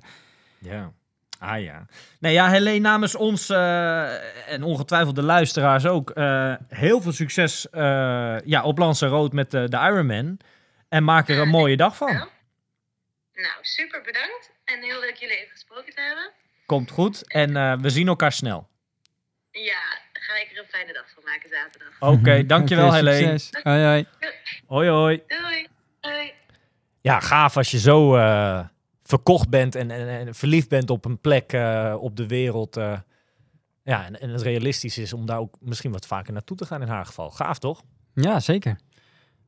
Ja. 0.59 0.93
Ah 1.39 1.62
ja. 1.62 1.87
Nee, 2.20 2.33
ja, 2.33 2.49
Helene, 2.51 2.79
namens 2.79 3.14
ons 3.14 3.49
eh, 3.49 4.53
en 4.53 4.62
ongetwijfeld 4.62 5.14
de 5.16 5.22
luisteraars 5.22 5.87
ook, 5.87 6.11
eh, 6.11 6.55
heel 6.68 7.01
veel 7.01 7.12
succes 7.12 7.70
eh, 7.70 8.37
ja, 8.45 8.62
op 8.62 8.79
Lanzarote 8.79 9.35
met 9.35 9.51
de, 9.51 9.68
de 9.68 9.76
Ironman. 9.76 10.39
En 10.89 11.05
maak 11.05 11.29
er 11.29 11.39
een 11.39 11.49
mooie 11.49 11.76
dag 11.76 11.97
van. 11.97 12.12
Nou, 13.35 13.57
super 13.61 14.03
bedankt. 14.03 14.51
En 14.75 14.83
heel 14.83 15.01
leuk 15.01 15.14
jullie 15.16 15.37
even 15.37 15.51
gesproken 15.51 15.95
te 15.95 16.01
hebben. 16.01 16.31
Komt 16.66 16.91
goed. 16.91 17.33
En 17.33 17.57
eh, 17.57 17.79
we 17.81 17.91
zien 17.91 18.09
elkaar 18.09 18.33
snel. 18.33 18.69
Ja, 19.51 19.81
ga 20.12 20.35
ik 20.37 20.51
er 20.53 20.59
een 20.59 20.69
fijne 20.69 20.93
dag 20.93 21.11
van 21.14 21.23
maken 21.25 21.49
zaterdag. 21.49 21.89
Oké, 22.01 22.47
dankjewel 22.55 22.87
oké, 22.87 22.95
Helene. 22.97 23.39
succes. 23.39 23.62
Hoi, 23.62 23.83
hoi. 23.85 24.07
Hoi 24.66 24.89
hoi. 24.89 25.23
Doei. 25.27 25.66
Doei. 26.01 26.33
Ja, 27.01 27.21
gaaf 27.21 27.57
als 27.57 27.71
je 27.71 27.79
zo 27.79 28.16
eh, 28.16 28.66
verkocht 29.03 29.49
bent 29.49 29.75
en, 29.75 29.91
en, 29.91 30.09
en 30.09 30.35
verliefd 30.35 30.69
bent 30.69 30.91
op 30.91 31.05
een 31.05 31.21
plek 31.21 31.53
eh, 31.53 31.97
op 32.01 32.16
de 32.16 32.27
wereld. 32.27 32.77
eh. 32.77 32.99
ja, 33.83 34.05
en, 34.05 34.21
en 34.21 34.31
het 34.31 34.43
realistisch 34.43 34.99
is 34.99 35.12
om 35.12 35.27
daar 35.27 35.39
ook 35.39 35.57
misschien 35.61 35.93
wat 35.93 36.07
vaker 36.07 36.33
naartoe 36.33 36.57
te 36.57 36.66
gaan 36.66 36.83
in 36.83 36.89
haar 36.89 37.07
geval. 37.07 37.31
Gaaf 37.31 37.59
toch? 37.59 37.83
Ja, 38.14 38.41
zeker. 38.41 38.79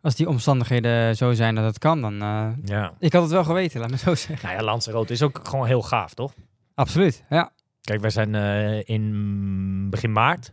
Als 0.03 0.15
die 0.15 0.29
omstandigheden 0.29 1.17
zo 1.17 1.33
zijn 1.33 1.55
dat 1.55 1.65
het 1.65 1.79
kan, 1.79 2.01
dan... 2.01 2.23
eh, 2.23 2.49
Ja. 2.65 2.93
ik 2.99 3.13
had 3.13 3.23
het 3.23 3.31
wel 3.31 3.45
geweten, 3.45 3.81
laat 3.81 3.91
me 3.91 3.97
zo 3.97 4.15
zeggen. 4.15 4.49
Nou 4.49 4.59
ja, 4.59 4.65
Lanzarote 4.65 5.13
is 5.13 5.23
ook 5.23 5.41
gewoon 5.49 5.67
heel 5.67 5.83
gaaf, 5.83 6.15
toch? 6.15 6.33
Absoluut, 6.75 7.25
ja. 7.29 7.53
Kijk, 7.81 8.01
wij 8.01 8.11
zijn 8.11 8.35
eh, 8.35 8.89
in 8.89 9.91
begin 9.91 10.13
maart 10.13 10.53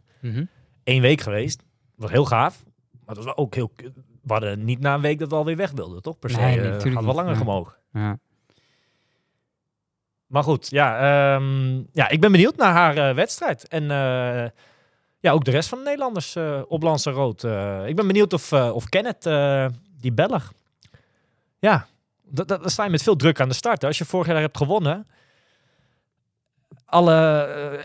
één 0.83 1.01
week 1.01 1.21
geweest. 1.21 1.63
was 1.95 2.11
heel 2.11 2.25
gaaf. 2.25 2.63
Maar 3.05 3.15
het 3.15 3.25
was 3.25 3.35
ook 3.35 3.55
heel... 3.55 3.71
We 4.21 4.33
hadden 4.33 4.63
niet 4.65 4.79
na 4.79 4.93
een 4.93 5.01
week 5.01 5.19
dat 5.19 5.29
we 5.29 5.35
alweer 5.35 5.55
weg 5.55 5.71
wilden, 5.71 6.01
toch? 6.01 6.19
Per 6.19 6.29
se. 6.29 6.37
Nee, 6.39 6.59
nee, 6.59 6.69
tuurlijk 6.69 6.83
hadden 6.93 7.09
we 7.09 7.13
langer 7.15 7.31
Ja. 7.31 7.37
gemogen. 7.37 7.73
Ja. 7.93 8.17
Maar 10.27 10.43
goed, 10.43 10.69
ja, 10.69 10.97
ehm, 11.35 11.75
ja, 11.91 12.09
ik 12.09 12.19
ben 12.21 12.31
benieuwd 12.31 12.55
naar 12.55 12.73
haar 12.73 13.15
wedstrijd. 13.15 13.67
En 13.67 13.91
eh, 13.91 14.45
ja, 15.20 15.32
ook 15.32 15.45
de 15.45 15.51
rest 15.51 15.70
van 15.70 15.78
de 15.78 15.84
Nederlanders 15.84 16.36
eh, 16.36 16.61
op 16.68 16.84
Lanzarote. 16.84 17.49
Eh, 17.49 17.88
ik 17.88 17.95
ben 17.95 18.07
benieuwd 18.07 18.34
of, 18.34 18.51
eh, 18.51 18.72
of 18.74 18.89
Kenneth, 18.89 19.24
die 19.99 20.11
Belg, 20.11 20.53
ja, 21.59 21.88
dat, 22.24 22.47
dat, 22.47 22.61
dan 22.61 22.70
sta 22.70 22.84
je 22.84 22.89
met 22.89 23.03
veel 23.03 23.15
druk 23.15 23.39
aan 23.39 23.49
de 23.49 23.55
start. 23.55 23.82
hè. 23.82 23.88
Als 23.88 23.97
je 23.97 24.05
vorig 24.05 24.28
jaar 24.28 24.39
hebt 24.39 24.57
gewonnen, 24.57 25.07
alle, 26.86 27.15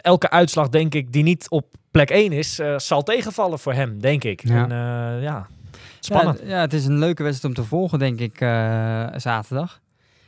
elke 0.02 0.30
uitslag 0.30 0.68
denk 0.68 0.94
ik 0.94 1.12
die 1.12 1.22
niet 1.22 1.50
op 1.50 1.74
plek 1.90 2.10
1 2.10 2.32
is, 2.32 2.60
zal 2.76 3.02
tegenvallen 3.02 3.58
voor 3.58 3.72
hem, 3.72 4.00
denk 4.00 4.24
ik. 4.24 4.48
Ja. 4.48 4.68
En 4.68 5.20
ja, 5.20 5.46
spannend. 6.00 6.40
Ja, 6.40 6.48
ja, 6.48 6.60
het 6.60 6.72
is 6.72 6.86
een 6.86 6.98
leuke 6.98 7.22
wedstrijd 7.22 7.56
om 7.56 7.62
te 7.62 7.68
volgen, 7.68 7.98
denk 7.98 8.20
ik, 8.20 8.36
zaterdag. 9.20 9.80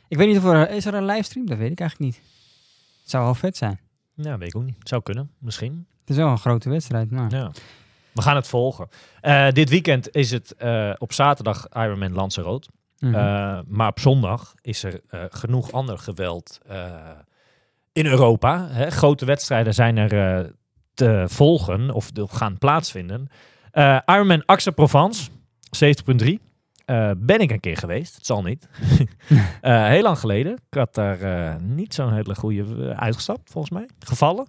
Ik 0.07 0.17
weet 0.17 0.27
niet 0.27 0.37
of 0.37 0.45
er... 0.45 0.69
Is 0.69 0.85
er 0.85 0.93
een 0.93 1.05
livestream? 1.05 1.45
Dat 1.45 1.57
weet 1.57 1.71
ik 1.71 1.79
eigenlijk 1.79 2.11
niet. 2.11 2.21
Het 3.01 3.09
zou 3.09 3.23
wel 3.23 3.35
vet 3.35 3.57
zijn. 3.57 3.79
Ja, 4.15 4.37
weet 4.37 4.47
ik 4.47 4.55
ook 4.55 4.63
niet. 4.63 4.75
Zou 4.79 5.01
kunnen, 5.01 5.31
misschien. 5.37 5.87
Het 5.99 6.09
is 6.09 6.15
wel 6.15 6.27
een 6.27 6.37
grote 6.37 6.69
wedstrijd, 6.69 7.11
maar... 7.11 7.31
Ja. 7.31 7.51
We 8.15 8.21
gaan 8.21 8.35
het 8.35 8.47
volgen. 8.47 8.87
Eh, 9.21 9.49
dit 9.49 9.69
weekend 9.69 10.15
is 10.15 10.31
het 10.31 10.55
eh, 10.55 10.91
op 10.97 11.13
zaterdag 11.13 11.67
Ironman 11.69 12.13
Lanzarote. 12.13 12.69
Eh, 12.99 13.59
maar 13.67 13.87
op 13.87 13.99
zondag 13.99 14.53
is 14.61 14.83
er 14.83 15.01
genoeg 15.29 15.71
ander 15.71 15.97
geweld 15.97 16.59
in 17.93 18.05
Europa. 18.05 18.67
Hè. 18.67 18.89
Grote 18.89 19.25
wedstrijden 19.25 19.73
zijn 19.73 19.97
er 19.97 20.51
te 20.93 21.25
volgen 21.27 21.91
of 21.91 22.11
gaan 22.13 22.57
plaatsvinden. 22.57 23.27
Ironman 24.05 24.43
Aix-en-Provence, 24.45 25.29
70.3. 25.69 26.27
Eh, 26.85 27.11
ben 27.17 27.39
ik 27.39 27.51
een 27.51 27.59
keer 27.59 27.77
geweest. 27.77 28.15
Het 28.15 28.25
zal 28.25 28.41
niet. 28.43 28.67
Eh, 29.61 29.85
heel 29.87 30.01
lang 30.01 30.19
geleden. 30.19 30.53
Ik 30.53 30.77
had 30.77 30.93
daar 30.93 31.21
eh, 31.21 31.55
niet 31.61 31.93
zo'n 31.93 32.13
hele 32.13 32.35
goede 32.35 32.95
uitgestapt, 32.95 33.49
volgens 33.51 33.73
mij. 33.73 33.89
Gevallen. 33.99 34.47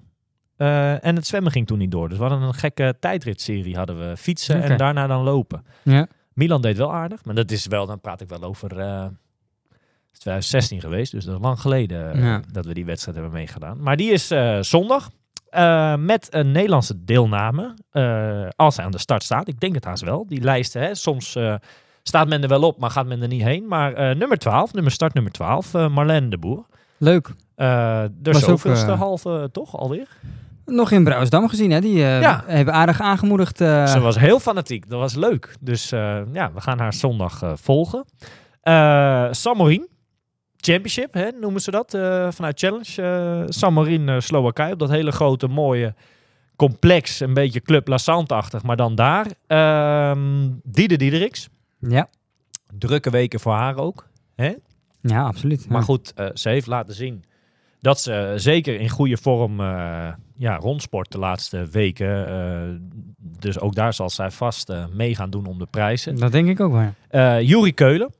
En 1.01 1.16
het 1.16 1.26
zwemmen 1.26 1.53
ging 1.53 1.66
toen 1.66 1.78
niet 1.78 1.91
door. 1.91 2.09
Dus 2.09 2.18
we 2.18 2.24
hadden 2.24 2.43
een 2.49 2.55
gekke 2.55 2.97
tijdritserie. 3.01 3.76
Hadden 3.76 4.09
we 4.09 4.16
fietsen 4.16 4.62
en 4.62 4.76
daarna 4.76 5.07
dan 5.07 5.22
lopen. 5.22 5.64
Ja. 5.82 6.07
Milan 6.32 6.62
deed 6.62 6.76
wel 6.76 6.95
aardig, 6.95 7.24
maar 7.24 7.34
dat 7.34 7.51
is 7.51 7.66
wel, 7.66 7.87
dan 7.87 8.01
praat 8.01 8.20
ik 8.20 8.28
wel 8.28 8.43
over 8.43 8.78
eh 8.78 9.07
2016 10.11 10.80
geweest, 10.80 11.12
dus 11.12 11.24
dat 11.24 11.34
is 11.37 11.43
lang 11.43 11.61
geleden 11.61 12.18
Ja. 12.22 12.41
dat 12.53 12.66
we 12.66 12.74
die 12.74 12.84
wedstrijd 12.84 13.16
hebben 13.16 13.34
meegedaan. 13.34 13.82
Maar 13.82 13.97
die 13.97 14.11
is 14.12 14.32
zondag 14.61 15.11
met 15.99 16.26
een 16.30 16.53
Nederlandse 16.53 17.05
deelname, 17.05 17.74
als 18.57 18.76
hij 18.76 18.84
aan 18.84 18.91
de 18.91 18.99
start 18.99 19.22
staat. 19.22 19.49
Ik 19.49 19.61
denk 19.61 19.74
het 19.74 19.84
haast 19.84 20.03
wel. 20.03 20.26
Die 20.26 20.43
lijsten, 20.43 20.82
hè, 20.82 20.95
soms 20.95 21.37
staat 22.09 22.29
men 22.29 22.43
er 22.43 22.49
wel 22.49 22.63
op, 22.63 22.79
maar 22.79 22.91
gaat 22.91 23.07
men 23.07 23.23
er 23.23 23.29
niet 23.29 23.43
heen. 23.43 23.69
Maar 23.69 23.93
eh, 23.95 24.17
nummer 24.17 24.39
12, 24.39 24.73
nummer 24.73 24.93
start 24.93 25.15
nummer 25.15 25.33
12, 25.33 25.75
eh 25.75 25.89
Marlène 25.89 26.29
de 26.29 26.39
Boer. 26.39 26.67
Leuk. 26.99 27.29
Eh 27.55 28.05
de 28.21 28.35
zoveelste 28.35 28.91
halve, 28.91 29.49
toch 29.53 29.77
alweer? 29.77 30.09
Nog 30.65 30.91
in 30.91 31.05
Brouwersdam 31.05 31.49
gezien, 31.49 31.71
hè? 31.71 31.81
Die 31.81 31.97
Ja. 31.99 32.43
hebben 32.47 32.75
aardig 32.75 33.01
aangemoedigd. 33.01 33.57
Ze 33.59 33.99
was 34.01 34.19
heel 34.19 34.41
fanatiek. 34.41 34.89
Dat 34.91 34.99
was 35.01 35.15
leuk. 35.15 35.57
Dus 35.61 35.89
ja, 36.33 36.51
we 36.55 36.61
gaan 36.61 36.79
haar 36.79 36.93
zondag 36.93 37.43
volgen. 37.55 38.05
Samorin. 39.31 39.89
Championship, 40.57 41.15
hè, 41.15 41.29
noemen 41.41 41.61
ze 41.61 41.71
dat. 41.71 41.91
vanuit 42.35 42.59
Challenge. 42.59 43.45
Samorin 43.49 44.23
Slowakije. 44.23 44.73
Op 44.73 44.79
dat 44.79 44.91
hele 44.91 45.13
grote, 45.13 45.47
mooie 45.49 45.95
complex. 46.57 47.21
Een 47.21 47.35
beetje 47.35 47.61
Club 47.61 47.89
La 47.89 47.99
Sante-achtig. 47.99 48.63
Maar 48.63 48.77
dan 48.77 48.95
daar. 48.95 49.27
Ehm 49.47 50.49
Diede 50.63 50.97
Diederiks. 50.97 51.49
Ja. 51.89 52.09
Drukke 52.78 53.11
weken 53.11 53.41
voor 53.41 53.53
haar 53.53 53.76
ook. 53.76 54.09
Hè? 54.34 54.55
ja, 55.01 55.22
absoluut. 55.22 55.68
Maar 55.68 55.78
Ja. 55.78 55.84
goed, 55.84 56.12
eh, 56.14 56.26
ze 56.34 56.49
heeft 56.49 56.66
laten 56.66 56.95
zien 56.95 57.24
dat 57.80 58.01
ze 58.01 58.32
zeker 58.37 58.80
in 58.80 58.89
goede 58.89 59.16
vorm 59.16 59.61
eh, 59.61 60.09
ja, 60.37 60.57
rondsport 60.57 61.12
de 61.12 61.18
laatste 61.18 61.66
weken. 61.66 62.26
eh, 62.28 62.76
dus 63.39 63.61
ook 63.61 63.74
daar 63.74 63.95
zal 63.95 64.11
zij 64.11 64.30
vast 64.30 64.68
eh, 64.70 64.84
mee 64.93 65.14
gaan 65.14 65.30
doen 65.30 65.47
om 65.47 65.59
de 65.59 65.66
prijzen. 65.70 66.16
Dat 66.16 66.32
denk 66.32 66.49
ik 66.49 66.61
ook 66.61 66.72
wel. 66.72 66.95
Eh 67.09 67.41
Juri 67.41 67.72
Keulen. 67.74 68.12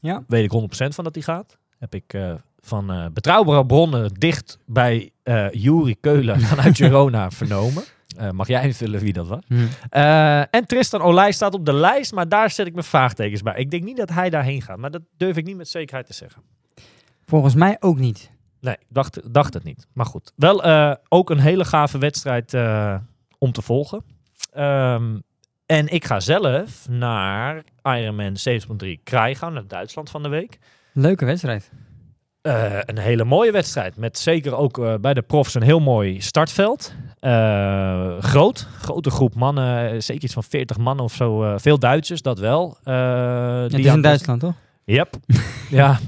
Ja. 0.00 0.24
Weet 0.26 0.44
ik 0.44 0.50
100% 0.50 0.94
van 0.94 1.04
dat 1.04 1.14
hij 1.14 1.22
gaat. 1.24 1.58
Heb 1.78 1.94
ik 1.94 2.12
eh, 2.14 2.34
van 2.60 2.90
eh, 2.90 3.06
betrouwbare 3.12 3.66
bronnen 3.66 4.14
dicht 4.14 4.58
bij 4.66 5.10
eh 5.22 5.46
Juri 5.50 5.96
Keulen 6.00 6.40
vanuit 6.50 6.76
Girona 6.76 7.30
vernomen. 7.30 7.82
Eh, 8.16 8.30
mag 8.30 8.46
jij 8.46 8.62
invullen 8.62 9.00
wie 9.00 9.12
dat 9.12 9.26
was? 9.26 9.42
Hm. 9.46 9.66
Eh, 9.90 10.40
en 10.40 10.66
Tristan 10.66 11.00
Olij 11.02 11.32
staat 11.32 11.54
op 11.54 11.64
de 11.66 11.72
lijst, 11.72 12.12
maar 12.12 12.28
daar 12.28 12.50
zet 12.50 12.66
ik 12.66 12.72
mijn 12.72 12.84
vraagtekens 12.84 13.42
bij. 13.42 13.54
Ik 13.56 13.70
denk 13.70 13.84
niet 13.84 13.96
dat 13.96 14.10
hij 14.10 14.30
daarheen 14.30 14.62
gaat, 14.62 14.78
maar 14.78 14.90
dat 14.90 15.02
durf 15.16 15.36
ik 15.36 15.44
niet 15.44 15.56
met 15.56 15.68
zekerheid 15.68 16.06
te 16.06 16.12
zeggen. 16.12 16.42
Volgens 17.26 17.54
mij 17.54 17.76
ook 17.80 17.98
niet. 17.98 18.30
Nee, 18.60 18.76
dacht, 18.88 19.34
dacht 19.34 19.54
het 19.54 19.64
niet. 19.64 19.86
Maar 19.92 20.06
goed, 20.06 20.32
wel 20.36 20.64
eh, 20.64 20.94
ook 21.08 21.30
een 21.30 21.40
hele 21.40 21.64
gave 21.64 21.98
wedstrijd 21.98 22.54
om 23.38 23.52
te 23.52 23.62
volgen. 23.62 24.04
Ehm, 24.52 25.18
en 25.66 25.88
ik 25.88 26.04
ga 26.04 26.20
zelf 26.20 26.88
naar 26.88 27.64
Ironman 27.82 28.36
7.3 28.36 29.00
Krijgaan, 29.02 29.52
naar 29.52 29.66
Duitsland 29.66 30.10
van 30.10 30.22
de 30.22 30.28
week. 30.28 30.58
Leuke 30.92 31.24
wedstrijd. 31.24 31.70
Eh, 32.46 32.78
een 32.80 32.98
hele 32.98 33.24
mooie 33.24 33.52
wedstrijd. 33.52 33.96
Met 33.96 34.18
zeker 34.18 34.56
ook 34.56 34.78
eh, 34.78 34.94
bij 35.00 35.14
de 35.14 35.22
profs 35.22 35.54
een 35.54 35.62
heel 35.62 35.80
mooi 35.80 36.20
startveld. 36.20 36.94
Eh, 37.20 38.18
groot, 38.18 38.68
grote 38.80 39.10
groep 39.10 39.34
mannen. 39.34 40.02
Zeker 40.02 40.24
iets 40.24 40.32
van 40.32 40.42
40 40.44 40.76
mannen 40.78 41.04
of 41.04 41.12
zo. 41.14 41.58
veel 41.58 41.78
Duitsers, 41.78 42.22
dat 42.22 42.38
wel. 42.38 42.78
Die 42.84 42.92
het 42.92 43.74
is 43.74 43.86
in 43.86 44.00
Duitsland, 44.00 44.40
toch? 44.40 44.54
Yep. 44.84 45.16
ja, 45.70 45.98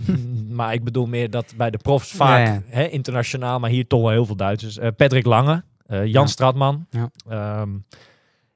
maar 0.48 0.72
ik 0.72 0.84
bedoel 0.84 1.06
meer 1.06 1.30
dat 1.30 1.54
bij 1.56 1.70
de 1.70 1.78
profs 1.78 2.10
vaak 2.10 2.46
Ja, 2.46 2.52
ja. 2.52 2.62
Hè, 2.66 2.86
internationaal, 2.86 3.58
maar 3.58 3.70
hier 3.70 3.86
toch 3.86 4.00
wel 4.00 4.10
heel 4.10 4.26
veel 4.26 4.36
Duitsers. 4.36 4.78
Patrick 4.96 5.26
Lange, 5.26 5.62
Jan 5.86 6.08
Ja. 6.08 6.26
Stratman. 6.26 6.86
Ja. 6.90 7.10
Ehm, 7.28 7.70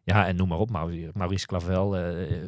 ja, 0.05 0.27
en 0.27 0.37
noem 0.37 0.49
maar 0.49 0.59
op, 0.59 0.71
Maurice, 1.15 1.47
Clavel. 1.47 1.97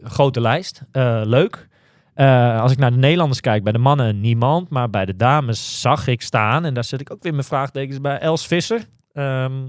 grote 0.03 0.41
lijst. 0.41 0.83
Leuk. 1.23 1.69
Eh, 2.15 2.61
als 2.61 2.73
ik 2.73 2.79
naar 2.79 2.91
de 2.91 2.97
Nederlanders 2.97 3.41
kijk, 3.41 3.63
bij 3.63 3.73
de 3.73 3.79
mannen 3.79 4.21
niemand, 4.21 4.69
maar 4.69 4.91
bij 4.91 5.05
de 5.05 5.17
dames 5.17 5.81
zag 5.81 6.07
ik 6.07 6.23
staan, 6.23 6.65
en 6.65 6.75
daar 6.75 6.85
zet 6.85 7.01
ik 7.01 7.13
ook 7.13 7.23
weer 7.23 7.33
mijn 7.33 7.45
vraagtekens 7.45 8.01
bij, 8.01 8.19
Els 8.19 8.47
Visser. 8.47 8.85
Ehm, 9.13 9.63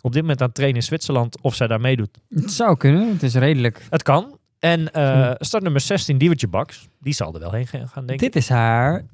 op 0.00 0.12
dit 0.12 0.20
moment 0.22 0.40
aan 0.40 0.46
het 0.46 0.54
trainen 0.56 0.80
in 0.80 0.86
Zwitserland, 0.86 1.40
of 1.40 1.54
zij 1.54 1.66
daar 1.66 1.80
meedoet. 1.80 2.18
Het 2.28 2.52
zou 2.52 2.76
kunnen. 2.76 3.08
Het 3.12 3.22
is 3.22 3.34
redelijk. 3.34 3.86
Het 3.90 4.02
kan. 4.02 4.38
En 4.58 4.92
eh 4.92 5.26
Hm. 5.30 5.34
start 5.38 5.62
nummer 5.62 5.80
16, 5.80 6.18
Diewertje 6.18 6.48
Baks. 6.48 6.88
Die 7.00 7.12
zal 7.14 7.34
er 7.34 7.40
wel 7.40 7.52
heen 7.52 7.66
gaan, 7.66 7.88
denk 8.06 8.10
ik. 8.10 8.18
Dit 8.18 8.36
is 8.36 8.48
haar 8.48 9.04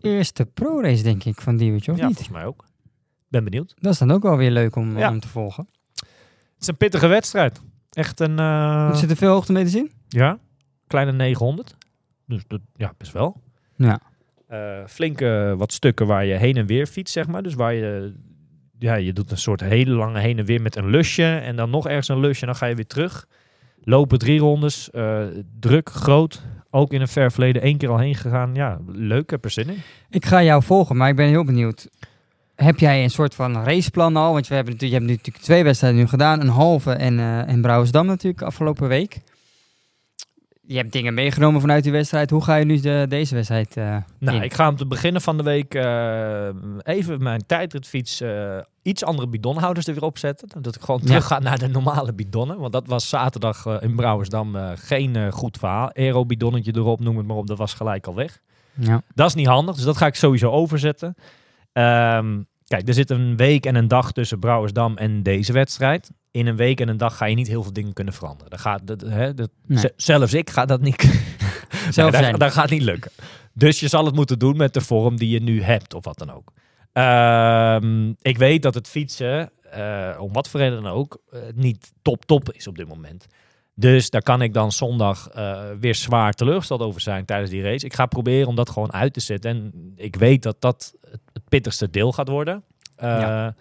eerste 0.00 0.46
pro-race, 0.46 1.02
denk 1.02 1.24
ik, 1.24 1.40
van 1.40 1.56
Diewertje, 1.56 1.92
of 1.92 1.98
ja, 1.98 2.06
niet? 2.06 2.14
volgens 2.16 2.36
mij 2.36 2.46
ook. 2.46 2.64
Ben 3.28 3.44
benieuwd. 3.44 3.74
Dat 3.78 3.92
is 3.92 3.98
dan 3.98 4.10
ook 4.10 4.22
wel 4.22 4.36
weer 4.36 4.50
leuk 4.50 4.76
om, 4.76 4.98
Ja. 4.98 5.08
om 5.10 5.20
te 5.20 5.28
volgen. 5.28 5.68
Het 5.94 6.60
is 6.60 6.66
een 6.66 6.76
pittige 6.76 7.06
wedstrijd. 7.06 7.60
Echt 7.90 8.20
een, 8.20 8.38
eh, 8.38 8.88
Er 8.88 8.96
zit 8.96 9.10
er 9.10 9.16
veel 9.16 9.32
hoogte 9.32 9.52
mee 9.52 9.64
te 9.64 9.70
zien? 9.70 9.90
ja, 10.08 10.38
kleine 10.86 11.12
900. 11.12 11.76
Dus 12.30 12.42
dat, 12.46 12.60
ja, 12.76 12.92
best 12.98 13.12
wel. 13.12 13.42
Ja. 13.76 14.00
Eh, 14.46 14.86
flinke 14.86 15.54
wat 15.58 15.72
stukken 15.72 16.06
waar 16.06 16.24
je 16.24 16.34
heen 16.34 16.56
en 16.56 16.66
weer 16.66 16.86
fietst, 16.86 17.12
zeg 17.12 17.26
maar. 17.26 17.42
Dus 17.42 17.54
waar 17.54 17.74
je, 17.74 18.14
ja, 18.78 18.94
je 18.94 19.12
doet 19.12 19.30
een 19.30 19.38
soort 19.38 19.60
hele 19.60 19.90
lange 19.90 20.20
heen 20.20 20.38
en 20.38 20.44
weer 20.44 20.62
met 20.62 20.76
een 20.76 20.90
lusje. 20.90 21.24
En 21.24 21.56
dan 21.56 21.70
nog 21.70 21.86
ergens 21.86 22.08
een 22.08 22.20
lusje 22.20 22.40
en 22.40 22.46
dan 22.46 22.56
ga 22.56 22.66
je 22.66 22.74
weer 22.74 22.86
terug. 22.86 23.26
Lopen 23.82 24.18
drie 24.18 24.40
rondes. 24.40 24.90
eh, 24.90 25.22
druk, 25.60 25.88
groot. 25.90 26.42
Ook 26.70 26.92
in 26.92 27.00
een 27.00 27.08
ver 27.08 27.32
verleden 27.32 27.62
één 27.62 27.76
keer 27.76 27.88
al 27.88 27.98
heen 27.98 28.14
gegaan. 28.14 28.54
Ja, 28.54 28.78
leuk, 28.86 29.22
ik 29.22 29.30
heb 29.30 29.44
er 29.44 29.50
zin 29.50 29.68
in. 29.68 29.78
Ik 30.10 30.26
ga 30.26 30.42
jou 30.42 30.62
volgen, 30.62 30.96
maar 30.96 31.08
ik 31.08 31.16
ben 31.16 31.28
heel 31.28 31.44
benieuwd. 31.44 31.88
Heb 32.54 32.78
jij 32.78 33.02
een 33.02 33.10
soort 33.10 33.34
van 33.34 33.64
raceplan 33.64 34.16
al? 34.16 34.32
Want 34.32 34.48
we 34.48 34.54
hebben 34.54 34.72
natuurlijk, 34.72 35.02
je 35.02 35.06
hebt 35.06 35.18
natuurlijk 35.18 35.44
twee 35.44 35.64
wedstrijden 35.64 36.00
nu 36.00 36.06
gedaan. 36.06 36.40
Een 36.40 36.48
halve 36.48 36.92
en, 36.92 37.18
eh 37.18 37.48
en 37.48 37.60
Brouwersdam 37.60 38.06
natuurlijk 38.06 38.42
afgelopen 38.42 38.88
week. 38.88 39.20
Je 40.70 40.76
hebt 40.76 40.92
dingen 40.92 41.14
meegenomen 41.14 41.60
vanuit 41.60 41.82
die 41.82 41.92
wedstrijd. 41.92 42.30
Hoe 42.30 42.44
ga 42.44 42.54
je 42.56 42.64
nu 42.64 42.80
de, 42.80 43.06
deze 43.08 43.34
wedstrijd 43.34 43.76
eh 43.76 43.96
Nou, 44.18 44.36
in? 44.36 44.42
ik 44.42 44.54
ga 44.54 44.68
om 44.68 44.76
te 44.76 44.86
beginnen 44.86 45.22
van 45.22 45.36
de 45.36 45.42
week 45.42 45.74
eh, 45.74 46.48
even 46.82 47.22
mijn 47.22 47.46
tijdritfiets 47.46 48.20
eh, 48.20 48.58
iets 48.82 49.04
andere 49.04 49.28
bidonhouders 49.28 49.86
er 49.86 49.94
weer 49.94 50.02
opzetten. 50.02 50.62
Dat 50.62 50.76
ik 50.76 50.82
gewoon 50.82 51.00
Ja. 51.00 51.06
terug 51.06 51.26
ga 51.26 51.38
naar 51.38 51.58
de 51.58 51.68
normale 51.68 52.12
bidonnen. 52.14 52.58
Want 52.58 52.72
dat 52.72 52.86
was 52.86 53.08
zaterdag 53.08 53.66
in 53.80 53.94
Brouwersdam 53.96 54.56
geen 54.74 55.32
goed 55.32 55.58
verhaal. 55.58 55.90
Aero-bidonnetje 55.94 56.72
erop, 56.74 57.00
noem 57.00 57.16
het 57.16 57.26
maar 57.26 57.36
op. 57.36 57.46
Dat 57.46 57.58
was 57.58 57.74
gelijk 57.74 58.06
al 58.06 58.14
weg. 58.14 58.38
Ja. 58.74 59.02
Dat 59.14 59.26
is 59.28 59.34
niet 59.34 59.46
handig, 59.46 59.74
dus 59.74 59.84
dat 59.84 59.96
ga 59.96 60.06
ik 60.06 60.14
sowieso 60.14 60.50
overzetten. 60.50 61.14
Ehm, 61.72 62.40
kijk, 62.70 62.88
er 62.88 62.94
zit 62.94 63.10
een 63.10 63.36
week 63.36 63.66
en 63.66 63.74
een 63.74 63.88
dag 63.88 64.12
tussen 64.12 64.38
Brouwersdam 64.38 64.96
en 64.96 65.22
deze 65.22 65.52
wedstrijd. 65.52 66.10
In 66.30 66.46
een 66.46 66.56
week 66.56 66.80
en 66.80 66.88
een 66.88 66.96
dag 66.96 67.16
ga 67.16 67.24
je 67.24 67.34
niet 67.34 67.48
heel 67.48 67.62
veel 67.62 67.72
dingen 67.72 67.92
kunnen 67.92 68.14
veranderen. 68.14 68.50
Dat 68.50 68.60
gaat, 68.60 68.86
dat, 68.86 69.00
hè, 69.00 69.34
dat, 69.34 69.50
Nee. 69.66 69.84
Zelfs 69.96 70.34
ik 70.34 70.50
ga 70.50 70.64
dat 70.64 70.80
niet 70.80 71.02
Zelf 71.90 71.96
Nee, 71.96 72.10
dat, 72.10 72.14
zijn. 72.14 72.38
dat 72.38 72.52
gaat 72.52 72.70
niet 72.70 72.82
lukken. 72.82 73.10
Dus 73.52 73.80
je 73.80 73.88
zal 73.88 74.04
het 74.04 74.14
moeten 74.14 74.38
doen 74.38 74.56
met 74.56 74.74
de 74.74 74.80
vorm 74.80 75.16
die 75.16 75.28
je 75.28 75.40
nu 75.42 75.62
hebt, 75.62 75.94
of 75.94 76.04
wat 76.04 76.18
dan 76.18 76.30
ook. 76.30 76.52
Ehm, 76.92 78.12
ik 78.20 78.38
weet 78.38 78.62
dat 78.62 78.74
het 78.74 78.88
fietsen, 78.88 79.50
eh, 79.70 80.16
om 80.18 80.32
wat 80.32 80.48
voor 80.48 80.60
reden 80.60 80.82
dan 80.82 80.92
ook, 80.92 81.22
eh, 81.30 81.40
niet 81.54 81.92
top-top 82.02 82.52
is 82.52 82.66
op 82.66 82.76
dit 82.76 82.88
moment. 82.88 83.26
Dus 83.80 84.10
daar 84.10 84.22
kan 84.22 84.42
ik 84.42 84.54
dan 84.54 84.72
zondag 84.72 85.28
eh, 85.28 85.60
weer 85.80 85.94
zwaar 85.94 86.32
teleurgesteld 86.32 86.80
over 86.80 87.00
zijn 87.00 87.24
tijdens 87.24 87.50
die 87.50 87.62
race. 87.62 87.84
Ik 87.84 87.94
ga 87.94 88.06
proberen 88.06 88.48
om 88.48 88.54
dat 88.54 88.70
gewoon 88.70 88.92
uit 88.92 89.12
te 89.12 89.20
zetten. 89.20 89.50
En 89.50 89.72
ik 89.96 90.16
weet 90.16 90.42
dat 90.42 90.60
dat 90.60 90.94
het, 91.10 91.20
pittigste 91.48 91.90
deel 91.90 92.12
gaat 92.12 92.28
worden. 92.28 92.62
Eh, 92.96 93.08
Ja. 93.08 93.54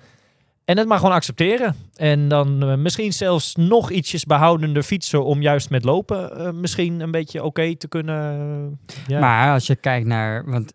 En 0.65 0.77
het 0.77 0.87
maar 0.87 0.97
gewoon 0.97 1.13
accepteren. 1.13 1.75
En 1.95 2.27
dan 2.27 2.63
eh, 2.63 2.75
misschien 2.75 3.13
zelfs 3.13 3.55
nog 3.55 3.91
ietsjes 3.91 4.25
behoudender 4.25 4.83
fietsen 4.83 5.25
om 5.25 5.41
juist 5.41 5.69
met 5.69 5.83
lopen 5.83 6.59
misschien 6.59 6.99
een 6.99 7.11
beetje 7.11 7.43
oké 7.43 7.75
te 7.75 7.87
kunnen. 7.87 8.79
Maar 9.09 9.53
als 9.53 9.67
je 9.67 9.75
kijkt 9.75 10.07
naar, 10.07 10.45
want 10.45 10.73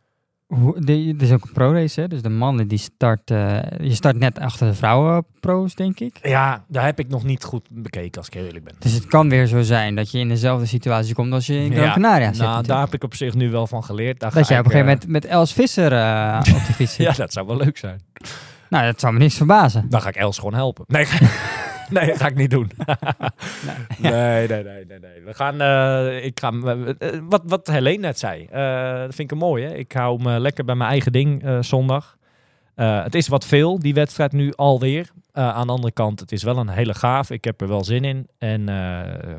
het 0.75 1.23
is 1.23 1.33
ook 1.33 1.45
een 1.45 1.53
pro-race, 1.53 2.01
hè? 2.01 2.09
Dus 2.09 2.23
de 2.23 2.29
mannen 2.29 2.69
die 2.69 2.79
start, 2.79 3.31
eh, 3.31 3.59
je 3.81 3.95
start 3.95 4.19
net 4.19 4.39
achter 4.39 4.67
de 4.67 4.75
vrouwen-pro's, 4.75 5.75
denk 5.75 6.01
ik. 6.01 6.19
ja, 6.23 6.65
daar 6.69 6.85
heb 6.85 6.99
ik 6.99 7.09
nog 7.09 7.25
niet 7.25 7.45
goed 7.45 7.69
bekeken 7.71 8.19
als 8.19 8.27
ik 8.27 8.35
heel 8.35 8.45
eerlijk 8.45 8.65
ben. 8.65 8.75
Dus 8.79 8.93
het 8.93 9.07
kan 9.07 9.29
weer 9.29 9.47
zo 9.47 9.63
zijn 9.63 9.95
dat 9.95 10.11
je 10.11 10.19
in 10.19 10.29
dezelfde 10.29 10.67
situatie 10.67 11.15
komt 11.15 11.33
als 11.33 11.47
je 11.47 11.55
in 11.55 11.73
Gran 11.73 11.85
Ja, 11.85 11.93
Canaria 11.93 12.27
zit. 12.27 12.37
nou, 12.37 12.41
natuurlijk. 12.43 12.69
daar 12.69 12.81
heb 12.81 12.95
ik 12.95 13.05
op 13.05 13.15
zich 13.15 13.35
nu 13.35 13.51
wel 13.51 13.67
van 13.67 13.85
geleerd. 13.85 14.21
Daar 14.21 14.33
dat 14.33 14.43
ga 14.43 14.49
jij 14.49 14.59
op 14.59 14.65
een 14.65 14.71
gegeven 14.71 14.93
eh, 14.93 15.01
moment 15.01 15.23
met 15.23 15.31
Els 15.33 15.53
Visser 15.53 15.93
eh, 15.93 16.39
op 16.39 16.67
de 16.67 16.73
fiets 16.73 16.95
zit. 16.95 17.07
Ja, 17.07 17.13
dat 17.13 17.33
zou 17.33 17.47
wel 17.47 17.57
leuk 17.57 17.79
zijn. 17.79 18.01
Nou, 18.71 18.85
dat 18.85 19.01
zou 19.01 19.13
me 19.13 19.19
niks 19.19 19.35
verbazen. 19.37 19.87
Dan 19.89 20.01
ga 20.03 20.09
ik 20.09 20.17
Els 20.17 20.37
gewoon 20.39 20.55
helpen. 20.55 20.85
Nee, 20.89 21.07
nee 21.91 22.07
dat 22.07 22.17
ga 22.17 22.27
ik 22.27 22.35
niet 22.35 22.51
doen. 22.51 22.71
nee, 23.99 24.49
nee, 24.49 24.65
nee, 24.65 24.85
nee, 24.85 24.99
nee. 24.99 25.23
We 25.25 25.35
gaan, 25.35 25.61
eh, 25.61 26.25
ik 26.25 26.41
ga, 26.41 26.53
eh, 26.53 27.19
wat, 27.29 27.43
wat 27.45 27.67
Helene 27.67 27.99
net 27.99 28.19
zei, 28.19 28.45
eh, 28.45 28.93
dat 28.93 29.15
vind 29.15 29.19
ik 29.19 29.31
een 29.31 29.47
mooi. 29.47 29.65
Hè? 29.65 29.75
Ik 29.75 29.93
hou 29.93 30.23
me 30.23 30.41
lekker 30.41 30.65
bij 30.65 30.75
mijn 30.75 30.91
eigen 30.91 31.13
ding 31.13 31.45
eh, 31.45 31.59
zondag. 31.61 32.17
Eh, 32.75 33.03
het 33.03 33.15
is 33.15 33.29
wat 33.29 33.47
veel, 33.47 33.79
die 33.79 33.95
wedstrijd 33.95 34.33
nu 34.33 34.53
alweer. 34.55 35.11
Eh, 35.33 35.49
aan 35.49 35.67
de 35.67 35.73
andere 35.73 35.93
kant, 35.93 36.21
het 36.21 36.33
is 36.33 36.43
wel 36.43 36.57
een 36.57 36.69
hele 36.69 36.95
gaaf. 36.95 37.31
Ik 37.31 37.45
heb 37.45 37.61
er 37.61 37.69
wel 37.69 37.85
zin 37.85 38.05
in. 38.05 38.29
En 38.39 38.69
eh, 38.69 39.35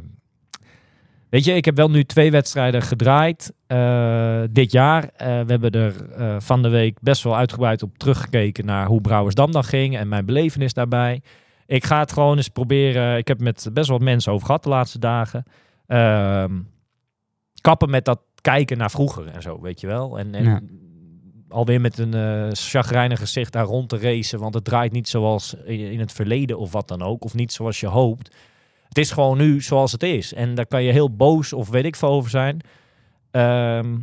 weet 1.30 1.44
je, 1.44 1.54
ik 1.54 1.66
heb 1.66 1.76
wel 1.76 1.90
nu 1.90 2.04
twee 2.04 2.32
wedstrijden 2.32 2.82
gedraaid 2.82 3.54
eh, 3.68 4.42
dit 4.52 4.72
jaar. 4.72 5.10
Eh, 5.16 5.28
we 5.28 5.52
hebben 5.52 5.72
er 5.72 6.12
eh, 6.12 6.36
van 6.40 6.62
de 6.62 6.70
week 6.70 6.98
best 7.02 7.24
wel 7.24 7.38
uitgebreid 7.38 7.84
op 7.84 7.98
teruggekeken 7.98 8.66
naar 8.66 8.86
hoe 8.86 9.02
Brouwersdam 9.02 9.52
dan 9.52 9.64
ging 9.64 9.98
en 9.98 10.08
mijn 10.08 10.26
belevenis 10.26 10.74
daarbij. 10.74 11.22
Ik 11.66 11.86
ga 11.86 12.00
het 12.00 12.12
gewoon 12.12 12.38
eens 12.38 12.48
proberen. 12.50 13.18
Ik 13.18 13.28
heb 13.28 13.40
met 13.40 13.70
best 13.74 13.88
wel 13.88 13.98
wat 13.98 14.06
mensen 14.08 14.32
over 14.32 14.46
gehad 14.46 14.64
de 14.64 14.70
laatste 14.70 15.00
dagen. 15.00 15.44
ehm, 15.88 16.60
kappen 17.62 17.90
met 17.90 18.06
dat 18.06 18.20
kijken 18.42 18.78
naar 18.78 18.92
vroeger 18.92 19.28
en 19.28 19.42
zo, 19.42 19.62
weet 19.62 19.82
je 19.82 19.88
wel. 19.88 20.20
En, 20.20 20.36
en 20.36 20.44
Ja. 20.44 20.62
alweer 21.50 21.82
met 21.82 21.98
een 21.98 22.14
eh 22.14 22.48
chagrijnig 22.52 23.20
gezicht 23.20 23.52
daar 23.54 23.66
rond 23.66 23.90
te 23.90 23.98
racen, 23.98 24.40
want 24.40 24.54
het 24.54 24.64
draait 24.64 24.92
niet 24.92 25.08
zoals 25.10 25.54
in, 25.54 26.00
het 26.00 26.12
verleden 26.12 26.58
of 26.60 26.72
wat 26.72 26.88
dan 26.88 27.02
ook, 27.02 27.24
of 27.24 27.34
niet 27.34 27.54
zoals 27.54 27.80
je 27.80 27.88
hoopt. 27.88 28.36
Het 28.88 28.98
is 28.98 29.12
gewoon 29.12 29.38
nu 29.38 29.62
zoals 29.62 29.92
het 29.92 30.04
is. 30.04 30.34
En 30.34 30.56
daar 30.56 30.66
kan 30.68 30.84
je 30.84 30.92
heel 30.92 31.16
boos 31.16 31.54
of 31.54 31.70
weet 31.70 31.86
ik 31.86 31.96
veel 31.96 32.10
over 32.10 32.30
zijn. 32.30 32.60
Ehm, 33.32 33.98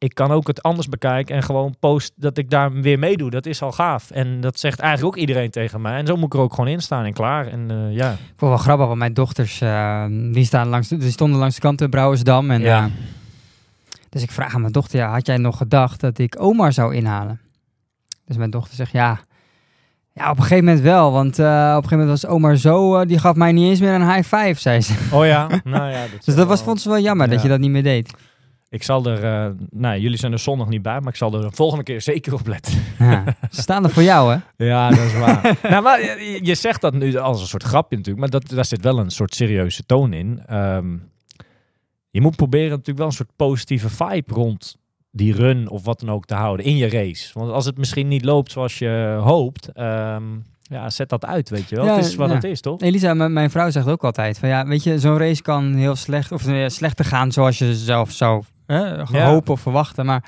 ik 0.00 0.14
kan 0.14 0.30
ook 0.30 0.46
het 0.46 0.62
anders 0.62 0.88
bekijken 0.88 1.34
en 1.36 1.42
gewoon 1.42 1.74
post 1.80 2.12
dat 2.16 2.38
ik 2.38 2.50
daar 2.50 2.72
weer 2.72 2.98
meedoe. 2.98 3.30
Dat 3.30 3.46
is 3.46 3.62
al 3.62 3.72
gaaf. 3.72 4.10
En 4.10 4.40
dat 4.40 4.58
zegt 4.58 4.78
eigenlijk 4.80 5.14
ook 5.14 5.20
iedereen 5.20 5.50
tegen 5.50 5.80
mij. 5.80 5.96
En 5.96 6.06
zo 6.06 6.16
moet 6.16 6.26
ik 6.26 6.34
er 6.34 6.40
ook 6.40 6.54
gewoon 6.54 6.70
in 6.70 6.80
staan 6.80 7.04
en 7.04 7.12
klaar. 7.12 7.46
En 7.46 7.70
eh, 7.70 7.96
ja. 7.96 8.10
Ik 8.12 8.18
vond 8.36 8.50
wel 8.50 8.56
grappig, 8.60 8.86
want 8.86 8.98
mijn 8.98 9.14
dochters, 9.14 9.60
eh, 9.60 10.04
die, 10.32 10.44
staan 10.44 10.68
langs 10.68 10.88
de, 10.88 10.96
die 10.96 11.10
stonden 11.10 11.38
langs 11.38 11.54
de 11.54 11.60
kant 11.60 11.80
in 11.80 11.90
Brouwersdam. 11.90 12.50
En, 12.50 12.60
Ja. 12.60 12.84
eh, 12.84 12.90
dus 14.08 14.22
ik 14.22 14.30
vraag 14.30 14.54
aan 14.54 14.60
mijn 14.60 14.72
dochter, 14.72 14.98
ja, 14.98 15.10
had 15.10 15.26
jij 15.26 15.36
nog 15.36 15.56
gedacht 15.56 16.00
dat 16.00 16.18
ik 16.18 16.36
Omar 16.38 16.72
zou 16.72 16.94
inhalen? 16.94 17.40
Dus 18.26 18.36
mijn 18.36 18.50
dochter 18.50 18.74
zegt, 18.74 18.92
ja, 18.92 19.20
ja 20.12 20.30
op 20.30 20.36
een 20.36 20.42
gegeven 20.42 20.64
moment 20.64 20.82
wel. 20.82 21.12
Want 21.12 21.38
eh, 21.38 21.46
op 21.46 21.52
een 21.52 21.88
gegeven 21.88 21.98
moment 21.98 22.20
was 22.22 22.30
Omar 22.30 22.56
zo, 22.56 22.96
eh, 22.96 23.06
die 23.06 23.18
gaf 23.18 23.34
mij 23.34 23.52
niet 23.52 23.68
eens 23.68 23.80
meer 23.80 23.94
een 23.94 24.12
high 24.12 24.36
five, 24.36 24.60
zei 24.60 24.80
ze. 24.80 24.94
Oh 25.12 25.26
ja, 25.26 25.46
nou 25.64 25.90
ja. 25.90 26.04
Dus 26.24 26.34
dat 26.34 26.46
was, 26.46 26.62
vond 26.62 26.80
ze 26.80 26.88
wel 26.88 27.00
jammer, 27.00 27.28
dat 27.28 27.42
je 27.42 27.48
dat 27.48 27.58
niet 27.58 27.70
meer 27.70 27.82
deed. 27.82 28.12
Ik 28.70 28.82
zal 28.82 29.06
er, 29.06 29.24
eh, 29.24 29.50
nou 29.70 29.98
jullie 30.00 30.18
zijn 30.18 30.32
er 30.32 30.38
zondag 30.38 30.68
niet 30.68 30.82
bij, 30.82 31.00
maar 31.00 31.08
ik 31.08 31.16
zal 31.16 31.34
er 31.34 31.40
de 31.40 31.50
volgende 31.50 31.84
keer 31.84 32.00
zeker 32.00 32.34
op 32.34 32.46
letten. 32.46 32.82
Ja. 32.98 33.24
Ze 33.50 33.60
staan 33.60 33.84
er 33.84 33.90
voor 33.90 34.02
jou, 34.02 34.32
hè? 34.32 34.38
Ja, 34.66 34.90
dat 34.90 34.98
is 34.98 35.18
waar. 35.18 35.58
nou, 35.70 35.82
maar 35.82 36.00
je, 36.00 36.38
je 36.42 36.54
zegt 36.54 36.80
dat 36.80 36.94
nu 36.94 37.16
als 37.16 37.40
een 37.40 37.46
soort 37.46 37.62
grapje 37.62 37.96
natuurlijk, 37.96 38.30
maar 38.30 38.40
dat, 38.40 38.50
daar 38.50 38.64
zit 38.64 38.82
wel 38.82 38.98
een 38.98 39.10
soort 39.10 39.34
serieuze 39.34 39.82
toon 39.86 40.12
in. 40.12 40.42
Ehm, 40.46 40.96
je 42.10 42.20
moet 42.20 42.36
proberen 42.36 42.70
natuurlijk 42.70 42.98
wel 42.98 43.06
een 43.06 43.12
soort 43.12 43.36
positieve 43.36 43.88
vibe 43.88 44.34
rond 44.34 44.76
die 45.10 45.34
run 45.34 45.68
of 45.68 45.84
wat 45.84 46.00
dan 46.00 46.10
ook 46.10 46.26
te 46.26 46.34
houden 46.34 46.66
in 46.66 46.76
je 46.76 46.88
race. 46.88 47.38
Want 47.38 47.50
als 47.50 47.64
het 47.64 47.78
misschien 47.78 48.08
niet 48.08 48.24
loopt 48.24 48.50
zoals 48.50 48.78
je 48.78 49.18
hoopt, 49.22 49.68
ehm, 49.72 50.24
ja, 50.62 50.90
zet 50.90 51.08
dat 51.08 51.24
uit, 51.24 51.48
weet 51.48 51.68
je 51.68 51.76
wel. 51.76 51.84
Ja, 51.84 51.96
het 51.96 52.04
is 52.04 52.14
wat 52.14 52.28
ja. 52.28 52.34
het 52.34 52.44
is, 52.44 52.60
toch? 52.60 52.80
Elisa, 52.80 53.14
mijn 53.14 53.50
vrouw 53.50 53.70
zegt 53.70 53.88
ook 53.88 54.04
altijd 54.04 54.38
van 54.38 54.48
ja, 54.48 54.66
weet 54.66 54.82
je, 54.82 54.98
zo'n 54.98 55.18
race 55.18 55.42
kan 55.42 55.74
heel 55.74 55.96
slecht 55.96 56.32
of 56.32 56.46
eh, 56.46 56.68
slechter 56.68 57.04
gaan 57.04 57.32
zoals 57.32 57.58
je 57.58 57.74
zelf 57.74 58.10
zou 58.10 58.42
hè, 58.70 59.18
Ja. 59.18 59.26
hopen 59.30 59.52
of 59.52 59.60
verwachten, 59.60 60.06
maar 60.06 60.24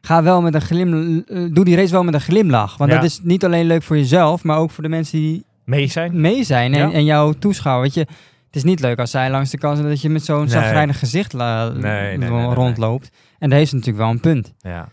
ga 0.00 0.22
wel 0.22 0.42
met 0.42 0.54
een 0.54 0.60
glim, 0.60 1.22
eh, 1.28 1.38
doe 1.52 1.64
die 1.64 1.76
race 1.76 1.92
wel 1.92 2.04
met 2.04 2.14
een 2.14 2.20
glimlach, 2.20 2.76
want 2.76 2.90
Ja. 2.90 2.96
dat 2.96 3.04
is 3.06 3.20
niet 3.22 3.44
alleen 3.44 3.66
leuk 3.66 3.82
voor 3.82 3.96
jezelf, 3.96 4.42
maar 4.44 4.58
ook 4.58 4.70
voor 4.70 4.82
de 4.82 4.88
mensen 4.88 5.18
die 5.18 5.44
Mee 5.64 5.86
zijn? 5.86 6.20
mee 6.20 6.44
zijn 6.44 6.74
en, 6.74 6.88
Ja. 6.88 6.92
en 6.94 7.04
jouw 7.04 7.32
toeschouwer. 7.32 7.82
Weet 7.84 7.94
je, 7.94 8.00
het 8.46 8.56
is 8.56 8.64
niet 8.64 8.80
leuk 8.80 8.98
als 8.98 9.10
zij 9.10 9.30
langs 9.30 9.50
de 9.50 9.58
kant 9.58 9.76
zijn 9.76 9.88
dat 9.88 10.00
je 10.00 10.08
met 10.10 10.24
zo'n 10.24 10.44
Nee. 10.44 10.92
gezicht 10.92 11.32
nee, 11.32 12.18
nee. 12.18 12.28
rondloopt. 12.54 13.10
En 13.38 13.48
daar 13.48 13.58
heeft 13.58 13.70
ze 13.70 13.76
natuurlijk 13.76 14.04
wel 14.04 14.12
een 14.14 14.20
punt. 14.20 14.52
Ja. 14.58 14.88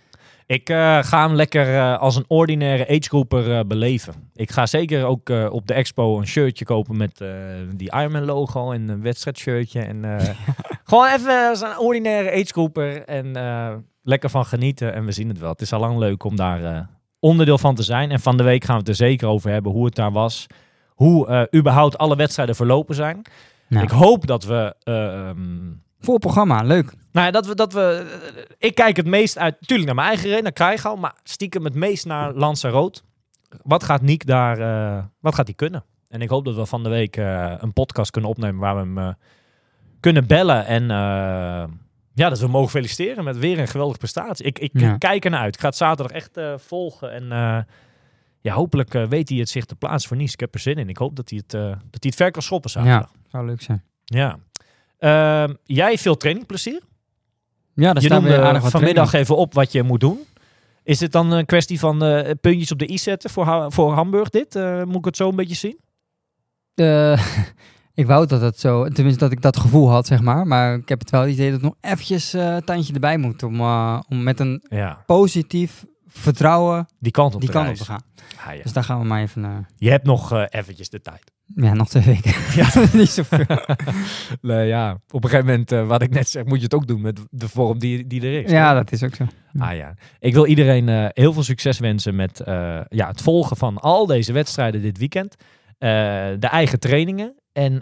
Ik 0.47 0.69
eh, 0.69 1.03
ga 1.03 1.27
hem 1.27 1.35
lekker 1.35 1.75
eh, 1.75 1.99
als 1.99 2.15
een 2.15 2.25
ordinaire 2.27 2.87
agegroeper 2.87 3.57
eh 3.57 3.65
beleven. 3.65 4.13
Ik 4.35 4.51
ga 4.51 4.65
zeker 4.65 5.05
ook 5.05 5.29
op 5.29 5.67
de 5.67 5.73
expo 5.73 6.17
een 6.17 6.27
shirtje 6.27 6.65
kopen 6.65 6.97
met 6.97 7.21
die 7.75 7.91
Ironman 7.91 8.25
logo 8.25 8.71
en 8.71 8.89
een 8.89 9.01
wedstrijdshirtje. 9.01 9.81
En 9.81 10.03
gewoon 10.83 11.07
even 11.07 11.49
als 11.49 11.61
een 11.61 11.77
ordinaire 11.77 12.31
agegroeper 12.31 13.03
en 13.05 13.31
lekker 14.03 14.29
van 14.29 14.45
genieten. 14.45 14.93
En 14.93 15.05
we 15.05 15.11
zien 15.11 15.27
het 15.29 15.39
wel. 15.39 15.49
Het 15.51 15.61
is 15.61 15.73
al 15.73 15.79
lang 15.79 15.97
leuk 15.97 16.23
om 16.23 16.35
daar 16.35 16.89
onderdeel 17.19 17.57
van 17.57 17.75
te 17.75 17.83
zijn. 17.83 18.11
En 18.11 18.19
van 18.19 18.37
de 18.37 18.43
week 18.43 18.63
gaan 18.63 18.73
we 18.75 18.79
het 18.79 18.89
er 18.89 18.95
zeker 18.95 19.27
over 19.27 19.49
hebben 19.51 19.71
hoe 19.71 19.85
het 19.85 19.95
daar 19.95 20.11
was. 20.11 20.47
Hoe 20.87 21.49
überhaupt 21.55 21.97
alle 21.97 22.15
wedstrijden 22.15 22.55
verlopen 22.55 22.95
zijn. 22.95 23.21
Nou, 23.67 23.83
Ik 23.83 23.89
hoop 23.89 24.27
dat 24.27 24.43
we... 24.43 24.75
eh, 24.83 25.27
ehm, 25.27 25.37
Vol 25.99 26.17
programma, 26.17 26.61
leuk. 26.63 26.93
Nou 27.18 27.26
ja, 27.30 27.32
dat 27.32 27.45
we, 27.45 27.55
dat 27.55 27.74
we, 27.74 28.05
eh, 28.36 28.43
ik 28.57 28.76
kijk 28.76 28.95
het 28.97 29.05
meest 29.05 29.38
uit, 29.38 29.55
natuurlijk 29.59 29.86
naar 29.88 29.95
mijn 29.95 30.07
eigen 30.07 30.26
rennen, 30.26 30.43
naar 30.43 30.53
Krijgau, 30.53 30.99
maar 30.99 31.15
stiekem 31.24 31.63
het 31.63 31.74
meest 31.74 32.05
naar 32.05 32.34
Lanzarote. 32.34 33.01
Wat 33.63 33.84
gaat 33.84 34.01
Niek 34.01 34.26
daar, 34.26 34.59
eh, 34.59 35.03
wat 35.20 35.36
gaat 35.36 35.45
hij 35.47 35.55
kunnen? 35.55 35.84
En 36.07 36.22
ik 36.22 36.30
hoop 36.30 36.45
dat 36.45 36.55
we 36.55 36.65
van 36.65 36.84
de 36.84 36.89
week 36.89 37.18
eh, 37.18 37.53
een 37.57 37.74
podcast 37.74 38.11
kunnen 38.11 38.30
opnemen 38.30 38.59
waar 38.59 38.76
we 38.76 38.99
hem 38.99 39.15
kunnen 39.99 40.28
bellen 40.28 40.65
en 40.65 40.84
ja, 42.13 42.30
dat 42.30 42.38
we 42.38 42.43
hem 42.43 42.53
mogen 42.53 42.70
feliciteren 42.70 43.24
met 43.24 43.38
weer 43.38 43.59
een 43.59 43.68
geweldige 43.68 43.99
prestatie. 43.99 44.45
Ik, 44.45 44.59
ik 44.59 44.72
Ja. 44.74 44.97
kijk 44.97 45.26
ernaar 45.26 45.41
uit. 45.41 45.53
Ik 45.55 45.59
ga 45.61 45.68
het 45.68 45.78
zaterdag 45.78 46.15
echt 46.15 46.39
volgen 46.57 47.11
en 47.11 47.28
ja, 48.41 48.53
hopelijk 48.53 48.93
weet 48.93 49.30
hij 49.30 49.38
het 49.38 49.49
zich 49.49 49.65
te 49.65 49.76
plaatsen 49.76 50.07
voor 50.09 50.18
Nice. 50.18 50.34
Ik 50.34 50.39
heb 50.39 50.53
er 50.53 50.59
zin 50.59 50.76
in. 50.76 50.89
Ik 50.89 50.97
hoop 50.97 51.15
dat 51.15 51.30
hij 51.30 51.38
het, 51.47 51.51
dat 51.61 51.72
hij 51.82 51.99
het 51.99 52.15
ver 52.15 52.32
kan 52.32 52.41
schoppen 52.41 52.70
zaterdag. 52.70 53.11
Zou 53.32 53.45
leuk 53.45 53.61
zijn. 53.61 53.84
Ja. 54.05 54.38
Ehm, 54.97 55.53
jij 55.63 55.97
veel 55.97 56.18
trainingplezier? 56.18 56.82
Ja, 57.84 57.93
daar 57.93 58.01
je 58.03 58.07
staan 58.09 58.28
aardig 58.28 58.61
wat 58.61 58.71
vanmiddag 58.71 59.13
even 59.13 59.38
op 59.38 59.53
wat 59.53 59.71
je 59.71 59.84
moet 59.84 59.99
doen. 59.99 60.19
Is 60.84 60.99
het 60.99 61.11
dan 61.11 61.32
een 61.32 61.45
kwestie 61.45 61.80
van 61.80 62.03
eh, 62.03 62.32
puntjes 62.41 62.71
op 62.71 62.80
de 62.80 62.91
i 62.91 62.97
zetten 62.97 63.30
voor, 63.30 63.45
Ha- 63.45 63.69
voor 63.69 63.93
Hamburg 63.93 64.30
dit? 64.30 64.55
Eh, 64.55 64.84
moet 64.84 64.95
ik 64.95 65.05
het 65.05 65.15
zo 65.15 65.30
een 65.30 65.36
beetje 65.36 65.55
zien? 65.55 65.78
Eh, 66.75 67.21
ik 68.01 68.05
wou 68.07 68.25
dat 68.28 68.41
het 68.41 68.59
zo, 68.59 68.88
tenminste 68.88 69.23
dat 69.23 69.32
ik 69.32 69.41
dat 69.41 69.57
gevoel 69.57 69.89
had, 69.89 70.07
zeg 70.07 70.21
maar. 70.21 70.47
Maar 70.47 70.75
ik 70.75 70.89
heb 70.89 70.99
het 70.99 71.09
wel 71.09 71.21
het 71.21 71.30
idee 71.32 71.51
dat 71.51 71.61
nog 71.61 71.73
eventjes 71.82 72.34
een 72.34 72.63
tandje 72.63 72.93
erbij 72.93 73.17
moet 73.17 73.43
om, 73.43 73.61
om 74.09 74.23
met 74.23 74.39
een 74.39 74.63
Ja, 74.69 75.03
positief 75.05 75.86
vertrouwen 76.07 76.86
die 76.99 77.11
kant 77.11 77.34
op 77.36 77.41
die 77.41 77.49
de 77.49 77.55
kant 77.55 77.67
op 77.69 77.73
reis. 77.73 77.86
te 77.88 77.91
gaan. 77.93 78.03
Ah, 78.49 78.55
ja. 78.57 78.63
Dus 78.63 78.73
daar 78.73 78.84
gaan 78.84 78.99
we 78.99 79.05
maar 79.05 79.21
even, 79.21 79.45
eh, 79.45 79.51
Je 79.78 79.89
hebt 79.89 80.05
nog 80.05 80.45
eventjes 80.49 80.89
de 80.89 81.01
tijd. 81.01 81.32
Ja, 81.55 81.73
nog 81.73 81.89
twee 81.89 82.03
weken. 82.03 82.33
ja, 82.61 82.69
niet 82.93 83.09
zoveel. 83.09 83.45
Nee, 84.41 84.67
ja, 84.67 84.99
op 85.11 85.23
een 85.23 85.29
gegeven 85.29 85.49
moment, 85.49 85.71
eh, 85.71 85.87
wat 85.87 86.01
ik 86.01 86.09
net 86.09 86.29
zeg, 86.29 86.45
moet 86.45 86.57
je 86.57 86.63
het 86.63 86.73
ook 86.73 86.87
doen 86.87 87.01
met 87.01 87.19
de 87.29 87.49
vorm 87.49 87.79
die, 87.79 88.07
die 88.07 88.21
er 88.21 88.43
is. 88.43 88.51
Ja, 88.51 88.73
dat 88.73 88.91
is 88.91 89.03
ook 89.03 89.15
zo. 89.15 89.23
Ah 89.57 89.75
ja. 89.75 89.93
Ik 90.19 90.33
wil 90.33 90.45
iedereen 90.45 90.89
eh, 90.89 91.05
heel 91.09 91.33
veel 91.33 91.43
succes 91.43 91.79
wensen 91.79 92.15
met 92.15 92.39
eh, 92.39 92.79
ja, 92.89 93.07
het 93.07 93.21
volgen 93.21 93.57
van 93.57 93.77
al 93.77 94.05
deze 94.05 94.33
wedstrijden 94.33 94.81
dit 94.81 94.97
weekend. 94.97 95.35
De 95.79 96.47
eigen 96.51 96.79
trainingen. 96.79 97.35
En 97.51 97.81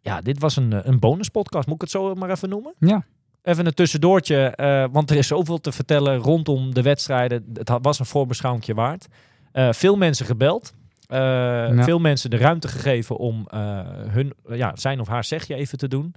ja, 0.00 0.20
dit 0.20 0.38
was 0.38 0.56
een, 0.56 0.88
een 0.88 0.98
bonuspodcast. 0.98 1.66
Moet 1.66 1.74
ik 1.74 1.80
het 1.80 1.90
zo 1.90 2.14
maar 2.14 2.30
even 2.30 2.48
noemen? 2.48 2.74
Ja. 2.78 3.04
Even 3.42 3.66
een 3.66 3.74
tussendoortje, 3.74 4.54
want 4.92 5.10
er 5.10 5.16
is 5.16 5.26
zoveel 5.26 5.60
te 5.60 5.72
vertellen 5.72 6.16
rondom 6.16 6.74
de 6.74 6.82
wedstrijden. 6.82 7.44
Het 7.52 7.72
was 7.82 7.98
een 7.98 8.06
voorbeschouwingje 8.06 8.74
waard. 8.74 9.06
Veel 9.52 9.96
mensen 9.96 10.26
gebeld. 10.26 10.72
Eh, 11.10 11.82
Veel 11.84 11.98
mensen 11.98 12.30
de 12.30 12.36
ruimte 12.36 12.68
gegeven 12.68 13.16
om 13.16 13.46
eh, 13.46 13.80
hun, 14.08 14.34
ja, 14.48 14.76
zijn 14.76 15.00
of 15.00 15.08
haar 15.08 15.24
zegje 15.24 15.54
even 15.54 15.78
te 15.78 15.88
doen. 15.88 16.14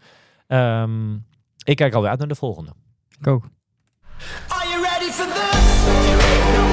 Ehm, 0.48 1.14
ik 1.64 1.76
kijk 1.76 1.94
alweer 1.94 2.10
uit 2.10 2.20
naar 2.20 2.28
de 2.28 2.36
volgende. 2.36 2.72
Ik 3.20 3.28
ook. 3.28 3.44
Are 4.48 4.68
you 4.70 4.82
ready 4.82 5.12
for 5.12 5.26
this? 5.26 6.73